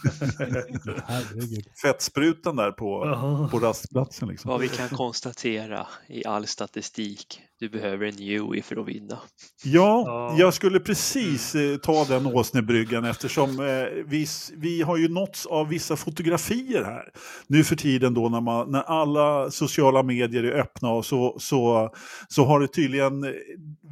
Herregud. 1.06 1.64
fettsprutan 1.82 2.56
där 2.56 2.70
på, 2.72 3.06
Jaha. 3.06 3.48
på 3.48 3.58
rastplatsen 3.58 4.28
liksom. 4.28 4.50
Vad 4.50 4.60
vi 4.60 4.68
kan 4.68 4.88
konstatera 4.88 5.86
i 6.08 6.24
all 6.26 6.46
statistik. 6.46 7.40
Du 7.60 7.68
behöver 7.68 8.06
en 8.06 8.20
Yui 8.20 8.62
för 8.62 8.76
att 8.76 8.88
vinna. 8.88 9.18
Ja, 9.64 10.04
Ja. 10.06 10.34
jag 10.38 10.54
skulle 10.54 10.80
precis 10.80 11.54
eh, 11.54 11.76
ta 11.76 12.04
den 12.04 12.26
åsnebryggan 12.26 13.04
eftersom 13.04 13.50
eh, 13.50 14.04
vi, 14.06 14.26
vi 14.56 14.82
har 14.82 14.96
ju 14.96 15.08
nåtts 15.08 15.46
av 15.46 15.68
vissa 15.68 15.96
fotografier 15.96 16.84
här. 16.84 17.12
Nu 17.46 17.64
för 17.64 17.76
tiden 17.76 18.14
då 18.14 18.28
när, 18.28 18.40
man, 18.40 18.70
när 18.70 18.82
alla 18.82 19.50
sociala 19.50 20.02
medier 20.02 20.44
är 20.44 20.52
öppna 20.60 20.90
och 20.90 21.06
så, 21.06 21.36
så, 21.38 21.94
så 22.28 22.44
har 22.44 22.60
det 22.60 22.68
tydligen 22.68 23.24
eh, 23.24 23.30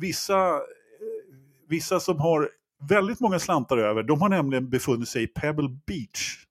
vissa, 0.01 0.47
eh, 0.49 0.59
vissa 1.69 2.01
som 2.01 2.21
har 2.21 2.51
väldigt 2.89 3.21
många 3.21 3.39
slantar 3.39 3.79
över, 3.79 4.03
de 4.03 4.21
har 4.21 4.29
nämligen 4.29 4.71
befunnit 4.71 5.09
sig 5.09 5.23
i 5.23 5.27
Pebble 5.27 5.69
Beach 5.87 6.45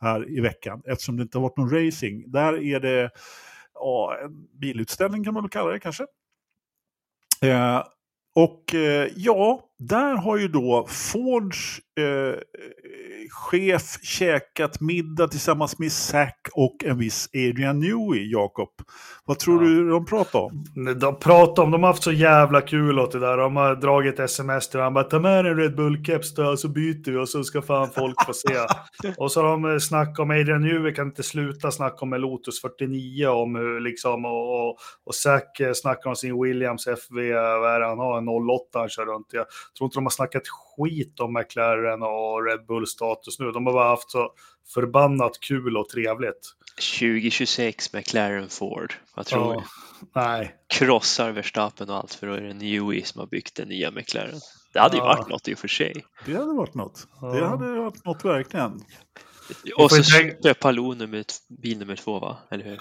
här 0.00 0.30
i 0.30 0.40
veckan 0.40 0.82
eftersom 0.86 1.16
det 1.16 1.22
inte 1.22 1.38
har 1.38 1.42
varit 1.42 1.56
någon 1.56 1.70
racing. 1.86 2.30
Där 2.30 2.62
är 2.62 2.80
det 2.80 3.10
ja, 3.74 4.16
en 4.24 4.46
bilutställning 4.60 5.24
kan 5.24 5.34
man 5.34 5.42
väl 5.42 5.50
kalla 5.50 5.70
det 5.70 5.80
kanske. 5.80 6.06
Eh, 7.42 7.82
och 8.34 8.74
eh, 8.74 9.08
ja, 9.16 9.60
där 9.78 10.16
har 10.16 10.36
ju 10.36 10.48
då 10.48 10.86
Fords 10.88 11.80
eh, 12.00 12.34
chef 13.32 13.98
käkat 14.02 14.80
middag 14.80 15.28
tillsammans 15.28 15.78
med 15.78 15.92
Zack 15.92 16.48
och 16.52 16.84
en 16.84 16.98
viss 16.98 17.28
Adrian 17.34 17.80
Newey, 17.80 18.30
Jakob. 18.32 18.68
Vad 19.24 19.38
tror 19.38 19.62
Ja. 19.64 19.68
du 19.68 19.90
de 19.90 20.04
pratar 20.06 20.38
om? 20.38 20.64
De 21.00 21.18
pratar 21.18 21.62
om, 21.62 21.70
de 21.70 21.82
har 21.82 21.90
haft 21.90 22.02
så 22.02 22.12
jävla 22.12 22.60
kul 22.60 22.98
åt 22.98 23.12
det 23.12 23.18
där. 23.18 23.36
De 23.36 23.56
har 23.56 23.74
dragit 23.76 24.20
sms 24.20 24.68
till 24.68 24.78
bara 24.80 25.04
ta 25.04 25.18
med 25.20 25.46
en 25.46 25.56
Red 25.56 25.76
Bull-keps 25.78 26.56
så 26.56 26.68
byter 26.68 27.10
vi 27.10 27.16
och 27.16 27.28
så 27.28 27.44
ska 27.44 27.62
fan 27.62 27.90
folk 27.90 28.24
få 28.26 28.32
se. 28.32 28.56
och 29.16 29.32
så 29.32 29.42
har 29.42 29.48
de 29.50 29.64
eh, 29.72 29.78
snackat 29.78 30.18
om 30.18 30.30
Adrian 30.30 30.62
Newey 30.62 30.94
kan 30.94 31.06
inte 31.06 31.22
sluta 31.22 31.70
snacka 31.70 31.96
om 32.00 32.10
Lotus 32.10 32.60
49 32.60 33.26
om 33.26 33.54
hur 33.54 33.80
liksom 33.80 34.24
och, 34.24 34.68
och, 34.68 34.78
och 35.04 35.14
Zack 35.14 35.60
eh, 35.60 35.72
snackar 35.74 36.10
om 36.10 36.16
sin 36.16 36.42
Williams 36.42 36.86
FV, 36.86 37.32
vad 37.34 37.74
är 37.74 37.80
det 37.80 37.86
han 37.86 37.98
har, 37.98 38.18
en 38.18 38.28
08 38.28 38.78
han 38.78 38.88
kör 38.88 39.06
runt. 39.06 39.26
Jag 39.32 39.46
tror 39.78 39.86
inte 39.86 39.96
de 39.96 40.04
har 40.04 40.10
snackat 40.10 40.42
skit 40.76 41.20
om 41.20 41.32
McLaren 41.32 42.02
och 42.02 42.44
Red 42.46 42.66
Bull 42.66 42.86
status 42.86 43.38
nu. 43.38 43.50
De 43.52 43.66
har 43.66 43.72
bara 43.72 43.88
haft 43.88 44.10
så 44.10 44.32
förbannat 44.74 45.40
kul 45.40 45.76
och 45.76 45.88
trevligt. 45.88 46.54
2026 46.98 47.92
McLaren 47.92 48.48
Ford. 48.48 48.94
Vad 49.14 49.26
tror 49.26 49.52
du? 49.54 49.60
Ja, 49.60 49.64
nej. 50.14 50.54
Krossar 50.68 51.30
Verstappen 51.32 51.90
och 51.90 51.96
allt 51.96 52.14
för 52.14 52.26
då 52.26 52.32
är 52.32 52.40
det 52.40 52.54
Newey 52.54 53.02
som 53.02 53.18
har 53.18 53.26
byggt 53.26 53.54
den 53.56 53.68
nya 53.68 53.90
McLaren. 53.90 54.40
Det 54.72 54.80
hade 54.80 54.96
ju 54.96 55.02
Ja. 55.02 55.06
varit 55.06 55.28
något 55.28 55.48
i 55.48 55.54
och 55.54 55.58
för 55.58 55.68
sig. 55.68 55.92
Det 56.26 56.34
hade 56.34 56.52
varit 56.52 56.74
något. 56.74 57.06
Ja. 57.20 57.26
Det 57.28 57.46
hade 57.46 57.72
varit 57.78 58.04
något 58.04 58.24
verkligen. 58.24 58.80
Och 59.76 59.90
så 59.90 60.02
tänka... 60.02 60.54
Palou 60.54 60.94
nummer, 60.94 61.24
bil 61.62 61.78
nummer 61.78 61.96
två, 61.96 62.18
va? 62.18 62.36
Eller 62.50 62.64
hur? 62.64 62.80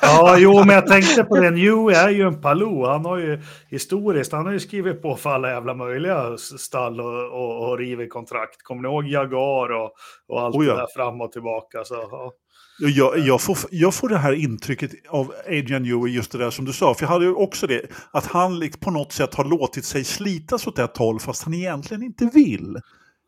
Ja, 0.00 0.36
jo, 0.38 0.64
men 0.64 0.74
jag 0.74 0.86
tänkte 0.86 1.24
på 1.24 1.36
det. 1.36 1.50
New 1.50 1.88
är 1.90 2.08
ju 2.08 2.22
en 2.22 2.40
Palou. 2.40 2.86
Han 2.86 3.04
har 3.04 3.18
ju 3.18 3.42
historiskt, 3.70 4.32
han 4.32 4.46
har 4.46 4.52
ju 4.52 4.60
skrivit 4.60 5.02
på 5.02 5.16
för 5.16 5.30
alla 5.30 5.50
jävla 5.50 5.74
möjliga 5.74 6.36
stall 6.38 7.00
och, 7.00 7.32
och, 7.32 7.68
och 7.68 7.78
rivit 7.78 8.12
kontrakt. 8.12 8.62
Kommer 8.62 8.82
ni 8.82 8.88
ihåg 8.88 9.06
Jaguar 9.06 9.72
och, 9.72 9.90
och 10.28 10.40
allt 10.40 10.56
oh 10.56 10.66
ja. 10.66 10.72
det 10.72 10.78
där 10.80 10.86
fram 10.96 11.20
och 11.20 11.32
tillbaka? 11.32 11.84
Så, 11.84 11.94
ja. 11.94 12.32
Jag, 12.78 13.18
jag, 13.18 13.40
får, 13.40 13.56
jag 13.70 13.94
får 13.94 14.08
det 14.08 14.18
här 14.18 14.32
intrycket 14.32 14.90
av 15.08 15.34
Adrian 15.46 15.82
Newey, 15.82 16.14
just 16.14 16.32
det 16.32 16.38
där 16.38 16.50
som 16.50 16.64
du 16.64 16.72
sa, 16.72 16.94
för 16.94 17.04
jag 17.04 17.08
hade 17.08 17.24
ju 17.24 17.34
också 17.34 17.66
det, 17.66 17.82
att 18.10 18.26
han 18.26 18.70
på 18.80 18.90
något 18.90 19.12
sätt 19.12 19.34
har 19.34 19.44
låtit 19.44 19.84
sig 19.84 20.04
slitas 20.04 20.66
åt 20.66 20.78
ett 20.78 20.96
håll 20.96 21.20
fast 21.20 21.42
han 21.42 21.54
egentligen 21.54 22.02
inte 22.02 22.30
vill. 22.34 22.76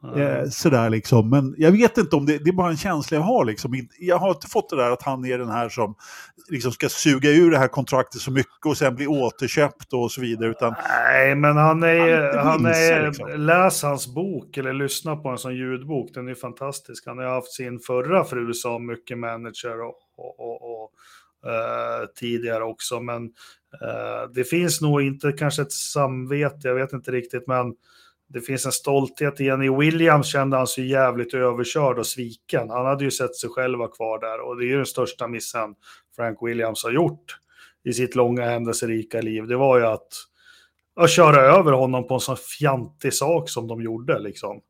Eh, 0.04 0.48
sådär 0.50 0.90
liksom. 0.90 1.30
Men 1.30 1.54
jag 1.58 1.72
vet 1.72 1.98
inte 1.98 2.16
om 2.16 2.26
det, 2.26 2.38
det 2.38 2.50
är 2.50 2.54
bara 2.54 2.70
en 2.70 2.76
känsla 2.76 3.16
jag 3.16 3.24
har. 3.24 3.44
Liksom. 3.44 3.88
Jag 3.98 4.18
har 4.18 4.30
inte 4.30 4.46
fått 4.46 4.70
det 4.70 4.76
där 4.76 4.90
att 4.90 5.02
han 5.02 5.24
är 5.24 5.38
den 5.38 5.48
här 5.48 5.68
som 5.68 5.94
liksom 6.48 6.72
ska 6.72 6.88
suga 6.88 7.30
ur 7.30 7.50
det 7.50 7.58
här 7.58 7.68
kontraktet 7.68 8.20
så 8.20 8.30
mycket 8.30 8.66
och 8.66 8.76
sen 8.76 8.94
bli 8.94 9.06
återköpt 9.06 9.92
och 9.92 10.12
så 10.12 10.20
vidare. 10.20 10.50
Utan 10.50 10.74
Nej, 10.88 11.34
men 11.34 11.56
han 11.56 11.82
är, 11.82 12.36
han, 12.36 12.46
han 12.46 12.66
är 12.66 13.06
liksom. 13.06 13.28
läs 13.28 13.82
hans 13.82 14.14
bok 14.14 14.56
eller 14.56 14.72
lyssna 14.72 15.16
på 15.16 15.28
en 15.28 15.38
sån 15.38 15.56
ljudbok. 15.56 16.10
Den 16.14 16.28
är 16.28 16.34
fantastisk. 16.34 17.06
Han 17.06 17.18
har 17.18 17.24
haft 17.24 17.52
sin 17.52 17.80
förra 17.80 18.24
fru 18.24 18.54
som 18.54 18.86
mycket 18.86 19.18
manager 19.18 19.80
och, 19.80 19.96
och, 20.16 20.40
och, 20.40 20.82
och 20.82 20.90
Uh, 21.46 22.06
tidigare 22.14 22.64
också. 22.64 23.00
Men 23.00 23.22
uh, 23.24 24.32
det 24.34 24.44
finns 24.44 24.80
nog 24.80 25.02
inte 25.02 25.32
kanske 25.32 25.62
ett 25.62 25.72
samvete, 25.72 26.68
jag 26.68 26.74
vet 26.74 26.92
inte 26.92 27.10
riktigt, 27.10 27.46
men 27.46 27.74
det 28.28 28.40
finns 28.40 28.66
en 28.66 28.72
stolthet 28.72 29.40
igen. 29.40 29.62
I 29.62 29.68
Williams 29.68 30.26
kände 30.26 30.56
han 30.56 30.66
sig 30.66 30.86
jävligt 30.86 31.34
överkörd 31.34 31.98
och 31.98 32.06
sviken. 32.06 32.70
Han 32.70 32.86
hade 32.86 33.04
ju 33.04 33.10
sett 33.10 33.36
sig 33.36 33.50
själv 33.50 33.78
vara 33.78 33.88
kvar 33.88 34.20
där 34.20 34.40
och 34.40 34.56
det 34.56 34.64
är 34.64 34.68
ju 34.68 34.76
den 34.76 34.86
största 34.86 35.28
missen 35.28 35.74
Frank 36.16 36.38
Williams 36.42 36.84
har 36.84 36.90
gjort 36.90 37.36
i 37.84 37.92
sitt 37.92 38.14
långa 38.14 38.44
händelserika 38.44 39.20
liv. 39.20 39.46
Det 39.46 39.56
var 39.56 39.78
ju 39.78 39.86
att, 39.86 40.08
att 40.96 41.10
köra 41.10 41.40
över 41.40 41.72
honom 41.72 42.06
på 42.06 42.14
en 42.14 42.20
sån 42.20 42.36
fjantig 42.36 43.14
sak 43.14 43.50
som 43.50 43.66
de 43.66 43.82
gjorde 43.82 44.18
liksom. 44.18 44.60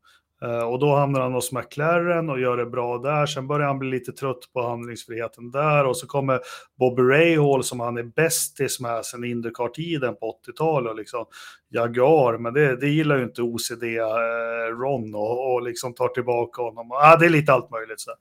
Eh, 0.41 0.61
och 0.61 0.79
då 0.79 0.95
hamnar 0.95 1.21
han 1.21 1.33
hos 1.33 1.51
McLaren 1.51 2.29
och 2.29 2.39
gör 2.39 2.57
det 2.57 2.65
bra 2.65 2.97
där. 2.97 3.25
Sen 3.25 3.47
börjar 3.47 3.67
han 3.67 3.79
bli 3.79 3.89
lite 3.89 4.11
trött 4.11 4.53
på 4.53 4.67
handlingsfriheten 4.67 5.51
där. 5.51 5.85
Och 5.85 5.97
så 5.97 6.07
kommer 6.07 6.39
Bobby 6.79 7.01
Rahal 7.01 7.63
som 7.63 7.79
han 7.79 7.97
är 7.97 8.03
bästis 8.03 8.79
med 8.79 9.05
sen 9.05 9.23
Indycar-tiden 9.23 10.15
på 10.15 10.39
80-talet. 10.47 10.97
Liksom 10.97 11.25
Jaguar, 11.69 12.37
men 12.37 12.53
det, 12.53 12.75
det 12.75 12.89
gillar 12.89 13.17
ju 13.17 13.23
inte 13.23 13.41
OCD 13.41 13.83
eh, 13.83 14.77
Ron 14.79 15.15
och, 15.15 15.53
och 15.53 15.61
liksom 15.61 15.93
tar 15.93 16.07
tillbaka 16.07 16.61
honom. 16.61 16.91
Ah, 16.91 17.15
det 17.15 17.25
är 17.25 17.29
lite 17.29 17.53
allt 17.53 17.71
möjligt. 17.71 17.99
Så. 17.99 18.11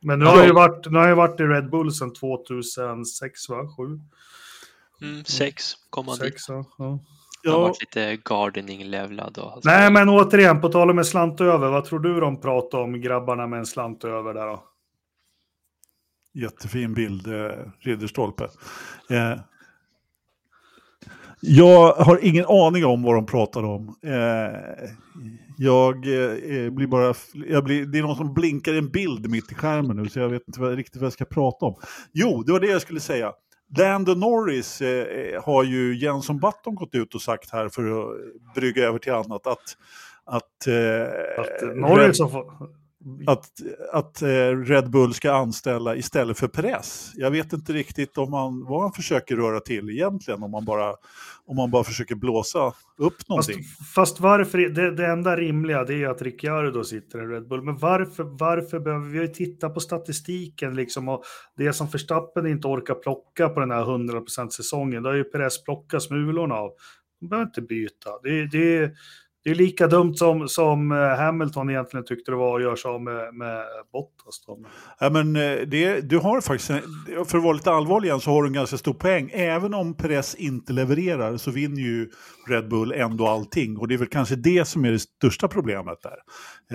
Men 0.00 0.18
nu 0.18 0.24
har 0.24 0.36
jag 0.36 0.46
ju 0.46 0.52
varit, 0.52 0.90
nu 0.90 0.98
har 0.98 1.08
jag 1.08 1.16
varit 1.16 1.40
i 1.40 1.42
Red 1.42 1.70
Bull 1.70 1.92
sedan 1.92 2.12
2006, 2.12 3.48
va? 3.48 3.68
7? 3.76 4.00
Mm, 5.02 5.24
6 5.24 5.64
kom 5.90 6.08
han 6.08 6.18
dit. 6.18 6.46
Ja. 6.48 6.98
Ja. 7.44 7.52
har 7.52 7.60
varit 7.60 7.80
lite 7.80 8.16
gardening-levlad. 8.16 9.60
Nej, 9.64 9.92
men 9.92 10.08
återigen, 10.08 10.60
på 10.60 10.68
tal 10.68 10.90
om 10.90 10.98
en 10.98 11.04
slant 11.04 11.40
över, 11.40 11.70
vad 11.70 11.84
tror 11.84 11.98
du 11.98 12.20
de 12.20 12.40
pratar 12.40 12.78
om 12.78 13.00
grabbarna 13.00 13.46
med 13.46 13.58
en 13.58 13.66
slant 13.66 14.04
över 14.04 14.34
där 14.34 14.46
då? 14.46 14.64
Jättefin 16.34 16.94
bild, 16.94 17.26
eh, 17.26 17.50
Ridderstolpe. 17.80 18.44
Eh, 19.10 19.38
jag 21.40 21.92
har 21.92 22.18
ingen 22.22 22.44
aning 22.44 22.84
om 22.84 23.02
vad 23.02 23.14
de 23.14 23.26
pratar 23.26 23.62
om. 23.62 23.96
Eh, 24.02 24.88
jag 25.58 25.94
eh, 25.94 26.70
blir 26.70 26.86
bara, 26.86 27.14
jag 27.48 27.64
blir, 27.64 27.86
det 27.86 27.98
är 27.98 28.02
någon 28.02 28.16
som 28.16 28.34
blinkar 28.34 28.74
en 28.74 28.88
bild 28.88 29.30
mitt 29.30 29.52
i 29.52 29.54
skärmen 29.54 29.96
nu 29.96 30.08
så 30.08 30.18
jag 30.18 30.28
vet 30.28 30.48
inte 30.48 30.60
vad, 30.60 30.74
riktigt 30.74 30.96
vad 31.00 31.06
jag 31.06 31.12
ska 31.12 31.24
prata 31.24 31.66
om. 31.66 31.74
Jo, 32.12 32.42
det 32.42 32.52
var 32.52 32.60
det 32.60 32.66
jag 32.66 32.82
skulle 32.82 33.00
säga. 33.00 33.32
Lando 33.76 34.14
Norris 34.14 34.80
eh, 34.80 34.88
eh, 34.88 35.44
har 35.44 35.64
ju 35.64 35.96
Jenson 35.96 36.38
Button 36.38 36.74
gått 36.74 36.94
ut 36.94 37.14
och 37.14 37.22
sagt 37.22 37.50
här 37.50 37.68
för 37.68 37.82
att 37.82 38.54
brygga 38.54 38.84
över 38.84 38.98
till 38.98 39.12
annat 39.12 39.46
att 39.46 39.76
att, 40.26 40.66
eh, 40.66 41.40
att 41.40 41.76
Norris 41.76 42.20
har 42.20 42.28
fått, 42.28 42.46
att, 43.26 43.50
att 43.92 44.22
eh, 44.22 44.28
Red 44.64 44.90
Bull 44.90 45.14
ska 45.14 45.32
anställa 45.32 45.96
istället 45.96 46.38
för 46.38 46.48
Perez. 46.48 47.12
Jag 47.14 47.30
vet 47.30 47.52
inte 47.52 47.72
riktigt 47.72 48.18
om 48.18 48.30
man, 48.30 48.64
vad 48.64 48.82
han 48.82 48.92
försöker 48.92 49.36
röra 49.36 49.60
till 49.60 49.90
egentligen, 49.90 50.42
om 50.42 50.50
man 50.50 50.64
bara, 50.64 50.94
om 51.46 51.56
man 51.56 51.70
bara 51.70 51.84
försöker 51.84 52.14
blåsa 52.14 52.72
upp 52.98 53.28
någonting. 53.28 53.62
Fast, 53.62 53.94
fast 53.94 54.20
varför, 54.20 54.58
det, 54.58 54.90
det, 54.90 55.06
enda 55.06 55.36
rimliga 55.36 55.84
det 55.84 56.02
är 56.02 56.08
att 56.08 56.22
Ricciardo 56.22 56.84
sitter 56.84 57.22
i 57.22 57.26
Red 57.26 57.48
Bull, 57.48 57.62
men 57.62 57.78
varför, 57.78 58.24
varför 58.24 58.80
behöver 58.80 59.08
vi 59.08 59.28
titta 59.28 59.70
på 59.70 59.80
statistiken 59.80 60.76
liksom 60.76 61.08
och 61.08 61.24
det 61.56 61.72
som 61.72 61.86
Verstappen 61.86 62.46
inte 62.46 62.68
orkar 62.68 62.94
plocka 62.94 63.48
på 63.48 63.60
den 63.60 63.70
här 63.70 63.84
100% 63.84 64.48
säsongen, 64.48 65.02
då 65.02 65.08
har 65.08 65.14
ju 65.14 65.24
Perez 65.24 65.64
plockat 65.64 66.02
smulorna 66.02 66.54
av. 66.54 66.70
De 67.20 67.28
behöver 67.28 67.46
inte 67.46 67.62
byta. 67.62 68.10
Det, 68.22 68.46
det, 68.46 68.92
det 69.44 69.50
är 69.50 69.54
lika 69.54 69.86
dumt 69.86 70.14
som, 70.14 70.48
som 70.48 70.92
eh, 70.92 70.98
Hamilton 70.98 71.70
egentligen 71.70 72.04
tyckte 72.04 72.30
det 72.30 72.36
var 72.36 72.56
att 72.56 72.62
göra 72.62 72.76
sig 72.76 72.88
av 72.88 73.02
med, 73.02 73.34
med 73.34 73.64
Bottas. 73.92 74.44
Då. 74.46 74.58
Ja, 75.00 75.10
men 75.10 75.36
eh, 75.36 75.56
det, 75.66 76.00
du 76.00 76.18
har 76.18 76.40
faktiskt, 76.40 76.70
för 77.26 77.38
att 77.38 77.44
vara 77.44 77.52
lite 77.52 77.70
allvarlig 77.70 78.08
igen, 78.08 78.20
så 78.20 78.30
har 78.30 78.42
du 78.42 78.48
en 78.48 78.54
ganska 78.54 78.76
stor 78.76 78.94
poäng. 78.94 79.30
Även 79.32 79.74
om 79.74 79.94
Perez 79.94 80.34
inte 80.34 80.72
levererar 80.72 81.36
så 81.36 81.50
vinner 81.50 81.80
ju 81.80 82.10
Red 82.48 82.68
Bull 82.68 82.92
ändå 82.92 83.26
allting. 83.26 83.78
Och 83.78 83.88
det 83.88 83.94
är 83.94 83.98
väl 83.98 84.08
kanske 84.08 84.36
det 84.36 84.68
som 84.68 84.84
är 84.84 84.92
det 84.92 84.98
största 84.98 85.48
problemet 85.48 85.98
där. 86.02 86.16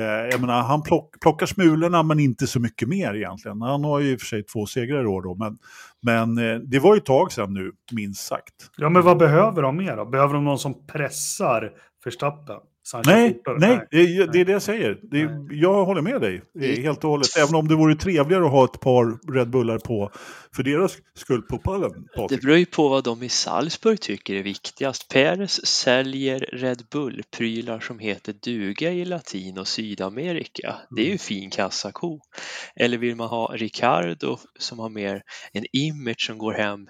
Eh, 0.03 0.29
jag 0.31 0.41
menar, 0.41 0.61
han 0.61 0.81
plock, 0.81 1.19
plockar 1.21 1.45
smulorna 1.45 2.03
men 2.03 2.19
inte 2.19 2.47
så 2.47 2.59
mycket 2.59 2.89
mer 2.89 3.15
egentligen. 3.15 3.61
Han 3.61 3.83
har 3.83 3.99
ju 3.99 4.11
i 4.11 4.15
och 4.15 4.19
för 4.19 4.27
sig 4.27 4.43
två 4.43 4.65
segrar 4.65 5.03
i 5.03 5.07
år 5.07 5.21
då, 5.21 5.35
men, 5.35 5.57
men 6.01 6.35
det 6.69 6.79
var 6.79 6.95
ju 6.95 6.97
ett 6.97 7.05
tag 7.05 7.31
sedan 7.31 7.53
nu, 7.53 7.71
minst 7.91 8.27
sagt. 8.27 8.53
Ja, 8.77 8.89
men 8.89 9.01
vad 9.01 9.17
behöver 9.17 9.61
de 9.61 9.77
mer 9.77 9.97
då? 9.97 10.05
Behöver 10.05 10.33
de 10.33 10.43
någon 10.43 10.59
som 10.59 10.87
pressar 10.87 11.71
Verstappen. 12.05 12.59
Nej, 13.05 13.41
nej, 13.59 13.87
nej, 13.91 14.27
det 14.31 14.39
är 14.39 14.45
det 14.45 14.51
jag 14.51 14.61
säger. 14.61 14.99
Det 15.01 15.55
jag 15.55 15.85
håller 15.85 16.01
med 16.01 16.21
dig 16.21 16.41
helt 16.83 17.03
och 17.03 17.09
hållet. 17.09 17.37
Även 17.37 17.55
om 17.55 17.67
det 17.67 17.75
vore 17.75 17.95
trevligare 17.95 18.45
att 18.45 18.51
ha 18.51 18.65
ett 18.65 18.79
par 18.79 19.33
Red 19.33 19.49
Bullar 19.49 19.77
på 19.77 20.11
för 20.55 20.63
deras 20.63 20.97
skull 21.15 21.41
på 21.41 21.57
pallen. 21.57 21.91
Det 22.29 22.41
beror 22.41 22.57
ju 22.57 22.65
på 22.65 22.89
vad 22.89 23.03
de 23.03 23.23
i 23.23 23.29
Salzburg 23.29 24.01
tycker 24.01 24.33
är 24.33 24.43
viktigast. 24.43 25.13
Peres 25.13 25.65
säljer 25.65 26.39
Red 26.39 26.83
Bull-prylar 26.91 27.79
som 27.79 27.99
heter 27.99 28.33
duga 28.33 28.91
i 28.91 29.05
Latin 29.05 29.57
och 29.57 29.67
Sydamerika. 29.67 30.75
Det 30.89 31.01
är 31.01 31.05
ju 31.05 31.11
mm. 31.11 31.19
fin 31.19 31.49
kassako. 31.49 32.19
Eller 32.75 32.97
vill 32.97 33.15
man 33.15 33.29
ha 33.29 33.47
Ricardo 33.55 34.37
som 34.59 34.79
har 34.79 34.89
mer 34.89 35.21
en 35.53 35.65
image 35.71 36.25
som 36.27 36.37
går 36.37 36.53
hem 36.53 36.87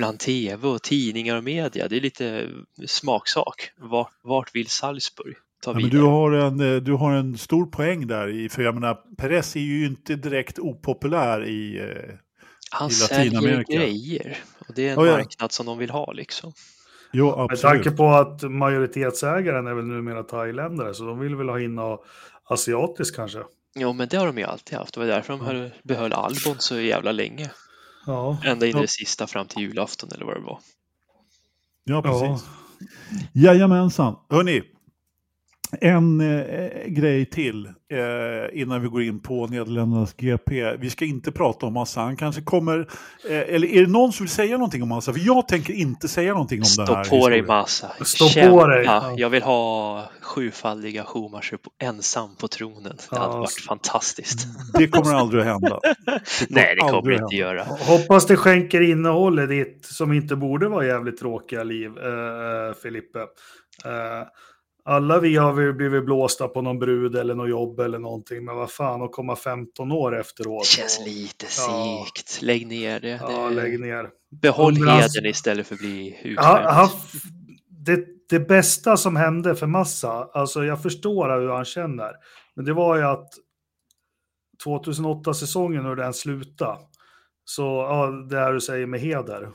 bland 0.00 0.18
tv 0.18 0.68
och 0.68 0.82
tidningar 0.82 1.36
och 1.36 1.44
media. 1.44 1.88
Det 1.88 1.96
är 1.96 2.00
lite 2.00 2.48
smaksak. 2.86 3.70
Vart, 3.76 4.12
vart 4.22 4.54
vill 4.54 4.66
Salzburg 4.66 5.36
ta 5.62 5.72
vidare? 5.72 5.90
Ja, 5.90 5.92
men 5.92 6.00
du, 6.00 6.06
har 6.06 6.32
en, 6.32 6.74
eh, 6.74 6.80
du 6.80 6.92
har 6.92 7.12
en 7.12 7.38
stor 7.38 7.66
poäng 7.66 8.06
där, 8.06 8.48
för 8.48 8.62
jag 8.62 8.74
menar, 8.74 8.94
Perez 9.16 9.56
är 9.56 9.60
ju 9.60 9.86
inte 9.86 10.16
direkt 10.16 10.58
opopulär 10.58 11.48
i, 11.48 11.78
eh, 11.78 12.14
Han 12.70 12.90
i 12.90 12.92
säljer 12.92 13.64
grejer 13.76 14.38
och 14.68 14.74
det 14.74 14.88
är 14.88 14.92
en 14.92 14.98
oh, 14.98 15.06
ja. 15.06 15.12
marknad 15.12 15.52
som 15.52 15.66
de 15.66 15.78
vill 15.78 15.90
ha 15.90 16.12
liksom. 16.12 16.52
Jo, 17.12 17.30
absolut. 17.30 17.50
Med 17.50 17.60
tanke 17.60 17.90
på 17.90 18.08
att 18.08 18.42
majoritetsägaren 18.42 19.66
är 19.66 19.74
väl 19.74 19.84
numera 19.84 20.22
thailändare, 20.22 20.94
så 20.94 21.04
de 21.04 21.18
vill 21.18 21.36
väl 21.36 21.48
ha 21.48 21.60
in 21.60 21.74
något 21.74 22.06
asiatiskt 22.44 23.16
kanske. 23.16 23.38
Jo, 23.74 23.92
men 23.92 24.08
det 24.08 24.16
har 24.16 24.26
de 24.26 24.38
ju 24.38 24.44
alltid 24.44 24.78
haft. 24.78 24.94
Det 24.94 25.00
var 25.00 25.06
därför 25.06 25.32
de 25.32 25.40
höll, 25.40 25.70
behöll 25.82 26.12
Albon 26.12 26.56
så 26.58 26.80
jävla 26.80 27.12
länge. 27.12 27.50
Ja. 28.10 28.36
Ända 28.44 28.66
in 28.66 28.76
i 28.76 28.80
det 28.80 28.88
sista 28.88 29.26
fram 29.26 29.46
till 29.46 29.62
julafton 29.62 30.10
eller 30.14 30.24
vad 30.24 30.36
det 30.36 30.40
var. 30.40 30.58
Ja, 31.84 32.02
precis. 32.02 32.48
Ja. 33.32 33.52
Jajamensan. 33.52 34.16
Hörni, 34.30 34.62
en 35.80 36.20
eh, 36.20 36.86
grej 36.86 37.24
till 37.26 37.66
eh, 37.66 38.60
innan 38.60 38.82
vi 38.82 38.88
går 38.88 39.02
in 39.02 39.20
på 39.20 39.46
Nederländernas 39.46 40.14
GP. 40.16 40.76
Vi 40.76 40.90
ska 40.90 41.04
inte 41.04 41.32
prata 41.32 41.66
om 41.66 41.72
Massa. 41.72 42.00
Han 42.00 42.16
kanske 42.16 42.42
kommer... 42.42 42.78
Eh, 43.30 43.54
eller 43.54 43.68
är 43.68 43.80
det 43.80 43.92
någon 43.92 44.12
som 44.12 44.24
vill 44.24 44.30
säga 44.30 44.56
någonting 44.56 44.82
om 44.82 44.88
Massa? 44.88 45.12
För 45.12 45.20
jag 45.20 45.48
tänker 45.48 45.72
inte 45.72 46.08
säga 46.08 46.32
någonting 46.32 46.60
om 46.60 46.64
Stå 46.64 46.84
det 46.84 46.94
här. 46.94 47.04
Stå 47.04 47.20
på 47.20 47.28
dig 47.28 47.42
Massa. 47.42 47.90
Stå 48.04 48.28
Kämpa. 48.28 48.50
på 48.50 48.66
dig. 48.66 48.86
Jag 49.16 49.30
vill 49.30 49.42
ha 49.42 50.04
sjufaldiga 50.20 51.04
Schumacher 51.04 51.58
ensam 51.82 52.36
på 52.36 52.48
tronen. 52.48 52.96
Det 53.10 53.18
hade 53.18 53.38
varit 53.38 53.64
fantastiskt. 53.68 54.46
Det 54.74 54.88
kommer 54.88 55.14
aldrig 55.14 55.40
att 55.40 55.46
hända. 55.46 55.80
Det 56.04 56.46
Nej, 56.48 56.74
det 56.74 56.80
kommer 56.80 57.10
det 57.10 57.16
inte 57.16 57.36
göra. 57.36 57.64
Hoppas 57.64 58.26
det 58.26 58.36
skänker 58.36 58.80
innehåll 58.80 59.38
i 59.38 59.46
ditt 59.46 59.86
som 59.86 60.12
inte 60.12 60.36
borde 60.36 60.68
vara 60.68 60.86
jävligt 60.86 61.18
tråkiga 61.18 61.64
liv, 61.64 61.90
eh, 61.98 62.74
Filippe. 62.82 63.18
Eh, 63.84 64.26
alla 64.90 65.20
vi 65.20 65.36
har 65.36 65.52
väl 65.52 65.72
blivit 65.72 66.04
blåsta 66.04 66.48
på 66.48 66.62
någon 66.62 66.78
brud 66.78 67.16
eller 67.16 67.34
något 67.34 67.50
jobb 67.50 67.80
eller 67.80 67.98
någonting, 67.98 68.44
men 68.44 68.56
vad 68.56 68.70
fan 68.70 69.02
att 69.02 69.12
komma 69.12 69.36
15 69.36 69.92
år 69.92 70.20
efteråt. 70.20 70.62
Det 70.62 70.66
känns 70.66 71.00
lite 71.06 71.46
ja. 71.58 72.06
segt. 72.06 72.42
Lägg 72.42 72.66
ner 72.66 73.00
det. 73.00 73.20
Ja, 73.22 73.48
det... 73.48 73.54
lägg 73.54 73.80
ner. 73.80 74.08
Behåll 74.42 74.76
heden 74.76 75.26
istället 75.26 75.66
för 75.66 75.74
att 75.74 75.80
bli 75.80 76.08
utskämd. 76.08 76.36
Ja, 76.38 76.90
det, 77.68 78.04
det 78.28 78.40
bästa 78.40 78.96
som 78.96 79.16
hände 79.16 79.56
för 79.56 79.66
Massa, 79.66 80.28
alltså 80.32 80.64
jag 80.64 80.82
förstår 80.82 81.40
hur 81.40 81.48
han 81.48 81.64
känner, 81.64 82.12
Men 82.56 82.64
det 82.64 82.72
var 82.72 82.96
ju 82.96 83.02
att 83.02 83.28
2008-säsongen, 84.66 85.84
hur 85.84 85.96
den 85.96 86.14
slutade, 86.14 86.78
så, 87.44 87.62
ja, 87.62 88.06
det 88.06 88.36
här 88.36 88.52
du 88.52 88.60
säger 88.60 88.86
med 88.86 89.00
heder. 89.00 89.48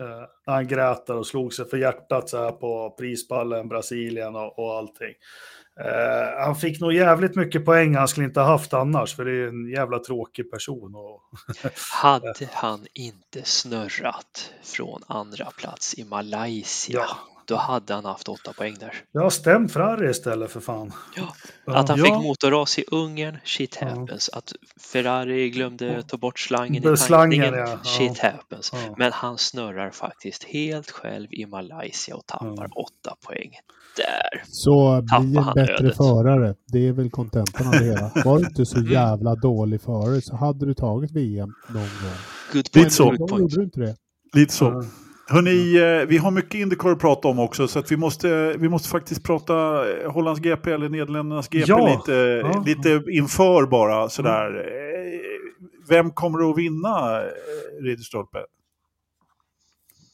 Eh, 0.00 0.24
han 0.46 0.68
grät 0.68 1.06
där 1.06 1.16
och 1.16 1.26
slog 1.26 1.54
sig 1.54 1.64
för 1.64 1.76
hjärtat 1.76 2.28
så 2.28 2.38
här 2.38 2.52
på 2.52 2.94
prispallen, 2.98 3.68
Brasilien 3.68 4.36
och, 4.36 4.58
och 4.58 4.76
allting. 4.78 5.14
Eh, 5.80 6.44
han 6.44 6.56
fick 6.56 6.80
nog 6.80 6.92
jävligt 6.92 7.36
mycket 7.36 7.64
poäng 7.64 7.94
han 7.94 8.08
skulle 8.08 8.26
inte 8.26 8.40
ha 8.40 8.46
haft 8.46 8.72
annars, 8.74 9.16
för 9.16 9.24
det 9.24 9.32
är 9.32 9.48
en 9.48 9.68
jävla 9.70 9.98
tråkig 9.98 10.50
person. 10.50 10.94
Och 10.94 11.22
Hade 12.02 12.34
han 12.52 12.86
inte 12.92 13.42
snurrat 13.44 14.52
från 14.62 15.02
andra 15.06 15.50
plats 15.56 15.94
i 15.98 16.04
Malaysia, 16.04 17.00
Ja. 17.00 17.16
Då 17.50 17.56
hade 17.56 17.94
han 17.94 18.04
haft 18.04 18.28
åtta 18.28 18.52
poäng 18.52 18.76
där. 18.80 18.94
Jag 19.12 19.22
har 19.22 19.30
stämt 19.30 19.72
Ferrari 19.72 20.10
istället 20.10 20.50
för 20.50 20.60
fan. 20.60 20.92
Ja. 21.16 21.34
Ja. 21.66 21.76
Att 21.76 21.88
han 21.88 21.98
Ja. 21.98 22.04
fick 22.04 22.14
motorras 22.14 22.78
i 22.78 22.84
Ungern, 22.90 23.38
shit 23.44 23.78
Ja. 23.80 23.88
happens. 23.88 24.28
Att 24.32 24.52
Ferrari 24.92 25.50
glömde 25.50 26.02
ta 26.02 26.16
bort 26.16 26.38
slangen 26.38 26.82
Det- 26.82 26.92
i 26.92 26.96
tankningen, 26.96 27.54
ja. 27.54 27.68
Ja. 27.68 27.78
shit 27.84 28.18
happens. 28.18 28.70
Ja. 28.72 28.94
Men 28.98 29.12
han 29.12 29.38
snurrar 29.38 29.90
faktiskt 29.90 30.44
helt 30.44 30.90
själv 30.90 31.28
i 31.32 31.46
Malaysia 31.46 32.16
och 32.16 32.26
tappar 32.26 32.68
Ja. 32.70 32.82
åtta 32.84 33.16
poäng. 33.26 33.50
Där! 33.96 34.42
Så 34.46 35.02
bli 35.02 35.36
en 35.36 35.44
bättre 35.54 35.74
ödet. 35.74 35.96
förare. 35.96 36.54
Det 36.72 36.88
är 36.88 36.92
väl 36.92 37.10
kontentan 37.10 37.66
av 37.66 37.72
det 37.72 37.84
hela. 37.84 38.10
Var 38.24 38.38
du 38.38 38.46
inte 38.46 38.66
så 38.66 38.80
jävla 38.80 39.34
dålig 39.34 39.82
förare 39.82 40.20
så 40.22 40.36
hade 40.36 40.66
du 40.66 40.74
tagit 40.74 41.10
VM 41.10 41.52
någon 41.68 41.82
gång. 41.82 42.18
Good 42.52 42.56
Lite 42.56 42.78
point, 42.78 42.92
så. 42.92 43.10
good 43.10 43.18
point. 43.28 43.40
gjorde 43.40 43.54
du 43.56 43.62
inte 43.62 43.80
det. 43.80 43.96
Lite 44.34 44.52
så. 44.52 44.84
Hörrni, 45.32 45.76
eh, 45.76 46.06
vi 46.08 46.16
har 46.18 46.30
mycket 46.30 46.54
Indycar 46.54 46.90
att 46.90 46.98
prata 47.00 47.28
om 47.28 47.38
också 47.38 47.68
så 47.68 47.82
vi 47.90 47.96
måste, 47.96 48.54
vi 48.58 48.68
måste 48.68 48.88
faktiskt 48.88 49.22
prata 49.24 49.54
eh, 50.02 50.10
Hollands 50.12 50.40
GP 50.40 50.70
eller 50.72 50.88
Nederländernas 50.88 51.48
GP 51.48 51.64
Ja. 51.68 51.86
lite, 51.98 52.12
Ja. 52.18 52.62
lite 52.66 53.02
inför 53.10 53.66
bara 53.66 54.08
sådär. 54.08 54.54
Eh, 54.56 54.90
Vem 55.88 56.10
kommer 56.10 56.50
att 56.50 56.58
vinna 56.58 57.20
Ridderstolpe? 57.82 58.38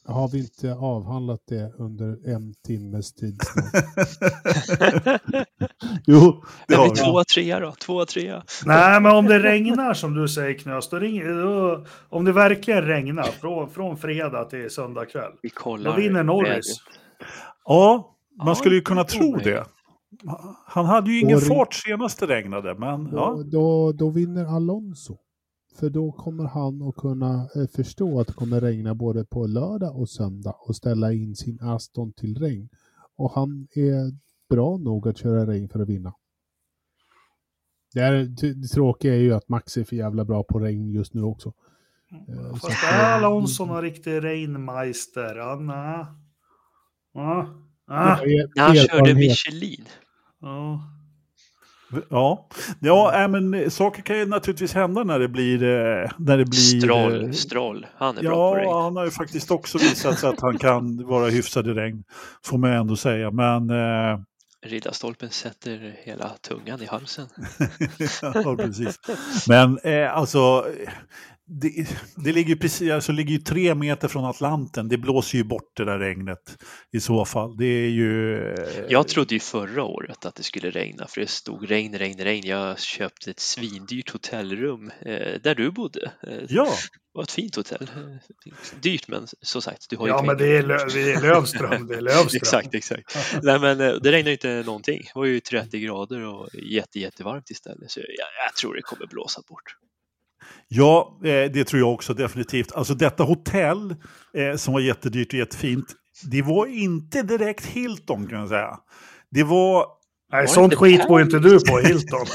Har 0.08 0.28
vi 0.28 0.38
inte 0.38 0.74
avhandlat 0.74 1.40
det 1.48 1.72
under 1.78 2.28
en 2.34 2.54
timmes 2.66 3.12
tid? 3.14 3.40
Jo, 6.06 6.42
det 6.68 6.74
har 6.74 6.84
vi. 6.90 6.94
tvåa, 6.96 7.24
trea 7.34 7.60
då. 7.60 7.72
Tvåa, 7.72 8.06
trea. 8.06 8.42
Nej, 8.66 9.00
men 9.00 9.12
om 9.16 9.26
det 9.26 9.38
regnar 9.38 9.94
som 9.94 10.14
du 10.14 10.28
säger 10.28 10.58
Knös, 10.58 10.88
då 10.88 10.98
ringer, 10.98 11.24
då, 11.34 11.84
om 12.08 12.24
det 12.24 12.32
verkligen 12.32 12.82
regnar 12.82 13.22
från, 13.24 13.70
från 13.70 13.96
fredag 13.96 14.44
till 14.44 14.70
söndag 14.70 15.04
kväll, 15.06 15.32
Vi 15.42 15.48
kollar. 15.50 15.90
då 15.90 15.96
vinner 15.96 16.22
Norris. 16.22 16.76
Ja, 17.64 18.16
man 18.38 18.46
Ja, 18.48 18.54
skulle 18.54 18.74
ju 18.74 18.80
kunna 18.82 19.02
det 19.02 19.08
tro 19.08 19.36
det. 19.36 19.64
Han 20.66 20.84
hade 20.86 21.10
ju 21.10 21.20
ingen 21.20 21.40
fart 21.40 21.74
senast 21.74 22.20
det 22.20 22.26
regnade, 22.26 22.74
men 22.74 23.04
Då, 23.04 23.16
ja. 23.16 23.42
då, 23.44 23.92
då 23.92 24.10
vinner 24.10 24.44
Alonso. 24.56 25.16
För 25.78 25.90
då 25.90 26.12
kommer 26.12 26.44
han 26.44 26.82
att 26.82 26.96
kunna 26.96 27.48
eh, 27.54 27.66
förstå 27.66 28.20
att 28.20 28.26
det 28.26 28.32
kommer 28.32 28.60
regna 28.60 28.94
både 28.94 29.24
på 29.24 29.46
lördag 29.46 29.96
och 29.96 30.08
söndag 30.08 30.56
och 30.58 30.76
ställa 30.76 31.12
in 31.12 31.36
sin 31.36 31.58
Aston 31.62 32.12
till 32.12 32.38
regn. 32.38 32.68
Och 33.16 33.32
han 33.32 33.68
är 33.70 34.12
bra 34.48 34.76
nog 34.76 35.08
att 35.08 35.18
köra 35.18 35.46
regn 35.46 35.68
för 35.68 35.80
att 35.80 35.88
vinna. 35.88 36.14
Det, 37.94 38.00
är, 38.00 38.24
det, 38.24 38.68
tråkiga 38.68 39.14
är 39.14 39.18
ju 39.18 39.34
att 39.34 39.48
Max 39.48 39.76
är 39.76 39.84
för 39.84 39.96
jävla 39.96 40.24
bra 40.24 40.42
på 40.42 40.58
regn 40.58 40.90
just 40.90 41.14
nu 41.14 41.22
också. 41.22 41.52
Eh, 42.28 42.50
så 42.50 42.56
Fast 42.56 42.84
är 42.84 43.10
eh, 43.10 43.14
Alonso 43.14 43.64
någon 43.64 43.82
riktig 43.82 44.24
regnmeister? 44.24 45.36
Ja, 45.36 45.56
nej. 45.60 46.06
Ja, 47.12 47.58
När 48.54 48.62
han 48.62 48.76
körde. 48.76 49.14
Michelin. 49.14 49.84
ja. 50.40 50.95
Ja, 52.10 52.48
ja 52.80 53.22
äh, 53.22 53.28
men 53.28 53.70
saker 53.70 54.02
kan 54.02 54.18
ju 54.18 54.26
naturligtvis 54.26 54.74
hända 54.74 55.04
när 55.04 55.18
det 55.18 55.28
blir... 55.28 55.62
eh, 55.62 56.10
När 56.18 56.38
det 56.38 56.44
blir 56.44 56.80
Stroll, 56.80 57.24
eh, 57.24 57.30
Stroll. 57.30 57.86
Han 57.96 58.18
är 58.18 58.22
bra 58.22 58.50
på 58.52 58.56
regn. 58.56 58.68
Ja, 58.70 58.82
han 58.82 58.96
har 58.96 59.04
ju 59.04 59.10
faktiskt 59.10 59.50
också 59.50 59.78
visat 59.78 60.18
sig 60.18 60.28
att 60.28 60.40
han 60.40 60.58
kan 60.58 61.06
vara 61.06 61.28
hyfsad 61.30 61.68
i 61.68 61.70
regn, 61.72 62.04
får 62.44 62.58
man 62.58 62.72
ändå 62.72 62.96
säga. 62.96 63.30
Men 63.30 63.70
eh, 63.70 64.18
Riddarstolpen 64.66 65.30
sätter 65.30 65.96
hela 66.04 66.28
tungan 66.28 66.82
i 66.82 66.86
halsen. 66.86 67.26
ja, 68.22 68.56
precis. 68.56 69.00
Men 69.48 69.78
eh, 69.78 70.16
alltså, 70.16 70.66
det, 71.48 71.88
det 72.16 72.32
ligger 72.32 72.56
precis, 72.56 72.90
alltså 72.92 73.12
ligger 73.12 73.30
ju 73.32 73.38
tre 73.38 73.74
meter 73.74 74.08
från 74.08 74.24
Atlanten. 74.24 74.88
Det 74.88 74.98
blåser 74.98 75.38
ju 75.38 75.44
bort 75.44 75.72
det 75.76 75.84
där 75.84 75.98
regnet 75.98 76.56
i 76.92 77.00
så 77.00 77.24
fall. 77.24 77.56
Det 77.56 77.64
är 77.66 77.88
ju... 77.88 78.36
eh, 78.52 78.84
Jag 78.88 79.08
trodde 79.08 79.34
ju 79.34 79.40
förra 79.40 79.84
året 79.84 80.26
att 80.26 80.34
det 80.34 80.42
skulle 80.42 80.70
regna 80.70 81.06
för 81.06 81.20
det 81.20 81.26
stod 81.26 81.70
regn, 81.70 81.98
regn, 81.98 82.18
regn. 82.18 82.46
Jag 82.46 82.80
köpte 82.80 83.30
ett 83.30 83.40
svindyrt 83.40 84.10
hotellrum 84.10 84.90
eh, 85.00 85.40
där 85.42 85.54
du 85.54 85.70
bodde. 85.70 86.12
Eh, 86.22 86.38
Ja, 86.48 86.64
Det 86.64 87.18
var 87.18 87.22
ett 87.22 87.30
fint 87.30 87.56
hotell. 87.56 87.82
Eh, 87.96 88.50
Dyrt 88.82 89.08
men 89.08 89.26
som 89.42 89.62
sagt, 89.62 89.90
du 89.90 89.96
har 89.96 90.06
ju 90.06 90.12
ja 90.12 90.22
men 90.22 90.36
det 90.38 90.56
är, 90.56 90.62
Lö- 90.62 90.92
det 90.94 91.12
är 91.12 91.22
Lövström. 91.22 91.86
Det 91.86 91.94
är 91.94 92.00
Lövström. 92.10 92.36
Exakt, 92.42 92.74
exakt. 92.74 93.16
Nej, 93.42 93.58
men 93.60 93.78
det 93.78 94.12
regnade 94.12 94.32
inte 94.32 94.62
någonting. 94.66 95.02
Det 95.14 95.18
var 95.18 95.24
ju 95.26 95.40
30 95.40 95.78
grader 95.80 96.20
och 96.20 96.48
jätte, 96.54 96.98
jättevarmt 97.00 97.50
istället. 97.50 97.90
Så 97.90 98.00
jag, 98.00 98.06
jag 98.46 98.56
tror 98.60 98.74
det 98.74 98.82
kommer 98.82 99.06
blåsa 99.06 99.40
bort. 99.48 99.76
Ja 100.68 101.18
eh, 101.24 101.50
det 101.52 101.64
tror 101.64 101.80
jag 101.80 101.92
också 101.92 102.14
definitivt. 102.14 102.72
Alltså 102.72 102.94
detta 102.94 103.22
hotell 103.22 103.94
eh, 104.36 104.56
som 104.56 104.74
var 104.74 104.80
jättedyrt 104.80 105.32
och 105.32 105.38
jättefint, 105.38 105.86
det 106.30 106.42
var 106.42 106.66
inte 106.66 107.22
direkt 107.22 107.66
Hilton 107.66 108.26
kan 108.26 108.38
jag 108.38 108.48
säga. 108.48 108.78
Det 109.30 109.42
var 109.42 109.96
Nej, 110.32 110.40
Var 110.46 110.54
sånt 110.54 110.64
inte 110.72 110.76
skit 110.76 111.08
går 111.08 111.20
inte 111.20 111.38
du 111.38 111.60
på, 111.60 111.78
Hilton. 111.78 112.26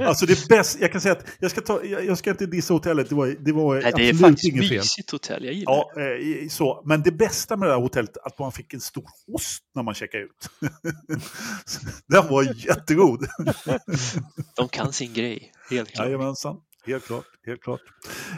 Alltså 0.06 0.26
det 0.26 0.48
bästa, 0.48 0.80
jag 0.80 0.92
kan 0.92 1.00
säga 1.00 1.12
att 1.12 1.26
jag 1.38 1.50
ska, 1.50 1.60
ta, 1.60 1.84
jag, 1.84 2.04
jag 2.06 2.18
ska 2.18 2.30
inte 2.30 2.46
dissa 2.46 2.74
hotellet, 2.74 3.08
det 3.08 3.14
var, 3.14 3.26
det 3.44 3.52
var 3.52 3.74
Nej, 3.74 3.82
det 3.82 3.88
är 3.88 3.90
absolut 4.10 4.20
faktiskt 4.20 4.44
inget 4.52 4.68
fel. 4.68 4.78
mysigt 4.78 5.10
hotell. 5.10 5.44
Jag 5.44 5.54
gillar 5.54 5.72
Ja, 5.72 6.02
eh, 6.02 6.48
så. 6.48 6.82
Men 6.86 7.02
det 7.02 7.10
bästa 7.12 7.56
med 7.56 7.68
det 7.68 7.72
här 7.74 7.80
hotellet 7.80 8.16
att 8.16 8.38
man 8.38 8.52
fick 8.52 8.74
en 8.74 8.80
stor 8.80 9.04
ost 9.32 9.62
när 9.74 9.82
man 9.82 9.94
checkade 9.94 10.24
ut. 10.24 10.48
Den 12.08 12.28
var 12.28 12.66
jättegod. 12.66 13.26
det. 13.66 13.80
De 14.56 14.68
kan 14.68 14.92
sin 14.92 15.12
grej, 15.12 15.52
helt 15.70 15.90
klart. 15.94 16.06
Jajamensan, 16.06 16.56
helt 16.86 17.06
klart. 17.06 17.24
Helt 17.46 17.62
klart. 17.62 17.80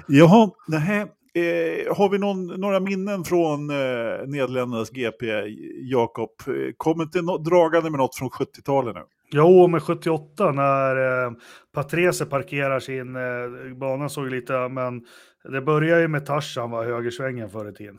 Jaha, 0.08 0.50
nähä. 0.68 1.08
Eh, 1.36 1.96
har 1.96 2.08
vi 2.08 2.18
någon, 2.18 2.46
några 2.46 2.80
minnen 2.80 3.24
från 3.24 3.70
eh, 3.70 4.26
Nederländernas 4.26 4.90
GP, 4.90 5.26
Jakob? 5.80 6.30
Eh, 6.46 6.72
Kom 6.76 7.00
inte 7.00 7.22
no 7.22 7.38
dragande 7.38 7.90
med 7.90 7.98
något 7.98 8.16
från 8.16 8.30
70-talet 8.30 8.94
nu? 8.94 9.02
Jo, 9.30 9.66
med 9.66 9.82
78 9.82 10.52
när 10.52 11.24
eh, 11.26 11.32
Patrese 11.72 12.26
parkerar 12.26 12.80
sin 12.80 13.16
eh, 13.16 13.76
bana 13.76 14.08
såg 14.08 14.30
lite, 14.30 14.68
men 14.68 15.02
det 15.52 15.60
börjar 15.60 16.00
ju 16.00 16.08
med 16.08 16.26
Tarzan 16.26 16.70
var 16.70 16.84
högersvängen 16.84 17.50
förr 17.50 17.68
i 17.68 17.72
tiden. 17.72 17.98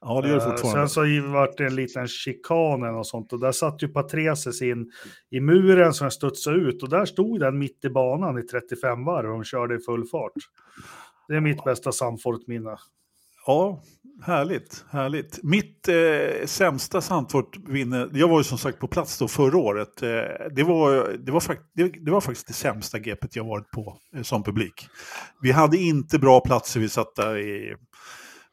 Ja, 0.00 0.20
det 0.20 0.28
gör 0.28 0.36
det 0.36 0.42
Eh, 0.42 0.50
fortfarande. 0.50 0.88
Sen 0.88 1.20
så 1.22 1.28
vart 1.32 1.56
det 1.56 1.66
en 1.66 1.74
liten 1.74 2.08
chikan 2.08 2.94
och 2.96 3.06
sånt 3.06 3.32
och 3.32 3.40
där 3.40 3.52
satt 3.52 3.82
ju 3.82 3.88
Patrese 3.88 4.66
in 4.66 4.90
i 5.30 5.40
muren 5.40 5.94
som 5.94 6.10
studsade 6.10 6.56
ut 6.56 6.82
och 6.82 6.88
där 6.88 7.04
stod 7.04 7.40
den 7.40 7.58
mitt 7.58 7.84
i 7.84 7.90
banan 7.90 8.38
i 8.38 8.42
35 8.42 9.04
varv 9.04 9.26
och 9.26 9.32
de 9.32 9.44
körde 9.44 9.74
i 9.74 9.78
full 9.78 10.06
fart. 10.06 10.32
Det 11.28 11.36
är 11.36 11.40
mitt 11.40 11.64
bästa 11.64 11.92
Sandfort-minne. 11.92 12.76
Ja, 13.46 13.82
härligt. 14.26 14.84
härligt. 14.90 15.42
Mitt 15.42 15.88
eh, 15.88 16.46
sämsta 16.46 17.00
Sandfort-vinne, 17.00 18.08
jag 18.12 18.28
var 18.28 18.38
ju 18.38 18.44
som 18.44 18.58
sagt 18.58 18.78
på 18.78 18.88
plats 18.88 19.18
då 19.18 19.28
förra 19.28 19.58
året. 19.58 20.02
Eh, 20.02 20.08
det, 20.50 20.62
var, 20.62 21.16
det, 21.18 21.32
var 21.32 21.40
fakt- 21.40 21.70
det, 21.72 21.88
det 21.88 22.10
var 22.10 22.20
faktiskt 22.20 22.46
det 22.46 22.52
sämsta 22.52 22.98
GPet 22.98 23.36
jag 23.36 23.44
varit 23.44 23.70
på 23.70 23.96
eh, 24.16 24.22
som 24.22 24.42
publik. 24.42 24.88
Vi 25.42 25.52
hade 25.52 25.76
inte 25.76 26.18
bra 26.18 26.40
platser, 26.40 26.80
vi 26.80 26.88
satt 26.88 27.14
där 27.16 27.38
i, 27.38 27.74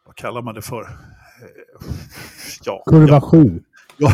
vad 0.05 0.15
kallar 0.15 0.41
man 0.41 0.55
det 0.55 0.61
för? 0.61 0.87
Eh, 1.41 1.87
ja, 2.63 2.83
Kurva 2.85 3.21
7. 3.21 3.63
ja, 3.97 4.13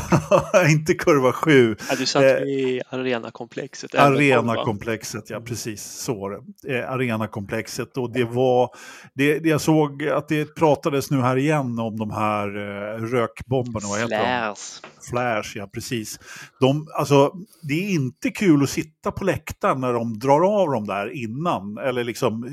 inte 0.69 0.93
kurva 0.93 1.31
7. 1.33 1.75
Ja, 1.89 1.95
du 1.95 2.05
satt 2.05 2.23
Eh, 2.23 2.29
i 2.29 2.81
arenakomplexet. 2.89 3.95
Arenakomplexet, 3.95 5.29
ja 5.29 5.41
precis 5.41 5.83
så 5.83 6.15
var 6.19 6.31
det. 6.31 6.77
Eh, 6.77 6.91
arenakomplexet 6.91 7.97
och 7.97 8.13
det 8.13 8.23
var, 8.23 8.69
det, 9.13 9.39
det 9.39 9.49
jag 9.49 9.61
såg 9.61 10.03
att 10.07 10.27
det 10.27 10.55
pratades 10.55 11.11
nu 11.11 11.21
här 11.21 11.37
igen 11.37 11.79
om 11.79 11.97
de 11.97 12.11
här 12.11 12.47
eh, 12.47 13.01
rökbomberna, 13.01 13.87
vad 13.87 13.99
heter 13.99 14.17
de? 14.17 14.23
Flares. 14.23 14.81
Flash, 15.09 15.57
ja 15.57 15.67
precis. 15.73 16.19
De, 16.59 16.87
alltså, 16.97 17.31
det 17.61 17.73
är 17.73 17.89
inte 17.89 18.29
kul 18.29 18.63
att 18.63 18.69
sitta 18.69 19.11
på 19.11 19.23
läktaren 19.23 19.79
när 19.81 19.93
de 19.93 20.19
drar 20.19 20.61
av 20.61 20.71
dem 20.71 20.87
där 20.87 21.23
innan, 21.23 21.77
eller 21.77 22.03
liksom 22.03 22.43
eh, 22.43 22.51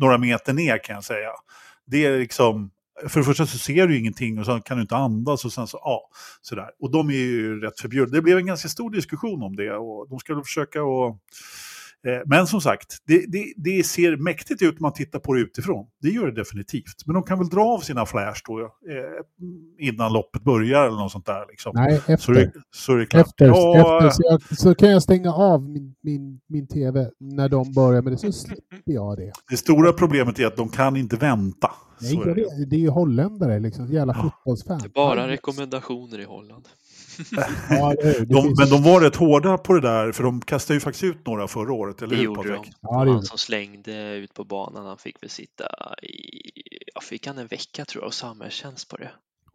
några 0.00 0.18
meter 0.18 0.52
ner 0.52 0.84
kan 0.84 0.94
jag 0.94 1.04
säga. 1.04 1.30
Det 1.86 2.04
är 2.06 2.18
liksom, 2.18 2.70
för 3.08 3.20
det 3.20 3.26
första 3.26 3.46
så 3.46 3.58
ser 3.58 3.86
du 3.86 3.98
ingenting 3.98 4.38
och 4.38 4.46
så 4.46 4.60
kan 4.60 4.76
du 4.76 4.80
inte 4.80 4.96
andas 4.96 5.44
och 5.44 5.52
sen 5.52 5.66
så, 5.66 5.78
ja, 5.82 6.10
sådär. 6.42 6.70
Och 6.80 6.90
de 6.90 7.10
är 7.10 7.14
ju 7.14 7.60
rätt 7.60 7.80
förbjudna. 7.80 8.16
Det 8.16 8.22
blev 8.22 8.38
en 8.38 8.46
ganska 8.46 8.68
stor 8.68 8.90
diskussion 8.90 9.42
om 9.42 9.56
det 9.56 9.76
och 9.76 10.08
de 10.08 10.18
skulle 10.18 10.42
försöka 10.42 10.80
att 10.80 11.16
men 12.26 12.46
som 12.46 12.60
sagt, 12.60 12.96
det, 13.06 13.26
det, 13.28 13.52
det, 13.56 13.86
ser 13.86 14.16
mäktigt 14.16 14.62
ut 14.62 14.74
när 14.74 14.80
man 14.80 14.92
tittar 14.92 15.18
på 15.18 15.34
det 15.34 15.40
utifrån. 15.40 15.86
Det 16.02 16.08
gör 16.08 16.26
det 16.26 16.32
definitivt. 16.32 17.06
Men 17.06 17.14
de 17.14 17.22
kan 17.22 17.38
väl 17.38 17.48
dra 17.48 17.64
av 17.64 17.78
sina 17.78 18.06
flash 18.06 18.40
då, 18.46 18.60
eh, 18.60 19.88
innan 19.88 20.12
loppet 20.12 20.42
börjar 20.42 20.86
eller 20.86 20.96
något 20.96 21.12
sånt 21.12 21.26
där. 21.26 21.46
Liksom. 21.48 21.72
Nej, 21.74 21.94
efter. 21.94 22.16
Så, 22.16 22.32
det, 22.32 22.52
så 22.70 22.92
är 22.92 22.96
det 22.96 23.06
klart. 23.06 23.26
Efter, 23.26 23.46
ja, 23.46 23.98
efter 23.98 24.10
så, 24.10 24.22
jag, 24.30 24.58
så, 24.58 24.74
kan 24.74 24.90
jag 24.90 25.02
stänga 25.02 25.32
av 25.32 25.62
min, 25.62 25.94
min, 26.02 26.40
min 26.48 26.66
tv 26.66 27.10
när 27.20 27.48
de 27.48 27.72
börjar 27.72 28.02
med 28.02 28.12
det, 28.12 28.18
så 28.18 28.32
slipper 28.32 28.92
jag 28.92 29.16
det. 29.16 29.32
Det 29.50 29.56
stora 29.56 29.92
problemet 29.92 30.38
är 30.38 30.46
att 30.46 30.56
de 30.56 30.68
kan 30.68 30.96
inte 30.96 31.16
vänta. 31.16 31.70
Nej, 32.00 32.20
det. 32.24 32.34
Det, 32.34 32.66
det 32.66 32.76
är 32.76 32.80
ju 32.80 32.88
holländare, 32.88 33.58
liksom. 33.58 33.86
Jävla 33.86 34.14
ja. 34.16 34.22
fotbollsfan. 34.22 34.78
Det 34.78 34.86
är 34.86 34.88
bara 34.88 35.28
rekommendationer 35.28 36.18
i 36.18 36.24
Holland. 36.24 36.68
Ja, 37.70 37.94
det, 38.02 38.18
det 38.18 38.24
de, 38.24 38.42
finns... 38.42 38.58
Men 38.58 38.68
de 38.68 38.82
var 38.82 39.00
rätt 39.00 39.16
hårda 39.16 39.58
på 39.58 39.72
det 39.72 39.80
där, 39.80 40.12
för 40.12 40.22
de 40.22 40.40
kastade 40.40 40.74
ju 40.76 40.80
faktiskt 40.80 41.04
ut 41.04 41.26
några 41.26 41.48
förra 41.48 41.72
året, 41.72 42.02
eller 42.02 42.10
det 42.10 42.16
hur 42.16 42.24
gjorde 42.24 42.52
de. 42.52 42.64
Ja, 42.80 43.04
det 43.04 43.12
han 43.12 43.22
som 43.22 43.38
slängde 43.38 44.14
ut 44.14 44.34
på 44.34 44.44
banan, 44.44 44.86
han 44.86 44.98
fick 44.98 45.22
väl 45.22 45.30
sitta 45.30 45.64
i, 46.02 46.12
ja, 46.94 47.00
fick 47.00 47.26
han 47.26 47.38
en 47.38 47.46
vecka 47.46 47.84
tror 47.84 48.02
jag, 48.02 48.06
och 48.06 48.14
samhällstjänst 48.14 48.88
på 48.88 48.96
det. 48.96 49.10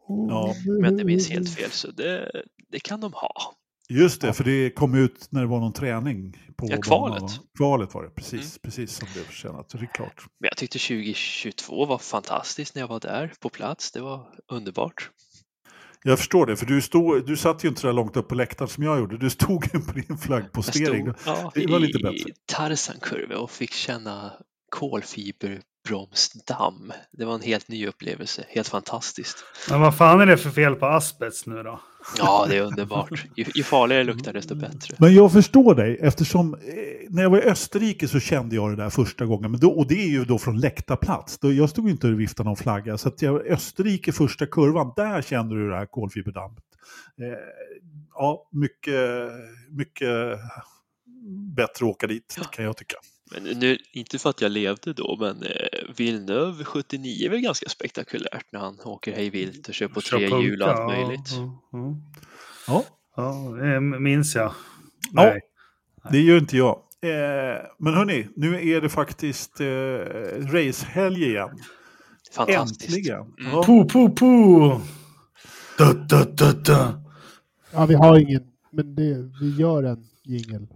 Ja. 0.08 0.56
Men 0.82 0.98
det 0.98 1.04
minns 1.04 1.30
helt 1.30 1.56
fel, 1.56 1.72
så 1.72 1.92
det, 1.92 2.32
det 2.72 2.80
kan 2.80 3.02
de 3.02 3.14
ha. 3.14 3.56
Just 3.90 4.22
det, 4.22 4.34
för 4.34 4.44
det 4.44 4.70
kom 4.70 4.96
ut 4.96 5.28
när 5.30 5.42
det 5.42 5.48
var 5.48 5.60
någon 5.60 5.74
träning. 5.74 6.38
På 6.56 6.68
ja, 6.70 6.78
kvalet. 6.78 7.32
Kvalet 7.58 7.94
var 7.94 8.04
det, 8.04 8.10
precis, 8.10 8.42
mm. 8.42 8.60
precis 8.62 8.96
som 8.96 9.08
det 9.14 9.20
förtjänat. 9.20 9.70
Det 9.70 9.78
är 9.78 9.86
klart. 9.86 10.26
Men 10.40 10.48
jag 10.48 10.58
tyckte 10.58 10.80
2022 10.80 11.86
var 11.86 11.98
fantastiskt 11.98 12.76
när 12.76 12.82
jag 12.82 12.88
var 12.88 13.00
där 13.00 13.34
på 13.40 13.50
plats. 13.50 13.92
Det 13.92 14.02
var 14.02 14.28
underbart. 14.48 15.10
Jag 16.04 16.20
förstår 16.20 16.46
det, 16.46 16.58
för 16.58 16.66
du, 16.66 16.82
stod, 16.82 17.28
du 17.28 17.38
satt 17.38 17.64
ju 17.64 17.68
inte 17.68 17.82
så 17.82 17.88
där 17.88 17.94
långt 17.94 18.18
upp 18.18 18.28
på 18.28 18.36
läktaren 18.36 18.70
som 18.70 18.84
jag 18.84 19.00
gjorde. 19.00 19.18
Du 19.18 19.30
stod 19.30 19.66
ju 19.74 19.80
på 19.80 19.92
din 19.92 20.18
flaggpostering. 20.18 21.06
Jag 21.06 21.20
stod, 21.20 21.36
ja, 21.36 21.52
det 21.56 21.68
var 21.68 21.80
lite 21.80 22.00
bättre. 22.00 22.30
i 22.30 22.34
Tarzankurve 22.46 23.36
och 23.36 23.52
fick 23.52 23.74
känna 23.74 24.34
kolfiberbromsdamm. 24.70 26.94
Det 27.12 27.26
var 27.26 27.36
en 27.36 27.42
helt 27.42 27.68
ny 27.68 27.88
upplevelse, 27.88 28.46
helt 28.50 28.68
fantastiskt. 28.68 29.44
Men 29.70 29.82
vad 29.82 29.98
fan 29.98 30.22
är 30.22 30.26
det 30.26 30.38
för 30.38 30.50
fel 30.50 30.76
på 30.76 30.86
asbest 30.86 31.48
nu 31.48 31.64
då? 31.64 31.80
Ja, 32.18 32.46
det 32.50 32.58
är 32.58 32.62
underbart. 32.62 33.26
Ju, 33.36 33.46
ju 33.56 33.64
farligare 33.64 34.04
det 34.04 34.14
luktar 34.14 34.34
desto 34.34 34.56
bättre. 34.56 34.96
Men 35.00 35.14
jag 35.14 35.32
förstår 35.32 35.76
dig 35.76 35.98
eftersom 36.02 36.54
eh, 36.54 36.60
när 37.10 37.24
jag 37.24 37.30
var 37.30 37.38
i 37.38 37.42
Österrike 37.42 38.08
så 38.08 38.20
kände 38.20 38.56
jag 38.56 38.70
det 38.70 38.76
där 38.76 38.90
första 38.90 39.26
gången. 39.26 39.52
Men 39.52 39.60
då, 39.60 39.72
och 39.72 39.88
det 39.88 39.96
är 39.96 40.10
ju 40.10 40.26
då 40.26 40.38
från 40.38 40.60
läktarplats. 40.60 41.38
Då, 41.40 41.54
jag 41.54 41.70
stod 41.70 41.90
inte 41.90 42.08
och 42.08 42.20
viftade 42.20 42.50
någon 42.50 42.58
flagga. 42.58 42.98
Så 42.98 43.08
att 43.08 43.22
jag, 43.22 43.48
Österrike 43.48 44.12
första 44.12 44.46
kurvan, 44.46 44.94
där 44.96 45.22
kände 45.22 45.56
du 45.56 45.70
det 45.70 45.76
här 45.76 45.86
kolfiberdammet. 45.86 46.64
Eh, 47.22 47.38
ja, 48.14 48.50
mycket, 48.52 49.32
mycket 49.70 50.40
bättre 51.56 51.86
att 51.86 51.92
åka 51.92 52.08
dit 52.08 52.36
ja. 52.38 52.44
kan 52.44 52.66
jag 52.66 52.78
tycka. 52.78 52.96
Men 53.32 53.44
nu, 53.44 53.78
inte 53.94 54.20
för 54.20 54.30
att 54.30 54.42
jag 54.42 54.52
levde 54.52 54.94
då, 54.94 55.18
men 55.20 55.44
eh, 55.44 55.81
Villeneuve 55.98 56.64
79 56.64 57.26
är 57.26 57.30
väl 57.30 57.42
ganska 57.42 57.70
spektakulärt 57.70 58.46
när 58.52 58.60
han 58.60 58.80
åker 58.84 59.12
hej 59.12 59.30
vilt 59.30 59.68
och 59.68 59.74
kör 59.74 59.88
på 59.88 60.02
tre 60.02 60.42
hjul 60.42 60.62
och 60.62 60.68
allt 60.70 60.98
möjligt. 60.98 61.32
Ja, 61.32 61.96
ja. 62.68 62.84
ja. 63.16 63.56
det 63.62 63.82
minns 63.82 64.36
jag. 64.36 64.54
Nej. 65.12 65.40
Ja, 66.04 66.10
det 66.10 66.20
gör 66.20 66.38
inte 66.38 66.58
jag. 66.58 66.82
Eh, 67.04 67.62
men 67.80 67.94
hörni, 67.94 68.28
nu 68.36 68.70
är 68.70 68.82
det 68.82 68.90
faktiskt 68.90 69.60
eh, 69.60 69.66
racehelg 70.54 71.24
igen. 71.24 71.50
Fantastiskt. 72.36 72.84
Äntligen. 72.84 73.20
Mm. 73.20 73.52
Ja. 73.52 73.64
Po, 73.64 73.86
po, 73.86 74.10
po! 74.10 74.82
Da, 75.78 75.94
da, 75.94 76.26
da, 76.26 76.52
da. 76.52 77.04
Ja, 77.72 77.86
vi 77.86 77.96
har 77.96 78.20
ingen, 78.20 78.44
men 78.72 78.96
det, 78.96 79.32
vi 79.42 79.56
gör 79.58 79.84
en 79.84 80.04
jingel. 80.24 80.68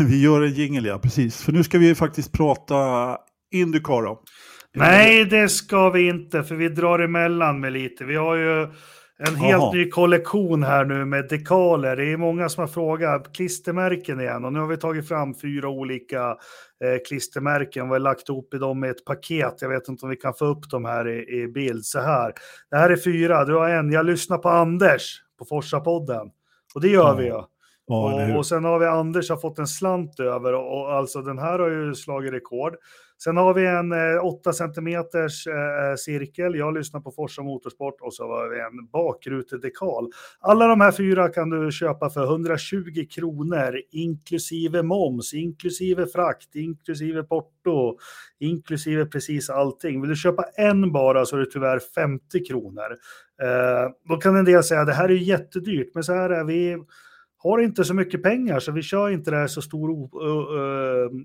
vi 0.08 0.22
gör 0.22 0.42
en 0.42 0.54
jingel, 0.54 0.84
ja, 0.84 0.98
precis. 0.98 1.42
För 1.42 1.52
nu 1.52 1.64
ska 1.64 1.78
vi 1.78 1.94
faktiskt 1.94 2.32
prata 2.32 3.18
Indycar 3.54 4.02
då. 4.02 4.22
Nej, 4.74 5.24
det 5.24 5.48
ska 5.48 5.90
vi 5.90 6.08
inte, 6.08 6.42
för 6.42 6.54
vi 6.54 6.68
drar 6.68 6.98
emellan 6.98 7.60
med 7.60 7.72
lite. 7.72 8.04
Vi 8.04 8.16
har 8.16 8.36
ju 8.36 8.66
en 9.18 9.36
helt 9.36 9.62
Aha. 9.62 9.72
ny 9.72 9.90
kollektion 9.90 10.62
här 10.62 10.84
nu 10.84 11.04
med 11.04 11.28
dekaler. 11.28 11.96
Det 11.96 12.12
är 12.12 12.16
många 12.16 12.48
som 12.48 12.60
har 12.60 12.68
frågat 12.68 13.36
klistermärken 13.36 14.20
igen 14.20 14.44
och 14.44 14.52
nu 14.52 14.60
har 14.60 14.66
vi 14.66 14.76
tagit 14.76 15.08
fram 15.08 15.34
fyra 15.34 15.68
olika 15.68 16.28
eh, 16.84 16.98
klistermärken. 17.08 17.88
Har 17.88 17.98
lagt 17.98 18.28
ihop 18.28 18.54
i 18.54 18.58
dem 18.58 18.84
i 18.84 18.88
ett 18.88 19.04
paket. 19.04 19.54
Jag 19.60 19.68
vet 19.68 19.88
inte 19.88 20.06
om 20.06 20.10
vi 20.10 20.16
kan 20.16 20.34
få 20.34 20.44
upp 20.44 20.70
dem 20.70 20.84
här 20.84 21.08
i, 21.08 21.42
i 21.42 21.48
bild. 21.48 21.84
Så 21.84 22.00
här. 22.00 22.32
Det 22.70 22.76
här 22.76 22.90
är 22.90 22.96
fyra. 22.96 23.44
Du 23.44 23.54
har 23.54 23.68
en. 23.68 23.92
Jag 23.92 24.06
lyssnar 24.06 24.38
på 24.38 24.48
Anders 24.48 25.22
på 25.38 25.44
Forsa-podden. 25.44 26.30
Och 26.74 26.80
det 26.80 26.88
gör 26.88 27.08
ja. 27.08 27.14
vi 27.14 27.24
ju. 27.24 27.30
Ja, 27.30 27.46
och, 27.86 28.36
och, 28.36 28.46
sen 28.46 28.64
har 28.64 28.78
vi 28.78 28.86
Anders 28.86 29.30
har 29.30 29.36
fått 29.36 29.58
en 29.58 29.66
slant 29.66 30.20
över 30.20 30.52
och, 30.52 30.80
och, 30.80 30.92
alltså 30.92 31.22
den 31.22 31.38
här 31.38 31.58
har 31.58 31.68
ju 31.68 31.94
slagit 31.94 32.32
rekord. 32.32 32.76
Sen 33.22 33.36
har 33.36 33.54
vi 33.54 33.66
en 33.66 33.92
eh, 33.92 34.24
8 34.24 34.52
centimeters 34.52 35.46
eh, 35.46 35.54
eh, 35.54 35.96
cirkel. 35.96 36.54
Jag 36.54 36.74
lyssnar 36.74 37.00
på 37.00 37.10
Forsa 37.10 37.42
Motorsport 37.42 38.00
och 38.00 38.14
så 38.14 38.22
har 38.28 38.48
vi 38.48 38.60
en 38.60 38.86
bakrutedekal. 38.92 40.10
Alla 40.40 40.66
de 40.66 40.80
här 40.80 40.92
fyra 40.92 41.28
kan 41.28 41.50
du 41.50 41.72
köpa 41.72 42.10
för 42.10 42.24
120 42.24 43.06
kronor 43.10 43.80
inklusive 43.90 44.82
moms, 44.82 45.34
inklusive 45.34 46.06
frakt, 46.06 46.54
inklusive 46.54 47.22
porto, 47.22 47.98
inklusive 48.40 49.06
precis 49.06 49.50
allting. 49.50 50.00
Vill 50.00 50.10
du 50.10 50.16
köpa 50.16 50.44
en 50.56 50.92
bara 50.92 51.26
så 51.26 51.36
är 51.36 51.40
det 51.40 51.50
tyvärr 51.50 51.78
50 51.94 52.44
kronor. 52.44 52.96
Eh, 53.42 53.90
då 54.08 54.16
kan 54.16 54.36
en 54.36 54.44
del 54.44 54.64
säga 54.64 54.80
att 54.80 54.86
det 54.86 54.92
här 54.92 55.08
är 55.08 55.14
jättedyrt, 55.14 55.94
men 55.94 56.04
så 56.04 56.12
här 56.14 56.30
är 56.30 56.44
vi 56.44 56.78
har 57.44 57.58
inte 57.58 57.84
så 57.84 57.94
mycket 57.94 58.22
pengar 58.22 58.60
så 58.60 58.72
vi 58.72 58.82
kör 58.82 59.10
inte 59.10 59.30
det 59.30 59.36
här 59.36 59.46
så 59.46 59.62
stor 59.62 60.08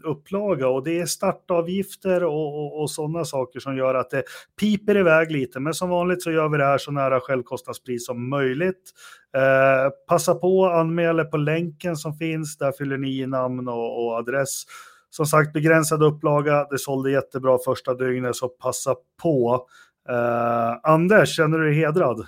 upplaga 0.03 0.67
och 0.67 0.83
det 0.83 0.99
är 0.99 1.05
startavgifter 1.05 2.23
och, 2.23 2.59
och, 2.59 2.81
och 2.81 2.91
sådana 2.91 3.25
saker 3.25 3.59
som 3.59 3.77
gör 3.77 3.95
att 3.95 4.09
det 4.09 4.23
piper 4.59 4.97
iväg 4.97 5.31
lite. 5.31 5.59
Men 5.59 5.73
som 5.73 5.89
vanligt 5.89 6.23
så 6.23 6.31
gör 6.31 6.49
vi 6.49 6.57
det 6.57 6.65
här 6.65 6.77
så 6.77 6.91
nära 6.91 7.19
självkostnadspris 7.19 8.05
som 8.05 8.29
möjligt. 8.29 8.91
Eh, 9.35 9.91
passa 10.07 10.35
på, 10.35 10.65
att 10.65 10.79
anmäla 10.79 11.25
på 11.25 11.37
länken 11.37 11.95
som 11.95 12.13
finns, 12.13 12.57
där 12.57 12.71
fyller 12.71 12.97
ni 12.97 13.21
i 13.21 13.27
namn 13.27 13.67
och, 13.67 14.05
och 14.05 14.17
adress. 14.17 14.63
Som 15.09 15.25
sagt, 15.25 15.53
begränsad 15.53 16.03
upplaga, 16.03 16.67
det 16.69 16.77
sålde 16.77 17.11
jättebra 17.11 17.57
första 17.65 17.93
dygnet 17.93 18.35
så 18.35 18.47
passa 18.49 18.95
på. 19.21 19.65
Eh, 20.09 20.91
Anders, 20.91 21.35
känner 21.35 21.57
du 21.57 21.65
dig 21.65 21.75
hedrad? 21.75 22.25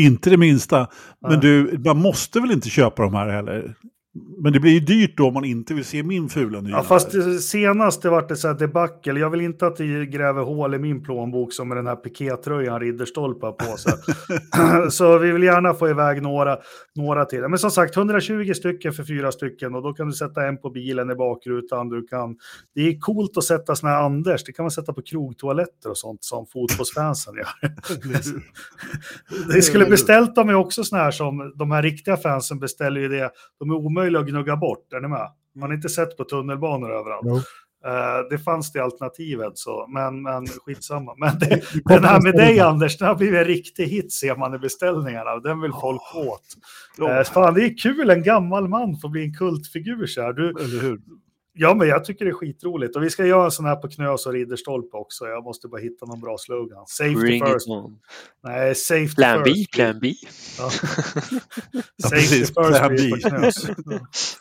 Inte 0.00 0.30
det 0.30 0.36
minsta. 0.36 0.88
Men 1.28 1.40
du, 1.40 1.80
man 1.84 1.98
måste 1.98 2.40
väl 2.40 2.50
inte 2.50 2.70
köpa 2.70 3.02
de 3.02 3.14
här 3.14 3.28
heller? 3.28 3.74
Men 4.12 4.52
det 4.52 4.60
blir 4.60 4.72
ju 4.72 4.80
dyrt 4.80 5.16
då 5.16 5.26
om 5.26 5.34
man 5.34 5.44
inte 5.44 5.74
vill 5.74 5.84
se 5.84 6.02
min 6.02 6.28
fula 6.28 6.60
nya. 6.60 6.76
Ja, 6.76 6.82
fast 6.82 7.12
det, 7.12 7.38
senast 7.38 8.02
det 8.02 8.10
vart 8.10 8.28
det 8.28 8.36
så 8.36 8.48
här 8.48 8.54
debacle. 8.54 9.20
Jag 9.20 9.30
vill 9.30 9.40
inte 9.40 9.66
att 9.66 9.76
det 9.76 10.06
gräver 10.06 10.42
hål 10.42 10.74
i 10.74 10.78
min 10.78 11.02
plånbok 11.02 11.52
som 11.52 11.68
med 11.68 11.76
den 11.76 11.86
här 11.86 11.96
pikétröjan 11.96 12.80
Ridderstolpe 12.80 13.46
har 13.46 13.52
på 13.52 13.76
sig. 13.76 13.92
så 14.90 15.18
vi 15.18 15.32
vill 15.32 15.42
gärna 15.42 15.74
få 15.74 15.88
iväg 15.88 16.22
några, 16.22 16.58
några 16.94 17.24
till. 17.24 17.40
Men 17.40 17.58
som 17.58 17.70
sagt, 17.70 17.96
120 17.96 18.52
stycken 18.52 18.92
för 18.92 19.04
fyra 19.04 19.32
stycken 19.32 19.74
och 19.74 19.82
då 19.82 19.92
kan 19.92 20.06
du 20.06 20.12
sätta 20.12 20.46
en 20.46 20.58
på 20.58 20.70
bilen 20.70 21.10
i 21.10 21.14
bakrutan. 21.14 21.88
Du 21.88 22.06
kan, 22.06 22.36
det 22.74 22.80
är 22.80 22.98
coolt 22.98 23.36
att 23.36 23.44
sätta 23.44 23.76
såna 23.76 23.92
här 23.92 24.02
Anders. 24.02 24.44
Det 24.44 24.52
kan 24.52 24.62
man 24.62 24.70
sätta 24.70 24.92
på 24.92 25.02
krogtoaletter 25.02 25.90
och 25.90 25.98
sånt 25.98 26.24
som 26.24 26.46
fotbollsfansen 26.46 27.34
gör. 27.34 27.72
det 29.54 29.62
skulle 29.62 29.86
beställt 29.86 30.34
dem 30.34 30.48
är 30.48 30.54
också 30.54 30.84
såna 30.84 31.02
här 31.02 31.10
som 31.10 31.52
de 31.56 31.70
här 31.70 31.82
riktiga 31.82 32.16
fansen 32.16 32.58
beställer 32.58 33.00
ju 33.00 33.08
det. 33.08 33.30
De 33.58 33.70
är 33.70 33.74
omöjliga 33.74 34.00
att 34.16 34.26
gnugga 34.26 34.56
bort. 34.56 34.92
Är 34.92 35.00
ni 35.00 35.08
med? 35.08 35.28
Man 35.54 35.70
har 35.70 35.76
inte 35.76 35.88
sett 35.88 36.16
på 36.16 36.24
tunnelbanor 36.24 36.90
överallt. 36.92 37.24
No. 37.24 37.40
Uh, 37.86 38.28
det 38.30 38.38
fanns 38.38 38.72
det 38.72 38.80
alternativet, 38.80 39.58
så, 39.58 39.86
men, 39.88 40.22
men 40.22 40.46
skitsamma. 40.46 41.14
Men 41.16 41.38
det, 41.38 41.62
den 41.84 42.04
här 42.04 42.20
med 42.20 42.34
dig 42.34 42.60
Anders, 42.60 42.98
den 42.98 43.08
har 43.08 43.14
blivit 43.14 43.38
en 43.38 43.44
riktig 43.44 43.86
hit 43.86 44.12
ser 44.12 44.36
man 44.36 44.54
i 44.54 44.58
beställningarna. 44.58 45.36
Den 45.36 45.60
vill 45.60 45.72
folk 45.72 46.14
åt. 46.14 46.44
Uh, 47.00 47.22
fan, 47.22 47.54
det 47.54 47.64
är 47.64 47.78
kul, 47.78 48.10
en 48.10 48.22
gammal 48.22 48.68
man 48.68 48.96
får 48.96 49.08
bli 49.08 49.24
en 49.24 49.34
kultfigur 49.34 50.06
så 50.06 50.22
här. 50.22 50.32
Du? 50.32 50.52
Ja, 51.52 51.74
men 51.74 51.88
jag 51.88 52.04
tycker 52.04 52.24
det 52.24 52.30
är 52.30 52.34
skitroligt. 52.34 52.96
Och 52.96 53.02
vi 53.02 53.10
ska 53.10 53.26
göra 53.26 53.44
en 53.44 53.50
sån 53.50 53.64
här 53.64 53.76
på 53.76 53.88
Knös 53.88 54.26
och 54.26 54.32
Ridderstolpe 54.32 54.96
också. 54.96 55.24
Jag 55.26 55.44
måste 55.44 55.68
bara 55.68 55.80
hitta 55.80 56.06
någon 56.06 56.20
bra 56.20 56.36
slogan. 56.38 56.86
Safety 56.86 57.14
Bring 57.14 57.46
first. 57.46 57.68
Nej, 58.42 58.74
safety 58.74 59.14
plan 59.14 59.44
first. 59.44 59.56
B, 59.56 59.76
plan 59.76 59.98
B. 60.00 60.12
Ja. 60.58 60.70
safety 62.08 62.38
first 62.38 62.54
plan 62.54 62.96
B. 62.96 63.10
på 63.10 63.28
Knös. 63.28 63.66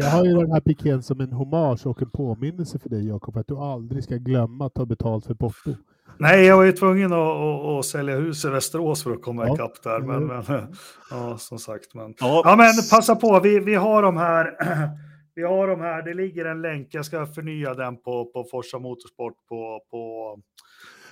Jag 0.00 0.10
har 0.10 0.24
ju 0.24 0.34
den 0.34 0.52
här 0.52 0.60
pikén 0.60 1.02
som 1.02 1.20
en 1.20 1.32
hommage 1.32 1.86
och 1.86 2.02
en 2.02 2.10
påminnelse 2.10 2.78
för 2.78 2.88
dig 2.88 3.08
Jakob, 3.08 3.36
att 3.36 3.48
du 3.48 3.56
aldrig 3.56 4.04
ska 4.04 4.16
glömma 4.16 4.66
att 4.66 4.74
ta 4.74 4.86
betalt 4.86 5.26
för 5.26 5.34
porto. 5.34 5.74
Nej, 6.18 6.44
jag 6.44 6.56
var 6.56 6.64
ju 6.64 6.72
tvungen 6.72 7.12
att, 7.12 7.18
att, 7.18 7.64
att 7.64 7.84
sälja 7.84 8.16
hus 8.16 8.44
i 8.44 8.48
Västerås 8.48 9.02
för 9.02 9.12
att 9.12 9.22
komma 9.22 9.46
ja. 9.46 9.54
ikapp 9.54 9.82
där. 9.82 10.00
Men, 10.00 10.26
men, 10.26 10.44
ja, 11.10 11.38
som 11.38 11.58
sagt. 11.58 11.94
Men, 11.94 12.14
ja. 12.18 12.42
ja. 12.44 12.56
men 12.56 12.72
passa 12.90 13.16
på, 13.16 13.40
vi, 13.40 13.60
vi 13.60 13.74
har 13.74 14.02
de 14.02 14.16
här 14.16 14.46
vi 15.34 15.42
har 15.42 15.68
de 15.68 15.80
här, 15.80 16.02
det 16.02 16.14
ligger 16.14 16.44
en 16.44 16.62
länk, 16.62 16.88
jag 16.90 17.04
ska 17.04 17.26
förnya 17.26 17.74
den 17.74 17.96
på, 17.96 18.24
på 18.24 18.44
Forsa 18.50 18.78
Motorsport 18.78 19.34
på, 19.48 19.80
på, 19.90 20.36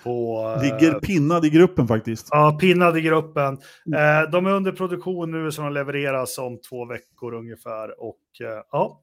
på... 0.03 0.45
Ligger 0.63 0.95
eh, 0.95 0.99
pinnad 0.99 1.45
i 1.45 1.51
gruppen 1.51 1.89
faktiskt. 1.89 2.29
Ja, 2.31 2.59
pinnad 2.61 2.99
i 2.99 3.01
gruppen. 3.01 3.59
Mm. 3.87 4.23
Eh, 4.25 4.31
de 4.31 4.47
är 4.47 4.51
under 4.51 4.73
produktion 4.73 5.31
nu 5.31 5.53
som 5.53 5.73
levereras 5.73 6.39
om 6.39 6.61
två 6.61 6.87
veckor 6.87 7.35
ungefär. 7.35 8.03
Och 8.03 8.21
eh, 8.41 8.63
ja, 8.71 9.03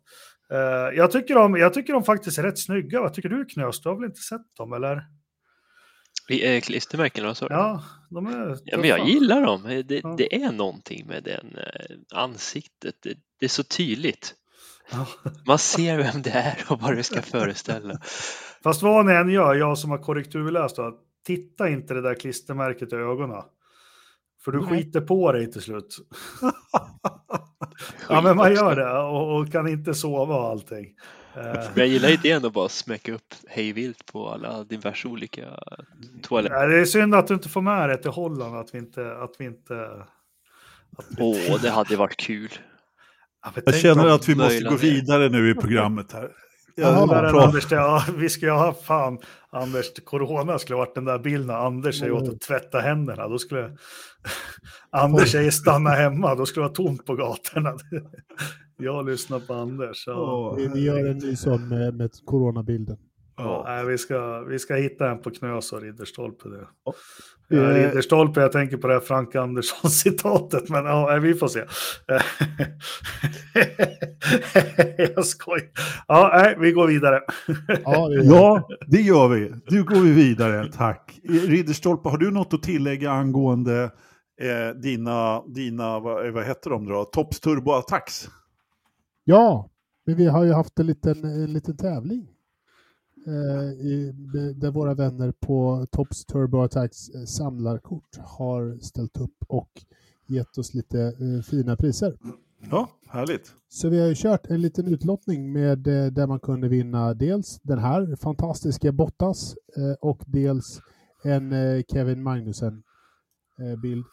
jag, 0.96 1.12
tycker 1.12 1.36
de, 1.36 1.56
jag 1.56 1.74
tycker 1.74 1.94
de 1.94 2.04
faktiskt 2.04 2.38
är 2.38 2.44
rätt 2.44 2.60
snygga. 2.60 3.02
Vad 3.02 3.14
tycker 3.14 3.30
du 3.30 3.46
Knös? 3.46 3.82
Du 3.82 3.90
har 3.90 3.96
väl 3.96 4.06
inte 4.06 4.22
sett 4.22 4.56
dem 4.58 4.74
eller? 4.74 5.04
Klistermärken 6.62 7.24
eller 7.24 7.34
så? 7.34 7.48
Ja, 7.50 7.84
de 8.10 8.28
är 8.28 8.58
ja, 8.66 8.78
men 8.78 8.90
jag 8.90 9.08
gillar 9.08 9.42
dem. 9.42 9.84
Det, 9.88 10.00
ja. 10.04 10.16
det 10.18 10.36
är 10.44 10.52
någonting 10.52 11.08
med 11.08 11.24
den 11.24 11.58
ansiktet. 12.14 12.96
Det, 13.04 13.18
det 13.40 13.46
är 13.46 13.50
så 13.50 13.64
tydligt. 13.64 14.36
Man 15.48 15.60
ser 15.60 15.98
vem 15.98 16.22
det 16.22 16.30
är 16.30 16.66
och 16.70 16.82
vad 16.82 16.96
det 16.96 17.04
ska 17.04 17.22
föreställa. 17.22 18.00
Fast 18.64 18.82
vad 18.82 19.06
ni 19.06 19.14
än 19.14 19.30
gör, 19.30 19.56
jag 19.56 19.78
som 19.78 19.92
har 19.92 19.98
korrekturläst, 19.98 20.76
då, 20.76 20.94
titta 21.26 21.70
inte 21.70 21.94
det 21.94 22.02
där 22.02 22.16
klistermärket 22.16 22.94
i 22.94 22.96
ögonen. 22.96 23.44
För 24.46 24.52
du 24.52 24.62
skiter 24.62 25.02
på 25.02 25.32
dig 25.32 25.52
till 25.52 25.62
slut. 25.62 25.98
ja, 28.10 28.22
men 28.22 28.38
man 28.38 28.54
gör 28.54 28.76
det 28.76 29.00
och, 29.00 29.40
och, 29.40 29.52
kan 29.52 29.68
inte 29.68 29.94
sova 29.94 30.36
och 30.36 30.50
allting. 30.50 30.86
Men 31.36 31.72
jag 31.76 31.88
gillar 31.88 32.10
idén 32.10 32.46
att 32.46 32.54
bara 32.54 32.70
smäcka 32.70 33.14
upp 33.14 33.34
hejvilt 33.48 34.06
på 34.12 34.30
alla 34.30 34.64
diverse 34.64 35.08
olika 35.08 35.60
toaletter. 36.22 36.68
det 36.68 36.80
är 36.80 36.86
synd 36.86 37.16
att 37.16 37.28
du 37.28 37.34
inte 37.34 37.50
får 37.50 37.62
med 37.62 37.90
det 37.90 37.98
till 37.98 38.12
Holland, 38.12 38.56
att 38.56 38.74
vi 38.74 38.78
inte... 38.78 39.18
Att 39.18 39.36
vi 39.40 39.46
inte 39.46 39.74
Åh, 41.20 41.56
oh, 41.56 41.62
det 41.62 41.70
hade 41.70 41.96
varit 41.96 42.18
kul. 42.18 42.50
Jag 43.66 43.76
känner 43.76 44.08
att 44.08 44.30
vi 44.30 44.36
måste 44.36 44.64
gå 44.64 44.76
vidare 44.76 45.30
nu 45.30 45.50
i 45.50 45.56
programmet 45.62 46.12
här. 46.12 46.30
Ja, 46.76 47.44
Anders, 47.44 47.72
ja, 47.72 48.04
vi 48.18 48.30
ska 48.30 48.46
ju 48.46 48.52
ha 48.52 48.74
fan, 48.74 49.20
Anders, 49.50 49.86
corona 50.06 50.60
skulle 50.60 50.78
ha 50.78 50.86
varit 50.86 50.96
den 50.96 51.06
där 51.06 51.20
bilden 51.20 51.48
när 51.48 51.66
Anders 51.66 52.00
säger 52.00 52.12
åt 52.12 52.30
att 52.30 52.42
tvätta 52.42 52.80
händerna. 52.80 53.28
Då 53.28 53.38
skulle 53.40 53.78
Anders 54.90 55.32
säger 55.32 55.52
stanna 55.52 55.90
hemma, 55.90 56.36
då 56.36 56.46
skulle 56.46 56.64
det 56.64 56.68
vara 56.68 56.76
tomt 56.76 57.06
på 57.06 57.16
gatorna. 57.16 57.74
Jag 58.78 59.06
lyssnar 59.06 59.40
på 59.40 59.54
Anders. 59.54 60.08
Ja. 60.08 60.54
Vi 60.74 60.84
gör 60.84 61.10
en 61.10 61.18
ny 61.18 61.36
sån 61.36 61.68
med, 61.68 61.94
med 61.94 62.12
coronabilden. 62.26 62.98
Ja, 63.38 63.64
nej, 63.68 63.86
vi, 63.86 63.98
ska, 63.98 64.40
vi 64.40 64.60
ska 64.60 64.76
hitta 64.76 65.12
en 65.12 65.22
på 65.22 65.32
Knös 65.32 65.74
och 65.74 65.82
Ridderstolpe. 65.82 66.50
Det. 66.50 66.68
Ja. 67.50 67.58
Ja, 67.58 67.88
Ridderstolpe, 67.88 68.42
jag 68.42 68.52
tänker 68.52 68.78
på 68.78 68.88
det 68.88 68.94
här 68.94 69.02
Frank 69.02 69.36
Andersson-citatet, 69.36 70.70
men 70.70 70.86
ja, 70.86 71.20
vi 71.22 71.34
får 71.34 71.48
se. 71.48 71.60
jag 75.16 75.26
skojar. 75.26 75.68
Ja, 76.08 76.32
nej, 76.34 76.56
vi 76.60 76.72
går 76.72 76.88
vidare. 76.88 77.22
ja, 77.84 78.10
det, 78.10 78.24
ja, 78.24 78.68
det 78.88 79.02
gör 79.02 79.28
vi. 79.28 79.52
Nu 79.70 79.84
går 79.84 80.00
vi 80.00 80.12
vidare, 80.12 80.72
tack. 80.72 81.20
Ridderstolpe, 81.24 82.10
har 82.10 82.18
du 82.18 82.32
något 82.32 82.54
att 82.54 82.64
tillägga 82.64 83.12
angående 83.12 83.84
eh, 84.42 84.70
dina, 84.82 85.44
dina 85.48 86.00
vad, 86.00 86.34
vad 86.34 86.46
heter 86.46 86.70
de 86.70 86.86
då? 86.86 87.06
Tops 87.06 87.40
Turbo 87.40 87.72
Attacks? 87.72 88.30
Ja, 89.24 89.70
men 90.06 90.16
vi 90.16 90.28
har 90.28 90.44
ju 90.44 90.54
haft 90.54 90.80
en 90.80 90.86
liten, 90.86 91.24
en 91.24 91.54
liten 91.54 91.78
tävling 91.78 92.28
Eh, 92.28 92.37
i, 93.28 94.14
där 94.56 94.72
våra 94.72 94.94
vänner 94.94 95.32
på 95.32 95.88
Tops 95.92 96.26
Turbo 96.26 96.62
Attacks 96.62 97.10
eh, 97.10 97.24
samlarkort 97.24 98.18
har 98.18 98.78
ställt 98.82 99.18
upp 99.18 99.36
och 99.48 99.70
gett 100.28 100.58
oss 100.58 100.74
lite 100.74 101.02
eh, 101.02 101.44
fina 101.44 101.76
priser. 101.76 102.18
Ja, 102.72 102.90
härligt. 103.08 103.54
Så 103.70 103.90
vi 103.90 104.00
har 104.00 104.08
ju 104.08 104.16
kört 104.16 104.48
en 104.48 104.62
liten 104.62 104.88
utlottning 104.88 105.52
med 105.52 105.80
där 106.14 106.28
man 106.28 106.40
kunde 106.40 106.68
vinna 106.68 107.14
dels 107.14 107.60
den 107.64 107.80
här 107.80 108.16
fantastiska 108.16 108.92
Bottas 108.92 109.56
och 110.00 110.24
dels 110.28 110.82
en 111.24 111.54
Kevin 111.92 112.24
Magnussen 112.24 112.84
bild. 113.82 114.06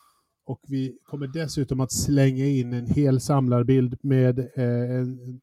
Och 0.46 0.60
vi 0.68 0.98
kommer 1.04 1.26
dessutom 1.26 1.80
att 1.80 1.92
slänga 1.92 2.46
in 2.46 2.72
en 2.72 2.86
hel 2.86 3.20
samlarbild 3.20 3.98
med 4.02 4.48
en 4.56 5.40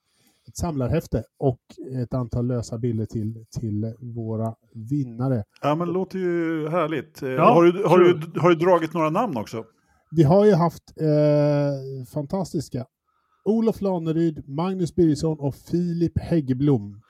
ett 0.48 0.58
samlarhäfte 0.58 1.24
och 1.40 1.60
ett 2.04 2.14
antal 2.14 2.48
lösa 2.48 2.78
bilder 2.78 3.06
till, 3.06 3.46
till 3.60 3.94
våra 4.16 4.56
vinnare. 4.90 5.44
Ja, 5.62 5.76
men 5.76 5.88
det 5.88 5.94
låter 5.94 6.20
ju 6.20 6.70
härligt. 6.70 7.24
Eh, 7.24 7.30
ja, 7.30 7.54
har, 7.54 7.64
du, 7.64 7.84
har, 7.84 8.00
du, 8.00 8.40
har 8.40 8.50
du 8.50 8.56
dragit 8.56 8.94
några 8.94 9.10
namn 9.10 9.38
också? 9.38 9.64
Vi 10.12 10.24
har 10.24 10.46
ju 10.46 10.54
haft 10.54 10.84
eh, 11.00 12.06
fantastiska 12.14 12.86
Olof 13.46 13.82
Laneryd, 13.82 14.50
Magnus 14.50 14.96
Birgersson 14.96 15.40
och 15.40 15.56
Filip 15.56 16.20
Häggblom. 16.20 17.02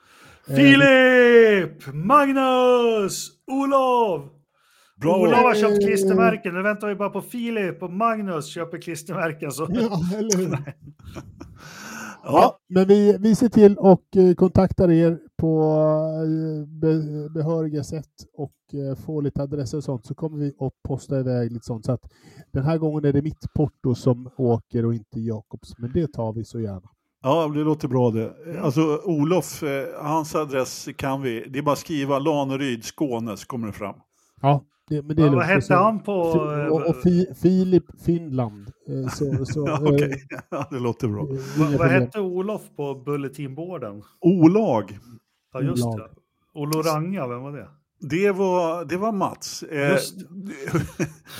Eh, 0.48 0.56
Filip! 0.56 1.94
Magnus! 1.94 3.30
Olof! 3.46 4.22
Bra. 5.00 5.16
Olof 5.16 5.34
har 5.34 5.54
köpt 5.54 5.84
klistermärken. 5.84 6.54
Nu 6.54 6.62
väntar 6.62 6.88
vi 6.88 6.94
bara 6.94 7.10
på 7.10 7.20
Filip 7.20 7.82
och 7.82 7.92
Magnus 7.92 8.46
köper 8.46 8.80
klistermärken. 8.80 9.52
Så... 9.52 9.68
Ja, 9.70 10.00
eller 10.18 10.36
hur? 10.36 10.48
Ja, 12.24 12.58
men 12.68 12.88
vi, 12.88 13.16
vi 13.20 13.34
ser 13.34 13.48
till 13.48 13.78
och 13.78 14.16
eh, 14.16 14.34
kontaktar 14.34 14.90
er 14.90 15.18
på 15.36 15.62
eh, 16.24 16.68
be, 16.68 17.28
behöriga 17.30 17.84
sätt 17.84 18.26
och 18.32 18.52
eh, 18.72 18.96
får 18.96 19.22
lite 19.22 19.42
adresser 19.42 19.78
och 19.78 19.84
sånt 19.84 20.06
så 20.06 20.14
kommer 20.14 20.38
vi 20.38 20.48
att 20.48 20.72
posta 20.88 21.20
iväg 21.20 21.52
lite 21.52 21.66
sånt. 21.66 21.84
Så 21.84 21.92
att 21.92 22.12
den 22.52 22.64
här 22.64 22.78
gången 22.78 23.04
är 23.04 23.12
det 23.12 23.22
mitt 23.22 23.52
porto 23.54 23.94
som 23.94 24.30
åker 24.36 24.86
och 24.86 24.94
inte 24.94 25.20
Jakobs, 25.20 25.78
men 25.78 25.92
det 25.92 26.06
tar 26.06 26.32
vi 26.32 26.44
så 26.44 26.60
gärna. 26.60 26.88
Ja, 27.22 27.48
det 27.48 27.64
låter 27.64 27.88
bra 27.88 28.10
det. 28.10 28.32
Alltså 28.62 29.00
Olof, 29.04 29.62
hans 30.02 30.34
adress 30.34 30.88
kan 30.96 31.22
vi, 31.22 31.44
det 31.48 31.58
är 31.58 31.62
bara 31.62 31.72
att 31.72 31.78
skriva 31.78 32.18
Laneryd, 32.18 32.84
Skåne, 32.84 33.36
så 33.36 33.46
kommer 33.46 33.66
det 33.66 33.72
fram. 33.72 33.94
Ja, 34.40 34.64
det, 34.88 35.02
men 35.02 35.16
det 35.16 35.22
är 35.22 35.30
vad 35.30 35.44
hette 35.44 35.74
han 35.74 36.02
på... 36.02 36.12
Och, 36.12 36.88
och 36.88 36.96
fi, 36.96 37.26
Filip 37.42 37.84
Finland. 38.04 38.72
Eh, 38.88 39.08
så, 39.08 39.44
så, 39.46 39.66
ja, 39.66 39.82
okay. 39.82 40.10
Eh, 40.10 40.38
ja, 40.50 40.68
det 40.70 40.78
låter 40.78 41.08
bra. 41.08 41.26
vad, 41.58 41.72
vad 41.78 41.88
hette 41.88 42.20
Olof 42.20 42.62
på 42.76 42.94
bulletinborden? 42.94 44.02
Olag. 44.20 44.98
Ja, 45.52 45.60
just 45.60 45.96
det. 45.96 46.08
Oloranga, 46.54 47.26
vem 47.26 47.42
var 47.42 47.52
det? 47.52 47.68
Det 48.02 48.30
var, 48.30 48.84
det 48.84 48.96
var 48.96 49.12
Mats. 49.12 49.62
Eh, 49.62 49.98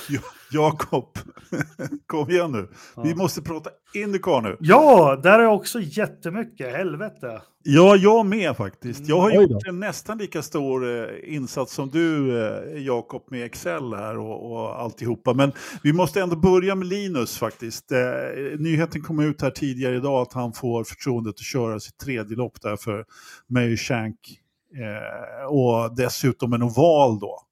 Jakob, 0.53 1.19
kom 2.07 2.31
igen 2.31 2.53
nu. 2.53 2.69
Ja. 2.97 3.03
Vi 3.03 3.15
måste 3.15 3.43
prata 3.43 3.71
Indycar 3.95 4.41
nu. 4.41 4.57
Ja, 4.61 5.21
där 5.23 5.39
är 5.39 5.47
också 5.47 5.81
jättemycket. 5.81 6.77
Helvete. 6.77 7.43
Ja, 7.65 7.97
jag 7.97 8.27
med 8.27 8.57
faktiskt. 8.57 9.09
Jag 9.09 9.21
har 9.21 9.31
gjort 9.31 9.67
en 9.67 9.81
nästan 9.81 10.19
lika 10.19 10.43
stor 10.43 11.01
eh, 11.01 11.35
insats 11.35 11.75
som 11.75 11.91
du, 11.91 12.39
eh, 12.45 12.83
Jakob, 12.83 13.23
med 13.31 13.45
Excel 13.45 13.95
här 13.95 14.19
och, 14.19 14.53
och 14.53 14.81
alltihopa. 14.81 15.35
Men 15.35 15.53
vi 15.83 15.93
måste 15.93 16.21
ändå 16.21 16.37
börja 16.37 16.75
med 16.75 16.89
Linus 16.89 17.39
faktiskt. 17.39 17.93
Eh, 17.93 17.99
nyheten 18.59 19.03
kom 19.03 19.21
ut 19.21 19.43
här 19.43 19.51
tidigare 19.51 19.97
idag 19.97 20.23
att 20.23 20.33
han 20.33 20.53
får 20.53 20.85
förtroendet 20.85 21.35
att 21.35 21.45
köra 21.45 21.81
sitt 21.81 21.99
tredje 21.99 22.37
lopp 22.37 22.61
där 22.63 22.77
för 22.77 23.05
Mayer 23.49 23.77
Shank 23.77 24.42
Eh, 24.81 25.47
och 25.47 25.97
dessutom 25.97 26.53
en 26.53 26.63
oval 26.63 27.19
då. 27.19 27.43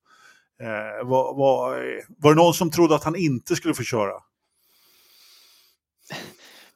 Eh, 0.61 1.07
var, 1.07 1.35
var, 1.35 1.77
var 2.19 2.31
det 2.31 2.37
någon 2.37 2.55
som 2.55 2.71
trodde 2.71 2.95
att 2.95 3.05
han 3.05 3.17
inte 3.17 3.57
skulle 3.57 3.75
få 3.75 3.83
köra? 3.83 4.13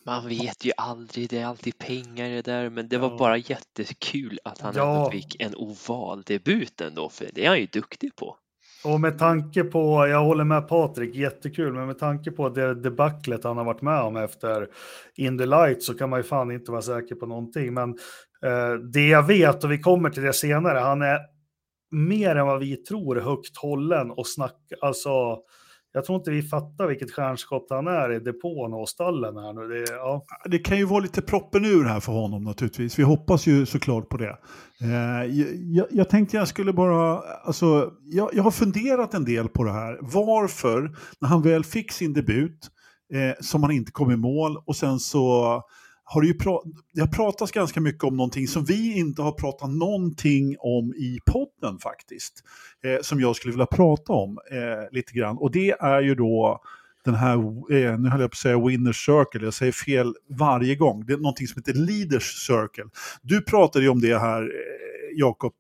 Man 0.07 0.29
vet 0.29 0.65
ju 0.65 0.73
aldrig, 0.77 1.31
det 1.31 1.39
är 1.39 1.47
alltid 1.47 1.79
pengar 1.79 2.29
det 2.29 2.43
där, 2.43 2.71
men 2.71 2.89
det 2.89 2.99
var 2.99 3.11
ja. 3.11 3.17
bara 3.17 3.37
jättekul 3.37 4.39
att 4.45 4.61
han 4.61 4.75
ja. 4.77 4.97
ändå 4.97 5.11
fick 5.11 5.43
en 5.43 5.55
oval 5.55 6.23
debut 6.23 6.81
ändå, 6.81 7.09
för 7.09 7.31
det 7.33 7.45
är 7.45 7.49
han 7.49 7.61
ju 7.61 7.67
duktig 7.67 8.17
på. 8.17 8.37
Och 8.85 9.01
med 9.01 9.19
tanke 9.19 9.65
på, 9.65 10.07
jag 10.07 10.25
håller 10.25 10.45
med 10.45 10.69
Patrik, 10.69 11.15
jättekul, 11.15 11.73
men 11.73 11.87
med 11.87 11.99
tanke 11.99 12.31
på 12.31 12.49
det 12.49 12.75
debaclet 12.75 13.45
han 13.45 13.57
har 13.57 13.65
varit 13.65 13.83
med 13.83 14.01
om 14.01 14.17
efter 14.17 14.69
In 15.15 15.39
the 15.39 15.47
Light 15.47 15.83
så 15.83 15.95
kan 15.95 16.11
man 16.11 16.19
ju 16.19 16.23
fan 16.23 16.51
inte 16.51 16.71
vara 16.71 16.83
säker 16.83 17.15
på 17.15 17.27
någonting. 17.27 17.75
Men 17.75 17.99
Eh, 18.45 18.75
det 18.93 19.09
jag 19.09 19.27
vet, 19.27 19.65
och 19.65 19.73
vi 19.73 19.79
kommer 19.79 20.11
till 20.11 20.23
det 20.23 20.33
senare, 20.33 20.79
han 20.79 21.03
är 21.03 21.19
mer 21.91 22.37
än 22.37 22.47
vad 22.47 22.61
vi 22.61 22.77
tror 22.77 23.17
högt 23.17 23.57
hållen 23.57 24.11
och 24.11 24.27
snackar, 24.27 24.79
alltså 24.81 25.11
jag 25.97 26.05
tror 26.05 26.19
inte 26.19 26.31
vi 26.31 26.43
fattar 26.43 26.87
vilket 26.87 27.13
stjärnskott 27.13 27.67
han 27.71 27.87
är 27.87 28.13
i 28.13 28.19
depån 28.19 28.75
och 28.75 28.89
stallen 28.89 29.37
här 29.37 29.53
nu. 29.53 29.75
Det, 29.75 29.93
ja. 29.93 30.25
det 30.45 30.59
kan 30.59 30.79
ju 30.79 30.85
vara 30.85 31.01
lite 31.01 31.23
proppen 31.23 31.65
ur 31.65 31.85
här 31.85 32.01
för 32.01 32.13
honom 32.13 32.45
naturligtvis. 32.45 32.99
Vi 32.99 33.03
hoppas 33.03 33.47
ju 33.47 33.67
såklart 33.67 34.09
på 34.09 34.17
det. 34.17 34.39
Eh, 34.81 35.25
jag, 35.77 35.87
jag, 35.91 36.09
tänkte 36.09 36.37
jag 36.37 36.49
skulle 36.49 36.73
bara, 36.73 37.19
alltså, 37.19 37.93
jag, 38.03 38.31
jag, 38.33 38.43
har 38.43 38.51
funderat 38.51 39.15
en 39.15 39.25
del 39.25 39.49
på 39.49 39.65
det 39.65 39.73
här. 39.73 39.99
Varför, 40.01 40.97
när 41.21 41.29
han 41.29 41.43
väl 41.43 41.65
fick 41.65 41.93
sin 41.93 42.13
debut, 42.13 42.69
eh, 43.15 43.35
som 43.41 43.63
han 43.63 43.73
inte 43.73 43.93
kom 43.93 44.11
i 44.11 44.17
mål 44.17 44.57
och 44.67 44.77
sen 44.77 44.99
så 44.99 45.63
har 46.05 46.21
det 46.21 46.27
ju 46.27 46.35
pra 46.35 46.59
det 46.93 47.01
har 47.01 47.09
pratats 47.09 47.53
ganska 47.53 47.81
mycket 47.81 48.05
om 48.05 48.17
någonting 48.17 48.49
som 48.49 48.65
vi 48.65 48.99
inte 48.99 49.23
har 49.23 49.33
pratat 49.33 49.71
någonting 49.71 50.57
om 50.59 50.95
i 50.95 51.19
podden 51.27 51.79
faktiskt. 51.79 52.43
Eh, 52.85 53.03
som 53.03 53.21
jag 53.21 53.37
skulle 53.37 53.53
vilja 53.53 53.67
prata 53.67 54.13
om 54.13 54.39
eh, 54.51 54.93
lite 54.93 55.13
grann. 55.13 55.39
Och 55.39 55.51
det 55.51 55.71
är 55.71 56.01
ju 56.01 56.15
då 56.15 56.61
den 57.05 57.15
här, 57.15 57.37
eh, 57.73 57.99
nu 57.99 58.09
höll 58.09 58.21
jag 58.21 58.31
på 58.31 58.35
att 58.35 58.39
säga 58.39 58.67
Winners 58.67 59.07
Circle, 59.07 59.45
jag 59.45 59.55
säger 59.55 59.73
fel 59.73 60.15
varje 60.31 60.77
gång. 60.77 61.07
Det 61.07 61.13
är 61.13 61.17
någonting 61.17 61.47
som 61.47 61.63
heter 61.63 61.81
Leaders 61.81 62.47
Circle. 62.47 62.91
Du 63.23 63.43
pratade 63.43 63.85
ju 63.85 63.91
om 63.91 64.01
det 64.01 64.19
här, 64.19 64.43
eh, 64.43 64.49
Jakob, 65.17 65.53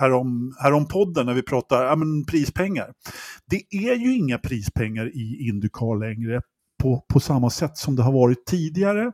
härom, 0.00 0.54
härom 0.62 0.88
podden 0.88 1.26
när 1.26 1.34
vi 1.34 1.42
pratar 1.42 1.84
ja, 1.84 1.96
men 1.96 2.24
prispengar. 2.24 2.92
Det 3.50 3.62
är 3.70 3.94
ju 3.94 4.16
inga 4.16 4.38
prispengar 4.38 5.06
i 5.06 5.48
Indycar 5.48 5.98
längre 5.98 6.40
på, 6.82 7.04
på 7.08 7.20
samma 7.20 7.50
sätt 7.50 7.76
som 7.76 7.96
det 7.96 8.02
har 8.02 8.12
varit 8.12 8.46
tidigare. 8.46 9.12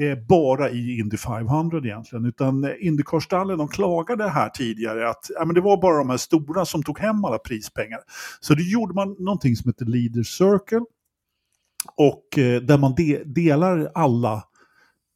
Eh, 0.00 0.18
bara 0.28 0.70
i 0.70 0.98
Indy 0.98 1.16
500 1.16 1.78
egentligen. 1.84 2.24
Utan 2.24 2.64
eh, 2.64 2.70
Indycar-stallen 2.80 3.58
de 3.58 3.68
klagade 3.68 4.28
här 4.28 4.48
tidigare 4.48 5.10
att 5.10 5.26
ja, 5.28 5.44
men 5.44 5.54
det 5.54 5.60
var 5.60 5.82
bara 5.82 5.98
de 5.98 6.10
här 6.10 6.16
stora 6.16 6.64
som 6.64 6.82
tog 6.82 6.98
hem 6.98 7.24
alla 7.24 7.38
prispengar. 7.38 8.00
Så 8.40 8.54
då 8.54 8.62
gjorde 8.62 8.94
man 8.94 9.16
någonting 9.18 9.56
som 9.56 9.68
heter 9.68 9.84
Leader 9.84 10.22
Circle. 10.22 10.84
Och 11.96 12.38
eh, 12.38 12.60
där 12.60 12.78
man 12.78 12.94
de 12.94 13.22
delar 13.24 13.90
alla 13.94 14.44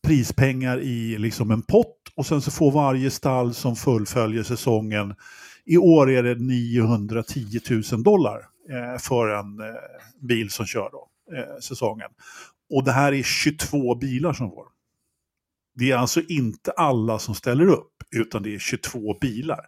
prispengar 0.07 0.80
i 0.80 1.18
liksom 1.18 1.51
en 1.51 1.62
pott 1.62 1.99
och 2.18 2.26
sen 2.26 2.41
så 2.41 2.51
får 2.51 2.70
varje 2.70 3.11
stall 3.11 3.55
som 3.55 3.76
fullföljer 3.76 4.43
säsongen, 4.43 5.14
i 5.64 5.76
år 5.76 6.11
är 6.11 6.22
det 6.22 6.34
910 6.34 7.61
000 7.93 8.03
dollar 8.03 8.39
eh, 8.70 8.99
för 9.01 9.28
en 9.28 9.61
eh, 9.61 9.74
bil 10.20 10.51
som 10.51 10.66
kör 10.66 10.89
då, 10.93 11.08
eh, 11.37 11.61
säsongen. 11.61 12.11
Och 12.74 12.85
det 12.85 12.93
här 12.93 13.12
är 13.12 13.22
22 13.22 13.95
bilar 13.95 14.33
som 14.33 14.51
får. 14.51 14.66
Det 15.74 15.91
är 15.91 15.97
alltså 15.97 16.20
inte 16.29 16.70
alla 16.70 17.18
som 17.18 17.35
ställer 17.35 17.66
upp, 17.66 17.93
utan 18.11 18.43
det 18.43 18.55
är 18.55 18.59
22 18.59 19.18
bilar. 19.20 19.61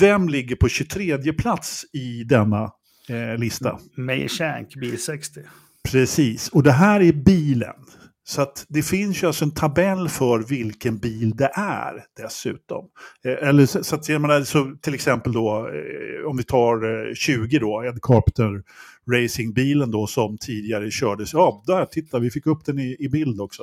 Vem 0.00 0.28
ligger 0.28 0.56
på 0.56 0.68
23 0.68 1.32
plats 1.32 1.84
i 1.92 2.24
denna 2.24 2.72
eh, 3.08 3.38
lista? 3.38 3.78
May 3.96 4.28
Shank, 4.28 4.74
bil 4.74 5.02
60. 5.02 5.40
Precis, 5.90 6.48
och 6.48 6.62
det 6.62 6.72
här 6.72 7.00
är 7.00 7.12
bilen. 7.12 7.74
Så 8.24 8.42
att 8.42 8.66
det 8.68 8.82
finns 8.82 9.22
ju 9.22 9.26
alltså 9.26 9.44
en 9.44 9.54
tabell 9.54 10.08
för 10.08 10.38
vilken 10.38 10.98
bil 10.98 11.36
det 11.36 11.50
är 11.54 12.04
dessutom. 12.16 12.84
Eh, 13.24 13.48
eller 13.48 13.66
så, 13.66 13.84
så 13.84 13.96
att 13.96 14.08
jag 14.08 14.20
menar, 14.20 14.40
så 14.40 14.76
till 14.82 14.94
exempel 14.94 15.32
då, 15.32 15.68
eh, 15.68 16.26
om 16.26 16.36
vi 16.36 16.44
tar 16.44 17.08
eh, 17.08 17.14
20 17.14 17.58
då, 17.58 17.84
Ed 17.84 18.02
Carpenter 18.02 18.62
racingbilen 19.10 19.90
då 19.90 20.06
som 20.06 20.38
tidigare 20.38 20.90
kördes, 20.90 21.32
ja 21.32 21.62
där, 21.66 21.84
titta 21.84 22.18
vi 22.18 22.30
fick 22.30 22.46
upp 22.46 22.64
den 22.64 22.78
i, 22.78 22.96
i 22.98 23.08
bild 23.08 23.40
också. 23.40 23.62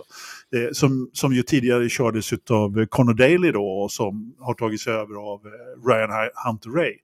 Eh, 0.56 0.72
som, 0.72 1.10
som 1.14 1.34
ju 1.34 1.44
tidigare 1.44 1.90
kördes 1.90 2.34
av 2.50 2.86
Conor 2.86 3.14
Daly 3.14 3.52
då 3.52 3.66
och 3.66 3.92
som 3.92 4.36
har 4.40 4.54
tagits 4.54 4.88
över 4.88 5.16
av 5.16 5.40
eh, 5.46 5.88
Ryan 5.88 6.30
Hunter 6.46 6.70
Ray. 6.70 6.96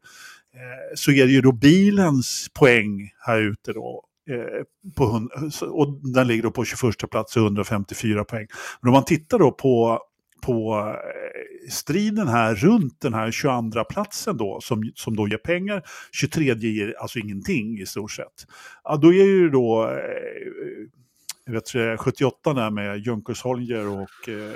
Eh, 0.55 0.95
så 0.95 1.11
är 1.11 1.25
det 1.25 1.31
ju 1.31 1.41
då 1.41 1.51
bilens 1.51 2.47
poäng 2.53 3.09
här 3.19 3.41
ute 3.41 3.73
då 3.73 4.03
eh, 4.29 4.63
på, 4.95 5.27
och 5.69 5.99
den 6.13 6.27
ligger 6.27 6.43
då 6.43 6.51
på 6.51 6.65
21 6.65 7.09
plats 7.11 7.37
och 7.37 7.43
154 7.43 8.23
poäng. 8.23 8.47
Men 8.81 8.89
om 8.89 8.93
man 8.93 9.05
tittar 9.05 9.39
då 9.39 9.51
på, 9.51 9.99
på 10.41 10.79
eh, 10.89 11.69
striden 11.69 12.27
här 12.27 12.55
runt 12.55 13.01
den 13.01 13.13
här 13.13 13.31
22 13.31 13.83
platsen 13.83 14.37
då, 14.37 14.59
som, 14.61 14.91
som 14.95 15.15
då 15.15 15.27
ger 15.27 15.37
pengar, 15.37 15.83
23 16.11 16.53
ger 16.53 16.95
alltså 16.99 17.19
ingenting 17.19 17.79
i 17.79 17.85
stort 17.85 18.11
sett. 18.11 18.47
Ja, 18.83 18.97
då 18.97 19.13
är 19.13 19.25
ju 19.25 19.49
då 19.49 19.83
eh, 19.83 21.53
vet 21.53 21.73
du, 21.73 21.97
78 21.97 22.53
där 22.53 22.69
med 22.69 22.99
Junkers 22.99 23.41
Holger 23.41 23.87
och 23.87 24.29
eh, 24.29 24.55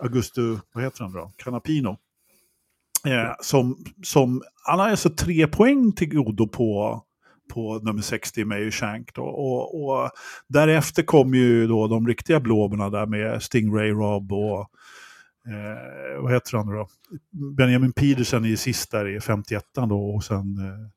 Augusto, 0.00 0.58
vad 0.72 0.84
heter 0.84 1.02
han 1.02 1.12
då, 1.12 1.32
Canapino. 1.36 1.96
Eh, 3.06 3.32
som, 3.40 3.84
som, 4.02 4.42
han 4.64 4.78
har 4.78 4.88
alltså 4.88 5.10
tre 5.10 5.46
poäng 5.46 5.92
till 5.92 6.08
godo 6.08 6.48
på, 6.48 7.02
på 7.48 7.78
nummer 7.78 8.02
60 8.02 8.44
Mayo 8.44 8.70
Shank. 8.70 9.14
Då. 9.14 9.22
Och, 9.22 9.84
och 9.84 10.10
därefter 10.48 11.02
kom 11.02 11.34
ju 11.34 11.66
då 11.66 11.88
de 11.88 12.08
riktiga 12.08 12.40
blåborna 12.40 12.90
där 12.90 13.06
med 13.06 13.42
Stingray 13.42 13.90
Rob 13.90 14.32
och 14.32 14.60
eh, 15.46 16.22
vad 16.22 16.32
heter 16.32 16.56
han 16.56 16.66
då? 16.66 16.88
Benjamin 17.56 17.92
Peterson 17.92 18.44
i 18.44 18.56
sist 18.56 18.90
där 18.90 19.16
i 19.16 19.20
51 19.20 19.64
då 19.74 20.14
och 20.14 20.24
sen 20.24 20.58
eh, 20.58 20.64
mm. 20.64 20.90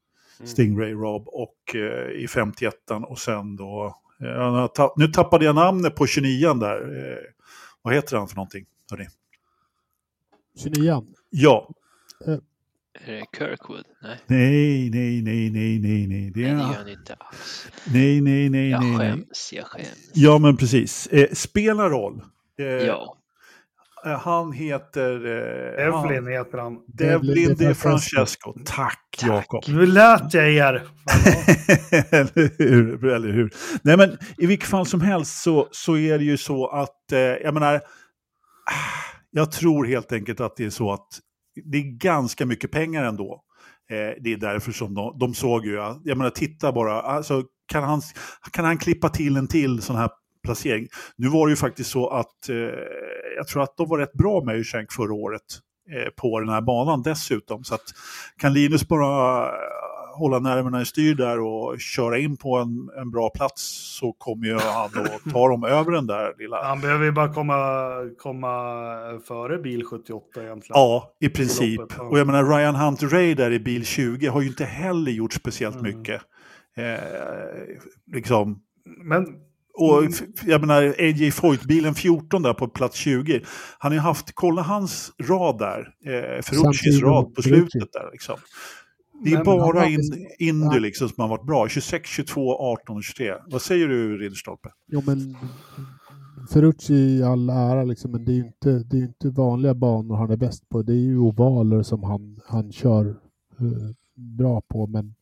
Stingray 0.43 0.93
Rob 0.93 1.27
och 1.27 1.75
eh, 1.75 2.23
i 2.23 2.27
51 2.27 2.73
och 3.07 3.19
sen 3.19 3.55
då, 3.55 3.95
eh, 4.21 4.67
nu 4.95 5.07
tappade 5.07 5.45
jag 5.45 5.55
namnet 5.55 5.95
på 5.95 6.07
29 6.07 6.53
där. 6.53 6.77
Eh, 6.97 7.17
vad 7.81 7.93
heter 7.93 8.17
han 8.17 8.27
för 8.27 8.35
någonting? 8.35 8.65
Hörrni? 8.91 9.07
29 10.63 11.03
Ja. 11.29 11.69
Är 12.99 13.13
det 13.13 13.25
Kirkwood? 13.37 13.85
Nej. 14.01 14.19
Nej, 14.27 14.89
nej, 14.89 15.21
nej, 15.21 15.49
nej, 15.49 15.79
nej, 15.79 16.07
nej. 16.07 16.31
Det, 16.31 16.41
nej, 16.41 16.53
det 16.53 16.61
gör 16.61 16.77
han 16.77 16.89
inte 16.89 17.13
alls. 17.13 17.67
Nej, 17.93 18.21
nej, 18.21 18.49
nej, 18.49 18.69
jag 18.69 18.81
nej. 18.81 18.91
Jag 18.91 18.99
skäms, 18.99 19.53
jag 19.53 19.65
skäms. 19.65 20.11
Ja, 20.13 20.37
men 20.37 20.57
precis. 20.57 21.07
Eh, 21.07 21.29
spelar 21.33 21.89
roll. 21.89 22.21
Eh, 22.59 22.65
ja. 22.65 23.17
Eh, 24.05 24.19
han 24.19 24.51
heter... 24.51 25.11
Eh, 25.13 25.85
Devlin 25.85 26.23
han, 26.23 26.27
heter 26.27 26.57
han. 26.57 26.77
Devlin 26.87 27.55
De 27.55 27.75
Francesco. 27.75 28.53
Tack, 28.65 28.99
Tack. 29.17 29.29
Jakob. 29.29 29.63
Nu 29.67 29.85
lät 29.85 30.33
jag 30.33 30.49
er. 30.49 30.73
eller, 32.11 32.57
hur, 32.57 33.05
eller 33.05 33.31
hur? 33.31 33.53
Nej, 33.81 33.97
men 33.97 34.17
i 34.37 34.45
vilket 34.45 34.69
fall 34.69 34.85
som 34.85 35.01
helst 35.01 35.41
så, 35.41 35.67
så 35.71 35.97
är 35.97 36.17
det 36.17 36.23
ju 36.23 36.37
så 36.37 36.67
att, 36.67 37.11
eh, 37.11 37.19
jag 37.19 37.53
menar, 37.53 37.81
jag 39.31 39.51
tror 39.51 39.85
helt 39.85 40.11
enkelt 40.11 40.39
att 40.39 40.55
det 40.57 40.65
är 40.65 40.69
så 40.69 40.93
att 40.93 41.07
det 41.63 41.77
är 41.77 41.97
ganska 41.97 42.45
mycket 42.45 42.71
pengar 42.71 43.03
ändå. 43.03 43.41
Eh, 43.89 44.21
det 44.21 44.33
är 44.33 44.37
därför 44.37 44.71
som 44.71 44.93
de, 44.93 45.19
de 45.19 45.33
såg 45.33 45.65
ju, 45.65 45.73
jag 46.03 46.17
menar 46.17 46.29
titta 46.29 46.71
bara, 46.71 47.01
alltså, 47.01 47.43
kan, 47.67 47.83
han, 47.83 48.01
kan 48.51 48.65
han 48.65 48.77
klippa 48.77 49.09
till 49.09 49.37
en 49.37 49.47
till 49.47 49.81
sån 49.81 49.95
här 49.95 50.09
placering? 50.43 50.87
Nu 51.15 51.27
var 51.27 51.47
det 51.47 51.51
ju 51.51 51.55
faktiskt 51.57 51.89
så 51.89 52.09
att 52.09 52.49
eh, 52.49 52.55
jag 53.37 53.47
tror 53.47 53.63
att 53.63 53.77
de 53.77 53.89
var 53.89 53.97
rätt 53.97 54.13
bra 54.13 54.43
med 54.45 54.55
Ushank 54.55 54.91
förra 54.91 55.13
året 55.13 55.41
eh, 55.91 56.09
på 56.15 56.39
den 56.39 56.49
här 56.49 56.61
banan 56.61 57.01
dessutom. 57.01 57.63
Så 57.63 57.75
att 57.75 57.85
kan 58.37 58.53
Linus 58.53 58.87
bara 58.87 59.51
hålla 60.17 60.39
nerverna 60.39 60.81
i 60.81 60.85
styr 60.85 61.15
där 61.15 61.39
och 61.39 61.79
köra 61.79 62.17
in 62.19 62.37
på 62.37 62.57
en, 62.57 62.89
en 63.01 63.11
bra 63.11 63.29
plats 63.29 63.61
så 63.99 64.11
kommer 64.11 64.47
ju 64.47 64.53
han 64.53 64.85
att 64.85 65.33
ta 65.33 65.49
dem 65.49 65.63
över 65.63 65.91
den 65.91 66.07
där 66.07 66.33
lilla... 66.39 66.63
Han 66.63 66.81
behöver 66.81 67.05
ju 67.05 67.11
bara 67.11 67.33
komma, 67.33 67.55
komma 68.17 68.49
före 69.27 69.57
bil 69.57 69.83
78 69.85 70.43
egentligen. 70.43 70.79
Ja, 70.79 71.15
i 71.19 71.29
princip. 71.29 71.99
Och 71.99 72.19
jag 72.19 72.27
menar 72.27 72.57
Ryan 72.57 72.75
Hunter 72.75 73.07
Ray 73.07 73.33
där 73.33 73.51
i 73.51 73.59
bil 73.59 73.85
20 73.85 74.27
har 74.27 74.41
ju 74.41 74.47
inte 74.47 74.65
heller 74.65 75.11
gjort 75.11 75.33
speciellt 75.33 75.79
mm. 75.79 75.97
mycket. 75.97 76.21
Eh, 76.77 78.13
liksom. 78.13 78.61
Men 79.03 79.25
och 79.77 80.03
jag 80.45 80.61
menar, 80.61 80.95
AJ 80.99 81.31
Foyt-bilen 81.31 81.95
14 81.95 82.41
där 82.41 82.53
på 82.53 82.67
plats 82.67 82.97
20. 82.97 83.41
Han 83.79 83.91
har 83.91 83.95
ju 83.95 84.01
haft, 84.01 84.31
kolla 84.33 84.61
hans 84.61 85.11
rad 85.23 85.57
där, 85.57 85.79
eh, 86.05 86.41
Ferruccis 86.41 87.01
rad 87.01 87.35
på 87.35 87.41
slutet 87.41 87.93
där 87.93 88.09
liksom. 88.11 88.35
Det 89.23 89.31
är 89.31 89.35
men, 89.35 89.45
bara 89.45 89.85
in, 89.85 90.27
Indy 90.39 90.79
liksom 90.79 91.09
som 91.09 91.21
har 91.21 91.27
varit 91.27 91.45
bra. 91.45 91.67
26, 91.67 92.09
22, 92.09 92.55
18 92.55 92.97
och 92.97 93.03
23. 93.03 93.33
Vad 93.47 93.61
säger 93.61 93.87
du 93.87 94.17
Ridderstolpe? 94.17 94.69
Jo 94.87 95.01
men 95.05 95.37
Ferrucci 96.49 96.93
i 96.93 97.23
all 97.23 97.49
ära 97.49 97.83
liksom, 97.83 98.11
men 98.11 98.25
det 98.25 98.31
är 98.31 98.35
ju 98.35 98.45
inte, 98.45 98.69
det 98.69 98.97
är 98.97 99.01
inte 99.01 99.29
vanliga 99.29 99.73
banor 99.73 100.15
han 100.15 100.31
är 100.31 100.37
bäst 100.37 100.69
på. 100.69 100.81
Det 100.81 100.93
är 100.93 101.03
ju 101.03 101.17
ovaler 101.17 101.83
som 101.83 102.03
han, 102.03 102.39
han 102.45 102.71
kör 102.71 103.05
uh, 103.61 103.91
bra 104.15 104.61
på 104.61 104.87
men 104.87 105.15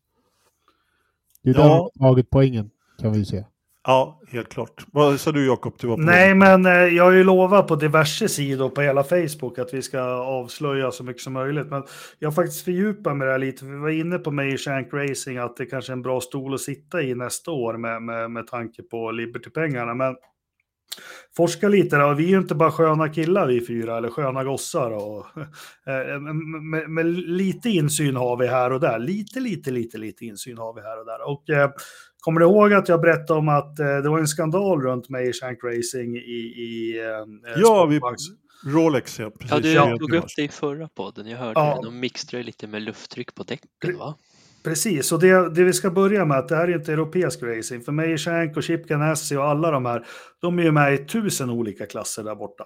det 1.44 1.50
är 1.50 1.54
ja. 1.54 1.64
där 1.64 1.70
han 1.70 1.90
tagit 2.00 2.30
poängen 2.30 2.70
kan 3.00 3.12
vi 3.12 3.20
ju 3.20 3.26
se. 3.26 3.46
Ja, 3.88 4.22
helt 4.28 4.50
klart. 4.50 4.86
Vad 4.92 5.20
sa 5.20 5.32
du 5.32 5.46
Jakob? 5.46 5.74
Du 5.80 5.88
var 5.88 5.96
på 5.96 6.02
Nej, 6.02 6.36
men 6.36 6.66
eh, 6.66 6.72
jag 6.72 7.04
har 7.04 7.12
ju 7.12 7.24
lovat 7.24 7.68
på 7.68 7.76
diverse 7.76 8.30
sidor 8.30 8.70
på 8.70 8.82
hela 8.82 9.04
Facebook 9.04 9.60
att 9.60 9.74
vi 9.74 9.82
ska 9.82 10.02
avslöja 10.02 10.92
så 10.92 11.04
mycket 11.04 11.22
som 11.22 11.34
möjligt. 11.34 11.68
Men 11.68 11.84
jag 12.20 12.28
har 12.30 12.34
faktiskt 12.34 12.66
fördjupat 12.66 13.18
mig 13.18 13.26
det 13.26 13.32
här 13.32 13.40
lite. 13.40 13.66
Vi 13.66 13.78
var 13.78 13.90
inne 13.90 14.18
på 14.18 14.32
mig 14.32 14.54
i 14.54 14.58
Shank 14.58 14.94
Racing 14.94 15.38
att 15.38 15.58
det 15.58 15.66
kanske 15.66 15.92
är 15.92 15.96
en 15.96 16.02
bra 16.02 16.22
stol 16.22 16.54
att 16.54 16.62
sitta 16.62 17.02
i 17.02 17.16
nästa 17.16 17.52
år 17.52 17.78
med, 17.78 18.02
med, 18.02 18.32
med 18.32 18.48
tanke 18.48 18.84
på 18.84 19.12
Liberty-pengarna. 19.12 19.94
Men 19.94 20.16
forska 21.38 21.70
lite 21.70 21.98
då. 21.98 22.14
Vi 22.14 22.26
är 22.26 22.30
ju 22.30 22.38
inte 22.38 22.56
bara 22.56 22.72
sköna 22.72 23.10
killar 23.10 23.48
vi 23.48 23.66
fyra, 23.66 23.98
eller 23.98 24.10
sköna 24.10 24.44
gossar. 24.44 24.92
Och, 24.92 25.26
eh, 25.88 26.14
eh 26.14 26.20
med, 26.20 26.90
med, 26.90 27.06
lite 27.16 27.70
insyn 27.70 28.16
har 28.16 28.38
vi 28.38 28.48
här 28.48 28.72
och 28.72 28.80
där. 28.80 29.00
Lite, 29.00 29.40
lite, 29.40 29.72
lite, 29.72 29.98
lite 29.98 30.26
insyn 30.26 30.58
har 30.58 30.74
vi 30.74 30.82
här 30.82 31.00
och 31.00 31.06
där. 31.06 31.30
Och 31.30 31.50
eh, 31.50 31.72
Kommer 32.24 32.40
du 32.40 32.46
ihåg 32.46 32.74
att 32.74 32.90
jag 32.90 33.02
berättade 33.02 33.40
om 33.40 33.50
att 33.50 33.80
eh, 33.80 33.86
det 33.86 34.10
var 34.10 34.20
en 34.20 34.28
skandal 34.28 34.82
runt 34.82 35.10
mig 35.10 35.30
i 35.30 35.34
Shank 35.34 35.60
Racing 35.64 36.18
i, 36.18 36.20
i 36.58 37.00
eh, 37.00 37.54
Ja, 37.58 37.86
vi, 37.86 38.00
Rolex 38.66 39.20
ja. 39.20 39.30
Precis. 39.30 39.52
Ja, 39.52 39.60
du 39.60 39.72
ja. 39.72 39.98
tog 39.98 40.14
upp 40.14 40.26
det 40.36 40.44
i 40.44 40.48
förra 40.48 40.88
podden. 40.88 41.28
Jag 41.28 41.38
hörde 41.38 41.60
ja. 41.60 41.80
det. 41.82 41.88
De 41.88 42.00
mixtrade 42.00 42.44
lite 42.44 42.68
med 42.68 42.82
lufttryck 42.82 43.36
på 43.36 43.44
däcken 43.44 43.98
va? 43.98 44.16
Precis, 44.64 45.12
och 45.12 45.20
det, 45.20 45.50
det 45.50 45.64
vi 45.64 45.74
ska 45.74 45.92
börja 45.92 46.26
med 46.26 46.38
att 46.38 46.48
det 46.48 46.56
här 46.56 46.68
är 46.68 46.76
inte 46.76 46.94
europeisk 46.94 47.44
racing. 47.44 47.86
För 47.86 47.92
Meyer 47.92 48.18
Shank 48.18 48.58
och 48.58 48.64
Chip 48.64 48.88
Ganassi 48.88 49.36
och 49.36 49.44
alla 49.44 49.72
de 49.72 49.86
här, 49.86 50.06
de 50.42 50.60
är 50.60 50.64
ju 50.64 50.72
med 50.72 50.94
i 50.94 50.98
tusen 50.98 51.50
olika 51.50 51.86
klasser 51.86 52.24
där 52.24 52.36
borta. 52.36 52.64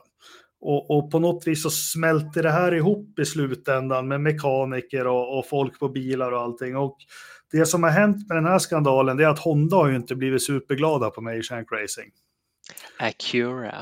Och, 0.61 0.91
och, 0.91 1.11
på 1.11 1.19
något 1.19 1.47
vis 1.47 1.63
så 1.63 1.69
smälter 1.69 2.43
det 2.43 2.51
här 2.51 2.73
ihop 2.73 3.19
i 3.19 3.25
slutändan 3.25 4.07
med 4.07 4.21
mekaniker 4.21 5.07
och, 5.07 5.39
och 5.39 5.47
folk 5.47 5.79
på 5.79 5.89
bilar 5.89 6.31
och 6.31 6.41
allting. 6.41 6.77
Och 6.77 6.97
det 7.51 7.65
som 7.65 7.83
har 7.83 7.89
hänt 7.89 8.27
med 8.27 8.37
den 8.37 8.45
här 8.45 8.59
skandalen 8.59 9.19
är 9.19 9.27
att 9.27 9.39
Honda 9.39 9.75
har 9.75 9.87
ju 9.87 9.95
inte 9.95 10.15
blivit 10.15 10.43
superglada 10.43 11.09
på 11.09 11.21
mig 11.21 11.39
i 11.39 11.41
Shank 11.41 11.71
Racing. 11.71 12.11
Acura. 12.99 13.75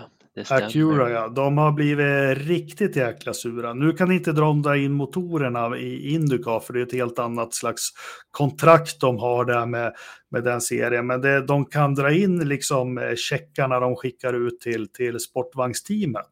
Acura, 0.49 1.09
ja. 1.09 1.27
De 1.27 1.57
har 1.57 1.71
blivit 1.71 2.47
riktigt 2.47 2.95
jäkla 2.95 3.33
sura. 3.33 3.73
Nu 3.73 3.91
kan 3.91 4.11
inte 4.11 4.31
de 4.31 4.61
dra 4.61 4.77
in 4.77 4.91
motorerna 4.91 5.77
i 5.77 6.13
Indycar, 6.13 6.59
för 6.59 6.73
det 6.73 6.79
är 6.79 6.85
ett 6.85 6.93
helt 6.93 7.19
annat 7.19 7.53
slags 7.53 7.89
kontrakt 8.31 8.99
de 8.99 9.17
har 9.17 9.45
där 9.45 9.65
med, 9.65 9.93
med 10.31 10.43
den 10.43 10.61
serien. 10.61 11.07
Men 11.07 11.21
det, 11.21 11.45
de 11.45 11.65
kan 11.65 11.95
dra 11.95 12.11
in 12.11 12.47
liksom 12.47 12.97
eh, 12.97 13.15
checkarna 13.15 13.79
de 13.79 13.95
skickar 13.95 14.33
ut 14.47 14.59
till, 14.59 14.91
till 14.91 15.19
sportvagnsteamet. 15.19 16.31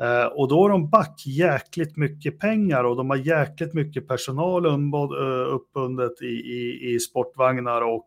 Eh, 0.00 0.24
och 0.24 0.48
då 0.48 0.62
har 0.62 0.68
de 0.68 0.90
back 0.90 1.22
jäkligt 1.26 1.96
mycket 1.96 2.38
pengar 2.38 2.84
och 2.84 2.96
de 2.96 3.10
har 3.10 3.16
jäkligt 3.16 3.74
mycket 3.74 4.08
personal 4.08 4.66
eh, 4.66 5.54
uppbundet 5.54 6.22
i, 6.22 6.26
i, 6.26 6.94
i 6.94 7.00
sportvagnar 7.00 7.82
och 7.82 8.06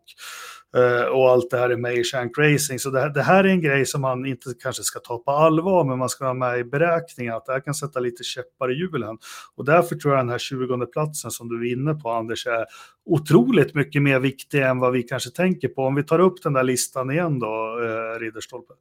Eh, 0.78 1.06
och 1.06 1.30
allt 1.30 1.50
det 1.50 1.58
här 1.58 1.70
är 1.70 1.78
med 1.78 1.94
i 1.94 2.04
Shank 2.04 2.38
Racing. 2.38 2.80
Så 2.80 2.90
det, 2.90 3.14
det, 3.14 3.22
här 3.22 3.44
är 3.44 3.48
en 3.48 3.62
grej 3.62 3.86
som 3.86 4.02
man 4.02 4.26
inte 4.26 4.54
kanske 4.64 4.84
ska 4.84 5.00
ta 5.00 5.18
på 5.18 5.32
allvar, 5.32 5.84
men 5.84 6.00
man 6.00 6.10
ska 6.10 6.26
ha 6.26 6.34
med 6.34 6.60
i 6.60 6.64
beräkningen 6.64 7.34
att 7.34 7.46
det 7.46 7.54
här 7.54 7.60
kan 7.60 7.74
sätta 7.74 8.00
lite 8.00 8.24
käppar 8.24 8.72
i 8.72 8.76
hjulen. 8.76 9.18
Och 9.56 9.66
därför 9.66 9.96
tror 9.96 10.14
jag 10.14 10.22
den 10.22 10.30
här 10.30 10.38
20 10.38 10.86
platsen 10.86 11.32
som 11.32 11.50
du 11.50 11.70
är 11.70 11.74
inne 11.74 11.94
på, 11.94 12.12
Anders, 12.12 12.48
är 12.48 12.66
otroligt 13.06 13.76
mycket 13.76 14.02
mer 14.02 14.20
viktig 14.20 14.62
än 14.62 14.80
vad 14.80 14.92
vi 14.92 15.04
kanske 15.04 15.30
tänker 15.30 15.68
på. 15.68 15.82
Om 15.82 15.96
vi 15.96 16.04
tar 16.04 16.20
upp 16.20 16.44
den 16.44 16.54
där 16.54 16.64
listan 16.64 17.12
igen 17.12 17.40
då, 17.40 17.80
eh, 17.84 18.20
Ridderstolpe. 18.20 18.74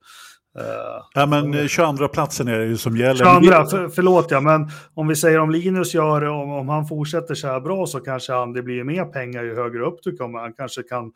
Uh, 0.59 0.65
ja, 1.15 1.27
men 1.27 1.69
22 1.69 2.09
platsen 2.09 2.49
är 2.49 2.59
det 2.59 2.67
ju 2.67 2.77
som 2.77 2.97
gäller. 2.97 3.41
22, 3.41 3.65
för, 3.65 3.89
förlåt 3.89 4.31
ja, 4.31 4.41
men 4.41 4.71
om 4.95 5.09
vi 5.09 5.17
säger 5.17 5.39
om 5.39 5.51
Linus 5.51 5.95
gör 5.95 6.21
det, 6.21 6.29
om, 6.29 6.53
om 6.53 6.69
han 6.69 6.87
fortsätter 6.87 7.35
så 7.35 7.47
här 7.47 7.61
bra 7.61 7.87
så 7.87 8.01
kanske 8.01 8.33
han, 8.33 8.53
det 8.53 8.63
blir 8.63 8.85
mer 8.85 9.05
pengar 9.05 9.43
ju 9.43 9.55
högre 9.55 9.85
upp 9.85 9.99
du 10.03 10.17
kommer. 10.17 10.39
Han 10.39 10.53
kanske 10.53 10.83
kan 10.83 11.13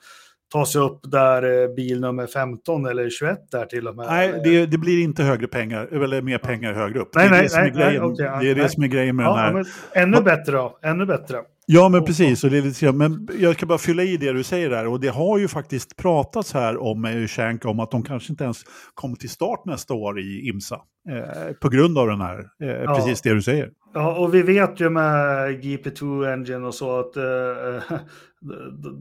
ta 0.53 0.67
sig 0.67 0.81
upp 0.81 1.01
där 1.03 1.63
eh, 1.63 1.75
bil 1.75 2.01
nummer 2.01 2.27
15 2.27 2.87
eller 2.87 3.11
21 3.11 3.39
där 3.51 3.67
till 3.67 3.89
och 3.89 3.97
med? 3.97 4.07
Nej, 4.07 4.41
det, 4.45 4.67
det 4.67 4.79
blir 4.79 5.05
inte 5.05 5.23
högre 5.23 5.47
pengar, 5.47 5.89
eller 5.93 6.23
mer 6.23 6.39
pengar 6.39 6.73
högre 6.73 7.01
upp. 7.01 7.15
Nej, 7.15 7.29
det 7.29 7.37
är 7.37 7.39
nej, 7.39 7.43
det 7.43 7.49
som 7.49 7.63
är 7.63 7.69
grejen, 7.69 8.03
nej, 8.03 8.13
okay, 8.13 8.45
det 8.45 8.51
är 8.51 8.55
det 8.55 8.69
som 8.69 8.83
är 8.83 8.89
grejen 8.89 9.17
med 9.17 9.27
ja, 9.27 9.37
den 9.37 9.57
här. 9.57 9.67
Ännu 9.93 10.21
bättre 10.21 10.53
då, 10.53 10.79
ännu 10.83 11.07
bättre. 11.07 11.37
Ja, 11.69 11.89
men 11.89 12.05
precis. 12.05 12.45
Och 12.45 12.51
det 12.51 12.59
är 12.59 12.63
lite, 12.63 12.93
men 12.93 13.29
jag 13.39 13.55
ska 13.55 13.67
bara 13.67 13.79
fylla 13.79 14.03
i 14.03 14.17
det 14.17 14.33
du 14.33 14.43
säger 14.43 14.71
där. 14.71 14.87
Och 14.87 15.01
det 15.01 15.09
har 15.09 15.39
ju 15.39 15.49
faktiskt 15.49 15.97
pratats 15.97 16.55
här 16.55 16.83
om 16.83 17.27
Shank 17.29 17.65
om 17.65 17.81
att 17.81 17.91
de 17.91 18.03
kanske 18.03 18.33
inte 18.33 18.45
ens 18.45 18.65
kommer 18.95 19.17
till 19.17 19.31
start 19.31 19.65
nästa 19.65 19.95
år 19.95 20.21
i 20.21 20.49
IMSA. 20.49 20.81
Eh, 21.09 21.53
på 21.61 21.69
grund 21.69 21.99
av 21.99 22.07
den 22.07 22.21
här, 22.21 22.39
eh, 22.63 22.69
ja. 22.69 22.95
precis 22.95 23.23
det 23.23 23.35
du 23.35 23.43
säger. 23.43 23.71
Ja, 23.95 24.17
och 24.17 24.35
vi 24.35 24.43
vet 24.43 24.81
ju 24.81 24.91
med 24.91 25.51
GP2 25.63 26.33
Engine 26.33 26.67
och 26.67 26.75
så 26.75 26.99
att 26.99 27.17
eh, 27.17 27.99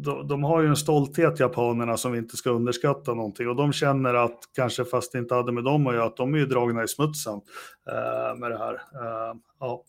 de, 0.03 0.27
de, 0.27 0.43
har 0.43 0.61
ju 0.61 0.67
en 0.67 0.75
stolthet, 0.75 1.39
japanerna, 1.39 1.97
som 1.97 2.11
vi 2.11 2.17
inte 2.17 2.37
ska 2.37 2.49
underskatta 2.49 3.13
någonting. 3.13 3.49
Och 3.49 3.55
de 3.55 3.73
känner 3.73 4.13
att, 4.13 4.39
kanske 4.55 4.85
fast 4.85 5.11
det 5.11 5.19
inte 5.19 5.35
hade 5.35 5.51
med 5.51 5.63
dem 5.63 5.87
att 5.87 5.93
göra, 5.93 6.05
att 6.05 6.17
de 6.17 6.33
är 6.33 6.37
ju 6.37 6.45
dragna 6.45 6.83
i 6.83 6.87
smutsen 6.87 7.41
eh, 7.89 8.39
med 8.39 8.51
det 8.51 8.57
här. 8.57 8.73
Eh, 8.73 9.35
ja. 9.59 9.85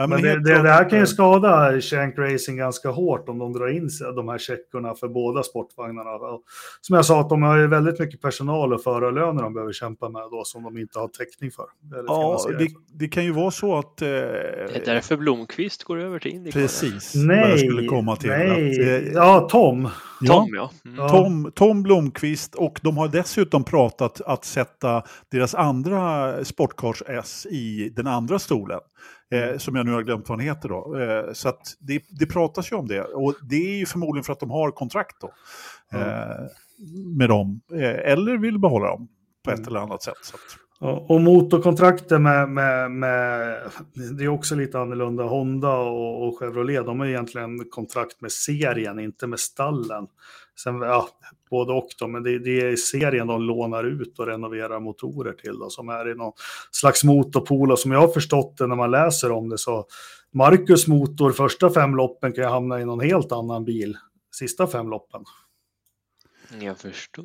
Ja, 0.00 0.04
uh, 0.04 0.10
men, 0.10 0.22
det, 0.22 0.40
det, 0.40 0.62
det, 0.62 0.70
här 0.70 0.90
kan 0.90 0.98
ju 0.98 1.06
skada 1.06 1.80
Shank 1.80 2.18
Racing 2.18 2.58
ganska 2.58 2.88
hårt 2.88 3.28
om 3.28 3.38
de 3.38 3.52
drar 3.52 3.68
in 3.68 3.90
de 4.16 4.28
här 4.28 4.38
checkorna 4.38 4.94
för 4.94 5.08
båda 5.08 5.42
sportvagnarna. 5.42 6.10
Som 6.80 6.96
jag 6.96 7.04
sa, 7.04 7.20
att 7.20 7.28
de 7.28 7.42
har 7.42 7.56
ju 7.56 7.66
väldigt 7.66 7.98
mycket 7.98 8.20
personal 8.20 8.72
och 8.72 8.82
förarlöner 8.82 9.42
de 9.42 9.54
behöver 9.54 9.72
kämpa 9.72 10.08
med 10.08 10.22
då 10.30 10.44
som 10.44 10.62
de 10.62 10.78
inte 10.78 10.98
har 10.98 11.08
täckning 11.08 11.50
för. 11.50 11.64
Ja, 12.06 12.40
det, 12.58 12.68
det, 12.98 13.08
kan 13.08 13.24
ju 13.24 13.32
vara 13.32 13.50
så 13.50 13.78
att... 13.78 14.02
Eh, 14.02 14.08
det 14.08 14.76
är 14.76 14.84
därför 14.84 15.16
Blomqvist 15.16 15.84
går 15.84 15.98
över 15.98 16.18
till 16.18 16.30
Indycar. 16.30 16.60
Precis, 16.60 17.14
nej, 17.14 17.58
skulle 17.58 17.86
komma 17.86 18.16
till. 18.16 18.30
Nej, 18.30 18.70
att, 18.70 18.86
eh, 18.86 19.12
ja, 19.12 19.48
Tom. 19.50 19.88
Tom, 20.26 20.48
ja. 20.54 20.70
Mm. 20.84 21.08
Tom, 21.08 21.52
Tom 21.54 21.82
Blomqvist 21.82 22.54
och 22.54 22.80
de 22.82 22.96
har 22.96 23.08
dessutom 23.08 23.64
pratat 23.64 24.20
att 24.20 24.44
sätta 24.44 25.02
deras 25.30 25.54
andra 25.54 26.34
Sportcars 26.44 27.02
S 27.06 27.46
i 27.50 27.92
den 27.96 28.06
andra 28.06 28.38
stolen. 28.38 28.80
Eh, 29.30 29.58
som 29.58 29.76
jag 29.76 29.86
nu 29.86 29.92
har 29.92 30.02
glömt 30.02 30.28
vad 30.28 30.38
han 30.38 30.46
heter 30.46 30.68
då. 30.68 30.98
Eh, 30.98 31.32
så 31.32 31.52
det, 31.78 32.02
det 32.20 32.26
pratas 32.26 32.72
ju 32.72 32.76
om 32.76 32.88
det. 32.88 33.02
Och 33.02 33.34
det 33.42 33.56
är 33.56 33.78
ju 33.78 33.86
förmodligen 33.86 34.24
för 34.24 34.32
att 34.32 34.40
de 34.40 34.50
har 34.50 34.70
kontrakt 34.70 35.16
då. 35.20 35.30
Eh, 35.98 36.46
med 37.16 37.28
dem. 37.28 37.60
Eh, 37.72 38.12
eller 38.12 38.36
vill 38.36 38.58
behålla 38.58 38.86
dem 38.86 39.08
på 39.44 39.50
ett 39.50 39.58
mm. 39.58 39.68
eller 39.68 39.80
annat 39.80 40.02
sätt. 40.02 40.34
Och 40.80 41.20
motorkontrakten 41.20 42.22
med, 42.22 42.48
med, 42.48 42.90
med, 42.90 43.58
det 44.18 44.24
är 44.24 44.28
också 44.28 44.54
lite 44.54 44.78
annorlunda. 44.78 45.24
Honda 45.24 45.76
och, 45.76 46.28
och 46.28 46.38
Chevrolet, 46.38 46.86
de 46.86 47.00
har 47.00 47.06
egentligen 47.06 47.64
kontrakt 47.70 48.20
med 48.20 48.32
serien, 48.32 48.98
inte 48.98 49.26
med 49.26 49.40
stallen. 49.40 50.06
Sen, 50.58 50.80
ja, 50.80 51.08
både 51.50 51.72
och 51.72 51.88
då, 51.98 52.06
men 52.06 52.22
det, 52.22 52.38
det, 52.38 52.60
är 52.60 52.76
serien 52.76 53.26
de 53.26 53.42
lånar 53.42 53.84
ut 53.84 54.18
och 54.18 54.26
renoverar 54.26 54.80
motorer 54.80 55.32
till 55.32 55.58
då, 55.58 55.70
som 55.70 55.88
är 55.88 56.10
i 56.10 56.14
någon 56.14 56.32
slags 56.70 57.04
motorpool. 57.04 57.72
Och 57.72 57.78
som 57.78 57.92
jag 57.92 58.00
har 58.00 58.08
förstått 58.08 58.56
det 58.56 58.66
när 58.66 58.76
man 58.76 58.90
läser 58.90 59.32
om 59.32 59.48
det 59.48 59.58
så 59.58 59.86
Marcus 60.32 60.86
motor 60.86 61.32
första 61.32 61.70
fem 61.70 61.96
loppen 61.96 62.32
kan 62.32 62.44
ju 62.44 62.50
hamna 62.50 62.80
i 62.80 62.84
någon 62.84 63.00
helt 63.00 63.32
annan 63.32 63.64
bil 63.64 63.96
sista 64.34 64.66
fem 64.66 64.90
loppen. 64.90 65.24
Jag 66.60 66.78
förstår. 66.78 67.24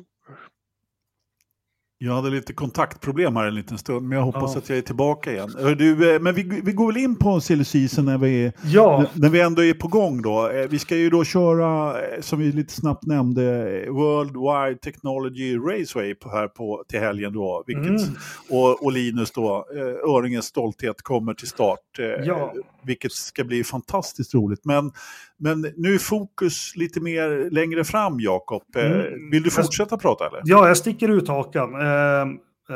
Jag 1.98 2.14
hade 2.14 2.30
lite 2.30 2.52
kontaktproblem 2.52 3.36
här 3.36 3.46
en 3.46 3.54
liten 3.54 3.78
stund, 3.78 4.08
men 4.08 4.18
jag 4.18 4.24
hoppas 4.24 4.54
ja. 4.54 4.58
att 4.58 4.68
jag 4.68 4.78
är 4.78 4.82
tillbaka 4.82 5.32
igen. 5.32 5.76
Du, 5.78 6.14
eh, 6.14 6.20
men 6.20 6.34
vi, 6.34 6.60
vi 6.64 6.72
går 6.72 6.86
väl 6.86 6.96
in 6.96 7.16
på 7.16 7.40
silly 7.40 7.64
season 7.64 8.04
när 8.04 8.18
vi, 8.18 8.52
ja. 8.64 9.04
när 9.12 9.28
vi 9.28 9.40
ändå 9.40 9.64
är 9.64 9.74
på 9.74 9.88
gång 9.88 10.22
då. 10.22 10.50
Eh, 10.50 10.68
vi 10.68 10.78
ska 10.78 10.96
ju 10.96 11.10
då 11.10 11.24
köra, 11.24 12.00
eh, 12.02 12.20
som 12.20 12.38
vi 12.38 12.52
lite 12.52 12.72
snabbt 12.74 13.06
nämnde, 13.06 13.42
Worldwide 13.88 14.80
Technology 14.80 15.56
Raceway 15.56 16.14
här 16.32 16.48
på, 16.48 16.84
till 16.88 17.00
helgen 17.00 17.32
då. 17.32 17.64
Vilket, 17.66 17.86
mm. 17.86 18.16
och, 18.50 18.84
och 18.84 18.92
Linus 18.92 19.30
då, 19.30 19.66
Öringens 20.08 20.46
stolthet, 20.46 21.02
kommer 21.02 21.34
till 21.34 21.48
start. 21.48 21.80
Ja. 22.24 22.54
Vilket 22.82 23.12
ska 23.12 23.44
bli 23.44 23.64
fantastiskt 23.64 24.34
roligt. 24.34 24.64
Men 24.64 24.92
men 25.38 25.72
nu 25.76 25.94
är 25.94 25.98
fokus 25.98 26.76
lite 26.76 27.00
mer 27.00 27.50
längre 27.50 27.84
fram, 27.84 28.20
Jakob. 28.20 28.62
Eh, 28.76 28.92
mm. 28.92 29.30
Vill 29.30 29.42
du 29.42 29.50
fortsätta 29.50 29.92
jag, 29.92 30.00
prata? 30.00 30.26
Eller? 30.26 30.42
Ja, 30.44 30.68
jag 30.68 30.76
sticker 30.76 31.08
ut 31.08 31.28
hakan. 31.28 31.74
Eh, 31.74 32.20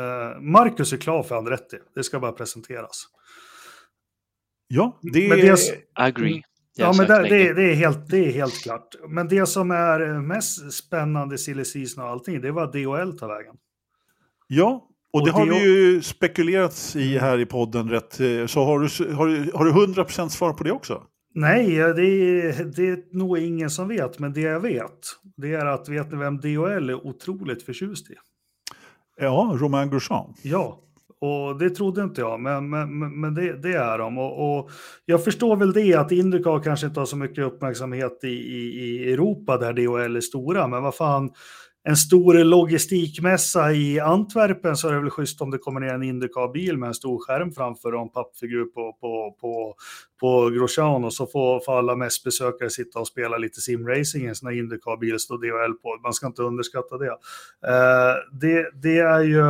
eh, 0.01 0.41
Marcus 0.41 0.93
är 0.93 0.97
klar 0.97 1.23
för 1.23 1.35
Andretti. 1.35 1.77
Det 1.95 2.03
ska 2.03 2.19
bara 2.19 2.31
presenteras. 2.31 3.03
Ja, 4.67 4.99
det 5.01 5.27
är... 5.27 5.37
Det... 5.37 5.57
Agree. 5.93 6.41
Ja, 6.75 6.93
men 6.97 7.07
det, 7.07 7.29
det, 7.29 7.53
det, 7.53 7.63
är 7.63 7.75
helt, 7.75 8.09
det 8.09 8.17
är 8.17 8.31
helt 8.31 8.63
klart. 8.63 8.95
Men 9.07 9.27
det 9.27 9.45
som 9.45 9.71
är 9.71 10.21
mest 10.21 10.73
spännande 10.73 11.35
i 11.35 11.37
silly 11.37 11.65
season 11.65 12.03
och 12.03 12.09
allting, 12.09 12.41
det 12.41 12.51
var 12.51 12.67
DHL 12.67 13.19
tar 13.19 13.27
vägen. 13.27 13.55
Ja, 14.47 14.87
och, 15.13 15.19
och 15.19 15.27
det 15.27 15.31
har 15.31 15.45
vi 15.45 15.63
ju 15.63 16.01
spekulerats 16.01 16.95
i 16.95 17.17
här 17.17 17.39
i 17.39 17.45
podden 17.45 17.89
rätt. 17.89 18.13
Så 18.49 18.63
har 18.63 18.79
du, 18.79 19.13
har 19.13 19.27
du, 19.27 19.51
har 19.53 19.65
du 19.65 19.71
100% 19.71 20.29
svar 20.29 20.53
på 20.53 20.63
det 20.63 20.71
också? 20.71 21.03
Nej, 21.33 21.75
det 21.75 22.05
är, 22.05 22.63
det 22.75 22.89
är 22.89 23.17
nog 23.17 23.37
ingen 23.37 23.69
som 23.69 23.87
vet, 23.87 24.19
men 24.19 24.33
det 24.33 24.41
jag 24.41 24.59
vet, 24.59 24.99
det 25.35 25.53
är 25.53 25.65
att 25.65 25.89
vet 25.89 26.11
ni 26.11 26.17
vem 26.17 26.37
DHL 26.37 26.89
är 26.89 27.07
otroligt 27.07 27.63
förtjust 27.63 28.11
i? 28.11 28.15
Ja, 29.17 29.57
Romain 29.59 29.89
Grosjean. 29.89 30.33
Ja, 30.43 30.79
och 31.19 31.59
det 31.59 31.69
trodde 31.69 32.03
inte 32.03 32.21
jag, 32.21 32.39
men, 32.39 32.69
men, 32.69 33.19
men 33.19 33.33
det, 33.33 33.53
det 33.53 33.73
är 33.73 33.97
de. 33.97 34.17
Och, 34.17 34.57
och, 34.59 34.71
jag 35.05 35.23
förstår 35.23 35.55
väl 35.55 35.73
det 35.73 35.95
att 35.95 36.11
Indycar 36.11 36.63
kanske 36.63 36.87
inte 36.87 36.99
har 36.99 37.05
så 37.05 37.17
mycket 37.17 37.45
uppmärksamhet 37.45 38.23
i, 38.23 38.27
i, 38.27 38.79
i 38.79 39.13
Europa 39.13 39.57
där 39.57 39.73
DHL 39.73 40.15
är 40.15 40.21
stora, 40.21 40.67
men 40.67 40.83
vad 40.83 40.95
fan, 40.95 41.31
en 41.83 41.97
stor 41.97 42.43
logistikmässa 42.43 43.71
i 43.71 43.99
Antwerpen 43.99 44.77
så 44.77 44.87
är 44.87 44.93
det 44.93 44.99
väl 44.99 45.09
schysst 45.09 45.41
om 45.41 45.51
det 45.51 45.57
kommer 45.57 45.79
ner 45.79 45.93
en 45.93 46.03
Indycar-bil 46.03 46.77
med 46.77 46.87
en 46.87 46.93
stor 46.93 47.19
skärm 47.19 47.51
framför 47.51 47.93
och 47.93 48.01
en 48.01 48.09
pappfigur 48.09 48.65
på, 48.65 48.93
på, 48.93 49.37
på, 49.41 49.75
på 50.19 50.49
Grosjean 50.49 51.03
och 51.03 51.13
så 51.13 51.27
får, 51.27 51.59
får 51.59 51.77
alla 51.77 51.95
mässbesökare 51.95 52.69
sitta 52.69 52.99
och 52.99 53.07
spela 53.07 53.37
lite 53.37 53.61
simracing 53.61 54.25
i 54.25 54.27
en 54.27 54.35
sån 54.35 54.47
här 54.47 54.55
Indycar-bil 54.55 55.19
står 55.19 55.37
DHL 55.37 55.73
på. 55.73 55.99
Man 56.03 56.13
ska 56.13 56.27
inte 56.27 56.43
underskatta 56.43 56.97
det. 56.97 57.11
Eh, 57.67 58.15
det, 58.31 58.71
det 58.81 58.97
är 58.97 59.21
ju 59.21 59.41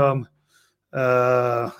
Uh, 0.95 1.71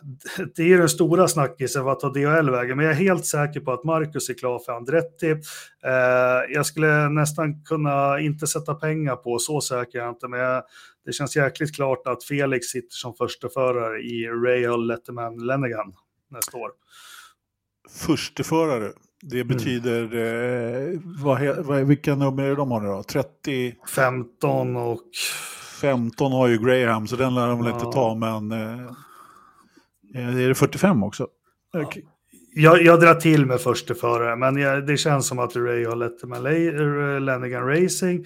det 0.55 0.73
är 0.73 0.77
den 0.77 0.89
stora 0.89 1.27
snackisen, 1.27 1.83
vad 1.83 1.99
tar 1.99 2.09
DHL 2.09 2.49
vägen? 2.49 2.77
Men 2.77 2.85
jag 2.85 2.95
är 2.95 2.99
helt 2.99 3.25
säker 3.25 3.59
på 3.59 3.71
att 3.71 3.83
Marcus 3.83 4.29
är 4.29 4.33
klar 4.33 4.59
för 4.59 4.71
Andretti. 4.71 5.31
Uh, 5.31 6.53
jag 6.53 6.65
skulle 6.65 7.09
nästan 7.09 7.63
kunna 7.63 8.19
inte 8.19 8.47
sätta 8.47 8.75
pengar 8.75 9.15
på, 9.15 9.39
så 9.39 9.61
säker 9.61 9.99
jag 9.99 10.09
inte, 10.09 10.27
men 10.27 10.39
jag, 10.39 10.63
det 11.05 11.11
känns 11.11 11.35
jäkligt 11.35 11.75
klart 11.75 12.07
att 12.07 12.23
Felix 12.23 12.65
sitter 12.65 12.95
som 12.95 13.13
första 13.15 13.49
förare 13.49 14.01
i 14.01 14.27
Rail 14.27 14.87
Letterman 14.87 15.37
Lennigan 15.47 15.93
nästa 16.31 16.57
år. 16.57 16.71
Försteförare, 17.89 18.91
det 19.21 19.41
mm. 19.41 19.47
betyder, 19.47 20.03
mm. 20.03 20.93
eh, 20.93 20.99
vad, 21.23 21.65
vad, 21.65 21.83
vilka 21.83 22.15
nummer 22.15 22.43
är 22.43 22.55
de 22.55 22.71
har 22.71 22.81
nu 22.81 22.87
då? 22.87 23.03
30? 23.03 23.75
15 23.95 24.75
och 24.75 25.01
15 25.81 26.31
har 26.31 26.47
ju 26.47 26.57
Graham, 26.57 27.07
så 27.07 27.15
den 27.15 27.35
lär 27.35 27.47
de 27.47 27.57
väl 27.57 27.67
ja. 27.67 27.73
inte 27.73 27.91
ta, 27.91 28.15
men 28.15 28.51
eh, 28.51 28.91
är 30.15 30.47
det 30.47 30.55
45 30.55 31.03
också? 31.03 31.27
Ja. 31.73 31.91
Jag, 32.53 32.81
jag 32.81 32.99
drar 32.99 33.15
till 33.15 33.45
med 33.45 33.61
första 33.61 33.93
förare, 33.93 34.35
men 34.35 34.57
jag, 34.57 34.87
det 34.87 34.97
känns 34.97 35.27
som 35.27 35.39
att 35.39 35.55
Ray 35.55 35.85
har 35.85 35.95
lett 35.95 36.23
med 36.23 36.43
Lennigan 37.23 37.67
Racing. 37.67 38.25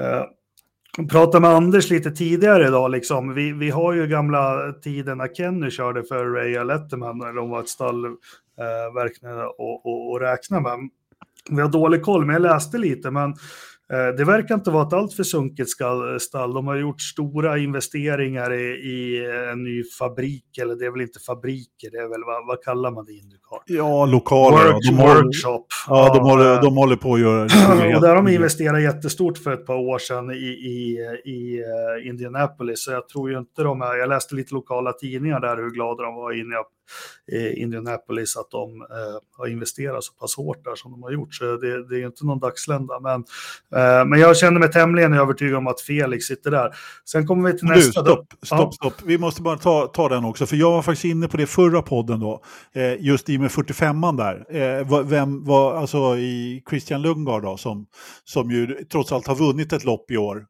Uh, 0.00 1.06
prata 1.10 1.40
med 1.40 1.50
Anders 1.50 1.90
lite 1.90 2.10
tidigare 2.10 2.66
idag. 2.66 2.90
Liksom. 2.90 3.34
Vi, 3.34 3.52
vi 3.52 3.70
har 3.70 3.92
ju 3.92 4.06
gamla 4.06 4.72
tiden 4.72 5.18
när 5.18 5.34
Kenny 5.34 5.70
körde 5.70 6.04
för 6.04 6.26
Ray 6.26 6.64
Letterman 6.64 7.18
när 7.18 7.32
de 7.32 7.50
var 7.50 7.60
ett 7.60 7.68
stall 7.68 8.04
eh, 8.04 8.94
verkligen 8.94 9.38
och, 9.38 9.86
och, 9.86 10.10
och 10.10 10.20
räkna 10.20 10.60
med. 10.60 10.78
Vi 11.50 11.60
har 11.60 11.68
dålig 11.68 12.02
koll, 12.02 12.24
men 12.24 12.32
jag 12.32 12.42
läste 12.42 12.78
lite. 12.78 13.10
Men 13.10 13.30
Eh, 13.30 13.36
det 14.16 14.24
verkar 14.24 14.54
inte 14.54 14.70
vara 14.70 14.86
ett 14.86 14.92
alltför 14.92 15.22
sunkigt 15.22 15.70
stall. 16.20 16.54
De 16.54 16.66
har 16.66 16.76
gjort 16.76 17.00
stora 17.00 17.58
investeringar 17.58 18.52
i, 18.52 18.64
i, 18.64 19.26
en 19.52 19.62
ny 19.62 19.84
fabrik, 19.98 20.58
eller 20.58 20.74
det 20.74 20.86
är 20.86 20.90
väl 20.90 21.00
inte 21.00 21.20
fabriker, 21.20 21.90
det 21.90 21.98
är 21.98 22.08
väl, 22.08 22.24
vad, 22.26 22.46
vad 22.46 22.62
kallar 22.62 22.90
man 22.90 23.04
det? 23.04 23.12
Indukar? 23.12 23.58
Ja, 23.66 24.06
lokaler. 24.06 24.72
Work, 24.72 24.86
de 24.90 24.96
workshop. 24.96 25.66
Ja, 25.88 26.14
de, 26.14 26.22
håller, 26.24 26.62
de 26.62 26.76
håller 26.76 26.96
på 26.96 27.14
att 27.14 27.20
göra 27.20 27.42
och 27.96 28.02
där 28.02 28.08
har 28.08 28.16
de 28.16 28.28
investerat 28.28 28.82
jättestort 28.82 29.38
för 29.38 29.52
ett 29.52 29.66
par 29.66 29.76
år 29.76 29.98
sedan 29.98 30.30
i, 30.30 30.34
i, 30.34 30.98
i 31.24 31.60
uh, 31.60 32.08
Indianapolis, 32.08 32.84
så 32.84 32.92
jag 32.92 33.08
tror 33.08 33.30
ju 33.30 33.38
inte 33.38 33.62
de 33.62 33.82
är, 33.82 33.96
jag 33.96 34.08
läste 34.08 34.34
lite 34.34 34.54
lokala 34.54 34.92
tidningar 34.92 35.40
där 35.40 35.56
hur 35.56 35.70
glada 35.70 36.02
de 36.02 36.14
var 36.14 36.32
inne 36.32 36.56
Indianapolis 37.56 38.36
att 38.36 38.50
de 38.50 38.80
eh, 38.80 38.86
har 39.38 39.46
investerat 39.46 40.04
så 40.04 40.12
pass 40.12 40.36
hårt 40.36 40.64
där 40.64 40.74
som 40.74 40.90
de 40.90 41.02
har 41.02 41.10
gjort. 41.10 41.34
Så 41.34 41.44
det, 41.44 41.88
det 41.88 42.02
är 42.02 42.06
inte 42.06 42.26
någon 42.26 42.38
dagslända. 42.38 43.00
Men, 43.00 43.24
eh, 43.74 44.04
men 44.04 44.20
jag 44.20 44.36
känner 44.36 44.60
mig 44.60 44.72
tämligen 44.72 45.12
övertygad 45.12 45.56
om 45.56 45.66
att 45.66 45.80
Felix 45.80 46.24
sitter 46.24 46.50
där. 46.50 46.74
Sen 47.04 47.26
kommer 47.26 47.52
vi 47.52 47.58
till 47.58 47.68
du, 47.68 47.74
nästa. 47.74 48.04
Stopp, 48.04 48.34
stopp, 48.42 48.74
stopp. 48.74 48.94
Vi 49.04 49.18
måste 49.18 49.42
bara 49.42 49.56
ta, 49.56 49.86
ta 49.86 50.08
den 50.08 50.24
också. 50.24 50.46
För 50.46 50.56
jag 50.56 50.70
var 50.70 50.82
faktiskt 50.82 51.04
inne 51.04 51.28
på 51.28 51.36
det 51.36 51.46
förra 51.46 51.82
podden 51.82 52.20
då. 52.20 52.42
Eh, 52.72 52.94
just 53.00 53.28
i 53.28 53.38
med 53.38 53.50
45an 53.50 54.16
där. 54.16 55.02
Vem 55.02 55.44
var, 55.44 55.74
alltså 55.74 56.16
i 56.16 56.62
Christian 56.70 57.02
Lundgaard 57.02 57.42
då, 57.42 57.56
som, 57.56 57.86
som 58.24 58.50
ju 58.50 58.84
trots 58.92 59.12
allt 59.12 59.26
har 59.26 59.36
vunnit 59.36 59.72
ett 59.72 59.84
lopp 59.84 60.10
i 60.10 60.16
år. 60.16 60.46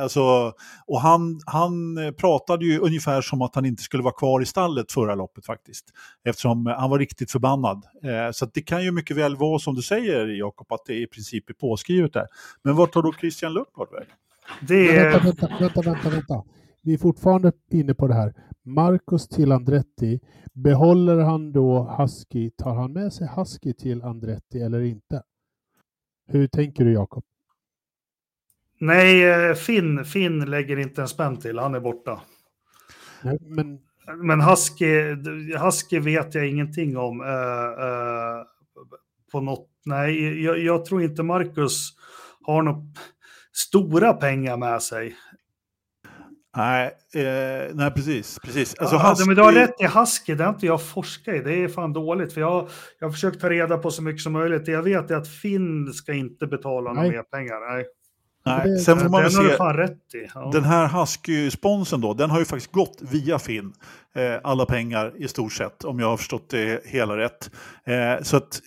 Alltså, 0.00 0.52
och 0.86 1.00
han, 1.00 1.40
han 1.46 1.96
pratade 2.16 2.64
ju 2.64 2.78
ungefär 2.78 3.20
som 3.20 3.42
att 3.42 3.54
han 3.54 3.64
inte 3.64 3.82
skulle 3.82 4.02
vara 4.02 4.14
kvar 4.14 4.42
i 4.42 4.46
stallet 4.46 4.92
förra 4.92 5.14
loppet 5.14 5.46
faktiskt 5.46 5.67
faktiskt. 5.68 5.92
Eftersom 6.24 6.66
han 6.66 6.90
var 6.90 6.98
riktigt 6.98 7.30
förbannad. 7.30 7.84
Eh, 8.02 8.30
så 8.32 8.46
det 8.46 8.62
kan 8.62 8.84
ju 8.84 8.92
mycket 8.92 9.16
väl 9.16 9.36
vara 9.36 9.58
som 9.58 9.74
du 9.74 9.82
säger 9.82 10.26
Jakob, 10.26 10.72
att 10.72 10.84
det 10.86 10.94
i 10.94 11.06
princip 11.06 11.50
är 11.50 11.54
påskrivet 11.54 12.12
där. 12.12 12.26
Men 12.62 12.76
vart 12.76 12.92
tar 12.92 13.02
då 13.02 13.12
Christian 13.12 13.52
Lundgaard 13.52 13.92
vägen? 13.92 14.14
Det... 14.60 14.92
Vänta, 14.92 15.18
vänta, 15.24 15.48
vänta, 15.60 15.82
vänta, 15.82 16.10
vänta. 16.10 16.44
Vi 16.82 16.94
är 16.94 16.98
fortfarande 16.98 17.52
inne 17.70 17.94
på 17.94 18.08
det 18.08 18.14
här. 18.14 18.34
Marcus 18.64 19.28
till 19.28 19.52
Andretti. 19.52 20.20
Behåller 20.54 21.18
han 21.18 21.52
då 21.52 21.96
Husky? 21.98 22.50
Tar 22.50 22.74
han 22.74 22.92
med 22.92 23.12
sig 23.12 23.28
Husky 23.36 23.72
till 23.72 24.02
Andretti 24.02 24.60
eller 24.60 24.80
inte? 24.80 25.22
Hur 26.28 26.48
tänker 26.48 26.84
du 26.84 26.92
Jakob? 26.92 27.24
Nej, 28.80 29.24
eh, 29.24 29.54
Finn, 29.54 30.04
Finn 30.04 30.50
lägger 30.50 30.78
inte 30.78 31.02
en 31.02 31.08
spänn 31.08 31.36
till. 31.36 31.58
Han 31.58 31.74
är 31.74 31.80
borta. 31.80 32.20
Nej, 33.22 33.38
men 33.40 33.78
men 34.16 34.40
Husky, 34.40 35.14
Husky 35.58 35.98
vet 35.98 36.34
jag 36.34 36.48
ingenting 36.48 36.96
om. 36.96 37.20
Uh, 37.20 37.26
uh, 37.26 38.44
på 39.32 39.40
något, 39.40 39.68
nej, 39.84 40.42
jag, 40.44 40.58
jag, 40.58 40.84
tror 40.84 41.02
inte 41.02 41.22
Marcus 41.22 41.92
har 42.42 42.62
några 42.62 42.80
stora 43.52 44.12
pengar 44.12 44.56
med 44.56 44.82
sig. 44.82 45.16
Nej, 46.56 46.86
eh, 47.14 47.74
nej 47.74 47.90
precis. 47.90 48.38
precis. 48.38 48.74
Alltså, 48.74 48.96
ja, 48.96 49.10
Husky... 49.10 49.26
men 49.26 49.36
du 49.36 49.42
har 49.42 49.52
rätt 49.52 49.80
i 49.80 49.86
Husky, 49.86 50.34
det 50.34 50.44
har 50.44 50.52
inte 50.52 50.66
jag 50.66 50.82
forskat 50.82 51.34
i. 51.34 51.38
Det 51.38 51.64
är 51.64 51.68
fan 51.68 51.92
dåligt, 51.92 52.32
för 52.32 52.40
jag, 52.40 52.68
jag 52.98 53.06
har 53.06 53.12
försökt 53.12 53.40
ta 53.40 53.50
reda 53.50 53.78
på 53.78 53.90
så 53.90 54.02
mycket 54.02 54.22
som 54.22 54.32
möjligt. 54.32 54.66
Det 54.66 54.72
jag 54.72 54.82
vet 54.82 55.10
är 55.10 55.16
att 55.16 55.28
Finn 55.28 55.92
ska 55.92 56.12
inte 56.12 56.46
betala 56.46 56.92
några 56.92 57.08
mer 57.08 57.22
pengar. 57.22 57.74
Nej. 57.74 57.86
Nej, 58.48 58.78
sen 58.78 58.98
får 58.98 59.08
man 59.08 59.22
väl 59.22 59.32
se. 59.32 59.42
Rätt 59.42 60.14
i. 60.14 60.28
Ja. 60.34 60.50
Den 60.52 60.64
här 60.64 60.88
Husky-sponsen 60.88 62.00
då, 62.00 62.14
den 62.14 62.30
har 62.30 62.38
ju 62.38 62.44
faktiskt 62.44 62.72
gått 62.72 62.98
via 63.00 63.38
Finn. 63.38 63.72
Eh, 64.14 64.36
alla 64.42 64.66
pengar 64.66 65.12
i 65.16 65.28
stort 65.28 65.52
sett, 65.52 65.84
om 65.84 65.98
jag 65.98 66.06
har 66.06 66.16
förstått 66.16 66.50
det 66.50 66.86
hela 66.86 67.16
rätt. 67.16 67.50
Eh, 67.86 68.22
så 68.22 68.36
att 68.36 68.60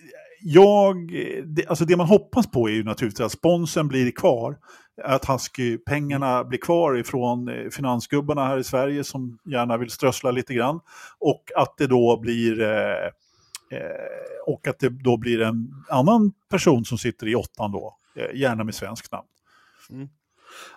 jag, 0.44 1.12
det, 1.46 1.68
alltså 1.68 1.86
det 1.86 1.98
man 1.98 2.08
hoppas 2.08 2.52
på 2.52 2.70
är 2.70 2.74
ju 2.74 2.84
naturligtvis 2.84 3.26
att 3.26 3.32
sponsen 3.32 3.88
blir 3.88 4.12
kvar. 4.12 4.58
Att 5.04 5.26
Husky-pengarna 5.26 6.44
blir 6.44 6.60
kvar 6.60 6.98
ifrån 6.98 7.48
eh, 7.48 7.70
finansgubbarna 7.70 8.48
här 8.48 8.58
i 8.58 8.64
Sverige 8.64 9.04
som 9.04 9.40
gärna 9.46 9.78
vill 9.78 9.90
strössla 9.90 10.32
lite 10.32 10.54
grann. 10.54 10.80
Och 11.20 11.44
att 11.56 11.78
det 11.78 11.88
då 11.88 12.20
blir 12.22 12.62
eh, 12.62 13.06
eh 13.72 14.12
och 14.48 14.68
att 14.68 14.80
det 14.80 14.90
då 14.90 15.18
blir 15.18 15.42
en 15.42 15.72
annan 15.90 16.32
person 16.50 16.86
som 16.86 16.98
sitter 16.98 17.28
i 17.28 17.36
åttan 17.36 17.72
då, 17.72 17.98
eh, 18.16 18.40
gärna 18.40 18.64
med 18.64 18.76
svensk 18.76 19.12
namn. 19.12 19.28
Mm. 19.92 20.08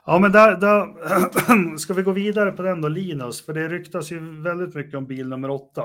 Ja, 0.06 0.18
men 0.18 0.32
där, 0.32 0.56
där 0.56 1.76
ska 1.78 1.94
vi 1.94 2.02
gå 2.02 2.12
vidare 2.12 2.52
på 2.52 2.62
den 2.62 2.80
då, 2.80 2.88
Linus, 2.88 3.46
för 3.46 3.52
det 3.52 3.68
ryktas 3.68 4.12
ju 4.12 4.42
väldigt 4.42 4.74
mycket 4.74 4.94
om 4.94 5.06
bil 5.06 5.28
nummer 5.28 5.50
åtta. 5.50 5.82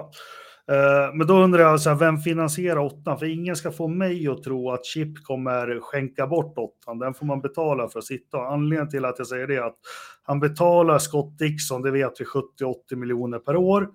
Eh, 0.71 1.13
men 1.13 1.27
då 1.27 1.33
undrar 1.33 1.61
jag, 1.61 1.81
så 1.81 1.89
här, 1.89 1.97
vem 1.97 2.17
finansierar 2.17 2.79
åttan? 2.79 3.19
För 3.19 3.25
ingen 3.25 3.55
ska 3.55 3.71
få 3.71 3.87
mig 3.87 4.27
att 4.27 4.43
tro 4.43 4.71
att 4.71 4.85
Chip 4.85 5.23
kommer 5.23 5.79
skänka 5.79 6.27
bort 6.27 6.57
åttan. 6.57 6.99
Den 6.99 7.13
får 7.13 7.25
man 7.25 7.41
betala 7.41 7.87
för 7.87 7.99
att 7.99 8.05
sitta. 8.05 8.37
Anledningen 8.37 8.89
till 8.89 9.05
att 9.05 9.15
jag 9.17 9.27
säger 9.27 9.47
det 9.47 9.55
är 9.55 9.67
att 9.67 9.79
han 10.23 10.39
betalar 10.39 10.99
Scott 10.99 11.37
Dixon, 11.37 11.81
det 11.81 11.91
vet 11.91 12.21
vi, 12.21 12.25
70-80 12.25 12.95
miljoner 12.95 13.39
per 13.39 13.55
år. 13.55 13.87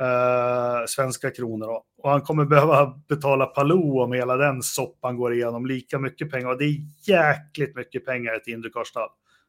Uh, 0.00 0.86
svenska 0.86 1.30
kronor 1.30 1.66
då. 1.66 1.84
Och 2.02 2.10
han 2.10 2.20
kommer 2.20 2.44
behöva 2.44 2.94
betala 3.08 3.46
Palou 3.46 4.02
om 4.02 4.12
hela 4.12 4.36
den 4.36 4.62
soppan 4.62 5.16
går 5.16 5.34
igenom 5.34 5.66
lika 5.66 5.98
mycket 5.98 6.30
pengar. 6.30 6.48
Och 6.48 6.58
det 6.58 6.64
är 6.64 6.76
jäkligt 7.08 7.76
mycket 7.76 8.06
pengar 8.06 8.34
i 8.34 8.36
ett 8.36 8.46
Indycar-stall. 8.46 9.08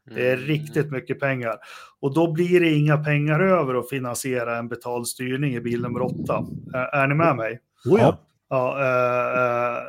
Det 0.09 0.29
är 0.29 0.33
mm. 0.33 0.45
riktigt 0.45 0.91
mycket 0.91 1.19
pengar. 1.19 1.55
Och 1.99 2.13
då 2.13 2.31
blir 2.31 2.59
det 2.59 2.69
inga 2.69 2.97
pengar 2.97 3.39
över 3.39 3.75
att 3.75 3.89
finansiera 3.89 4.57
en 4.57 4.67
betald 4.67 5.07
styrning 5.07 5.55
i 5.55 5.61
bil 5.61 5.81
nummer 5.81 6.01
åtta. 6.01 6.45
Är, 6.73 6.95
är 6.95 7.07
ni 7.07 7.15
med 7.15 7.35
mig? 7.35 7.59
Oh 7.85 7.99
ja. 7.99 8.17
Ja, 8.49 8.79
äh, 8.79 9.75
äh, 9.75 9.83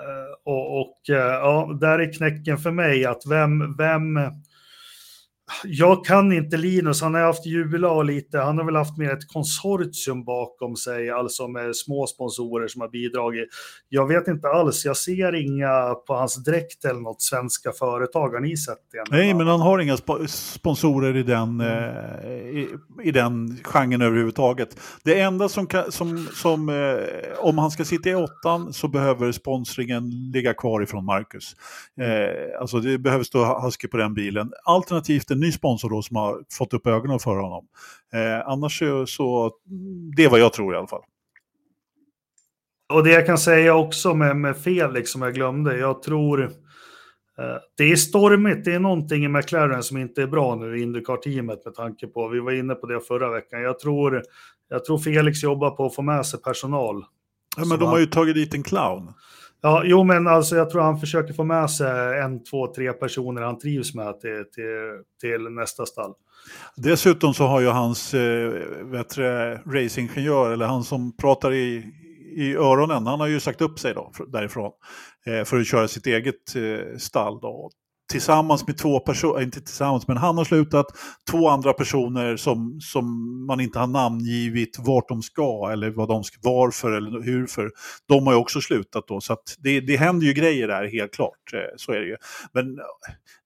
och, 0.44 0.80
och 0.80 1.10
äh, 1.10 1.16
ja, 1.16 1.76
där 1.80 1.98
är 1.98 2.12
knäcken 2.12 2.58
för 2.58 2.70
mig 2.70 3.04
att 3.04 3.22
vem, 3.26 3.76
vem 3.76 4.16
jag 5.64 6.04
kan 6.04 6.32
inte 6.32 6.56
Linus, 6.56 7.02
han 7.02 7.14
har 7.14 7.20
haft 7.20 7.46
och 7.84 8.04
lite, 8.04 8.38
han 8.38 8.58
har 8.58 8.64
väl 8.64 8.76
haft 8.76 8.98
mer 8.98 9.12
ett 9.12 9.28
konsortium 9.28 10.24
bakom 10.24 10.76
sig, 10.76 11.10
alltså 11.10 11.48
med 11.48 11.76
små 11.76 12.06
sponsorer 12.06 12.68
som 12.68 12.80
har 12.80 12.88
bidragit. 12.88 13.48
Jag 13.88 14.06
vet 14.08 14.28
inte 14.28 14.48
alls, 14.48 14.84
jag 14.84 14.96
ser 14.96 15.34
inga 15.34 15.94
på 15.94 16.14
hans 16.14 16.44
dräkt 16.44 16.84
eller 16.84 17.00
något 17.00 17.22
svenska 17.22 17.72
företag, 17.72 18.28
har 18.28 18.40
ni 18.40 18.56
sett 18.56 18.78
det? 18.92 19.16
Nej, 19.16 19.34
men 19.34 19.46
han 19.46 19.60
har 19.60 19.78
inga 19.78 19.96
sp 20.02 20.10
sponsorer 20.28 21.16
i 21.16 21.22
den, 21.22 21.60
mm. 21.60 21.62
eh, 21.62 22.30
i, 22.36 22.68
i, 23.04 23.10
den 23.10 23.58
genren 23.64 24.02
överhuvudtaget. 24.02 24.80
Det 25.04 25.20
enda 25.20 25.48
som, 25.48 25.66
som, 25.88 26.26
som 26.34 26.68
eh, 26.68 27.38
om 27.38 27.58
han 27.58 27.70
ska 27.70 27.84
sitta 27.84 28.10
i 28.10 28.14
åttan 28.14 28.72
så 28.72 28.88
behöver 28.88 29.32
sponsringen 29.32 30.10
ligga 30.32 30.54
kvar 30.54 30.82
ifrån 30.82 31.04
Marcus. 31.04 31.56
Eh, 32.00 32.60
alltså 32.60 32.80
det 32.80 32.98
behöver 32.98 33.24
stå 33.24 33.60
Husky 33.60 33.88
på 33.88 33.96
den 33.96 34.14
bilen. 34.14 34.52
Alternativt 34.64 35.30
en 35.36 35.40
ny 35.40 35.52
sponsor 35.52 35.90
då 35.90 36.02
som 36.02 36.16
har 36.16 36.42
fått 36.52 36.74
upp 36.74 36.86
ögonen 36.86 37.18
för 37.18 37.36
honom. 37.36 37.66
Eh, 38.12 38.48
annars 38.48 38.82
så, 39.06 39.52
det 40.16 40.24
är 40.24 40.30
vad 40.30 40.40
jag 40.40 40.52
tror 40.52 40.74
i 40.74 40.76
alla 40.76 40.86
fall. 40.86 41.02
Och 42.92 43.04
det 43.04 43.10
jag 43.10 43.26
kan 43.26 43.38
säga 43.38 43.74
också 43.74 44.14
med, 44.14 44.36
med 44.36 44.56
Felix 44.56 45.10
som 45.10 45.22
jag 45.22 45.34
glömde, 45.34 45.78
jag 45.78 46.02
tror 46.02 46.42
eh, 46.44 46.50
det 47.76 47.84
är 47.84 47.96
stormigt, 47.96 48.64
det 48.64 48.74
är 48.74 48.78
någonting 48.78 49.24
i 49.24 49.28
McLaren 49.28 49.82
som 49.82 49.96
inte 49.96 50.22
är 50.22 50.26
bra 50.26 50.54
nu 50.54 50.78
i 50.78 50.82
Indycar-teamet 50.82 51.64
med 51.64 51.74
tanke 51.74 52.06
på, 52.06 52.28
vi 52.28 52.40
var 52.40 52.52
inne 52.52 52.74
på 52.74 52.86
det 52.86 53.00
förra 53.00 53.30
veckan, 53.30 53.62
jag 53.62 53.78
tror, 53.78 54.22
jag 54.68 54.84
tror 54.84 54.98
Felix 54.98 55.42
jobbar 55.42 55.70
på 55.70 55.86
att 55.86 55.94
få 55.94 56.02
med 56.02 56.26
sig 56.26 56.40
personal. 56.40 57.04
Ja, 57.56 57.64
men 57.64 57.78
de 57.78 57.88
har 57.88 57.98
ju 57.98 58.06
tagit 58.06 58.34
dit 58.34 58.54
en 58.54 58.62
clown. 58.62 59.12
Ja, 59.60 59.82
jo, 59.84 60.04
men 60.04 60.26
alltså 60.28 60.56
jag 60.56 60.70
tror 60.70 60.82
han 60.82 61.00
försöker 61.00 61.34
få 61.34 61.44
med 61.44 61.70
sig 61.70 62.20
en, 62.20 62.44
två, 62.44 62.74
tre 62.74 62.92
personer 62.92 63.42
han 63.42 63.58
trivs 63.58 63.94
med 63.94 64.20
till, 64.20 64.44
till, 64.54 65.02
till 65.20 65.40
nästa 65.50 65.86
stall. 65.86 66.14
Dessutom 66.76 67.34
så 67.34 67.46
har 67.46 67.60
ju 67.60 67.68
hans 67.68 68.14
eh, 68.14 68.52
racingingenjör, 69.66 70.52
eller 70.52 70.66
han 70.66 70.84
som 70.84 71.16
pratar 71.16 71.52
i, 71.52 71.84
i 72.36 72.54
öronen, 72.54 73.06
han 73.06 73.20
har 73.20 73.26
ju 73.26 73.40
sagt 73.40 73.60
upp 73.60 73.78
sig 73.78 73.94
då 73.94 74.12
därifrån 74.28 74.72
eh, 75.26 75.44
för 75.44 75.60
att 75.60 75.66
köra 75.66 75.88
sitt 75.88 76.06
eget 76.06 76.56
eh, 76.56 76.96
stall. 76.98 77.40
Då 77.40 77.70
tillsammans 78.08 78.66
med 78.66 78.78
två 78.78 79.00
personer, 79.00 79.38
eh, 79.38 79.44
inte 79.44 79.60
tillsammans, 79.60 80.08
men 80.08 80.16
han 80.16 80.38
har 80.38 80.44
slutat, 80.44 80.86
två 81.30 81.48
andra 81.48 81.72
personer 81.72 82.36
som, 82.36 82.80
som 82.80 83.06
man 83.46 83.60
inte 83.60 83.78
har 83.78 83.86
namngivit 83.86 84.78
vart 84.78 85.08
de 85.08 85.22
ska 85.22 85.70
eller 85.72 85.90
vad 85.90 86.08
de 86.08 86.24
ska, 86.24 86.38
varför 86.42 86.92
eller 86.92 87.22
hur 87.22 87.46
för. 87.46 87.70
De 88.08 88.26
har 88.26 88.32
ju 88.32 88.38
också 88.38 88.60
slutat 88.60 89.04
då, 89.08 89.20
så 89.20 89.32
att 89.32 89.56
det, 89.58 89.80
det 89.80 89.96
händer 89.96 90.26
ju 90.26 90.32
grejer 90.32 90.68
där 90.68 90.88
helt 90.88 91.14
klart, 91.14 91.52
eh, 91.54 91.60
så 91.76 91.92
är 91.92 92.00
det 92.00 92.06
ju. 92.06 92.16
Men 92.52 92.78
eh, 92.78 92.84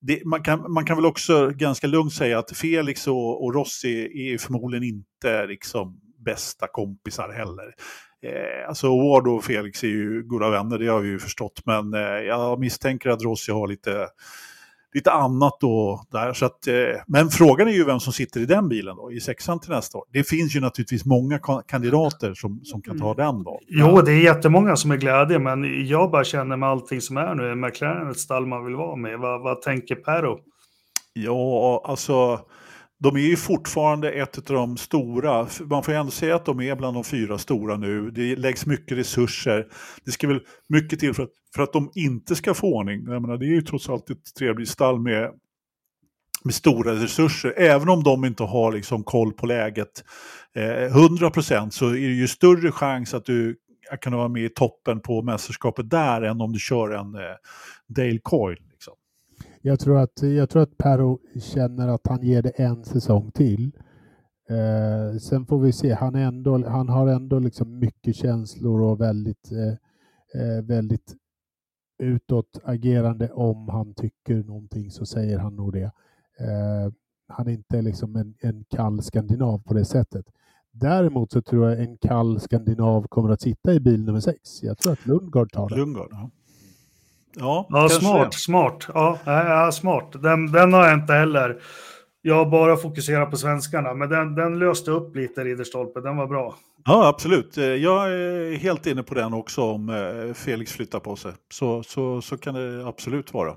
det, 0.00 0.24
man, 0.24 0.42
kan, 0.42 0.72
man 0.72 0.84
kan 0.84 0.96
väl 0.96 1.06
också 1.06 1.50
ganska 1.50 1.86
lugnt 1.86 2.12
säga 2.12 2.38
att 2.38 2.56
Felix 2.56 3.06
och, 3.06 3.44
och 3.44 3.54
Rossi 3.54 4.32
är 4.32 4.38
förmodligen 4.38 4.84
inte 4.84 5.46
liksom 5.46 6.00
bästa 6.24 6.66
kompisar 6.66 7.28
heller. 7.28 7.74
Eh, 8.22 8.68
alltså 8.68 8.88
Ward 8.88 9.28
och 9.28 9.44
Felix 9.44 9.84
är 9.84 9.88
ju 9.88 10.22
goda 10.22 10.50
vänner, 10.50 10.78
det 10.78 10.86
har 10.86 11.00
vi 11.00 11.08
ju 11.08 11.18
förstått. 11.18 11.62
Men 11.64 11.94
eh, 11.94 12.00
jag 12.00 12.60
misstänker 12.60 13.10
att 13.10 13.22
Rossi 13.22 13.52
har 13.52 13.68
lite 13.68 14.08
lite 14.94 15.10
annat 15.10 15.56
då 15.60 16.04
där. 16.12 16.32
Så 16.32 16.46
att, 16.46 16.66
eh, 16.66 16.74
men 17.06 17.28
frågan 17.28 17.68
är 17.68 17.72
ju 17.72 17.84
vem 17.84 18.00
som 18.00 18.12
sitter 18.12 18.40
i 18.40 18.46
den 18.46 18.68
bilen 18.68 18.96
då, 18.96 19.12
i 19.12 19.20
sexan 19.20 19.60
till 19.60 19.70
nästa 19.70 19.98
år. 19.98 20.04
Det 20.12 20.24
finns 20.24 20.56
ju 20.56 20.60
naturligtvis 20.60 21.04
många 21.04 21.40
kandidater 21.68 22.34
som, 22.34 22.60
som 22.64 22.82
kan 22.82 22.98
ta 22.98 23.14
den 23.14 23.42
då. 23.44 23.60
Jo, 23.68 24.00
det 24.00 24.12
är 24.12 24.20
jättemånga 24.20 24.76
som 24.76 24.90
är 24.90 24.96
glädje, 24.96 25.38
men 25.38 25.86
jag 25.86 26.10
bara 26.10 26.24
känner 26.24 26.56
med 26.56 26.68
allting 26.68 27.00
som 27.00 27.16
är 27.16 27.34
nu, 27.34 27.50
är 27.50 27.54
McLaren 27.54 28.10
ett 28.10 28.18
stall 28.18 28.46
man 28.46 28.64
vill 28.64 28.74
vara 28.74 28.96
med? 28.96 29.18
Vad, 29.18 29.42
vad 29.42 29.62
tänker 29.62 29.94
Perro? 29.94 30.38
Ja, 31.12 31.82
alltså 31.84 32.40
de 33.02 33.16
är 33.16 33.20
ju 33.20 33.36
fortfarande 33.36 34.12
ett 34.12 34.38
av 34.38 34.56
de 34.56 34.76
stora. 34.76 35.46
Man 35.60 35.82
får 35.82 35.94
ju 35.94 36.00
ändå 36.00 36.12
säga 36.12 36.34
att 36.34 36.44
de 36.44 36.60
är 36.60 36.76
bland 36.76 36.96
de 36.96 37.04
fyra 37.04 37.38
stora 37.38 37.76
nu. 37.76 38.10
Det 38.10 38.36
läggs 38.36 38.66
mycket 38.66 38.98
resurser. 38.98 39.66
Det 40.04 40.10
ska 40.10 40.28
väl 40.28 40.40
mycket 40.68 41.00
till 41.00 41.14
för 41.14 41.22
att, 41.22 41.30
för 41.54 41.62
att 41.62 41.72
de 41.72 41.90
inte 41.94 42.36
ska 42.36 42.54
få 42.54 42.74
ordning. 42.74 43.04
Jag 43.06 43.22
menar, 43.22 43.36
det 43.36 43.46
är 43.46 43.54
ju 43.54 43.62
trots 43.62 43.88
allt 43.88 44.10
ett 44.10 44.34
trevligt 44.38 44.68
stall 44.68 45.00
med, 45.00 45.30
med 46.44 46.54
stora 46.54 46.94
resurser. 46.94 47.54
Även 47.56 47.88
om 47.88 48.02
de 48.02 48.24
inte 48.24 48.42
har 48.42 48.72
liksom 48.72 49.04
koll 49.04 49.32
på 49.32 49.46
läget 49.46 50.04
eh, 50.56 50.96
100% 50.96 51.70
så 51.70 51.88
är 51.88 51.92
det 51.92 51.98
ju 51.98 52.28
större 52.28 52.72
chans 52.72 53.14
att 53.14 53.24
du 53.24 53.56
kan 54.00 54.12
vara 54.12 54.28
med 54.28 54.44
i 54.44 54.48
toppen 54.48 55.00
på 55.00 55.22
mästerskapet 55.22 55.90
där 55.90 56.22
än 56.22 56.40
om 56.40 56.52
du 56.52 56.58
kör 56.58 56.90
en 56.90 57.14
eh, 57.14 57.36
Dale 57.88 58.18
Coyle. 58.22 58.69
Jag 59.62 59.80
tror 59.80 59.98
att, 59.98 60.22
jag 60.22 60.50
tror 60.50 60.62
att 60.62 60.78
Perro 60.78 61.20
känner 61.40 61.88
att 61.88 62.06
han 62.06 62.22
ger 62.22 62.42
det 62.42 62.50
en 62.50 62.84
säsong 62.84 63.30
till. 63.30 63.72
Eh, 64.48 65.18
sen 65.18 65.46
får 65.46 65.58
vi 65.58 65.72
se. 65.72 65.92
Han, 65.92 66.14
är 66.14 66.24
ändå, 66.24 66.68
han 66.68 66.88
har 66.88 67.06
ändå 67.06 67.38
liksom 67.38 67.78
mycket 67.78 68.16
känslor 68.16 68.82
och 68.82 69.00
väldigt, 69.00 69.52
eh, 69.52 69.72
eh 70.42 70.62
väldigt 70.62 71.14
utåtagerande. 71.98 73.30
Om 73.30 73.68
han 73.68 73.94
tycker 73.94 74.34
någonting 74.34 74.90
så 74.90 75.06
säger 75.06 75.38
han 75.38 75.56
nog 75.56 75.72
det. 75.72 75.92
Eh, 76.38 76.92
han 77.28 77.48
är 77.48 77.52
inte 77.52 77.82
liksom 77.82 78.16
en, 78.16 78.34
en 78.40 78.64
kall 78.64 79.02
skandinav 79.02 79.58
på 79.58 79.74
det 79.74 79.84
sättet. 79.84 80.26
Däremot 80.72 81.32
så 81.32 81.42
tror 81.42 81.70
jag 81.70 81.80
en 81.80 81.96
kall 81.96 82.40
skandinav 82.40 83.06
kommer 83.06 83.30
att 83.30 83.40
sitta 83.40 83.74
i 83.74 83.80
bil 83.80 84.04
nummer 84.04 84.20
sex. 84.20 84.62
Jag 84.62 84.78
tror 84.78 84.92
att 84.92 85.06
Lundgard 85.06 85.52
tar 85.52 85.68
det. 85.68 85.76
Lundgard, 85.76 86.08
ja. 86.10 86.30
Ja, 87.36 87.66
ja 87.70 87.88
smart, 87.88 88.34
smart. 88.34 88.86
Ja, 88.94 89.18
ja, 89.24 89.72
smart. 89.72 90.22
Den, 90.22 90.52
den 90.52 90.72
har 90.72 90.86
jag 90.86 90.94
inte 90.94 91.12
heller. 91.12 91.62
Jag 92.22 92.34
har 92.34 92.46
bara 92.46 92.76
fokuserat 92.76 93.30
på 93.30 93.36
svenskarna, 93.36 93.94
men 93.94 94.08
den, 94.08 94.34
den 94.34 94.58
löste 94.58 94.90
upp 94.90 95.16
lite 95.16 95.44
Ridderstolpe. 95.44 96.00
Den 96.00 96.16
var 96.16 96.26
bra. 96.26 96.54
Ja, 96.84 97.08
absolut. 97.08 97.58
Eh, 97.58 97.64
jag 97.64 98.12
är 98.12 98.56
helt 98.56 98.86
inne 98.86 99.02
på 99.02 99.14
den 99.14 99.34
också 99.34 99.62
om 99.62 99.88
eh, 99.88 100.34
Felix 100.34 100.72
flyttar 100.72 101.00
på 101.00 101.16
sig. 101.16 101.32
Så, 101.52 101.82
så, 101.82 102.20
så 102.20 102.38
kan 102.38 102.54
det 102.54 102.86
absolut 102.86 103.34
vara. 103.34 103.54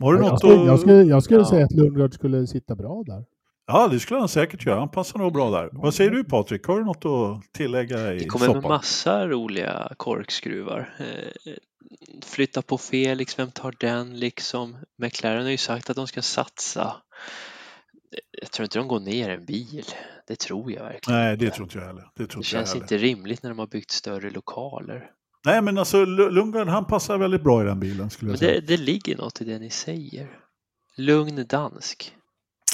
Har 0.00 0.12
du 0.14 0.18
jag, 0.18 0.30
något 0.30 0.38
skulle, 0.38 0.60
att... 0.60 0.66
jag 0.66 0.80
skulle, 0.80 1.02
jag 1.02 1.22
skulle 1.22 1.40
ja. 1.40 1.44
säga 1.44 1.64
att 1.64 1.72
Lundgard 1.72 2.14
skulle 2.14 2.46
sitta 2.46 2.74
bra 2.74 3.02
där. 3.06 3.24
Ja, 3.72 3.88
det 3.88 4.00
skulle 4.00 4.20
han 4.20 4.28
säkert 4.28 4.66
göra. 4.66 4.78
Han 4.78 4.88
passar 4.88 5.18
nog 5.18 5.32
bra 5.32 5.50
där. 5.50 5.68
Vad 5.72 5.94
säger 5.94 6.10
du 6.10 6.24
Patrik? 6.24 6.66
Har 6.66 6.78
du 6.78 6.84
något 6.84 7.04
att 7.04 7.52
tillägga 7.52 8.14
i 8.14 8.18
Det 8.18 8.24
kommer 8.24 8.54
med 8.54 8.62
massa 8.62 9.26
roliga 9.26 9.92
korkskruvar. 9.96 10.94
Eh, 10.98 11.52
flytta 12.24 12.62
på 12.62 12.78
Felix, 12.78 13.38
vem 13.38 13.50
tar 13.50 13.74
den 13.80 14.18
liksom? 14.18 14.76
McLaren 14.98 15.42
har 15.42 15.50
ju 15.50 15.56
sagt 15.56 15.90
att 15.90 15.96
de 15.96 16.06
ska 16.06 16.22
satsa. 16.22 16.96
Jag 18.40 18.50
tror 18.50 18.64
inte 18.64 18.78
de 18.78 18.88
går 18.88 19.00
ner 19.00 19.28
en 19.28 19.44
bil. 19.44 19.84
Det 20.26 20.38
tror 20.38 20.72
jag 20.72 20.82
verkligen 20.82 21.20
Nej, 21.20 21.36
det 21.36 21.50
tror 21.50 21.64
inte 21.64 21.78
jag 21.78 21.86
heller. 21.86 22.10
Det, 22.16 22.26
tror 22.26 22.42
det 22.42 22.46
känns 22.46 22.74
inte 22.74 22.98
rimligt 22.98 23.42
när 23.42 23.50
de 23.50 23.58
har 23.58 23.66
byggt 23.66 23.90
större 23.90 24.30
lokaler. 24.30 25.10
Nej, 25.44 25.62
men 25.62 25.78
alltså 25.78 26.04
Lundgren 26.04 26.68
han 26.68 26.84
passar 26.84 27.18
väldigt 27.18 27.42
bra 27.42 27.62
i 27.62 27.64
den 27.64 27.80
bilen 27.80 28.10
skulle 28.10 28.30
jag 28.30 28.38
säga. 28.38 28.60
Det, 28.60 28.66
det 28.66 28.76
ligger 28.76 29.16
något 29.16 29.40
i 29.40 29.44
det 29.44 29.58
ni 29.58 29.70
säger. 29.70 30.28
Lugn 30.96 31.46
dansk. 31.46 32.14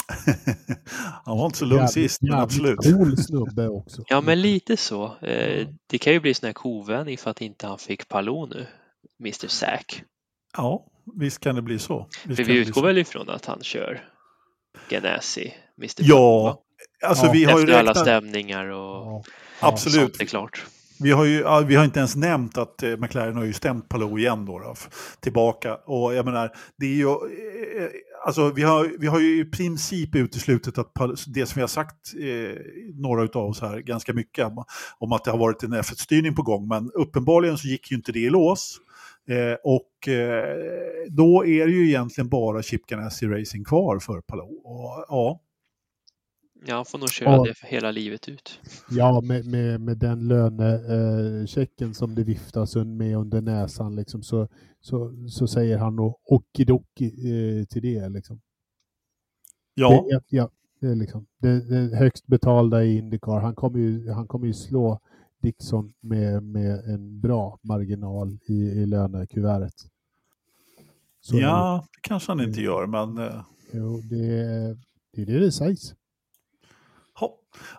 han 1.25 1.37
var 1.37 1.45
inte 1.45 1.57
så 1.57 1.65
lugn 1.65 1.79
jävligt, 1.79 1.93
sist, 1.93 2.21
men 2.21 2.33
absolut. 2.33 2.79
cool 2.83 3.17
snubbe 3.17 3.67
också. 3.67 4.03
Ja, 4.07 4.21
men 4.21 4.41
lite 4.41 4.77
så. 4.77 5.05
Eh, 5.21 5.67
det 5.87 5.97
kan 5.97 6.13
ju 6.13 6.19
bli 6.19 6.33
sån 6.33 6.47
här 6.47 6.53
kovän 6.53 7.07
ifall 7.07 7.31
att 7.31 7.41
inte 7.41 7.67
han 7.67 7.77
fick 7.77 8.07
Palou 8.07 8.47
nu, 8.47 8.67
Mr 9.19 9.47
Zack. 9.47 10.03
Ja, 10.57 10.85
visst 11.15 11.39
kan 11.39 11.55
det 11.55 11.61
bli 11.61 11.79
så. 11.79 12.07
Visst 12.25 12.37
För 12.37 12.43
vi 12.43 12.59
utgår 12.59 12.81
väl 12.81 12.97
ifrån 12.97 13.29
att 13.29 13.45
han 13.45 13.63
kör 13.63 14.03
Ganassi, 14.89 15.53
Mr 15.77 15.93
Ja, 15.97 16.61
alltså 17.05 17.25
ja. 17.25 17.31
vi 17.31 17.43
har 17.43 17.51
ju 17.51 17.63
Efter 17.63 17.73
räknat... 17.73 17.97
alla 17.97 18.05
stämningar 18.05 18.65
och 18.65 19.05
ja. 19.05 19.23
Absolut. 19.59 19.99
sånt 19.99 20.21
är 20.21 20.25
klart. 20.25 20.65
Vi 20.99 21.11
har 21.11 21.25
ju 21.25 21.65
vi 21.67 21.75
har 21.75 21.85
inte 21.85 21.99
ens 21.99 22.15
nämnt 22.15 22.57
att 22.57 22.83
eh, 22.83 22.97
McLaren 22.97 23.35
har 23.35 23.43
ju 23.43 23.53
stämt 23.53 23.89
Palou 23.89 24.19
igen 24.19 24.45
då, 24.45 24.59
då, 24.59 24.75
tillbaka. 25.19 25.75
Och 25.75 26.13
jag 26.13 26.25
menar, 26.25 26.51
det 26.77 26.85
är 26.85 26.95
ju 26.95 27.07
eh, 27.07 27.83
eh, 27.83 27.89
alltså, 28.25 28.51
vi, 28.51 28.63
har, 28.63 28.91
vi 28.99 29.07
har 29.07 29.19
ju 29.19 29.39
i 29.41 29.45
princip 29.45 30.15
uteslutit 30.15 30.77
att 30.77 30.91
det 31.27 31.45
som 31.45 31.55
vi 31.55 31.61
har 31.61 31.67
sagt, 31.67 32.13
eh, 32.19 32.61
några 32.93 33.21
av 33.21 33.49
oss 33.49 33.61
här, 33.61 33.79
ganska 33.79 34.13
mycket 34.13 34.47
om 34.99 35.11
att 35.11 35.23
det 35.23 35.31
har 35.31 35.37
varit 35.37 35.63
en 35.63 35.73
F1-styrning 35.73 36.35
på 36.35 36.41
gång, 36.41 36.67
men 36.67 36.91
uppenbarligen 36.91 37.57
så 37.57 37.67
gick 37.67 37.91
ju 37.91 37.97
inte 37.97 38.11
det 38.11 38.19
i 38.19 38.29
lås. 38.29 38.77
Eh, 39.29 39.57
och 39.63 40.07
eh, 40.07 40.57
då 41.09 41.45
är 41.45 41.65
det 41.65 41.71
ju 41.71 41.87
egentligen 41.87 42.29
bara 42.29 42.63
Chip 42.63 42.85
Ganassi 42.87 43.27
Racing 43.27 43.65
kvar 43.65 43.99
för 43.99 44.21
Palou. 44.21 44.61
Och, 44.63 45.05
ja, 45.07 45.41
Ja, 46.65 46.75
han 46.75 46.85
får 46.85 46.97
nog 46.97 47.09
köra 47.09 47.39
och, 47.39 47.47
det 47.47 47.53
för 47.53 47.67
hela 47.67 47.91
livet 47.91 48.29
ut. 48.29 48.59
Ja, 48.89 49.21
med, 49.21 49.45
med, 49.45 49.81
med 49.81 49.97
den 49.97 50.27
lönechecken 50.27 51.87
eh, 51.87 51.93
som 51.93 52.15
det 52.15 52.23
viftas 52.23 52.75
med 52.75 53.17
under 53.17 53.41
näsan 53.41 53.95
liksom, 53.95 54.23
så, 54.23 54.47
så, 54.79 55.13
så 55.29 55.47
säger 55.47 55.77
han 55.77 55.95
nog 55.95 56.19
okidoki 56.25 57.05
eh, 57.05 57.65
till 57.65 57.81
det. 57.81 58.09
Liksom. 58.09 58.41
Ja. 59.73 60.05
Det, 60.09 60.21
ja, 60.29 60.49
det 60.79 60.87
är 60.87 60.95
liksom 60.95 61.27
det, 61.37 61.69
det 61.69 61.97
högst 61.97 62.27
betalda 62.27 62.83
i 62.83 62.97
Indycar. 62.97 63.39
Han 63.39 63.55
kommer 63.55 63.79
ju, 63.79 64.11
han 64.11 64.27
kommer 64.27 64.47
ju 64.47 64.53
slå 64.53 64.99
Dixon 65.41 65.93
med, 65.99 66.43
med 66.43 66.79
en 66.79 67.19
bra 67.19 67.59
marginal 67.61 68.37
i, 68.47 68.53
i 68.53 68.85
lönekuvertet. 68.85 69.91
Så 71.21 71.39
ja, 71.39 71.85
det 71.93 71.99
kanske 72.01 72.31
han 72.31 72.41
inte 72.41 72.61
gör, 72.61 72.87
men... 72.87 73.17
Eh, 73.17 73.41
jo, 73.71 74.01
det, 74.01 74.27
det 75.13 75.21
är 75.21 75.25
det 75.25 75.39
det 75.39 75.51
sägs. 75.51 75.95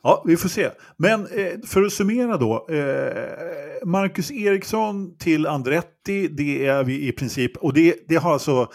Ja, 0.02 0.22
vi 0.26 0.36
får 0.36 0.48
se. 0.48 0.70
Men 0.96 1.26
eh, 1.26 1.52
för 1.66 1.82
att 1.82 1.92
summera 1.92 2.36
då. 2.36 2.66
Eh, 2.70 3.86
Marcus 3.86 4.30
Eriksson 4.30 5.16
till 5.18 5.46
Andretti, 5.46 6.28
det 6.28 6.66
är 6.66 6.84
vi 6.84 7.09
i 7.09 7.12
princip. 7.12 7.56
Och 7.56 7.72
det, 7.72 7.96
det 8.09 8.16
har 8.16 8.32
alltså, 8.32 8.68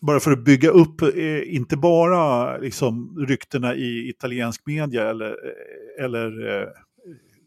bara 0.00 0.20
för 0.20 0.32
att 0.32 0.44
bygga 0.44 0.70
upp, 0.70 1.02
eh, 1.02 1.54
inte 1.54 1.76
bara 1.76 2.56
liksom, 2.58 3.24
ryktena 3.28 3.74
i 3.74 4.08
italiensk 4.08 4.66
media 4.66 5.10
eller, 5.10 5.30
eh, 5.30 6.04
eller 6.04 6.60
eh, 6.60 6.68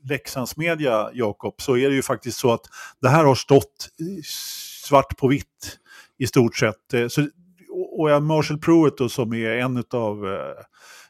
Leksands 0.09 0.57
media, 0.57 1.09
Jakob, 1.13 1.61
så 1.61 1.77
är 1.77 1.89
det 1.89 1.95
ju 1.95 2.01
faktiskt 2.01 2.37
så 2.37 2.53
att 2.53 2.61
det 3.01 3.09
här 3.09 3.25
har 3.25 3.35
stått 3.35 3.89
svart 4.83 5.17
på 5.17 5.27
vitt 5.27 5.79
i 6.17 6.27
stort 6.27 6.55
sett. 6.55 6.93
Eh, 6.93 7.07
så, 7.07 7.27
och 7.97 8.23
Marshall 8.23 8.59
Pruitt 8.59 8.97
då, 8.97 9.09
som 9.09 9.33
är 9.33 9.49
en 9.49 9.83
av 9.91 10.27
eh, 10.27 10.63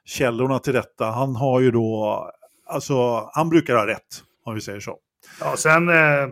källorna 0.05 0.59
till 0.59 0.73
detta. 0.73 1.05
Han 1.05 1.35
har 1.35 1.59
ju 1.61 1.71
då, 1.71 2.31
alltså 2.65 3.29
han 3.33 3.49
brukar 3.49 3.75
ha 3.75 3.87
rätt, 3.87 4.23
om 4.43 4.55
vi 4.55 4.61
säger 4.61 4.79
så. 4.79 4.97
Ja, 5.39 5.55
sen, 5.57 5.89
eh, 5.89 6.27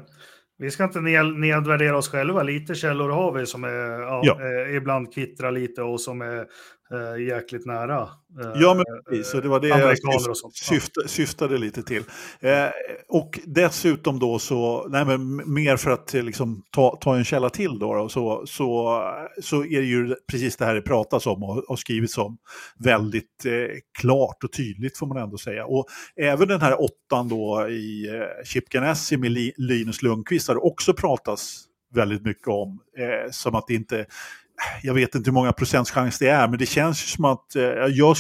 vi 0.58 0.72
ska 0.72 0.84
inte 0.84 1.02
nedvärdera 1.02 1.98
oss 1.98 2.10
själva. 2.10 2.44
Lite 2.44 2.76
källor 2.76 3.10
har 3.10 3.32
vi 3.32 3.45
som 3.45 3.64
är, 3.64 4.02
ja, 4.02 4.22
ja. 4.24 4.38
Eh, 4.41 4.76
ibland 4.76 5.14
kvittrar 5.14 5.52
lite 5.52 5.82
och 5.82 6.02
som 6.02 6.22
är 6.22 6.45
eh, 6.92 7.26
jäkligt 7.26 7.66
nära. 7.66 8.02
Eh, 8.42 8.52
ja, 8.56 8.74
men 8.74 8.86
precis. 9.10 9.32
Så 9.32 9.42
det 9.42 9.48
var 9.48 9.60
det 9.60 9.68
jag 9.68 9.98
syft, 10.54 10.92
syftade 11.06 11.58
lite 11.58 11.84
till. 11.84 12.04
Eh, 12.40 12.70
och 13.08 13.40
dessutom 13.46 14.20
då 14.20 14.40
så, 14.40 14.88
nej 14.90 15.06
men 15.06 15.54
mer 15.54 15.78
för 15.78 15.92
att 15.92 16.14
eh, 16.14 16.24
liksom 16.24 16.64
ta, 16.72 16.98
ta 17.02 17.16
en 17.16 17.26
källa 17.26 17.50
till 17.50 17.80
då, 17.80 17.94
då 17.94 18.10
så, 18.10 18.44
så, 18.46 19.02
så 19.42 19.66
är 19.66 19.82
det 19.82 19.88
ju 19.88 20.16
precis 20.32 20.58
det 20.58 20.66
här 20.66 20.76
det 20.76 20.82
pratas 20.82 21.28
om 21.28 21.44
och, 21.44 21.58
och 21.58 21.80
skrivits 21.80 22.18
om 22.18 22.38
väldigt 22.80 23.46
eh, 23.46 23.52
klart 24.00 24.44
och 24.44 24.52
tydligt 24.52 24.98
får 24.98 25.08
man 25.08 25.18
ändå 25.18 25.38
säga. 25.38 25.66
Och 25.66 25.86
även 26.16 26.48
den 26.48 26.62
här 26.62 26.82
åttan 26.82 27.30
då 27.30 27.68
i 27.70 28.08
eh, 28.08 28.46
Chip 28.46 28.70
Ganassi 28.70 29.18
med 29.18 29.32
Linus 29.58 30.02
Lundqvist 30.02 30.48
har 30.48 30.66
också 30.66 30.94
pratats 30.94 31.68
väldigt 31.94 32.26
mycket 32.26 32.48
om. 32.48 32.80
Eh, 32.98 33.32
som 33.32 33.56
att 33.56 33.68
det 33.68 33.74
inte 33.74 34.06
jag 34.84 34.94
vet 34.94 35.15
inte 35.15 35.30
hur 35.30 35.34
många 35.34 35.53
procents 35.53 35.91
chans 35.91 36.19
det 36.19 36.27
är, 36.27 36.48
men 36.48 36.60
det 36.60 36.65
känns 36.65 37.11
som 37.11 37.26
att 37.26 37.56
eh, 37.56 37.64
jag, 37.64 38.15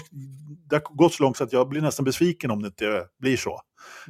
det 0.69 0.75
har 0.75 0.95
gått 0.95 1.13
så 1.13 1.23
långt 1.23 1.37
så 1.37 1.43
att 1.43 1.53
jag 1.53 1.69
blir 1.69 1.81
nästan 1.81 2.05
besviken 2.05 2.51
om 2.51 2.61
det 2.61 2.67
inte 2.67 3.03
blir 3.19 3.37
så. 3.37 3.61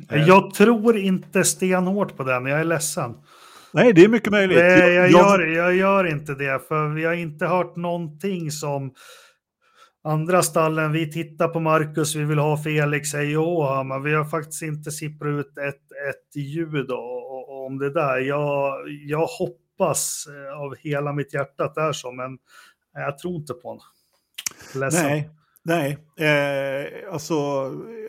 Eh. 0.10 0.28
Jag 0.28 0.54
tror 0.54 0.98
inte 0.98 1.44
stenhårt 1.44 2.18
på 2.18 2.24
den, 2.24 2.46
jag 2.46 2.60
är 2.60 2.64
ledsen. 2.64 3.16
Nej, 3.74 3.94
det 3.94 4.04
är 4.04 4.08
mycket 4.08 4.32
möjligt. 4.32 4.58
Nej, 4.58 4.80
jag, 4.80 4.94
jag, 4.94 5.12
gör, 5.12 5.48
jag 5.48 5.76
gör 5.76 6.12
inte 6.12 6.34
det, 6.34 6.68
för 6.68 6.88
vi 6.88 7.06
har 7.06 7.14
inte 7.14 7.46
hört 7.46 7.76
någonting 7.76 8.52
som 8.52 8.94
andra 10.04 10.44
stallen. 10.44 10.92
Vi 10.92 11.12
tittar 11.12 11.48
på 11.48 11.60
Marcus, 11.60 12.16
vi 12.16 12.24
vill 12.24 12.38
ha 12.38 12.64
Felix, 12.64 13.14
hej 13.14 13.38
och 13.38 13.86
men 13.86 14.04
vi 14.04 14.14
har 14.14 14.26
faktiskt 14.26 14.62
inte 14.62 14.92
sipprat 14.92 15.40
ut 15.40 15.58
ett, 15.58 16.10
ett 16.10 16.36
ljud 16.36 16.92
om 17.66 17.80
det 17.80 17.94
där. 17.94 18.18
Jag, 18.18 18.74
jag 18.88 19.26
hoppas 19.26 19.63
hoppas 19.78 20.28
eh, 20.28 20.60
av 20.62 20.76
hela 20.76 21.14
mitt 21.14 21.34
hjärta 21.34 21.64
att 21.64 21.76
det 21.76 21.82
är 21.82 21.94
så, 21.94 22.12
men 22.12 22.38
jag 22.94 23.18
tror 23.18 23.36
inte 23.36 23.54
på 23.54 23.68
honom. 23.68 23.84
Ledsen. 24.76 25.04
Nej, 25.04 25.30
nej. 25.64 25.98
Eh, 26.30 27.14
alltså 27.14 27.36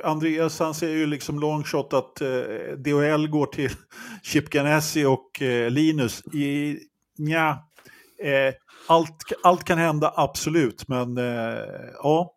Andreas 0.04 0.58
han 0.58 0.74
säger 0.74 0.96
ju 0.96 1.06
liksom 1.06 1.40
longshot 1.40 1.92
att 1.92 2.20
eh, 2.20 2.28
DHL 2.76 3.28
går 3.28 3.46
till 3.46 3.70
Chip 4.22 4.50
Ganassi 4.50 5.04
och 5.04 5.42
eh, 5.42 5.70
Linus. 5.70 6.22
I, 6.34 6.78
nja, 7.18 7.58
eh, 8.22 8.54
allt, 8.88 9.16
allt 9.42 9.64
kan 9.64 9.78
hända 9.78 10.12
absolut, 10.16 10.88
men 10.88 11.18
eh, 11.18 11.58
ja 12.02 12.34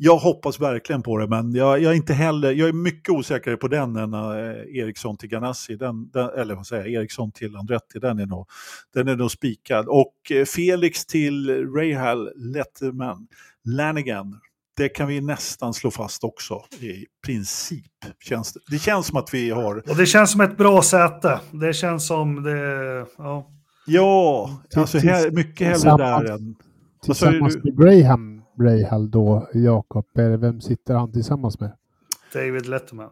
jag 0.00 0.16
hoppas 0.16 0.60
verkligen 0.60 1.02
på 1.02 1.18
det, 1.18 1.26
men 1.26 1.54
jag, 1.54 1.82
jag, 1.82 1.92
är 1.92 1.96
inte 1.96 2.12
heller, 2.12 2.52
jag 2.52 2.68
är 2.68 2.72
mycket 2.72 3.14
osäkrare 3.14 3.56
på 3.56 3.68
den 3.68 3.96
än 3.96 4.14
uh, 4.14 4.76
Eriksson 4.76 5.16
till 5.16 5.28
Ganassi, 5.28 5.76
den, 5.76 6.10
den, 6.10 6.30
eller 6.30 6.54
vad 6.54 6.66
säger 6.66 6.84
jag, 6.84 6.92
Eriksson 6.92 7.32
till 7.32 7.56
Andretti, 7.56 7.98
den 7.98 8.18
är 8.18 8.26
nog, 8.26 8.46
den 8.94 9.08
är 9.08 9.16
nog 9.16 9.30
spikad. 9.30 9.86
Och 9.88 10.14
uh, 10.34 10.44
Felix 10.44 11.06
till 11.06 11.66
Rahal 11.74 12.30
Letterman, 12.36 13.26
Lanigan, 13.64 14.40
det 14.76 14.88
kan 14.88 15.08
vi 15.08 15.20
nästan 15.20 15.74
slå 15.74 15.90
fast 15.90 16.24
också 16.24 16.62
i 16.80 17.06
princip. 17.26 17.84
Känns 18.20 18.52
det. 18.52 18.60
det 18.70 18.78
känns 18.78 19.06
som 19.06 19.16
att 19.16 19.34
vi 19.34 19.50
har... 19.50 19.90
Och 19.90 19.96
det 19.96 20.06
känns 20.06 20.32
som 20.32 20.40
ett 20.40 20.56
bra 20.56 20.82
säte. 20.82 21.40
Det 21.50 21.72
känns 21.72 22.06
som 22.06 22.42
det... 22.42 23.06
Ja, 23.18 23.50
ja 23.86 24.50
alltså 24.76 24.98
här, 24.98 25.30
mycket 25.30 25.66
hellre 25.66 25.96
där 25.96 26.24
än... 26.24 26.56
Tillsammans 27.04 27.56
med 27.64 27.78
Graham 27.78 28.37
Rahal 28.60 29.10
då, 29.10 29.48
Jakob, 29.54 30.06
vem 30.14 30.60
sitter 30.60 30.94
han 30.94 31.12
tillsammans 31.12 31.60
med? 31.60 31.72
David 32.32 32.66
Letterman. 32.66 33.10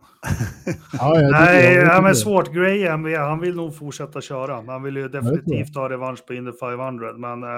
ja, 0.93 1.28
Nej, 1.31 1.74
ja, 1.74 2.01
men 2.02 2.16
svårt. 2.16 2.52
Graham, 2.52 3.14
han 3.14 3.40
vill 3.40 3.56
nog 3.56 3.77
fortsätta 3.77 4.20
köra. 4.20 4.62
Han 4.66 4.82
vill 4.82 4.97
ju 4.97 5.09
definitivt 5.09 5.77
ha 5.77 5.89
revansch 5.89 6.27
på 6.27 6.35
Indy 6.35 6.52
500. 6.52 7.12
Men, 7.12 7.43
äh, 7.43 7.48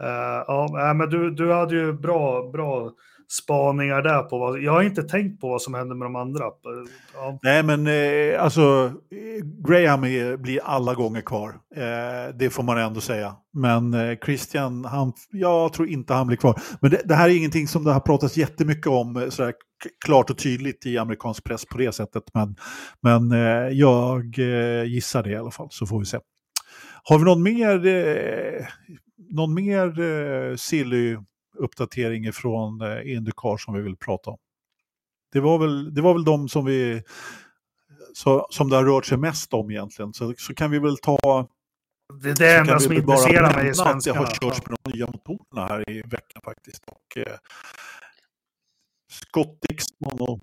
äh, 0.00 0.44
ja, 0.46 0.94
men 0.96 1.10
du, 1.10 1.30
du 1.30 1.52
hade 1.52 1.74
ju 1.74 1.92
bra, 1.92 2.50
bra 2.52 2.90
spaningar 3.30 4.02
där 4.02 4.22
på 4.22 4.38
vad, 4.38 4.62
jag 4.62 4.72
har 4.72 4.82
inte 4.82 5.02
tänkt 5.02 5.40
på 5.40 5.48
vad 5.48 5.62
som 5.62 5.74
händer 5.74 5.94
med 5.94 6.06
de 6.06 6.16
andra. 6.16 6.44
Ja. 7.14 7.38
Nej 7.42 7.62
men 7.62 7.86
eh, 7.86 8.42
alltså 8.42 8.92
Graham 9.68 10.04
är, 10.04 10.36
blir 10.36 10.60
alla 10.64 10.94
gånger 10.94 11.20
kvar. 11.20 11.48
Eh, 11.76 12.34
det 12.34 12.50
får 12.50 12.62
man 12.62 12.78
ändå 12.78 13.00
säga. 13.00 13.36
Men 13.52 13.94
eh, 13.94 14.18
Christian, 14.24 14.84
han, 14.84 15.12
jag 15.30 15.72
tror 15.72 15.88
inte 15.88 16.14
han 16.14 16.26
blir 16.26 16.36
kvar. 16.36 16.60
Men 16.80 16.90
det, 16.90 17.02
det, 17.04 17.14
här 17.14 17.28
är 17.28 17.36
ingenting 17.36 17.68
som 17.68 17.84
det 17.84 17.92
har 17.92 18.00
pratats 18.00 18.36
jättemycket 18.36 18.86
om 18.86 19.16
eh, 19.16 19.28
sådär, 19.28 19.54
klart 20.04 20.30
och 20.30 20.38
tydligt 20.38 20.86
i 20.86 20.98
amerikansk 20.98 21.44
press 21.44 21.66
på 21.66 21.78
det 21.78 21.92
sättet. 21.92 22.22
Men, 22.34 22.56
men 23.02 23.32
eh, 23.32 23.68
jag 23.68 24.38
eh, 24.38 24.84
gissar 24.84 25.22
det 25.22 25.30
i 25.30 25.36
alla 25.36 25.50
fall 25.50 25.68
så 25.70 25.86
får 25.86 25.98
vi 25.98 26.04
se. 26.04 26.18
Har 27.02 27.18
vi 27.18 27.24
någon 27.24 27.42
mer, 27.42 27.86
eh, 27.86 28.66
någon 29.30 29.54
mer 29.54 30.00
eh, 30.00 30.56
silly 30.56 31.16
uppdatering 31.58 32.32
från 32.32 32.80
eh, 32.80 33.12
Indycar 33.12 33.56
som 33.56 33.74
vi 33.74 33.82
vill 33.82 33.96
prata 33.96 34.30
om. 34.30 34.38
Det 35.32 35.40
var 35.40 35.58
väl, 35.58 35.94
det 35.94 36.02
var 36.02 36.14
väl 36.14 36.24
de 36.24 36.48
som, 36.48 36.64
vi, 36.64 37.02
så, 38.14 38.46
som 38.50 38.70
det 38.70 38.76
har 38.76 38.84
rört 38.84 39.06
sig 39.06 39.18
mest 39.18 39.54
om 39.54 39.70
egentligen. 39.70 40.12
Så, 40.12 40.34
så 40.38 40.54
kan 40.54 40.70
vi 40.70 40.78
väl 40.78 40.98
ta... 40.98 41.48
Det 42.22 42.30
är 42.30 42.34
det 42.34 42.56
enda 42.56 42.80
som 42.80 42.92
intresserar 42.92 43.56
mig 43.56 43.70
i 43.70 43.74
svenskarna. 43.74 44.20
Det 44.20 44.26
har 44.26 44.34
körts 44.34 44.66
med 44.66 44.78
de 44.84 44.92
nya 44.92 45.06
motorerna 45.06 45.66
här 45.66 45.90
i 45.90 46.02
veckan 46.02 46.42
faktiskt. 46.44 46.84
Och, 46.86 47.16
eh, 47.16 47.38
Scott 49.10 49.58
Dixon 49.60 50.20
och 50.20 50.40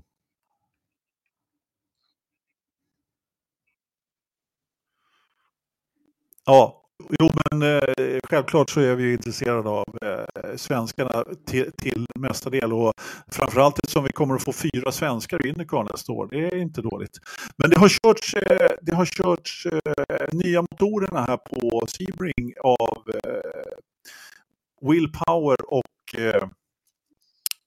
Ja, 6.48 6.85
Jo, 7.18 7.30
men 7.50 7.62
eh, 7.62 8.20
självklart 8.30 8.70
så 8.70 8.80
är 8.80 8.94
vi 8.94 9.12
intresserade 9.12 9.68
av 9.68 9.98
eh, 10.02 10.56
svenskarna 10.56 11.24
till, 11.46 11.72
till 11.72 12.06
mesta 12.18 12.50
del 12.50 12.72
och 12.72 12.92
framförallt 13.32 13.78
eftersom 13.78 14.04
vi 14.04 14.12
kommer 14.12 14.34
att 14.34 14.42
få 14.42 14.52
fyra 14.52 14.92
svenskar 14.92 15.46
i 15.46 15.48
Indycar 15.48 15.82
nästa 15.92 16.12
år. 16.12 16.28
Det 16.30 16.36
är 16.36 16.56
inte 16.56 16.82
dåligt. 16.82 17.18
Men 17.56 17.70
det 17.70 17.78
har 17.78 17.88
körts, 17.88 18.34
eh, 18.34 18.70
det 18.82 18.94
har 18.94 19.04
körts 19.04 19.66
eh, 19.66 20.26
nya 20.32 20.62
motorerna 20.62 21.24
här 21.28 21.36
på 21.36 21.86
Sebring 21.86 22.54
av 22.62 23.02
eh, 23.24 24.90
Will 24.90 25.12
Power 25.12 25.56
och 25.72 26.18
eh, 26.18 26.48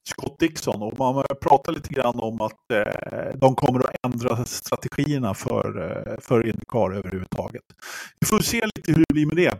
Scott 0.10 0.40
Dixon 0.40 0.82
och 0.82 1.00
man 1.00 1.24
pratar 1.42 1.74
lite 1.74 1.94
grann 1.94 2.20
om 2.20 2.42
att 2.42 2.72
eh, 2.74 3.36
de 3.36 3.56
kommer 3.56 3.80
att 3.80 3.96
ändra 4.04 4.46
strategierna 4.46 5.34
för, 5.34 5.82
eh, 5.82 6.20
för 6.22 6.48
Indycar 6.48 6.92
överhuvudtaget. 6.92 7.64
Vi 8.20 8.28
får 8.28 8.40
se 8.40 8.66
lite 8.76 8.92
hur 8.92 9.06
det 9.08 9.14
blir 9.14 9.26
med 9.26 9.36
det. 9.36 9.60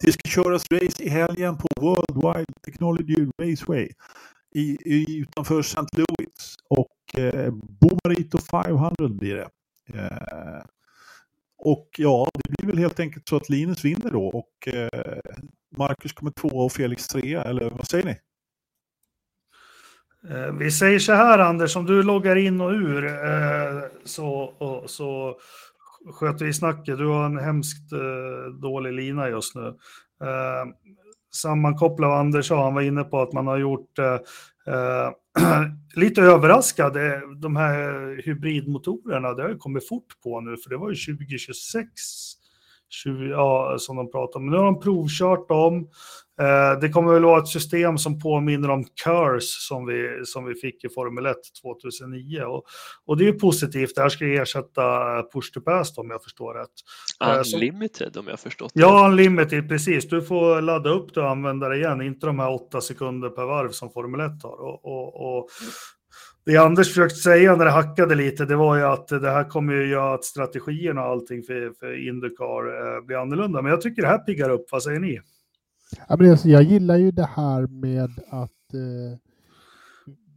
Det 0.00 0.12
ska 0.12 0.28
köras 0.28 0.64
race 0.70 1.02
i 1.02 1.08
helgen 1.08 1.56
på 1.56 1.68
World 1.80 2.16
Wide 2.16 2.52
Technology 2.64 3.30
Raceway 3.42 3.88
i, 4.54 4.78
i, 4.94 5.20
utanför 5.20 5.60
St. 5.60 5.80
Louis 5.96 6.56
och 6.68 7.20
eh, 7.20 7.52
Bomarito 7.52 8.38
500 8.38 9.08
blir 9.08 9.34
det. 9.34 9.48
Eh, 9.94 10.62
och 11.58 11.88
ja, 11.98 12.28
det 12.34 12.50
blir 12.50 12.66
väl 12.66 12.78
helt 12.78 13.00
enkelt 13.00 13.28
så 13.28 13.36
att 13.36 13.48
Linus 13.48 13.84
vinner 13.84 14.10
då 14.10 14.26
och 14.26 14.74
eh, 14.74 15.20
Marcus 15.76 16.12
kommer 16.12 16.32
tvåa 16.32 16.64
och 16.64 16.72
Felix 16.72 17.08
trea, 17.08 17.44
eller 17.44 17.70
vad 17.70 17.86
säger 17.86 18.04
ni? 18.04 18.16
Eh, 20.30 20.52
vi 20.52 20.70
säger 20.70 20.98
så 20.98 21.12
här 21.12 21.38
Anders, 21.38 21.76
om 21.76 21.86
du 21.86 22.02
loggar 22.02 22.36
in 22.36 22.60
och 22.60 22.70
ur 22.70 23.06
eh, 23.06 23.82
så, 24.04 24.28
och, 24.58 24.90
så 24.90 25.36
sköter 26.12 26.44
vi 26.44 26.52
snacket. 26.52 26.98
Du 26.98 27.06
har 27.06 27.26
en 27.26 27.38
hemskt 27.38 27.92
eh, 27.92 28.52
dålig 28.62 28.92
lina 28.92 29.28
just 29.28 29.54
nu. 29.54 29.66
Eh, 30.22 30.64
sammankoppla 31.34 32.08
vad 32.08 32.18
Anders 32.18 32.46
sa, 32.46 32.64
han 32.64 32.74
var 32.74 32.82
inne 32.82 33.04
på 33.04 33.20
att 33.20 33.32
man 33.32 33.46
har 33.46 33.58
gjort 33.58 33.98
eh, 33.98 34.18
eh, 34.74 35.10
lite 35.94 36.22
överraskad. 36.22 36.96
De 37.40 37.56
här 37.56 38.16
hybridmotorerna, 38.24 39.34
det 39.34 39.42
har 39.42 39.50
ju 39.50 39.56
kommit 39.56 39.88
fort 39.88 40.22
på 40.24 40.40
nu, 40.40 40.56
för 40.56 40.70
det 40.70 40.76
var 40.76 40.90
ju 40.90 41.16
2026 41.16 41.90
20, 42.88 43.24
ja, 43.24 43.76
som 43.78 43.96
de 43.96 44.10
pratade 44.10 44.38
om. 44.38 44.44
Men 44.44 44.52
nu 44.52 44.58
har 44.58 44.64
de 44.64 44.80
provkört 44.80 45.48
dem. 45.48 45.88
Eh, 46.40 46.80
det 46.80 46.88
kommer 46.88 47.12
väl 47.12 47.24
vara 47.24 47.42
ett 47.42 47.48
system 47.48 47.98
som 47.98 48.20
påminner 48.20 48.70
om 48.70 48.84
Curse 48.84 49.60
som 49.60 49.86
vi, 49.86 50.20
som 50.24 50.44
vi 50.44 50.54
fick 50.54 50.84
i 50.84 50.88
Formel 50.88 51.26
1 51.26 51.36
2009. 51.62 52.42
Och, 52.42 52.64
och 53.06 53.16
det 53.16 53.24
är 53.24 53.26
ju 53.26 53.38
positivt. 53.38 53.94
Det 53.94 54.02
här 54.02 54.08
ska 54.08 54.26
ersätta 54.26 54.82
push 55.32 55.52
to 55.52 55.60
pass 55.60 55.98
om 55.98 56.10
jag 56.10 56.22
förstår 56.22 56.54
rätt. 56.54 56.68
Eh, 57.24 57.54
unlimited 57.54 58.14
så, 58.14 58.20
om 58.20 58.26
jag 58.28 58.40
förstått 58.40 58.72
det. 58.74 58.80
Ja, 58.80 59.08
unlimited, 59.08 59.68
precis. 59.68 60.08
Du 60.08 60.22
får 60.22 60.60
ladda 60.60 60.90
upp 60.90 61.14
det 61.14 61.20
och 61.20 61.30
använda 61.30 61.68
det 61.68 61.76
igen. 61.76 62.02
Inte 62.02 62.26
de 62.26 62.38
här 62.38 62.54
åtta 62.54 62.80
sekunder 62.80 63.28
per 63.28 63.44
varv 63.44 63.70
som 63.70 63.90
Formel 63.90 64.20
1 64.20 64.42
har. 64.42 64.60
Och, 64.60 64.84
och, 64.84 65.38
och 65.38 65.48
det 66.46 66.56
Anders 66.56 66.88
försökte 66.88 67.16
säga 67.16 67.56
när 67.56 67.64
det 67.64 67.70
hackade 67.70 68.14
lite, 68.14 68.44
det 68.44 68.56
var 68.56 68.76
ju 68.76 68.82
att 68.82 69.08
det 69.08 69.30
här 69.30 69.44
kommer 69.44 69.72
ju 69.72 69.88
göra 69.88 70.14
att 70.14 70.24
strategierna 70.24 71.00
och 71.04 71.08
allting 71.08 71.42
för, 71.42 71.72
för 71.80 72.08
Indycar 72.08 72.96
eh, 72.96 73.04
blir 73.04 73.16
annorlunda. 73.16 73.62
Men 73.62 73.70
jag 73.70 73.80
tycker 73.80 74.02
det 74.02 74.08
här 74.08 74.18
piggar 74.18 74.50
upp. 74.50 74.66
Vad 74.70 74.82
säger 74.82 75.00
ni? 75.00 75.20
Ja, 76.08 76.16
men 76.16 76.36
jag 76.44 76.62
gillar 76.62 76.96
ju 76.96 77.10
det 77.10 77.26
här 77.26 77.66
med 77.66 78.10
att 78.28 78.74
eh, 78.74 79.18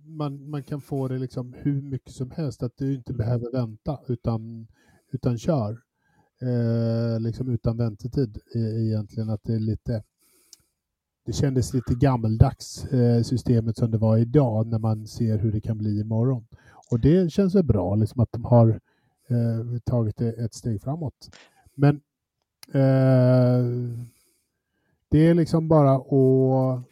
man, 0.05 0.49
man 0.49 0.63
kan 0.63 0.81
få 0.81 1.07
det 1.07 1.19
liksom 1.19 1.53
hur 1.57 1.81
mycket 1.81 2.13
som 2.13 2.31
helst, 2.31 2.63
att 2.63 2.77
du 2.77 2.93
inte 2.93 3.13
behöver 3.13 3.51
vänta 3.51 3.99
utan, 4.07 4.67
utan 5.11 5.37
kör. 5.37 5.81
Eh, 6.41 7.19
liksom 7.19 7.49
utan 7.49 7.77
väntetid 7.77 8.39
egentligen, 8.55 9.29
att 9.29 9.43
det 9.43 9.53
är 9.53 9.59
lite 9.59 10.03
det 11.25 11.33
kändes 11.33 11.73
lite 11.73 11.95
gammeldags 11.95 12.85
eh, 12.85 13.23
systemet 13.23 13.77
som 13.77 13.91
det 13.91 13.97
var 13.97 14.17
idag 14.17 14.67
när 14.67 14.79
man 14.79 15.07
ser 15.07 15.37
hur 15.37 15.51
det 15.51 15.61
kan 15.61 15.77
bli 15.77 15.99
imorgon. 15.99 16.47
Och 16.91 16.99
det 16.99 17.31
känns 17.31 17.55
väl 17.55 17.63
bra, 17.63 17.95
liksom 17.95 18.21
att 18.21 18.31
de 18.31 18.45
har 18.45 18.79
eh, 19.27 19.79
tagit 19.85 20.21
ett 20.21 20.53
steg 20.53 20.81
framåt. 20.81 21.29
Men 21.75 22.01
det 25.11 25.27
är 25.27 25.33
liksom 25.33 25.67
bara 25.67 25.95
att 25.95 26.85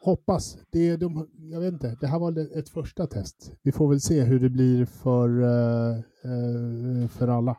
hoppas. 0.00 0.58
Det, 0.70 0.88
är 0.88 0.96
de, 0.96 1.28
jag 1.52 1.60
vet 1.60 1.72
inte, 1.72 1.96
det 2.00 2.06
här 2.06 2.18
var 2.18 2.58
ett 2.58 2.68
första 2.68 3.06
test. 3.06 3.52
Vi 3.62 3.72
får 3.72 3.88
väl 3.88 4.00
se 4.00 4.20
hur 4.20 4.40
det 4.40 4.48
blir 4.48 4.84
för, 4.84 5.42
eh, 5.42 5.96
eh, 5.98 7.08
för 7.08 7.28
alla. 7.28 7.56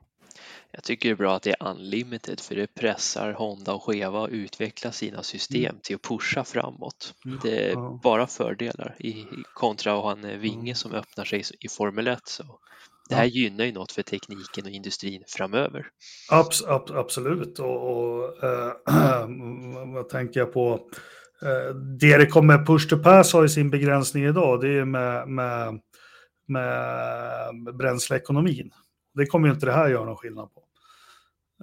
Jag 0.71 0.83
tycker 0.83 1.09
det 1.09 1.13
är 1.13 1.17
bra 1.17 1.35
att 1.35 1.43
det 1.43 1.55
är 1.59 1.67
unlimited 1.67 2.39
för 2.39 2.55
det 2.55 2.67
pressar 2.67 3.33
Honda 3.33 3.73
och 3.73 3.83
Cheva 3.83 4.23
att 4.23 4.29
utveckla 4.29 4.91
sina 4.91 5.23
system 5.23 5.65
mm. 5.65 5.81
till 5.83 5.95
att 5.95 6.01
pusha 6.01 6.43
framåt. 6.43 7.13
Mm. 7.25 7.39
Det 7.43 7.69
är 7.69 7.71
ja. 7.71 7.99
bara 8.03 8.27
fördelar 8.27 8.95
i, 8.99 9.25
kontra 9.53 9.93
att 9.93 10.03
ha 10.03 10.11
en 10.11 10.39
vinge 10.39 10.75
som 10.75 10.91
öppnar 10.91 11.25
sig 11.25 11.43
i 11.59 11.67
Formel 11.67 12.07
1. 12.07 12.27
Så 12.27 12.43
det 13.11 13.17
här 13.17 13.25
gynnar 13.25 13.65
ju 13.65 13.71
något 13.71 13.91
för 13.91 14.01
tekniken 14.01 14.65
och 14.65 14.71
industrin 14.71 15.23
framöver. 15.27 15.87
Abs, 16.31 16.63
ab, 16.63 16.91
absolut, 16.93 17.59
och, 17.59 17.91
och 17.91 18.43
äh, 18.43 18.73
vad 19.93 20.09
tänker 20.09 20.39
jag 20.39 20.53
på? 20.53 20.73
Äh, 21.41 21.75
det 21.75 22.17
det 22.17 22.25
kommer 22.25 22.65
push 22.65 22.89
to 22.89 22.97
pass 22.97 23.33
har 23.33 23.41
ju 23.41 23.49
sin 23.49 23.69
begränsning 23.69 24.25
idag, 24.25 24.61
det 24.61 24.67
är 24.67 24.85
med, 24.85 25.27
med, 25.27 25.79
med 26.47 27.75
bränsleekonomin. 27.75 28.71
Det 29.13 29.25
kommer 29.25 29.47
ju 29.47 29.53
inte 29.53 29.65
det 29.65 29.71
här 29.71 29.89
göra 29.89 30.05
någon 30.05 30.17
skillnad 30.17 30.53
på. 30.53 30.60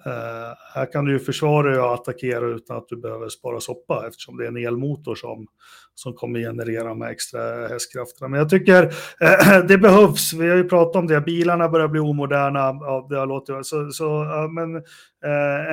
Uh, 0.07 0.55
här 0.75 0.93
kan 0.93 1.05
du 1.05 1.12
ju 1.12 1.19
försvara 1.19 1.70
dig 1.70 1.81
och 1.81 1.95
attackera 1.95 2.47
utan 2.47 2.77
att 2.77 2.89
du 2.89 2.97
behöver 2.97 3.29
spara 3.29 3.61
soppa 3.61 4.05
eftersom 4.09 4.37
det 4.37 4.45
är 4.45 4.49
en 4.49 4.57
elmotor 4.57 5.15
som, 5.15 5.47
som 5.95 6.15
kommer 6.15 6.41
generera 6.41 6.89
de 6.89 7.03
extra 7.03 7.69
hästkrafterna. 7.69 8.29
Men 8.29 8.39
jag 8.39 8.51
tycker 8.51 8.85
uh, 8.85 9.66
det 9.69 9.79
behövs. 9.79 10.33
Vi 10.33 10.49
har 10.49 10.57
ju 10.57 10.69
pratat 10.69 10.97
om 10.97 11.07
det. 11.07 11.20
Bilarna 11.20 11.69
börjar 11.69 11.89
bli 11.89 12.01
omoderna. 12.01 12.59
Ja, 12.59 13.07
det 13.11 13.16
har 13.16 13.27
låtit, 13.27 13.66
så, 13.66 13.91
så, 13.91 14.23
uh, 14.23 14.51
men 14.51 14.83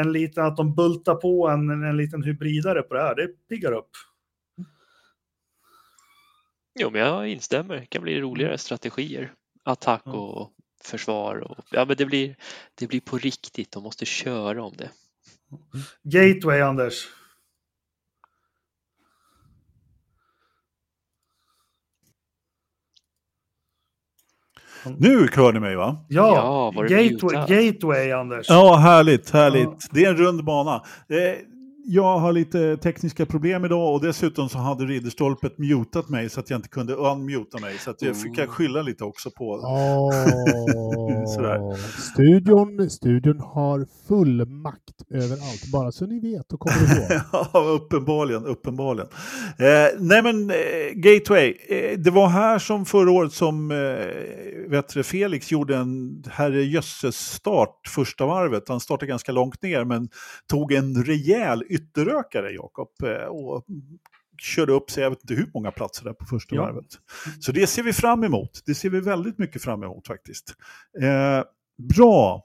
en 0.02 0.12
liten 0.12 0.46
att 0.46 0.58
de 0.58 0.76
bultar 0.76 1.16
på 1.16 1.48
en, 1.48 1.70
en 1.70 1.98
liten 1.98 2.24
hybridare 2.24 2.82
på 2.82 2.94
det 2.94 3.02
här, 3.02 3.16
det 3.16 3.28
piggar 3.50 3.72
upp. 3.72 3.90
Jo, 6.80 6.90
men 6.90 7.02
jag 7.02 7.28
instämmer. 7.28 7.76
Det 7.76 7.86
kan 7.86 8.02
bli 8.02 8.22
roligare 8.22 8.58
strategier. 8.58 9.34
Attack 9.64 10.02
och 10.06 10.55
försvar. 10.86 11.38
Och, 11.38 11.66
ja, 11.72 11.86
men 11.86 11.98
det, 11.98 12.06
blir, 12.06 12.36
det 12.76 12.88
blir 12.88 13.02
på 13.02 13.18
riktigt, 13.18 13.72
de 13.72 13.84
måste 13.84 14.06
köra 14.06 14.64
om 14.64 14.74
det. 14.78 14.90
Gateway, 16.04 16.62
Anders. 16.62 17.08
Nu 24.98 25.28
hör 25.34 25.54
ni 25.54 25.60
mig 25.60 25.76
va? 25.76 26.06
Ja, 26.10 26.74
ja 26.76 26.82
gateway, 26.82 27.36
gateway, 27.48 28.12
Anders. 28.12 28.50
Ja, 28.50 28.76
härligt, 28.76 29.30
härligt. 29.30 29.64
Ja. 29.64 29.78
Det 29.92 30.06
är 30.06 30.10
en 30.10 30.18
rund 30.18 30.46
bana. 30.46 30.84
Jag 31.88 32.20
har 32.20 32.34
lite 32.34 32.78
tekniska 32.78 33.26
problem 33.26 33.66
idag 33.66 33.94
och 33.94 34.02
dessutom 34.02 34.50
så 34.50 34.58
hade 34.58 34.86
Ridderstolpet 34.86 35.58
mutat 35.58 36.10
mig 36.10 36.30
så 36.30 36.40
att 36.40 36.50
jag 36.50 36.58
inte 36.58 36.70
kunde 36.70 36.94
unmuta 36.94 37.60
mig. 37.60 37.78
Så 37.78 37.90
att 37.90 38.02
jag 38.02 38.22
fick 38.22 38.38
jag 38.38 38.50
skylla 38.50 38.82
lite 38.82 39.04
också 39.04 39.30
på 39.32 39.46
oh, 39.54 40.12
studion, 42.14 42.90
studion 42.90 43.40
har 43.40 43.88
full 44.08 44.46
makt 44.48 45.02
överallt, 45.14 45.72
bara 45.72 45.92
så 45.92 46.06
ni 46.06 46.20
vet 46.20 46.54
och 46.54 46.60
kommer 46.60 46.98
ihåg. 46.98 47.22
ja, 47.54 47.60
uppenbarligen, 47.60 48.46
uppenbarligen. 48.46 49.08
Eh, 49.60 50.00
nej 50.00 50.24
men 50.24 50.50
eh, 50.50 50.56
Gateway, 50.94 51.58
eh, 51.70 52.00
det 52.00 52.12
var 52.12 52.28
här 52.28 52.60
som 52.60 52.86
förra 52.86 53.12
året 53.12 53.34
som 53.34 53.72
eh, 53.72 53.78
vet 54.70 54.90
du, 54.94 55.04
Felix 55.04 55.52
gjorde 55.52 55.78
en 55.78 56.24
herrejösses 56.30 57.18
start 57.18 57.80
första 57.96 58.26
varvet. 58.26 58.70
Han 58.70 58.80
startade 58.80 59.10
ganska 59.10 59.32
långt 59.32 59.62
ner 59.62 59.86
men 59.86 60.10
tog 60.48 60.72
en 60.72 61.04
rejäl 61.04 61.64
ytterökare, 61.76 62.52
Jakob. 62.52 62.90
Eh, 63.04 63.26
och 63.26 63.66
körde 64.42 64.74
upp 64.74 64.92
sig, 64.92 65.04
jag 65.04 65.10
vet 65.10 65.22
inte 65.22 65.34
hur 65.34 65.52
många 65.54 65.72
platser 65.72 66.04
där 66.04 66.14
på 66.14 66.26
första 66.26 66.56
ja. 66.56 66.62
varvet. 66.62 67.00
Så 67.40 67.52
det 67.52 67.68
ser 67.68 67.84
vi 67.84 67.94
fram 67.94 68.24
emot. 68.24 68.62
Det 68.66 68.76
ser 68.76 68.90
vi 68.90 69.00
väldigt 69.00 69.38
mycket 69.38 69.62
fram 69.62 69.84
emot 69.84 70.08
faktiskt. 70.08 70.56
Eh, 71.02 71.44
bra, 71.96 72.44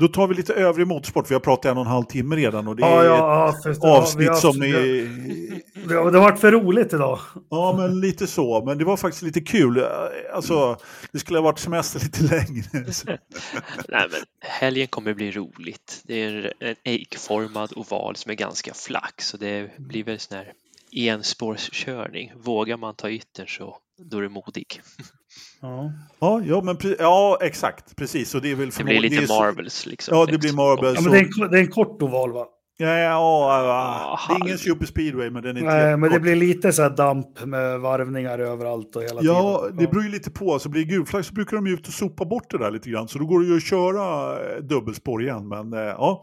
då 0.00 0.08
tar 0.08 0.26
vi 0.26 0.34
lite 0.34 0.54
övrig 0.54 0.86
motorsport. 0.86 1.30
Vi 1.30 1.34
har 1.34 1.40
pratat 1.40 1.70
en 1.70 1.76
och 1.76 1.84
en 1.84 1.90
halv 1.90 2.04
timme 2.04 2.36
redan 2.36 2.68
och 2.68 2.76
det 2.76 2.82
är 2.82 3.04
ja, 3.04 3.54
ja, 3.64 3.70
ett 3.70 3.84
avsnitt 3.84 4.26
ja, 4.26 4.34
som. 4.34 4.60
Det, 4.60 5.02
det 5.88 5.94
har 5.94 6.20
varit 6.20 6.40
för 6.40 6.52
roligt 6.52 6.92
idag. 6.92 7.18
Ja, 7.50 7.74
men 7.76 8.00
lite 8.00 8.26
så. 8.26 8.64
Men 8.64 8.78
det 8.78 8.84
var 8.84 8.96
faktiskt 8.96 9.22
lite 9.22 9.40
kul. 9.40 9.84
Alltså, 10.34 10.76
det 11.12 11.18
skulle 11.18 11.38
ha 11.38 11.44
varit 11.44 11.58
semester 11.58 12.00
lite 12.00 12.22
längre. 12.22 12.64
Nej, 13.88 14.06
men 14.10 14.20
helgen 14.40 14.86
kommer 14.86 15.14
bli 15.14 15.30
roligt. 15.30 16.02
Det 16.04 16.22
är 16.22 16.52
en 16.60 16.76
äggformad 16.84 17.72
oval 17.76 18.16
som 18.16 18.30
är 18.30 18.36
ganska 18.36 18.74
flack, 18.74 19.22
så 19.22 19.36
det 19.36 19.78
blir 19.78 20.04
väl 20.04 20.18
sån 20.18 20.38
här 20.38 20.52
enspårskörning. 20.92 22.32
Vågar 22.36 22.76
man 22.76 22.94
ta 22.94 23.10
yttern 23.10 23.46
så 23.46 23.76
då 23.98 24.18
är 24.18 24.22
du 24.22 24.28
modig. 24.28 24.80
Ja, 25.62 25.92
ja, 26.20 26.42
ja, 26.44 26.62
men 26.62 26.76
ja, 26.98 27.38
exakt. 27.42 27.96
Precis. 27.96 28.34
Och 28.34 28.42
det, 28.42 28.50
är 28.50 28.54
väl 28.54 28.70
det 28.70 28.84
blir 28.84 29.00
lite 29.00 29.20
det 29.20 29.28
Marbles. 29.28 29.86
Liksom, 29.86 30.18
ja, 30.18 30.26
det 30.26 30.38
blir 30.38 30.52
Marbles. 30.52 30.94
Ja, 30.94 31.00
men 31.00 31.12
det, 31.12 31.18
är 31.18 31.44
en, 31.44 31.50
det 31.50 31.58
är 31.58 31.62
en 31.62 31.70
kort 31.70 32.02
oval, 32.02 32.32
va? 32.32 32.46
Ja, 32.80 32.98
ja, 32.98 32.98
ja, 32.98 34.18
det 34.28 34.34
är 34.34 34.46
ingen 34.46 34.58
super 34.58 34.86
speedway, 34.86 35.30
men 35.30 35.42
den 35.42 35.56
är 35.56 35.60
inte 35.60 35.74
Nej, 35.74 35.96
men 35.96 36.10
det 36.10 36.20
blir 36.20 36.36
lite 36.36 36.72
så 36.72 36.82
här 36.82 36.90
damp 36.90 37.44
med 37.44 37.80
varvningar 37.80 38.38
överallt 38.38 38.96
och 38.96 39.02
hela 39.02 39.20
ja, 39.22 39.60
tiden. 39.60 39.76
Ja, 39.76 39.82
det 39.82 39.90
beror 39.90 40.04
ju 40.04 40.10
lite 40.10 40.30
på. 40.30 40.52
Alltså, 40.52 40.68
blir 40.68 40.84
det 40.84 40.90
gulflagg 40.90 41.24
så 41.24 41.34
brukar 41.34 41.56
de 41.56 41.66
ju 41.66 41.72
ut 41.72 41.88
och 41.88 41.92
sopa 41.92 42.24
bort 42.24 42.50
det 42.50 42.58
där 42.58 42.70
lite 42.70 42.90
grann, 42.90 43.08
så 43.08 43.18
då 43.18 43.26
går 43.26 43.40
det 43.40 43.46
ju 43.46 43.56
att 43.56 43.62
köra 43.62 44.32
eh, 44.32 44.62
dubbelspår 44.62 45.22
igen. 45.22 45.48
Men 45.48 45.72
eh, 45.72 45.78
ja, 45.78 46.22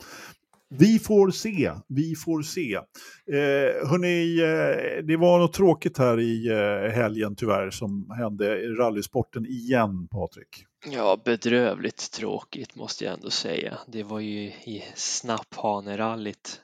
vi 0.70 1.00
får 1.00 1.32
se, 1.32 1.72
vi 1.88 2.16
får 2.16 2.42
se. 2.42 2.76
Eh, 2.76 3.90
hörni, 3.90 4.40
eh, 4.40 5.06
det 5.06 5.18
var 5.18 5.40
något 5.40 5.54
tråkigt 5.54 5.98
här 5.98 6.20
i 6.20 6.48
eh, 6.48 6.92
helgen 6.92 7.36
tyvärr 7.36 7.70
som 7.70 8.10
hände 8.18 8.62
i 8.62 8.68
rallysporten 8.68 9.46
igen, 9.46 10.08
Patrik. 10.08 10.66
Ja, 10.86 11.22
bedrövligt 11.26 12.12
tråkigt 12.12 12.76
måste 12.76 13.06
jag 13.06 13.14
ändå 13.14 13.30
säga. 13.30 13.78
Det 13.88 14.04
var 14.04 14.20
ju 14.20 14.42
i 14.48 14.84
Snapphanerallyt 14.96 16.62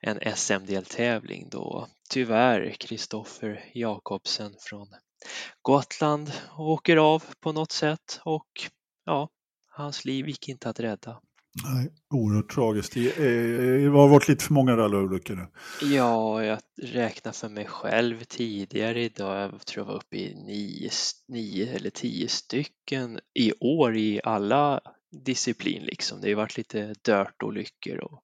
en 0.00 0.36
SM-deltävling 0.36 1.48
då 1.50 1.88
tyvärr 2.10 2.70
Kristoffer 2.78 3.64
Jakobsen 3.74 4.54
från 4.60 4.88
Gotland 5.62 6.32
åker 6.58 6.96
av 6.96 7.24
på 7.40 7.52
något 7.52 7.72
sätt 7.72 8.20
och 8.24 8.48
ja, 9.04 9.28
hans 9.70 10.04
liv 10.04 10.28
gick 10.28 10.48
inte 10.48 10.68
att 10.68 10.80
rädda. 10.80 11.20
Nej, 11.62 11.92
oerhört 12.10 12.54
tragiskt. 12.54 12.96
Eh, 12.96 13.02
det, 13.02 13.88
har 13.88 14.08
varit 14.08 14.28
lite 14.28 14.44
för 14.44 14.52
många 14.52 14.76
rallyolyckor 14.76 15.34
nu. 15.36 15.46
Ja, 15.94 16.44
jag 16.44 16.58
räknar 16.82 17.32
för 17.32 17.48
mig 17.48 17.66
själv 17.66 18.24
tidigare 18.24 19.02
idag. 19.02 19.52
Jag 19.52 19.66
tror 19.66 19.86
jag 19.86 19.92
var 19.92 20.00
uppe 20.00 20.16
i 20.16 20.34
nio, 20.34 20.90
nio 21.28 21.74
eller 21.74 21.90
tio 21.90 22.28
stycken 22.28 23.20
i 23.34 23.52
år 23.60 23.96
i 23.96 24.20
alla 24.24 24.80
disciplin 25.24 25.82
liksom. 25.82 26.20
Det 26.20 26.24
har 26.24 26.28
ju 26.28 26.34
varit 26.34 26.56
lite 26.56 26.94
dirt-olyckor 27.02 27.98
och 27.98 28.22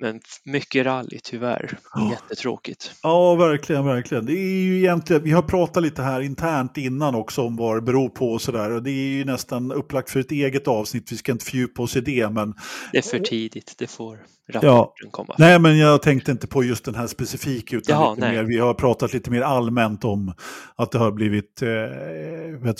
men 0.00 0.20
mycket 0.44 0.86
rally 0.86 1.18
tyvärr. 1.22 1.78
Jättetråkigt. 2.10 2.92
Ja, 3.02 3.34
verkligen, 3.34 3.84
verkligen. 3.84 4.26
Det 4.26 4.32
är 4.32 4.62
ju 4.62 4.78
egentligen, 4.78 5.22
vi 5.22 5.30
har 5.30 5.42
pratat 5.42 5.82
lite 5.82 6.02
här 6.02 6.20
internt 6.20 6.76
innan 6.76 7.14
också 7.14 7.42
om 7.42 7.56
vad 7.56 7.76
det 7.76 7.82
beror 7.82 8.08
på 8.08 8.32
och 8.32 8.42
sådär. 8.42 8.70
Och 8.70 8.82
det 8.82 8.90
är 8.90 9.08
ju 9.08 9.24
nästan 9.24 9.72
upplagt 9.72 10.10
för 10.10 10.20
ett 10.20 10.30
eget 10.30 10.68
avsnitt. 10.68 11.12
Vi 11.12 11.16
ska 11.16 11.32
inte 11.32 11.44
fördjupa 11.44 11.82
oss 11.82 11.96
i 11.96 12.00
det, 12.00 12.30
men... 12.30 12.54
Det 12.92 12.98
är 12.98 13.02
för 13.02 13.18
tidigt, 13.18 13.74
det 13.78 13.86
får 13.86 14.18
rapporten 14.50 15.06
ja. 15.06 15.10
komma. 15.10 15.34
Nej, 15.38 15.58
men 15.58 15.78
jag 15.78 16.02
tänkte 16.02 16.30
inte 16.30 16.46
på 16.46 16.64
just 16.64 16.84
den 16.84 16.94
här 16.94 17.06
specifika, 17.06 17.76
utan 17.76 18.00
Jaha, 18.00 18.14
lite 18.14 18.32
mer, 18.32 18.42
vi 18.44 18.58
har 18.58 18.74
pratat 18.74 19.12
lite 19.12 19.30
mer 19.30 19.42
allmänt 19.42 20.04
om 20.04 20.34
att 20.76 20.92
det 20.92 20.98
har 20.98 21.12
blivit 21.12 21.62
eh, 21.62 21.68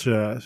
du, 0.03 0.39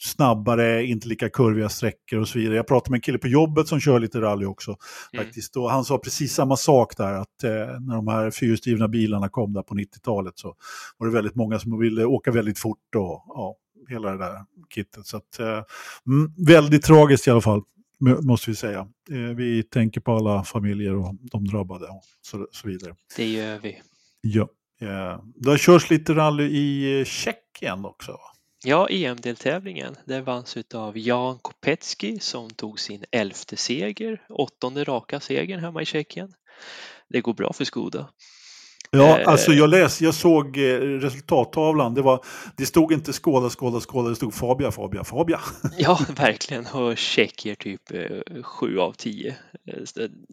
snabbare, 0.00 0.84
inte 0.84 1.08
lika 1.08 1.28
kurviga 1.28 1.68
sträckor 1.68 2.18
och 2.18 2.28
så 2.28 2.38
vidare. 2.38 2.56
Jag 2.56 2.66
pratade 2.66 2.90
med 2.90 2.98
en 2.98 3.02
kille 3.02 3.18
på 3.18 3.28
jobbet 3.28 3.68
som 3.68 3.80
kör 3.80 4.00
lite 4.00 4.20
rally 4.20 4.46
också. 4.46 4.76
Mm. 5.12 5.24
Faktiskt, 5.24 5.56
och 5.56 5.70
han 5.70 5.84
sa 5.84 5.98
precis 5.98 6.34
samma 6.34 6.56
sak 6.56 6.96
där, 6.96 7.12
att 7.12 7.44
eh, 7.44 7.50
när 7.80 7.94
de 7.94 8.08
här 8.08 8.30
fyrhjulsdrivna 8.30 8.88
bilarna 8.88 9.28
kom 9.28 9.52
där 9.52 9.62
på 9.62 9.74
90-talet 9.74 10.38
så 10.38 10.54
var 10.98 11.06
det 11.06 11.12
väldigt 11.12 11.34
många 11.34 11.58
som 11.58 11.78
ville 11.78 12.04
åka 12.04 12.30
väldigt 12.30 12.58
fort 12.58 12.94
och 12.96 13.24
ja, 13.26 13.56
hela 13.88 14.10
det 14.10 14.18
där 14.18 14.40
kittet. 14.74 15.06
Så 15.06 15.16
att, 15.16 15.38
eh, 15.40 15.62
mm, 16.06 16.32
väldigt 16.46 16.82
tragiskt 16.82 17.26
i 17.26 17.30
alla 17.30 17.40
fall 17.40 17.62
måste 18.00 18.50
vi 18.50 18.56
säga. 18.56 18.88
Eh, 19.10 19.36
vi 19.36 19.62
tänker 19.62 20.00
på 20.00 20.12
alla 20.12 20.44
familjer 20.44 20.94
och 20.94 21.14
de 21.20 21.44
drabbade 21.46 21.86
och 21.86 22.04
så, 22.22 22.48
så 22.50 22.68
vidare. 22.68 22.94
Det 23.16 23.26
gör 23.26 23.58
vi. 23.58 23.82
Ja. 24.20 24.48
Eh, 24.80 25.20
det 25.34 25.58
körs 25.58 25.90
lite 25.90 26.14
rally 26.14 26.44
i 26.44 26.98
eh, 27.00 27.04
Tjeckien 27.04 27.84
också. 27.84 28.18
Ja, 28.64 28.88
EM-deltävlingen. 28.88 29.96
Det 30.04 30.20
vanns 30.20 30.56
av 30.74 30.98
Jan 30.98 31.38
Kopecki 31.42 32.18
som 32.20 32.50
tog 32.50 32.80
sin 32.80 33.04
elfte 33.10 33.56
seger, 33.56 34.22
åttonde 34.28 34.84
raka 34.84 35.20
segern 35.20 35.60
hemma 35.60 35.82
i 35.82 35.84
Tjeckien. 35.84 36.32
Det 37.08 37.20
går 37.20 37.34
bra 37.34 37.52
för 37.52 37.64
Skoda. 37.64 38.08
Ja, 38.94 39.18
eh, 39.18 39.28
alltså 39.28 39.52
jag 39.52 39.70
läste, 39.70 40.04
jag 40.04 40.14
såg 40.14 40.56
eh, 40.56 40.78
resultattavlan. 40.80 41.94
Det, 41.94 42.02
var, 42.02 42.24
det 42.56 42.66
stod 42.66 42.92
inte 42.92 43.12
skåda, 43.12 43.50
skåda, 43.50 43.80
skåda, 43.80 44.08
det 44.08 44.16
stod 44.16 44.34
Fabia, 44.34 44.70
Fabia, 44.70 45.04
Fabia. 45.04 45.40
Ja, 45.78 46.00
verkligen. 46.16 46.66
Och 46.66 46.98
Tjeckien 46.98 47.56
typ 47.56 47.82
7 48.42 48.78
av 48.78 48.92
10. 48.92 49.36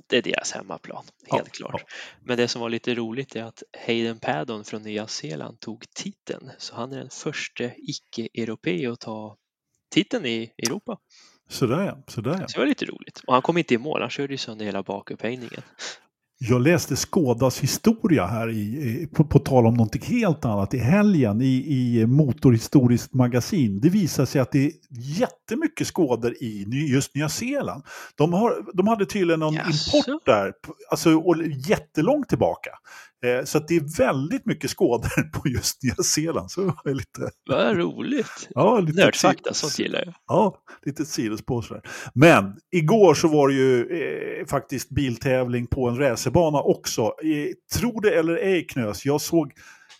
Det 0.09 0.17
är 0.17 0.21
deras 0.21 0.51
hemmaplan, 0.51 1.03
helt 1.31 1.59
ja, 1.59 1.67
klart. 1.67 1.83
Ja. 1.87 1.93
Men 2.25 2.37
det 2.37 2.47
som 2.47 2.61
var 2.61 2.69
lite 2.69 2.95
roligt 2.95 3.35
är 3.35 3.43
att 3.43 3.63
Hayden 3.87 4.19
Paddon 4.19 4.63
från 4.63 4.81
Nya 4.81 5.07
Zeeland 5.07 5.59
tog 5.59 5.83
titeln. 5.95 6.49
Så 6.57 6.75
han 6.75 6.93
är 6.93 6.97
den 6.97 7.09
första 7.09 7.63
icke-europé 7.63 8.87
att 8.87 8.99
ta 8.99 9.37
titeln 9.93 10.25
i 10.25 10.51
Europa. 10.57 10.97
Sådär 11.49 11.81
ja, 11.85 12.03
sådär 12.07 12.37
ja. 12.41 12.47
Så 12.47 12.53
det 12.53 12.59
var 12.59 12.67
lite 12.67 12.85
roligt. 12.85 13.21
Och 13.27 13.33
han 13.33 13.41
kom 13.41 13.57
inte 13.57 13.73
i 13.73 13.77
mål, 13.77 14.01
han 14.01 14.09
körde 14.09 14.33
ju 14.33 14.37
sönder 14.37 14.65
hela 14.65 14.83
bakupphängningen. 14.83 15.61
Jag 16.43 16.61
läste 16.61 16.95
Skådas 16.95 17.59
historia 17.59 18.25
här 18.25 18.49
i, 18.49 19.07
på, 19.13 19.23
på 19.23 19.39
tal 19.39 19.65
om 19.67 19.73
någonting 19.73 20.01
helt 20.01 20.45
annat 20.45 20.73
i 20.73 20.77
helgen 20.77 21.41
i, 21.41 21.45
i 21.45 22.05
Motorhistoriskt 22.05 23.13
magasin. 23.13 23.79
Det 23.81 23.89
visar 23.89 24.25
sig 24.25 24.41
att 24.41 24.51
det 24.51 24.65
är 24.65 24.71
jättemycket 24.91 25.87
skådor 25.87 26.33
i 26.43 26.65
just 26.91 27.15
Nya 27.15 27.29
Zeeland. 27.29 27.83
De, 28.15 28.33
har, 28.33 28.53
de 28.73 28.87
hade 28.87 29.05
tydligen 29.05 29.39
någon 29.39 29.53
yes. 29.53 29.93
import 29.93 30.25
där, 30.25 30.53
alltså 30.91 31.15
och 31.15 31.35
jättelångt 31.47 32.29
tillbaka. 32.29 32.71
Eh, 33.25 33.43
så 33.45 33.59
det 33.59 33.75
är 33.75 33.97
väldigt 33.97 34.45
mycket 34.45 34.69
skådor 34.69 35.31
på 35.33 35.47
just 35.47 35.83
Nya 35.83 35.95
Zeeland. 35.95 36.51
Så 36.51 36.73
det 36.83 36.93
lite... 36.93 37.31
Vad 37.49 37.77
roligt! 37.77 38.49
Ja, 38.49 38.79
lite 38.79 38.99
Nördfakta, 38.99 39.53
sånt 39.53 39.79
gillar 39.79 39.99
jag. 40.05 40.13
Ja, 40.27 40.57
lite 40.85 41.05
sidospår 41.05 41.61
sådär. 41.61 41.83
Men 42.13 42.53
igår 42.71 43.13
så 43.13 43.27
var 43.27 43.47
det 43.47 43.53
ju 43.53 43.81
eh, 43.81 44.45
faktiskt 44.45 44.89
biltävling 44.89 45.67
på 45.67 45.89
en 45.89 45.97
racerbana 45.97 46.61
också. 46.61 47.01
Eh, 47.01 47.79
tro 47.79 47.99
det 47.99 48.19
eller 48.19 48.35
ej 48.35 48.67
Knös, 48.67 49.05
jag 49.05 49.21
såg 49.21 49.53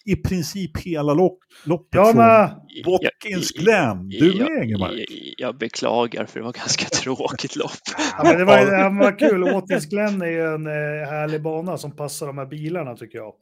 i 0.06 0.16
princip 0.16 0.78
hela 0.78 1.14
lopp, 1.14 1.40
loppet 1.66 1.88
Ja, 1.92 2.06
från. 2.06 2.94
Watkins 2.94 3.52
Glen. 3.52 4.10
Du 4.10 4.38
jag, 4.38 4.50
med 4.52 4.64
Ingemar? 4.64 4.90
jag, 4.92 5.06
jag 5.38 5.58
beklagar 5.58 6.26
för 6.26 6.40
det 6.40 6.46
var 6.46 6.54
ganska 6.54 6.86
tråkigt 7.04 7.56
lopp. 7.56 7.72
Ja, 8.18 8.24
men 8.24 8.38
det 8.38 8.46
var, 8.46 8.58
det 8.58 9.00
var 9.00 9.20
kul. 9.20 9.44
Watkins 9.54 9.86
Glen 9.86 10.22
är 10.22 10.26
ju 10.28 10.46
en 10.56 10.68
eh, 10.68 11.10
härlig 11.10 11.42
bana 11.42 11.78
som 11.78 11.96
passar 11.96 12.28
de 12.28 12.38
här 12.38 12.46
bilarna 12.46 12.96
tycker 12.96 13.18
jag. 13.18 13.34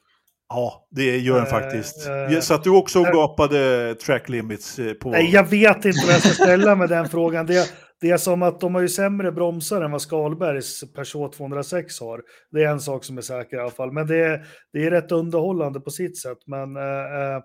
Ja, 0.50 0.88
det 0.92 1.18
gör 1.18 1.36
den 1.36 1.44
Eh, 1.44 1.50
faktiskt. 1.50 2.08
eh, 2.32 2.40
Så 2.40 2.54
att 2.54 2.64
du 2.64 2.70
också 2.70 3.04
gapade 3.04 3.96
track 3.96 4.30
limits 4.30 4.80
på... 5.02 5.10
Nej, 5.12 5.30
jag 5.34 5.50
vet 5.50 5.86
inte 5.86 6.06
vad 6.06 6.14
jag 6.16 6.22
ska 6.22 6.44
ställa 6.44 6.76
med 6.76 6.90
den 6.90 7.10
frågan. 7.10 7.46
Det, 7.46 7.70
det 8.02 8.10
är 8.12 8.18
som 8.18 8.44
att 8.44 8.60
de 8.60 8.76
har 8.76 8.82
ju 8.82 8.90
sämre 8.90 9.32
bromsar 9.32 9.82
än 9.82 9.92
vad 9.92 10.02
Skalbergs 10.02 10.94
Peugeot 10.94 11.34
206 11.34 12.00
har. 12.00 12.22
Det 12.52 12.64
är 12.64 12.68
en 12.72 12.80
sak 12.80 13.04
som 13.04 13.18
är 13.18 13.22
säker 13.22 13.58
i 13.58 13.60
alla 13.60 13.72
fall. 13.72 13.92
Men 13.92 14.08
det 14.08 14.18
är, 14.18 14.46
det 14.74 14.86
är 14.86 14.92
rätt 14.92 15.12
underhållande 15.12 15.80
på 15.80 15.90
sitt 15.90 16.18
sätt. 16.22 16.38
Men, 16.46 16.76
eh, 16.76 17.36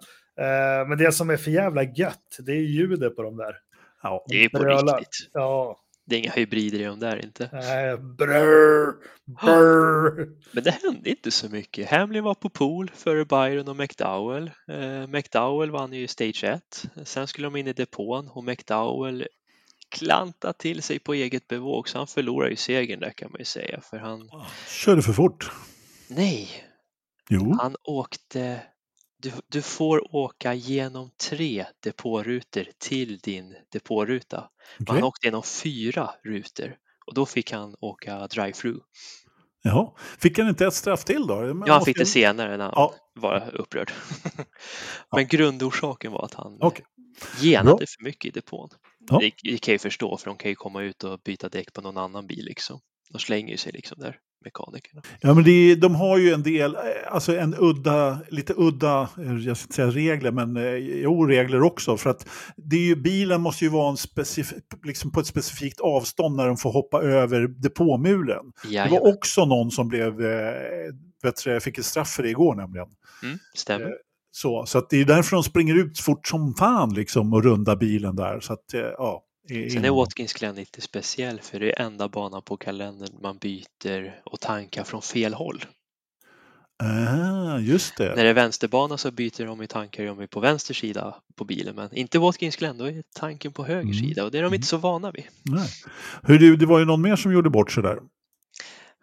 eh, 0.46 0.88
men 0.88 0.98
det 0.98 1.12
som 1.12 1.30
är 1.30 1.36
för 1.36 1.50
jävla 1.50 1.82
gött, 1.82 2.36
det 2.46 2.52
är 2.52 2.56
ljudet 2.60 3.16
på 3.16 3.22
de 3.22 3.36
där. 3.36 3.56
Ja. 4.02 4.24
Det 4.28 4.44
är 4.44 4.48
på 4.48 4.58
Brölar. 4.58 4.98
riktigt. 4.98 5.30
Ja, 5.32 5.76
Det 6.06 6.14
är 6.16 6.18
inga 6.20 6.30
hybrider 6.32 6.80
i 6.80 6.84
de 6.84 7.00
där 7.00 7.24
inte. 7.24 7.44
äh, 7.44 8.00
brr, 8.16 8.92
brr. 9.40 10.28
Men 10.52 10.64
det 10.64 10.70
hände 10.70 11.10
inte 11.10 11.30
så 11.30 11.48
mycket. 11.48 11.90
Hamlin 11.90 12.24
var 12.24 12.34
på 12.34 12.48
pool 12.48 12.90
före 12.94 13.24
Byron 13.24 13.68
och 13.68 13.76
McDowell. 13.76 14.50
Eh, 14.70 15.06
McDowell 15.06 15.70
vann 15.70 15.92
ju 15.92 16.06
Stage 16.06 16.44
1. 16.44 16.84
Sen 17.04 17.26
skulle 17.26 17.46
de 17.46 17.56
in 17.56 17.66
i 17.66 17.72
depån 17.72 18.28
och 18.28 18.44
McDowell 18.44 19.26
klantade 19.94 20.52
till 20.58 20.82
sig 20.82 20.98
på 20.98 21.14
eget 21.14 21.48
bevåg 21.48 21.88
så 21.88 21.98
han 21.98 22.06
förlorade 22.06 22.50
ju 22.50 22.56
segern 22.56 23.00
där 23.00 23.10
kan 23.10 23.30
man 23.30 23.38
ju 23.38 23.44
säga. 23.44 23.80
För 23.80 23.96
han, 23.98 24.30
Körde 24.68 25.02
för 25.02 25.12
fort. 25.12 25.50
nej, 26.08 26.64
Jo. 27.28 27.56
han 27.60 27.76
åkte 27.84 28.60
du, 29.18 29.32
du 29.48 29.62
får 29.62 30.14
åka 30.16 30.54
genom 30.54 31.10
tre 31.28 31.66
depårutor 31.82 32.64
till 32.78 33.18
din 33.18 33.54
depåruta. 33.72 34.48
okej. 34.80 34.94
Han 34.94 35.02
åkte 35.04 35.26
genom 35.26 35.42
fyra 35.42 36.10
rutor 36.24 36.76
och 37.06 37.14
då 37.14 37.26
fick 37.26 37.52
han 37.52 37.76
åka 37.80 38.26
drive-through. 38.26 38.80
Jaha. 39.62 39.90
Fick 40.18 40.38
han 40.38 40.48
inte 40.48 40.66
ett 40.66 40.74
straff 40.74 41.04
till 41.04 41.26
då? 41.26 41.62
Ja, 41.66 41.72
han 41.74 41.84
fick 41.84 41.98
det 41.98 42.06
senare 42.06 42.56
när 42.56 42.64
han 42.64 42.72
Ja. 42.76 42.94
var 43.14 43.50
upprörd. 43.54 43.92
Men 45.12 45.26
grundorsaken 45.26 46.12
var 46.12 46.24
att 46.24 46.34
han 46.34 46.58
Okej. 46.60 46.84
genade 47.40 47.76
Bra. 47.76 47.86
för 47.96 48.04
mycket 48.04 48.24
i 48.28 48.30
depån. 48.30 48.68
Ja. 49.10 49.18
Det, 49.18 49.32
det 49.50 49.58
kan 49.58 49.72
jag 49.72 49.80
förstå 49.80 50.16
för 50.16 50.26
de 50.26 50.36
kan 50.36 50.50
ju 50.50 50.54
komma 50.54 50.82
ut 50.82 51.04
och 51.04 51.20
byta 51.24 51.48
däck 51.48 51.72
på 51.72 51.80
någon 51.80 51.96
annan 51.96 52.26
bil 52.26 52.44
liksom. 52.44 52.80
De 53.12 53.18
slänger 53.18 53.50
ju 53.50 53.56
sig 53.56 53.72
liksom 53.72 53.98
där, 54.00 54.16
mekanikerna. 54.44 55.02
Ja, 55.20 55.34
men 55.34 55.44
det, 55.44 55.74
de 55.74 55.94
har 55.94 56.18
ju 56.18 56.32
en 56.32 56.42
del, 56.42 56.74
eh, 56.74 56.80
alltså 57.10 57.36
en 57.36 57.54
udda, 57.58 58.18
lite 58.30 58.54
udda, 58.56 59.08
eh, 59.18 59.46
jag 59.46 59.56
ska 59.56 59.64
inte 59.64 59.74
säga 59.74 59.90
regler, 59.90 60.30
men 60.30 60.56
eh, 60.56 60.74
jo, 60.74 61.26
regler 61.26 61.62
också. 61.62 61.96
För 61.96 62.10
att 62.10 62.28
det 62.56 62.76
är 62.76 62.80
ju, 62.80 62.96
bilen 62.96 63.40
måste 63.40 63.64
ju 63.64 63.70
vara 63.70 63.90
en 63.90 63.96
specif- 63.96 64.60
liksom 64.84 65.12
på 65.12 65.20
ett 65.20 65.26
specifikt 65.26 65.80
avstånd 65.80 66.36
när 66.36 66.46
de 66.46 66.56
får 66.56 66.72
hoppa 66.72 67.02
över 67.02 67.46
depåmuren. 67.48 68.52
Det 68.62 68.68
Jajamän. 68.68 69.00
var 69.00 69.14
också 69.14 69.44
någon 69.44 69.70
som 69.70 69.88
blev, 69.88 70.24
eh, 70.24 70.52
vet 71.22 71.44
du, 71.44 71.60
fick 71.60 71.78
ett 71.78 71.84
straff 71.84 72.08
för 72.08 72.22
det 72.22 72.30
igår 72.30 72.54
nämligen. 72.54 72.88
Mm, 73.22 73.38
stämmer. 73.54 73.92
Så, 74.36 74.66
så 74.66 74.78
att 74.78 74.90
det 74.90 74.96
är 75.00 75.04
därför 75.04 75.36
de 75.36 75.42
springer 75.44 75.74
ut 75.74 75.98
fort 76.00 76.28
som 76.28 76.54
fan 76.54 76.94
liksom 76.94 77.32
och 77.32 77.44
rundar 77.44 77.76
bilen 77.76 78.16
där. 78.16 78.40
Så 78.40 78.52
att, 78.52 78.74
eh, 78.74 78.80
ja. 78.80 79.24
i- 79.50 79.70
Sen 79.70 79.84
är 79.84 79.90
Watkins 79.90 80.32
Glen 80.32 80.54
lite 80.54 80.80
speciell 80.80 81.40
för 81.40 81.60
det 81.60 81.72
är 81.80 81.86
enda 81.86 82.08
banan 82.08 82.42
på 82.42 82.56
kalendern 82.56 83.22
man 83.22 83.38
byter 83.38 84.20
och 84.24 84.40
tankar 84.40 84.84
från 84.84 85.02
fel 85.02 85.34
håll. 85.34 85.64
Ah, 86.82 87.58
just 87.58 87.96
det. 87.96 88.14
När 88.16 88.24
det 88.24 88.30
är 88.30 88.34
vänsterbana 88.34 88.96
så 88.98 89.10
byter 89.10 89.46
de 89.46 89.62
i 89.62 89.66
tankar 89.66 90.04
de 90.04 90.20
är 90.20 90.26
på 90.26 90.40
vänster 90.40 90.74
sida 90.74 91.14
på 91.36 91.44
bilen 91.44 91.76
men 91.76 91.94
inte 91.96 92.18
Watkins 92.18 92.56
Glen, 92.56 92.78
då 92.78 92.84
är 92.84 93.02
tanken 93.14 93.52
på 93.52 93.64
höger 93.64 93.80
Mm. 93.82 93.94
sida 93.94 94.24
och 94.24 94.30
det 94.30 94.38
är 94.38 94.42
de 94.42 94.54
inte 94.54 94.66
så 94.66 94.76
vana 94.76 95.10
vid. 95.10 95.24
Nej. 95.42 95.68
Hur 96.22 96.56
det 96.56 96.66
var 96.66 96.78
ju 96.78 96.84
någon 96.84 97.02
mer 97.02 97.16
som 97.16 97.32
gjorde 97.32 97.50
bort 97.50 97.72
sig 97.72 97.82
där. 97.82 97.98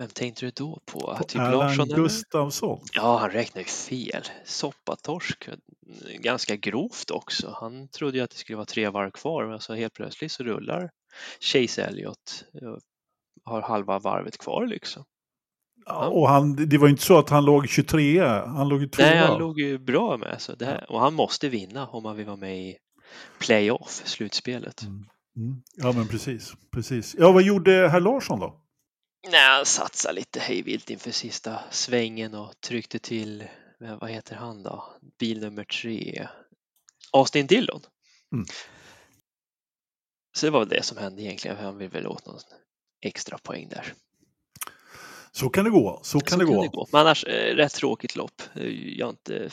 Vem 0.02 0.10
tänkte 0.10 0.46
du 0.46 0.52
då 0.56 0.80
på? 0.86 1.16
På 1.18 1.24
typ 1.24 1.42
Larsson? 1.42 1.88
Gustafsson. 1.88 2.80
Ja, 2.94 3.18
han 3.18 3.30
räknar 3.30 3.62
ju 3.62 3.66
fel. 3.66 4.24
Soppatorsk, 4.46 5.50
ganska 6.20 6.56
grovt 6.56 7.12
också. 7.12 7.56
Han 7.60 7.88
trodde 7.88 8.18
ju 8.18 8.24
att 8.24 8.30
det 8.30 8.38
skulle 8.38 8.56
vara 8.56 8.66
tre 8.66 8.90
varv 8.90 9.12
kvar, 9.12 9.44
men 9.44 9.54
alltså 9.54 9.74
helt 9.74 9.94
plötsligt 9.94 10.32
så 10.32 10.44
rullar 10.44 10.90
Chase 11.40 11.84
Elliott 11.84 12.46
eh, 12.62 12.74
har 13.44 13.62
halva 13.62 14.00
varvet 14.00 14.38
kvar 14.38 14.68
liksom. 14.68 15.04
Ja, 15.86 16.08
och 16.08 16.30
han, 16.30 16.70
det 16.70 16.78
var 16.78 16.88
ju 16.88 16.92
inte 16.92 17.04
så 17.04 17.18
att 17.18 17.30
han 17.30 17.46
låg 17.46 17.70
23, 17.70 18.20
han 18.30 18.70
låg 18.70 18.82
ju 18.82 18.88
tvåa. 18.88 19.06
Nej, 19.06 19.18
han 19.18 19.40
låg 19.40 19.60
ju 19.60 19.78
bra 19.78 20.18
med. 20.18 20.42
Så 20.42 20.56
det 20.56 20.66
här, 20.66 20.92
och 20.92 21.00
han 21.00 21.14
måste 21.14 21.50
vinna 21.50 21.88
om 21.88 22.06
han 22.06 22.16
vill 22.16 22.26
vara 22.26 22.38
med 22.38 22.60
i 22.60 22.78
playoff, 23.40 24.02
slutspelet. 24.06 24.82
Mm. 24.82 25.06
Mm. 25.38 25.62
Ja, 25.76 25.92
men 25.92 26.08
precis, 26.08 26.54
precis. 26.72 27.16
Ja, 27.20 27.32
vad 27.32 27.44
gjorde 27.44 27.72
herr 27.72 28.00
Larsson 28.00 28.40
då? 28.40 28.62
Nej, 29.28 29.50
han 29.50 29.66
satsade 29.66 30.14
lite 30.14 30.40
hejvilt 30.40 30.90
inför 30.90 31.12
sista 31.12 31.60
svängen 31.72 32.34
och 32.34 32.62
tryckte 32.62 33.00
till, 33.00 33.42
eh, 33.82 33.96
vad 33.96 34.10
heter 34.10 34.36
han 34.36 34.64
då, 34.64 34.94
bil 35.20 35.40
nummer 35.40 35.64
tre, 35.64 36.28
Austin 37.12 37.48
Dillon. 37.48 37.82
Mm. 38.34 38.46
Så 40.34 40.46
det 40.46 40.50
var 40.50 40.60
väl 40.60 40.70
det 40.70 40.84
som 40.84 40.98
hände 40.98 41.22
egentligen, 41.22 41.58
för 41.58 41.64
han 41.64 41.78
vill 41.78 41.90
väl 41.90 42.08
åt 42.08 42.26
någon 42.26 42.40
extra 43.02 43.38
poäng 43.38 43.70
där. 43.70 43.94
Så 45.32 45.50
kan 45.50 45.64
det 45.64 45.72
gå, 45.72 46.00
så 46.04 46.20
kan, 46.20 46.40
det, 46.40 46.46
gå. 46.46 46.88
Men 46.92 47.02
annars, 47.02 47.24
eh, 47.24 47.56
rätt 47.56 47.74
tråkigt 47.74 48.16
lopp. 48.16 48.42
Eh, 48.56 48.64
Jag, 48.98 49.10
inte, 49.10 49.50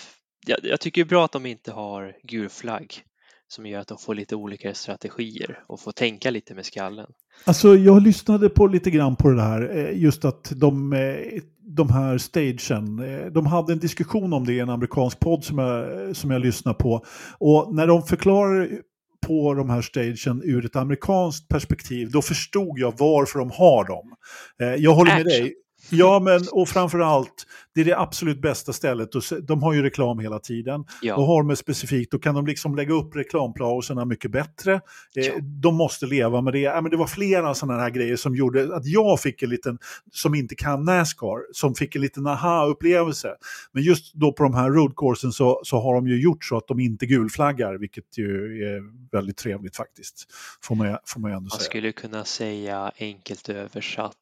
jag, 0.47 0.59
jag 0.63 0.81
tycker 0.81 1.01
det 1.01 1.07
är 1.07 1.09
bra 1.09 1.25
att 1.25 1.33
de 1.33 1.47
inte 1.47 1.73
har 1.73 2.17
gul 2.23 2.49
flagg 2.49 3.05
som 3.49 3.67
gör 3.67 3.81
att 3.81 3.89
de 3.89 3.99
får 3.99 4.15
lite 4.15 4.37
olika 4.37 4.75
strategier 4.75 5.59
och 5.67 5.81
får 5.81 5.93
tänka 5.93 6.31
lite 6.31 6.55
med 6.55 6.67
skallen. 6.67 7.07
Alltså, 7.45 7.77
jag 7.77 8.03
lyssnade 8.03 8.49
på 8.49 8.67
lite 8.67 8.91
grann 8.91 9.17
på 9.17 9.31
det 9.31 9.43
här, 9.43 9.77
eh, 9.77 10.03
just 10.03 10.25
att 10.25 10.53
de, 10.57 10.93
eh, 10.93 11.43
de 11.61 11.91
här 11.91 12.19
stagen, 12.19 12.99
eh, 12.99 13.27
de 13.27 13.47
hade 13.47 13.73
en 13.73 13.79
diskussion 13.79 14.33
om 14.33 14.47
det 14.47 14.53
i 14.53 14.61
en 14.61 14.71
amerikansk 14.71 15.21
podd 15.21 15.45
som 15.45 15.59
jag, 15.59 16.17
som 16.17 16.31
jag 16.31 16.41
lyssnade 16.43 16.79
på. 16.79 17.05
Och 17.39 17.75
när 17.75 17.87
de 17.87 18.03
förklarar 18.03 18.69
på 19.27 19.55
de 19.55 19.71
här 19.71 19.83
stagen 19.83 20.43
ur 20.45 20.65
ett 20.65 20.77
amerikanskt 20.77 21.49
perspektiv, 21.49 22.11
då 22.11 22.23
förstod 22.23 22.79
jag 22.79 22.95
varför 22.99 23.39
de 23.39 23.51
har 23.51 23.85
dem. 23.85 24.15
Jag 24.79 24.95
håller 24.95 25.15
med 25.15 25.27
Action. 25.27 25.45
dig. 25.45 25.55
Ja, 25.99 26.21
men 26.21 26.41
och 26.53 26.69
framför 26.69 26.99
allt, 26.99 27.47
det 27.75 27.81
är 27.81 27.85
det 27.85 27.99
absolut 27.99 28.41
bästa 28.43 28.73
stället. 28.73 29.09
De 29.43 29.63
har 29.63 29.73
ju 29.73 29.83
reklam 29.83 30.19
hela 30.19 30.39
tiden. 30.39 30.85
Ja. 31.03 31.17
Och 31.17 31.25
har 31.25 31.43
de 31.43 31.57
specifikt, 31.57 32.13
då 32.13 32.19
kan 32.19 32.35
de 32.35 32.47
liksom 32.47 32.77
lägga 32.77 32.95
upp 32.95 33.17
reklampauserna 33.17 34.05
mycket 34.05 34.31
bättre. 34.31 34.75
Eh, 34.75 34.81
Ja. 35.27 35.33
De 35.41 35.75
måste 35.75 36.07
leva 36.07 36.41
med 36.41 36.53
det. 36.53 36.59
Ja, 36.59 36.81
men 36.81 36.91
det 36.91 36.97
var 36.97 37.07
flera 37.07 37.55
sådana 37.55 37.81
här 37.81 37.91
grejer 37.91 38.17
som 38.17 38.35
gjorde 38.37 38.77
att 38.77 38.87
jag 38.87 39.21
fick 39.21 39.43
en 39.43 39.51
liten, 39.51 39.79
som 40.13 40.35
inte 40.35 40.55
kan 40.55 40.85
Nascar, 40.85 41.53
som 41.53 41.75
fick 41.75 41.95
en 41.97 42.03
liten 42.03 42.27
aha-upplevelse. 42.27 43.35
Men 43.73 43.83
just 43.83 44.15
då 44.15 44.33
på 44.33 44.43
de 44.43 44.55
här 44.55 44.71
roadcoursen 44.71 45.33
så, 45.33 45.61
så 45.65 45.81
har 45.81 45.95
de 45.95 46.09
ju 46.09 46.21
gjort 46.23 46.45
så 46.45 46.57
att 46.57 46.67
de 46.69 46.81
inte 46.81 47.07
gulflaggar, 47.07 47.75
vilket 47.75 48.19
ju 48.19 48.63
är 48.65 48.83
väldigt 49.13 49.37
trevligt 49.37 49.77
faktiskt. 49.77 50.27
Får 50.63 50.75
man, 50.75 50.99
får 51.07 51.21
man 51.21 51.31
ändå 51.31 51.41
Man 51.41 51.51
säga. 51.51 51.61
skulle 51.61 51.93
kunna 51.93 52.25
säga 52.25 52.93
enkelt 52.99 53.49
översatt 53.49 54.15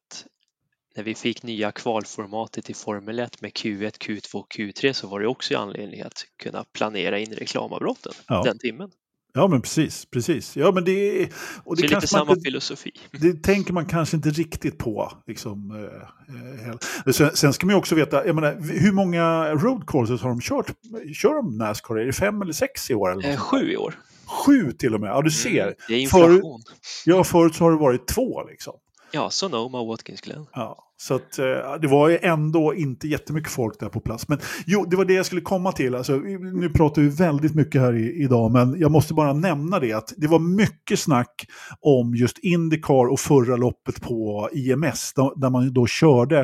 när 0.97 1.03
vi 1.03 1.15
fick 1.15 1.43
nya 1.43 1.71
kvalformatet 1.71 2.69
i 2.69 2.73
Formel 2.73 3.19
1 3.19 3.41
med 3.41 3.51
Q1, 3.51 3.91
Q2, 3.97 4.43
Q3 4.57 4.93
så 4.93 5.07
var 5.07 5.19
det 5.19 5.27
också 5.27 5.53
i 5.53 5.55
anledning 5.57 6.01
att 6.01 6.25
kunna 6.43 6.63
planera 6.73 7.19
in 7.19 7.33
reklamavbrotten 7.33 8.11
Ja. 8.27 8.43
den 8.43 8.57
timmen. 8.59 8.89
Ja, 9.33 9.47
men 9.47 9.61
precis. 9.61 10.05
precis. 10.05 10.57
Ja, 10.57 10.71
men 10.71 10.83
det, 10.85 10.91
är- 11.23 11.29
och 11.63 11.75
det 11.75 11.81
det 11.81 11.87
är 11.87 11.95
lite 11.95 12.07
samma 12.07 12.31
inte- 12.31 12.41
filosofi. 12.43 12.91
Det 13.11 13.43
tänker 13.43 13.73
man 13.73 13.85
kanske 13.85 14.17
inte 14.17 14.29
riktigt 14.29 14.77
på. 14.77 15.11
Liksom, 15.27 15.71
eh, 15.71 16.69
eh, 17.05 17.11
sen, 17.11 17.35
sen 17.35 17.53
ska 17.53 17.65
man 17.65 17.73
ju 17.75 17.79
också 17.79 17.95
veta, 17.95 18.33
menar, 18.33 18.79
hur 18.79 18.91
många 18.91 19.53
road 19.53 19.87
courses 19.87 20.21
har 20.21 20.29
de 20.29 20.41
kört? 20.41 20.67
Kör 21.15 21.33
de 21.35 21.57
Nascar? 21.57 21.95
Är 21.95 22.05
det 22.05 22.13
fem 22.13 22.41
eller 22.41 22.53
sex 22.53 22.91
i 22.91 22.93
år? 22.93 23.11
Eller 23.11 23.29
Eh, 23.31 23.37
sju 23.37 23.71
i 23.71 23.77
år. 23.77 23.95
Sju 24.25 24.71
till 24.71 24.93
och 24.95 25.01
med, 25.01 25.09
ja 25.09 25.21
du 25.21 25.31
ser. 25.31 25.63
Mm, 25.63 25.75
det 25.87 25.93
är 25.93 26.07
Förut- 26.07 26.31
inflation. 26.35 26.61
Ja, 27.05 27.23
förut 27.23 27.55
så 27.55 27.63
har 27.63 27.71
det 27.71 27.77
varit 27.77 28.07
två 28.07 28.43
liksom. 28.49 28.73
Ja, 29.11 29.29
Sonoma 29.29 29.79
och 29.79 29.87
Watkins 29.87 30.21
Glen. 30.21 30.45
Ja, 30.53 30.87
så 30.99 31.15
att, 31.15 31.39
eh, 31.39 31.45
det 31.81 31.87
var 31.87 32.09
ju 32.09 32.17
ändå 32.21 32.73
inte 32.75 33.07
jättemycket 33.07 33.51
folk 33.51 33.79
där 33.79 33.89
på 33.89 33.99
plats. 33.99 34.27
Men 34.27 34.39
jo, 34.65 34.85
det 34.85 34.95
var 34.95 35.05
det 35.05 35.13
jag 35.13 35.25
skulle 35.25 35.41
komma 35.41 35.71
till. 35.71 35.95
Alltså, 35.95 36.13
nu 36.53 36.69
pratar 36.69 37.01
vi 37.01 37.09
väldigt 37.09 37.55
mycket 37.55 37.81
här 37.81 37.95
i, 37.95 38.23
idag, 38.23 38.51
men 38.51 38.79
jag 38.79 38.91
måste 38.91 39.13
bara 39.13 39.33
nämna 39.33 39.79
det 39.79 39.93
att 39.93 40.13
det 40.17 40.27
var 40.27 40.39
mycket 40.39 40.99
snack 40.99 41.45
om 41.81 42.15
just 42.15 42.37
Indycar 42.37 43.11
och 43.11 43.19
förra 43.19 43.55
loppet 43.55 44.01
på 44.01 44.49
IMS, 44.53 45.13
där, 45.13 45.39
där 45.39 45.49
man 45.49 45.73
då 45.73 45.87
körde... 45.87 46.39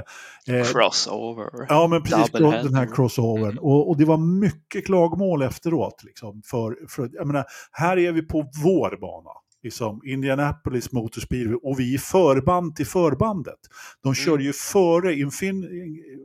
Eh, 0.48 0.66
crossover. 0.66 1.66
Ja, 1.70 1.88
men 1.88 2.04
precis, 2.04 2.32
den 2.32 2.76
här 2.76 2.96
crossovern. 2.96 3.52
Mm. 3.52 3.64
Och, 3.64 3.90
och, 3.90 3.98
det 3.98 4.06
var 4.06 4.18
mycket 4.18 4.86
klagomål 4.86 5.42
efteråt. 5.42 6.04
Liksom, 6.04 6.42
för, 6.46 6.78
för, 6.90 7.10
jag 7.14 7.28
menar, 7.28 7.46
här 7.72 7.98
är 7.98 8.12
vi 8.12 8.22
på 8.22 8.46
vår 8.64 8.98
bana 9.02 9.30
liksom 9.64 10.02
Indianapolis 10.06 10.92
Motor 10.92 11.22
Speedway 11.22 11.56
och 11.64 11.80
vi 11.80 11.94
är 11.94 11.98
förband 11.98 12.76
till 12.76 12.88
förbandet. 12.88 13.60
De 14.02 14.08
mm. 14.08 14.16
körde 14.16 14.44
ju 14.44 14.54
före 14.54 15.16
Infin 15.16 15.64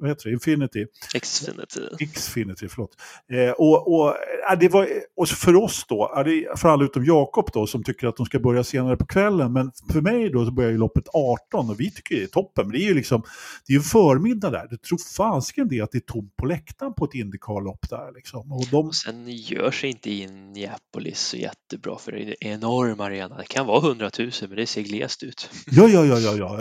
vad 0.01 0.11
heter 0.11 0.29
det? 0.29 0.33
Infinity. 0.33 0.87
Xfinity. 1.21 2.07
Xfinity, 2.15 2.69
förlåt. 2.69 2.97
Eh, 3.33 3.51
och, 3.51 3.95
och, 3.95 4.09
äh, 4.53 4.59
det 4.61 4.69
var, 4.69 4.89
och 5.17 5.29
för 5.29 5.57
oss 5.57 5.87
då, 5.89 6.25
äh, 6.27 6.57
för 6.57 6.69
alla 6.69 6.85
utom 6.85 7.05
Jakob 7.05 7.51
då 7.53 7.67
som 7.67 7.85
tycker 7.85 8.07
att 8.07 8.17
de 8.17 8.27
ska 8.27 8.39
börja 8.39 8.65
senare 8.65 8.97
på 8.97 9.07
kvällen, 9.07 9.53
men 9.53 9.73
för 9.93 10.01
mig 10.01 10.31
då 10.31 10.45
så 10.45 10.51
börjar 10.51 10.71
ju 10.71 10.79
loppet 10.79 11.05
18 11.13 11.71
och 11.71 11.81
vi 11.81 11.91
tycker 11.91 12.17
det 12.17 12.23
är 12.23 12.27
toppen. 12.27 12.67
Men 12.67 12.73
det 12.73 12.85
är 12.85 12.89
ju 12.89 12.95
liksom, 12.95 13.23
det 13.67 13.73
är 13.73 13.77
ju 13.77 13.83
förmiddag 13.83 14.51
där. 14.51 14.67
Det 14.71 14.83
tror 14.83 14.99
fasiken 15.17 15.69
det 15.69 15.81
att 15.81 15.93
det 15.93 15.99
är 15.99 16.13
tomt 16.13 16.37
på 16.37 16.47
läktaren 16.47 16.95
på 16.95 17.05
ett 17.05 17.15
Indycar-lopp 17.15 17.91
där 17.91 18.13
liksom. 18.15 18.53
Och, 18.53 18.65
de... 18.71 18.87
och 18.87 18.95
sen 18.95 19.29
gör 19.29 19.71
sig 19.71 19.91
inte 19.91 20.11
Indianapolis 20.11 21.21
så 21.21 21.37
jättebra 21.37 21.99
för 21.99 22.13
det 22.13 22.19
är 22.19 22.27
en 22.41 22.59
enorm 22.59 23.01
arena. 23.01 23.28
Det 23.37 23.45
kan 23.49 23.67
vara 23.67 23.87
100 23.87 24.11
000 24.19 24.31
men 24.41 24.57
det 24.57 24.67
ser 24.67 24.83
glest 24.83 25.23
ut. 25.23 25.51
Ja, 25.71 25.89
ja, 25.89 26.05
ja, 26.05 26.19
ja, 26.19 26.37
ja. 26.37 26.59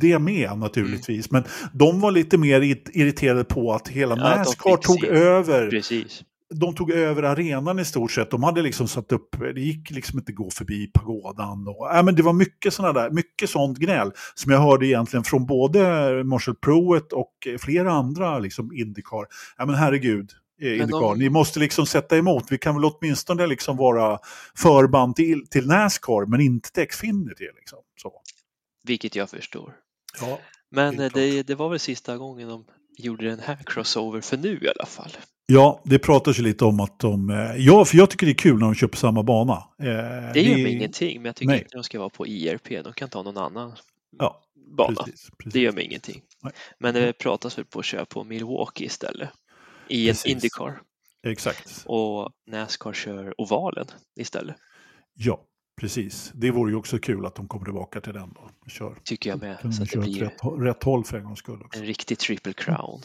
det 0.00 0.18
med 0.18 0.58
naturligtvis. 0.58 1.30
Mm. 1.30 1.42
Men 1.42 1.70
de 1.72 2.00
var 2.00 2.10
lite 2.10 2.38
mer 2.38 2.60
irriterade 2.92 3.44
på 3.44 3.72
att 3.72 3.88
hela 3.88 4.16
ja, 4.16 4.36
Nascar 4.36 4.76
tog 4.76 5.04
över. 5.04 5.70
Precis. 5.70 6.22
De 6.54 6.74
tog 6.74 6.90
över 6.90 7.22
arenan 7.22 7.78
i 7.78 7.84
stort 7.84 8.12
sett. 8.12 8.30
De 8.30 8.42
hade 8.42 8.62
liksom 8.62 8.88
satt 8.88 9.12
upp, 9.12 9.36
det 9.54 9.60
gick 9.60 9.90
liksom 9.90 10.18
inte 10.18 10.32
gå 10.32 10.50
förbi 10.50 10.86
pagodan. 10.86 11.68
Och, 11.68 11.94
äh, 11.94 12.04
men 12.04 12.14
det 12.14 12.22
var 12.22 12.32
mycket 12.32 12.74
sådana 12.74 13.00
där, 13.00 13.10
mycket 13.10 13.50
sånt 13.50 13.78
gnäll 13.78 14.12
som 14.34 14.52
jag 14.52 14.60
hörde 14.60 14.86
egentligen 14.86 15.24
från 15.24 15.46
både 15.46 15.80
Marshall 16.24 16.54
Pruett 16.54 17.12
och 17.12 17.32
flera 17.60 17.92
andra 17.92 18.38
liksom 18.38 18.72
Indycar. 18.72 19.26
Äh, 19.60 19.66
men 19.66 19.74
herregud, 19.74 20.30
eh. 20.60 20.94
Om... 20.94 21.18
Ni 21.18 21.28
måste 21.28 21.60
liksom 21.60 21.86
sätta 21.86 22.16
emot. 22.16 22.44
Vi 22.50 22.58
kan 22.58 22.74
väl 22.74 22.84
åtminstone 22.84 23.46
liksom 23.46 23.76
vara 23.76 24.18
förband 24.54 25.16
till, 25.16 25.46
till 25.46 25.66
Nascar, 25.66 26.26
men 26.26 26.40
inte 26.40 26.72
till 26.72 26.86
Xfinity. 26.86 27.44
Liksom. 27.56 27.78
Så. 28.02 28.12
Vilket 28.84 29.16
jag 29.16 29.30
förstår. 29.30 29.74
Ja, 30.20 30.38
men 30.70 30.96
det, 30.96 31.42
det, 31.42 31.54
var 31.54 31.68
väl 31.68 31.78
sista 31.78 32.16
gången 32.16 32.48
de 32.48 32.64
gjorde 32.98 33.26
den 33.26 33.40
här 33.40 33.58
crossover 33.66 34.20
för 34.20 34.36
nu 34.36 34.58
i 34.62 34.68
alla 34.68 34.86
fall. 34.86 35.10
Ja, 35.46 35.82
det 35.84 35.98
pratas 35.98 36.38
ju 36.38 36.42
lite 36.42 36.64
om 36.64 36.80
att 36.80 36.98
de... 36.98 37.30
Eh, 37.30 37.56
ja, 37.56 37.84
för 37.84 37.96
jag 37.96 38.10
tycker 38.10 38.26
det 38.26 38.32
är 38.32 38.34
kul 38.34 38.58
när 38.58 38.76
de 38.80 38.88
på 38.88 38.96
samma 38.96 39.22
bana. 39.22 39.52
Eh, 39.52 40.32
det 40.34 40.42
gör 40.42 40.62
mig 40.62 40.72
ingenting, 40.72 41.16
men 41.16 41.26
jag 41.26 41.36
tycker 41.36 41.50
nej. 41.50 41.58
inte 41.58 41.76
de 41.76 41.82
ska 41.82 41.98
vara 41.98 42.08
på 42.08 42.26
IRP. 42.26 42.68
De 42.84 42.92
kan 42.92 43.08
ta 43.08 43.22
någon 43.22 43.36
annan 43.36 43.72
ja, 44.18 44.42
bana. 44.76 45.02
Precis, 45.02 45.30
precis. 45.38 45.52
Det 45.52 45.60
gör 45.60 45.72
mig 45.72 45.84
ingenting. 45.84 46.22
Nej. 46.42 46.52
Men 46.78 46.94
det 46.94 47.12
pratas 47.12 47.58
väl 47.58 47.64
på 47.64 47.78
att 47.78 47.84
köra 47.84 48.04
på 48.04 48.24
Milwaukee 48.24 48.84
istället. 48.84 49.28
I 49.88 50.08
precis. 50.08 50.24
en 50.24 50.30
Indycar. 50.30 50.80
Exakt. 51.26 51.82
Och 51.86 52.30
Nascar 52.46 52.92
kör 52.92 53.40
ovalen 53.40 53.86
istället. 54.16 54.56
Ja, 55.14 55.46
Precis, 55.76 56.32
det 56.34 56.50
vore 56.50 56.70
ju 56.70 56.76
också 56.76 56.98
kul 56.98 57.26
att 57.26 57.34
de 57.34 57.48
kommer 57.48 57.64
tillbaka 57.64 58.00
till 58.00 58.12
den 58.12 58.32
då. 58.32 58.70
Kör. 58.70 58.96
Tycker 59.04 59.30
jag 59.30 59.40
med. 59.40 59.74
Så 59.74 59.82
att 59.82 59.90
det 59.90 59.98
blir 59.98 60.20
rätt, 60.20 60.40
rätt 60.60 60.82
håll 60.82 61.04
för 61.04 61.18
en 61.18 61.24
gångs 61.24 61.38
skull. 61.38 61.62
Också. 61.64 61.80
En 61.80 61.86
riktig 61.86 62.18
triple 62.18 62.52
crown. 62.52 63.02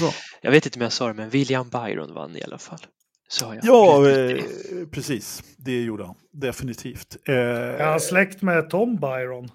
Bra. 0.00 0.10
Jag 0.42 0.50
vet 0.50 0.66
inte 0.66 0.78
om 0.78 0.82
jag 0.82 0.92
sa 0.92 1.08
det, 1.08 1.14
men 1.14 1.30
William 1.30 1.68
Byron 1.68 2.14
vann 2.14 2.36
i 2.36 2.42
alla 2.42 2.58
fall. 2.58 2.86
Så 3.28 3.44
jag 3.44 3.64
ja, 3.64 4.10
eh, 4.10 4.44
precis. 4.90 5.42
Det 5.56 5.82
gjorde 5.82 6.06
han. 6.06 6.14
Definitivt. 6.32 7.16
Eh, 7.28 7.34
är 7.34 7.86
han 7.86 8.00
släkt 8.00 8.42
med 8.42 8.70
Tom 8.70 8.96
Byron? 8.96 9.50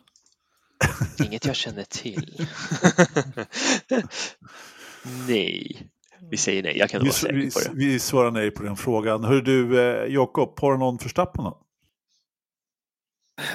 Inget 1.26 1.46
jag 1.46 1.56
känner 1.56 1.84
till. 1.84 2.48
nej. 5.28 5.90
Vi 6.32 6.38
säger 6.38 6.64
nej, 6.64 6.78
jag 6.78 6.90
kan 6.90 7.02
vi, 7.02 7.08
vara 7.08 7.14
säker 7.14 7.34
på 7.34 7.74
det. 7.74 7.86
Vi 7.86 8.00
svarar 8.00 8.32
nej 8.32 8.52
på 8.52 8.64
den 8.64 8.76
frågan. 8.76 9.24
Hör 9.24 9.42
du, 9.42 9.80
eh, 9.82 10.14
Jakob, 10.14 10.60
har 10.60 10.72
du 10.72 10.78
någon 10.78 11.00
förstappen? 11.00 11.46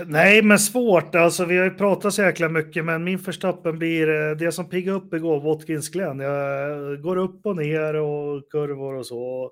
Nej, 0.06 0.42
men 0.42 0.58
svårt. 0.58 1.14
Alltså, 1.14 1.44
vi 1.44 1.56
har 1.56 1.64
ju 1.64 1.70
pratat 1.70 2.14
så 2.14 2.22
jäkla 2.22 2.48
mycket, 2.48 2.84
men 2.84 3.04
min 3.04 3.18
förstappen 3.18 3.78
blir 3.78 4.08
eh, 4.08 4.36
det 4.36 4.52
som 4.52 4.68
piggade 4.68 4.96
upp 4.96 5.14
igår, 5.14 5.40
Watkins 5.40 5.88
Glen. 5.88 6.18
Jag 6.18 7.02
går 7.02 7.16
upp 7.16 7.46
och 7.46 7.56
ner 7.56 7.94
och 7.94 8.50
kurvor 8.50 8.94
och 8.94 9.06
så. 9.06 9.50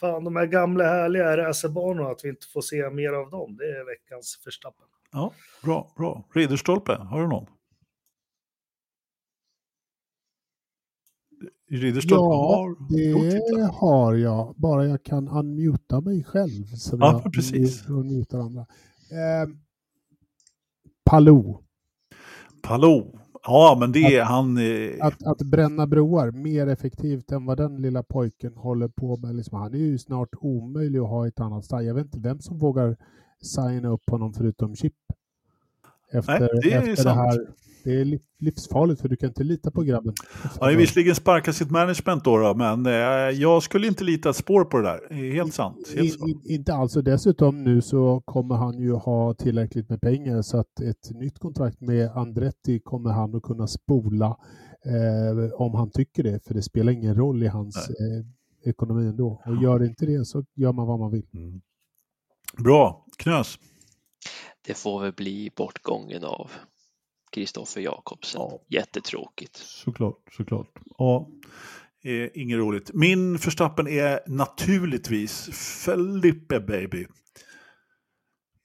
Fan, 0.00 0.24
de 0.24 0.36
här 0.36 0.46
gamla 0.46 0.84
härliga 0.84 1.36
racerbanorna, 1.36 2.10
att 2.10 2.24
vi 2.24 2.28
inte 2.28 2.46
får 2.52 2.60
se 2.60 2.90
mer 2.90 3.12
av 3.12 3.30
dem, 3.30 3.56
det 3.56 3.64
är 3.64 3.86
veckans 3.86 4.40
förstappen. 4.44 4.86
Ja, 5.12 5.32
bra, 5.62 5.92
bra. 5.96 6.28
Ridderstolpe, 6.34 6.92
har 6.92 7.20
du 7.20 7.28
någon? 7.28 7.46
Ridderstolpe 11.78 12.22
ja, 12.22 12.56
har 12.56 13.56
det 13.58 13.72
har 13.72 14.14
jag. 14.14 14.54
Bara 14.56 14.86
jag 14.86 15.02
kan 15.02 15.28
unmuta 15.28 16.00
mig 16.00 16.24
själv. 16.24 16.64
Så 16.64 16.96
ja, 17.00 17.22
jag 17.24 17.32
precis. 17.32 17.88
Och 17.88 18.40
andra. 18.40 18.60
Eh, 19.10 19.48
Palou. 21.04 21.58
Palou. 22.62 23.18
Ja, 23.46 23.76
men 23.80 23.92
det 23.92 24.16
är 24.16 24.24
han... 24.24 24.56
Eh... 24.56 25.06
Att, 25.06 25.26
att 25.26 25.38
bränna 25.38 25.86
broar 25.86 26.30
mer 26.30 26.66
effektivt 26.66 27.32
än 27.32 27.46
vad 27.46 27.56
den 27.56 27.82
lilla 27.82 28.02
pojken 28.02 28.56
håller 28.56 28.88
på 28.88 29.16
med. 29.16 29.34
Liksom, 29.34 29.58
han 29.58 29.74
är 29.74 29.78
ju 29.78 29.98
snart 29.98 30.28
omöjlig 30.40 30.98
att 30.98 31.08
ha 31.08 31.26
i 31.26 31.28
ett 31.28 31.40
annat 31.40 31.64
stall. 31.64 31.84
Jag 31.84 31.94
vet 31.94 32.04
inte 32.04 32.20
vem 32.20 32.40
som 32.40 32.58
vågar 32.58 32.96
signa 33.42 33.88
upp 33.88 34.10
honom 34.10 34.32
förutom 34.32 34.76
Chip. 34.76 34.94
Efter, 36.12 36.40
Nej, 36.40 36.48
det, 36.62 36.72
efter 36.72 37.04
det 37.04 37.10
här 37.10 37.38
det 37.84 38.00
är 38.00 38.18
livsfarligt 38.38 39.00
för 39.00 39.08
du 39.08 39.16
kan 39.16 39.28
inte 39.28 39.44
lita 39.44 39.70
på 39.70 39.82
grabben. 39.82 40.14
Han 40.42 40.68
har 40.68 40.76
visserligen 40.76 41.14
sparkat 41.14 41.56
sitt 41.56 41.70
management 41.70 42.24
då, 42.24 42.38
då 42.38 42.54
men 42.54 42.86
eh, 42.86 42.92
jag 43.40 43.62
skulle 43.62 43.86
inte 43.86 44.04
lita 44.04 44.30
ett 44.30 44.36
spår 44.36 44.64
på 44.64 44.78
det 44.78 44.82
där. 44.82 45.14
Helt 45.32 45.54
sant. 45.54 45.92
Helt 45.96 46.28
I, 46.28 46.30
i, 46.30 46.54
inte 46.54 46.74
alls. 46.74 46.96
Och 46.96 47.04
dessutom 47.04 47.64
nu 47.64 47.82
så 47.82 48.22
kommer 48.24 48.54
han 48.54 48.78
ju 48.78 48.92
ha 48.92 49.34
tillräckligt 49.34 49.88
med 49.88 50.00
pengar 50.00 50.42
så 50.42 50.58
att 50.58 50.80
ett 50.80 51.10
nytt 51.10 51.38
kontrakt 51.38 51.80
med 51.80 52.10
Andretti 52.10 52.80
kommer 52.80 53.10
han 53.10 53.34
att 53.34 53.42
kunna 53.42 53.66
spola 53.66 54.36
eh, 54.84 55.52
om 55.52 55.74
han 55.74 55.90
tycker 55.90 56.22
det. 56.22 56.46
För 56.46 56.54
det 56.54 56.62
spelar 56.62 56.92
ingen 56.92 57.14
roll 57.14 57.42
i 57.42 57.46
hans 57.46 57.76
eh, 57.88 58.70
ekonomi 58.70 59.06
ändå. 59.06 59.42
Och 59.46 59.62
gör 59.62 59.84
inte 59.84 60.06
det 60.06 60.24
så 60.24 60.44
gör 60.54 60.72
man 60.72 60.86
vad 60.86 60.98
man 60.98 61.10
vill. 61.10 61.26
Mm. 61.34 61.60
Bra. 62.58 63.04
Knös? 63.18 63.58
Det 64.66 64.74
får 64.74 65.00
väl 65.00 65.12
bli 65.12 65.50
bortgången 65.56 66.24
av 66.24 66.50
Kristoffer 67.32 67.80
Jakobsen. 67.80 68.40
Ja. 68.40 68.60
Jättetråkigt. 68.68 69.56
Såklart, 69.56 70.18
såklart. 70.36 70.78
Ja, 70.98 71.28
eh, 72.04 72.28
inget 72.34 72.58
roligt. 72.58 72.90
Min 72.94 73.38
förstappen 73.38 73.88
är 73.88 74.20
naturligtvis 74.26 75.48
Felipe 75.84 76.60
Baby. 76.60 77.06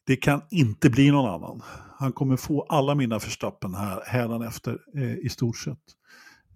Det 0.05 0.15
kan 0.15 0.41
inte 0.51 0.89
bli 0.89 1.11
någon 1.11 1.29
annan. 1.29 1.61
Han 1.97 2.11
kommer 2.11 2.37
få 2.37 2.61
alla 2.61 2.95
mina 2.95 3.19
förstappen 3.19 3.75
här 3.75 4.03
hädanefter 4.05 4.77
eh, 4.95 5.15
i 5.15 5.29
stort 5.29 5.57
sett. 5.57 5.77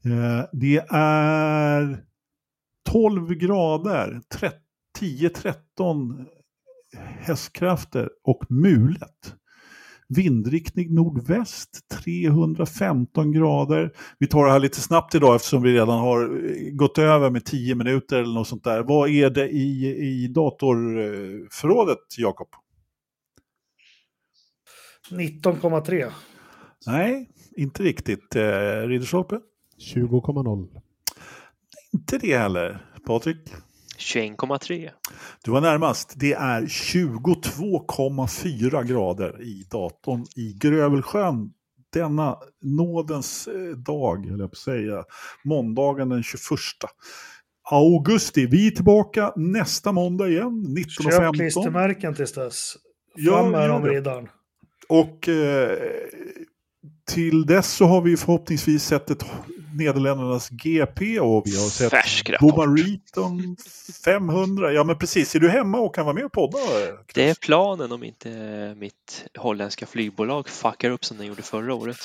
Eh, 0.06 0.46
det 0.52 0.86
är 0.90 2.06
12 2.90 3.34
grader, 3.34 4.22
10-13 5.00 6.26
hästkrafter 7.20 8.10
och 8.24 8.52
mulet. 8.52 9.36
Vindriktning 10.10 10.94
nordväst, 10.94 11.90
315 12.04 13.32
grader. 13.32 13.92
Vi 14.20 14.28
tar 14.28 14.46
det 14.46 14.52
här 14.52 14.60
lite 14.60 14.82
snabbt 14.82 15.16
idag 15.16 15.36
eftersom 15.36 15.62
vi 15.62 15.74
redan 15.74 16.00
har 16.00 16.22
eh, 16.22 16.72
gått 16.72 16.98
över 16.98 17.30
med 17.30 17.46
10 17.46 17.76
minuter 17.76 18.18
eller 18.18 18.34
något 18.34 18.48
sånt 18.48 18.64
där. 18.64 18.84
Vad 18.84 19.10
är 19.10 19.30
det 19.30 19.50
i, 19.50 19.98
i 19.98 20.28
datorförrådet, 20.28 22.00
Jakob? 22.18 22.48
19,3. 25.12 26.12
Nej, 26.88 27.30
inte 27.58 27.84
riktigt. 27.84 28.36
Eh, 28.36 28.88
Ridderstolpe? 28.88 29.40
20,0. 29.94 30.82
Inte 31.94 32.18
det 32.18 32.38
heller. 32.38 32.86
Patrik? 33.06 33.38
21,3. 34.04 34.90
Du 35.44 35.52
var 35.52 35.62
närmast. 35.62 36.14
Det 36.16 36.34
är 36.34 36.62
22,4 36.62 38.84
grader 38.84 39.42
i 39.42 39.68
datorn 39.72 40.26
i 40.36 40.54
Grövelsjön 40.54 41.54
denna 41.94 42.38
nådens 42.62 43.48
eh, 43.48 43.78
dag, 43.78 44.26
eller 44.26 44.44
jag 44.44 44.50
på 44.50 44.56
säga, 44.56 45.04
måndagen 45.44 46.10
den 46.10 46.24
21 46.24 46.40
augusti. 47.72 48.46
Vi 48.46 48.68
är 48.68 48.72
tillbaka 48.72 49.34
nästa 49.36 49.92
måndag 49.92 50.28
igen, 50.28 50.66
19.15. 50.78 51.12
Köp 51.12 51.34
klistermärken 51.34 52.16
tills 52.16 52.34
dess. 52.34 52.74
Fram 53.30 53.52
med 53.52 53.70
dem, 53.70 53.86
riddaren. 53.86 54.30
Och 54.90 55.30
eh, 55.30 55.78
till 57.06 57.46
dess 57.46 57.72
så 57.72 57.86
har 57.86 58.02
vi 58.02 58.18
förhoppningsvis 58.18 58.84
sett 58.84 59.10
ett 59.10 59.26
Nederländernas 59.74 60.50
GP 60.50 61.20
och 61.20 61.44
vi 61.46 61.56
har 61.62 61.70
sett 61.70 61.92
Färsk 61.92 62.40
Boban 62.40 62.78
Reeton 62.78 63.58
500. 64.06 64.72
Ja 64.72 64.84
men 64.84 64.98
precis, 64.98 65.36
är 65.36 65.40
du 65.40 65.50
hemma 65.50 65.80
och 65.80 65.96
kan 65.96 66.06
vara 66.06 66.16
med 66.16 66.26
och 66.26 66.32
podda? 66.32 66.58
Det 67.14 67.30
är 67.30 67.36
planen 67.36 67.92
om 67.92 68.04
inte 68.04 68.30
mitt 68.78 69.26
holländska 69.38 69.86
flygbolag 69.86 70.50
fuckar 70.50 70.90
upp 70.90 71.06
som 71.06 71.18
den 71.18 71.28
gjorde 71.28 71.42
förra 71.42 71.74
året. 71.74 71.98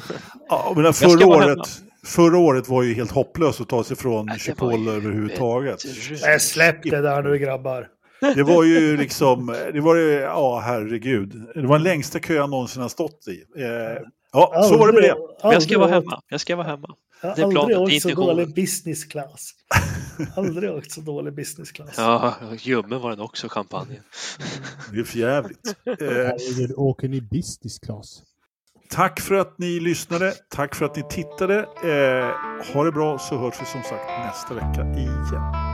ja, 0.48 0.72
men 0.76 0.94
förra 0.94 1.26
året, 1.26 1.68
förra 2.04 2.38
året 2.38 2.68
var 2.68 2.82
ju 2.82 2.94
helt 2.94 3.10
hopplöst 3.10 3.60
att 3.60 3.68
ta 3.68 3.84
sig 3.84 3.96
från 3.96 4.38
Chipol 4.38 4.88
överhuvudtaget. 4.88 5.78
Nej, 6.22 6.40
släpp 6.40 6.82
det 6.82 7.00
där 7.00 7.22
nu 7.22 7.38
grabbar. 7.38 7.88
Det 8.34 8.42
var 8.42 8.64
ju 8.64 8.96
liksom, 8.96 9.46
det 9.72 9.80
var 9.80 9.96
ju, 9.96 10.10
ja 10.10 10.58
herregud. 10.58 11.46
Det 11.54 11.66
var 11.66 11.76
den 11.76 11.82
längsta 11.82 12.20
kö 12.20 12.34
jag 12.34 12.50
någonsin 12.50 12.82
har 12.82 12.88
stått 12.88 13.28
i. 13.28 13.62
Eh, 13.62 14.02
ja, 14.32 14.52
aldrig, 14.54 14.70
så 14.72 14.78
var 14.78 14.86
det 14.86 14.92
med 14.92 15.02
det. 15.02 15.16
Men 15.42 15.52
jag 15.52 15.62
ska 15.62 15.78
vara 15.78 15.90
hemma. 15.90 16.22
Jag 16.28 16.40
ska 16.40 16.56
vara 16.56 16.66
hemma. 16.66 16.88
Jag 17.22 17.36
har 17.36 17.58
aldrig 17.58 17.78
åkt 17.78 18.02
så 18.02 18.08
dålig 18.08 18.54
business 18.54 19.04
class. 19.04 19.50
aldrig 20.36 20.70
åkt 20.70 20.92
så 20.92 21.00
dålig 21.00 21.34
business 21.34 21.72
class. 21.72 21.94
Ja, 21.96 22.34
ljummen 22.58 23.00
var 23.00 23.10
den 23.10 23.20
också, 23.20 23.48
champagnen. 23.48 24.02
Det 24.92 25.00
är 25.00 25.04
för 25.04 25.18
jävligt. 25.18 25.76
Eh, 25.86 26.78
åker 26.78 27.08
ni 27.08 27.20
business 27.20 27.78
class? 27.78 28.22
Tack 28.90 29.20
för 29.20 29.34
att 29.34 29.58
ni 29.58 29.80
lyssnade. 29.80 30.34
Tack 30.48 30.74
för 30.74 30.84
att 30.84 30.96
ni 30.96 31.02
tittade. 31.10 31.58
Eh, 31.58 32.74
ha 32.74 32.84
det 32.84 32.92
bra 32.92 33.18
så 33.18 33.36
hörs 33.38 33.54
vi 33.60 33.66
som 33.66 33.82
sagt 33.82 34.08
nästa 34.26 34.54
vecka 34.54 35.00
igen. 35.00 35.71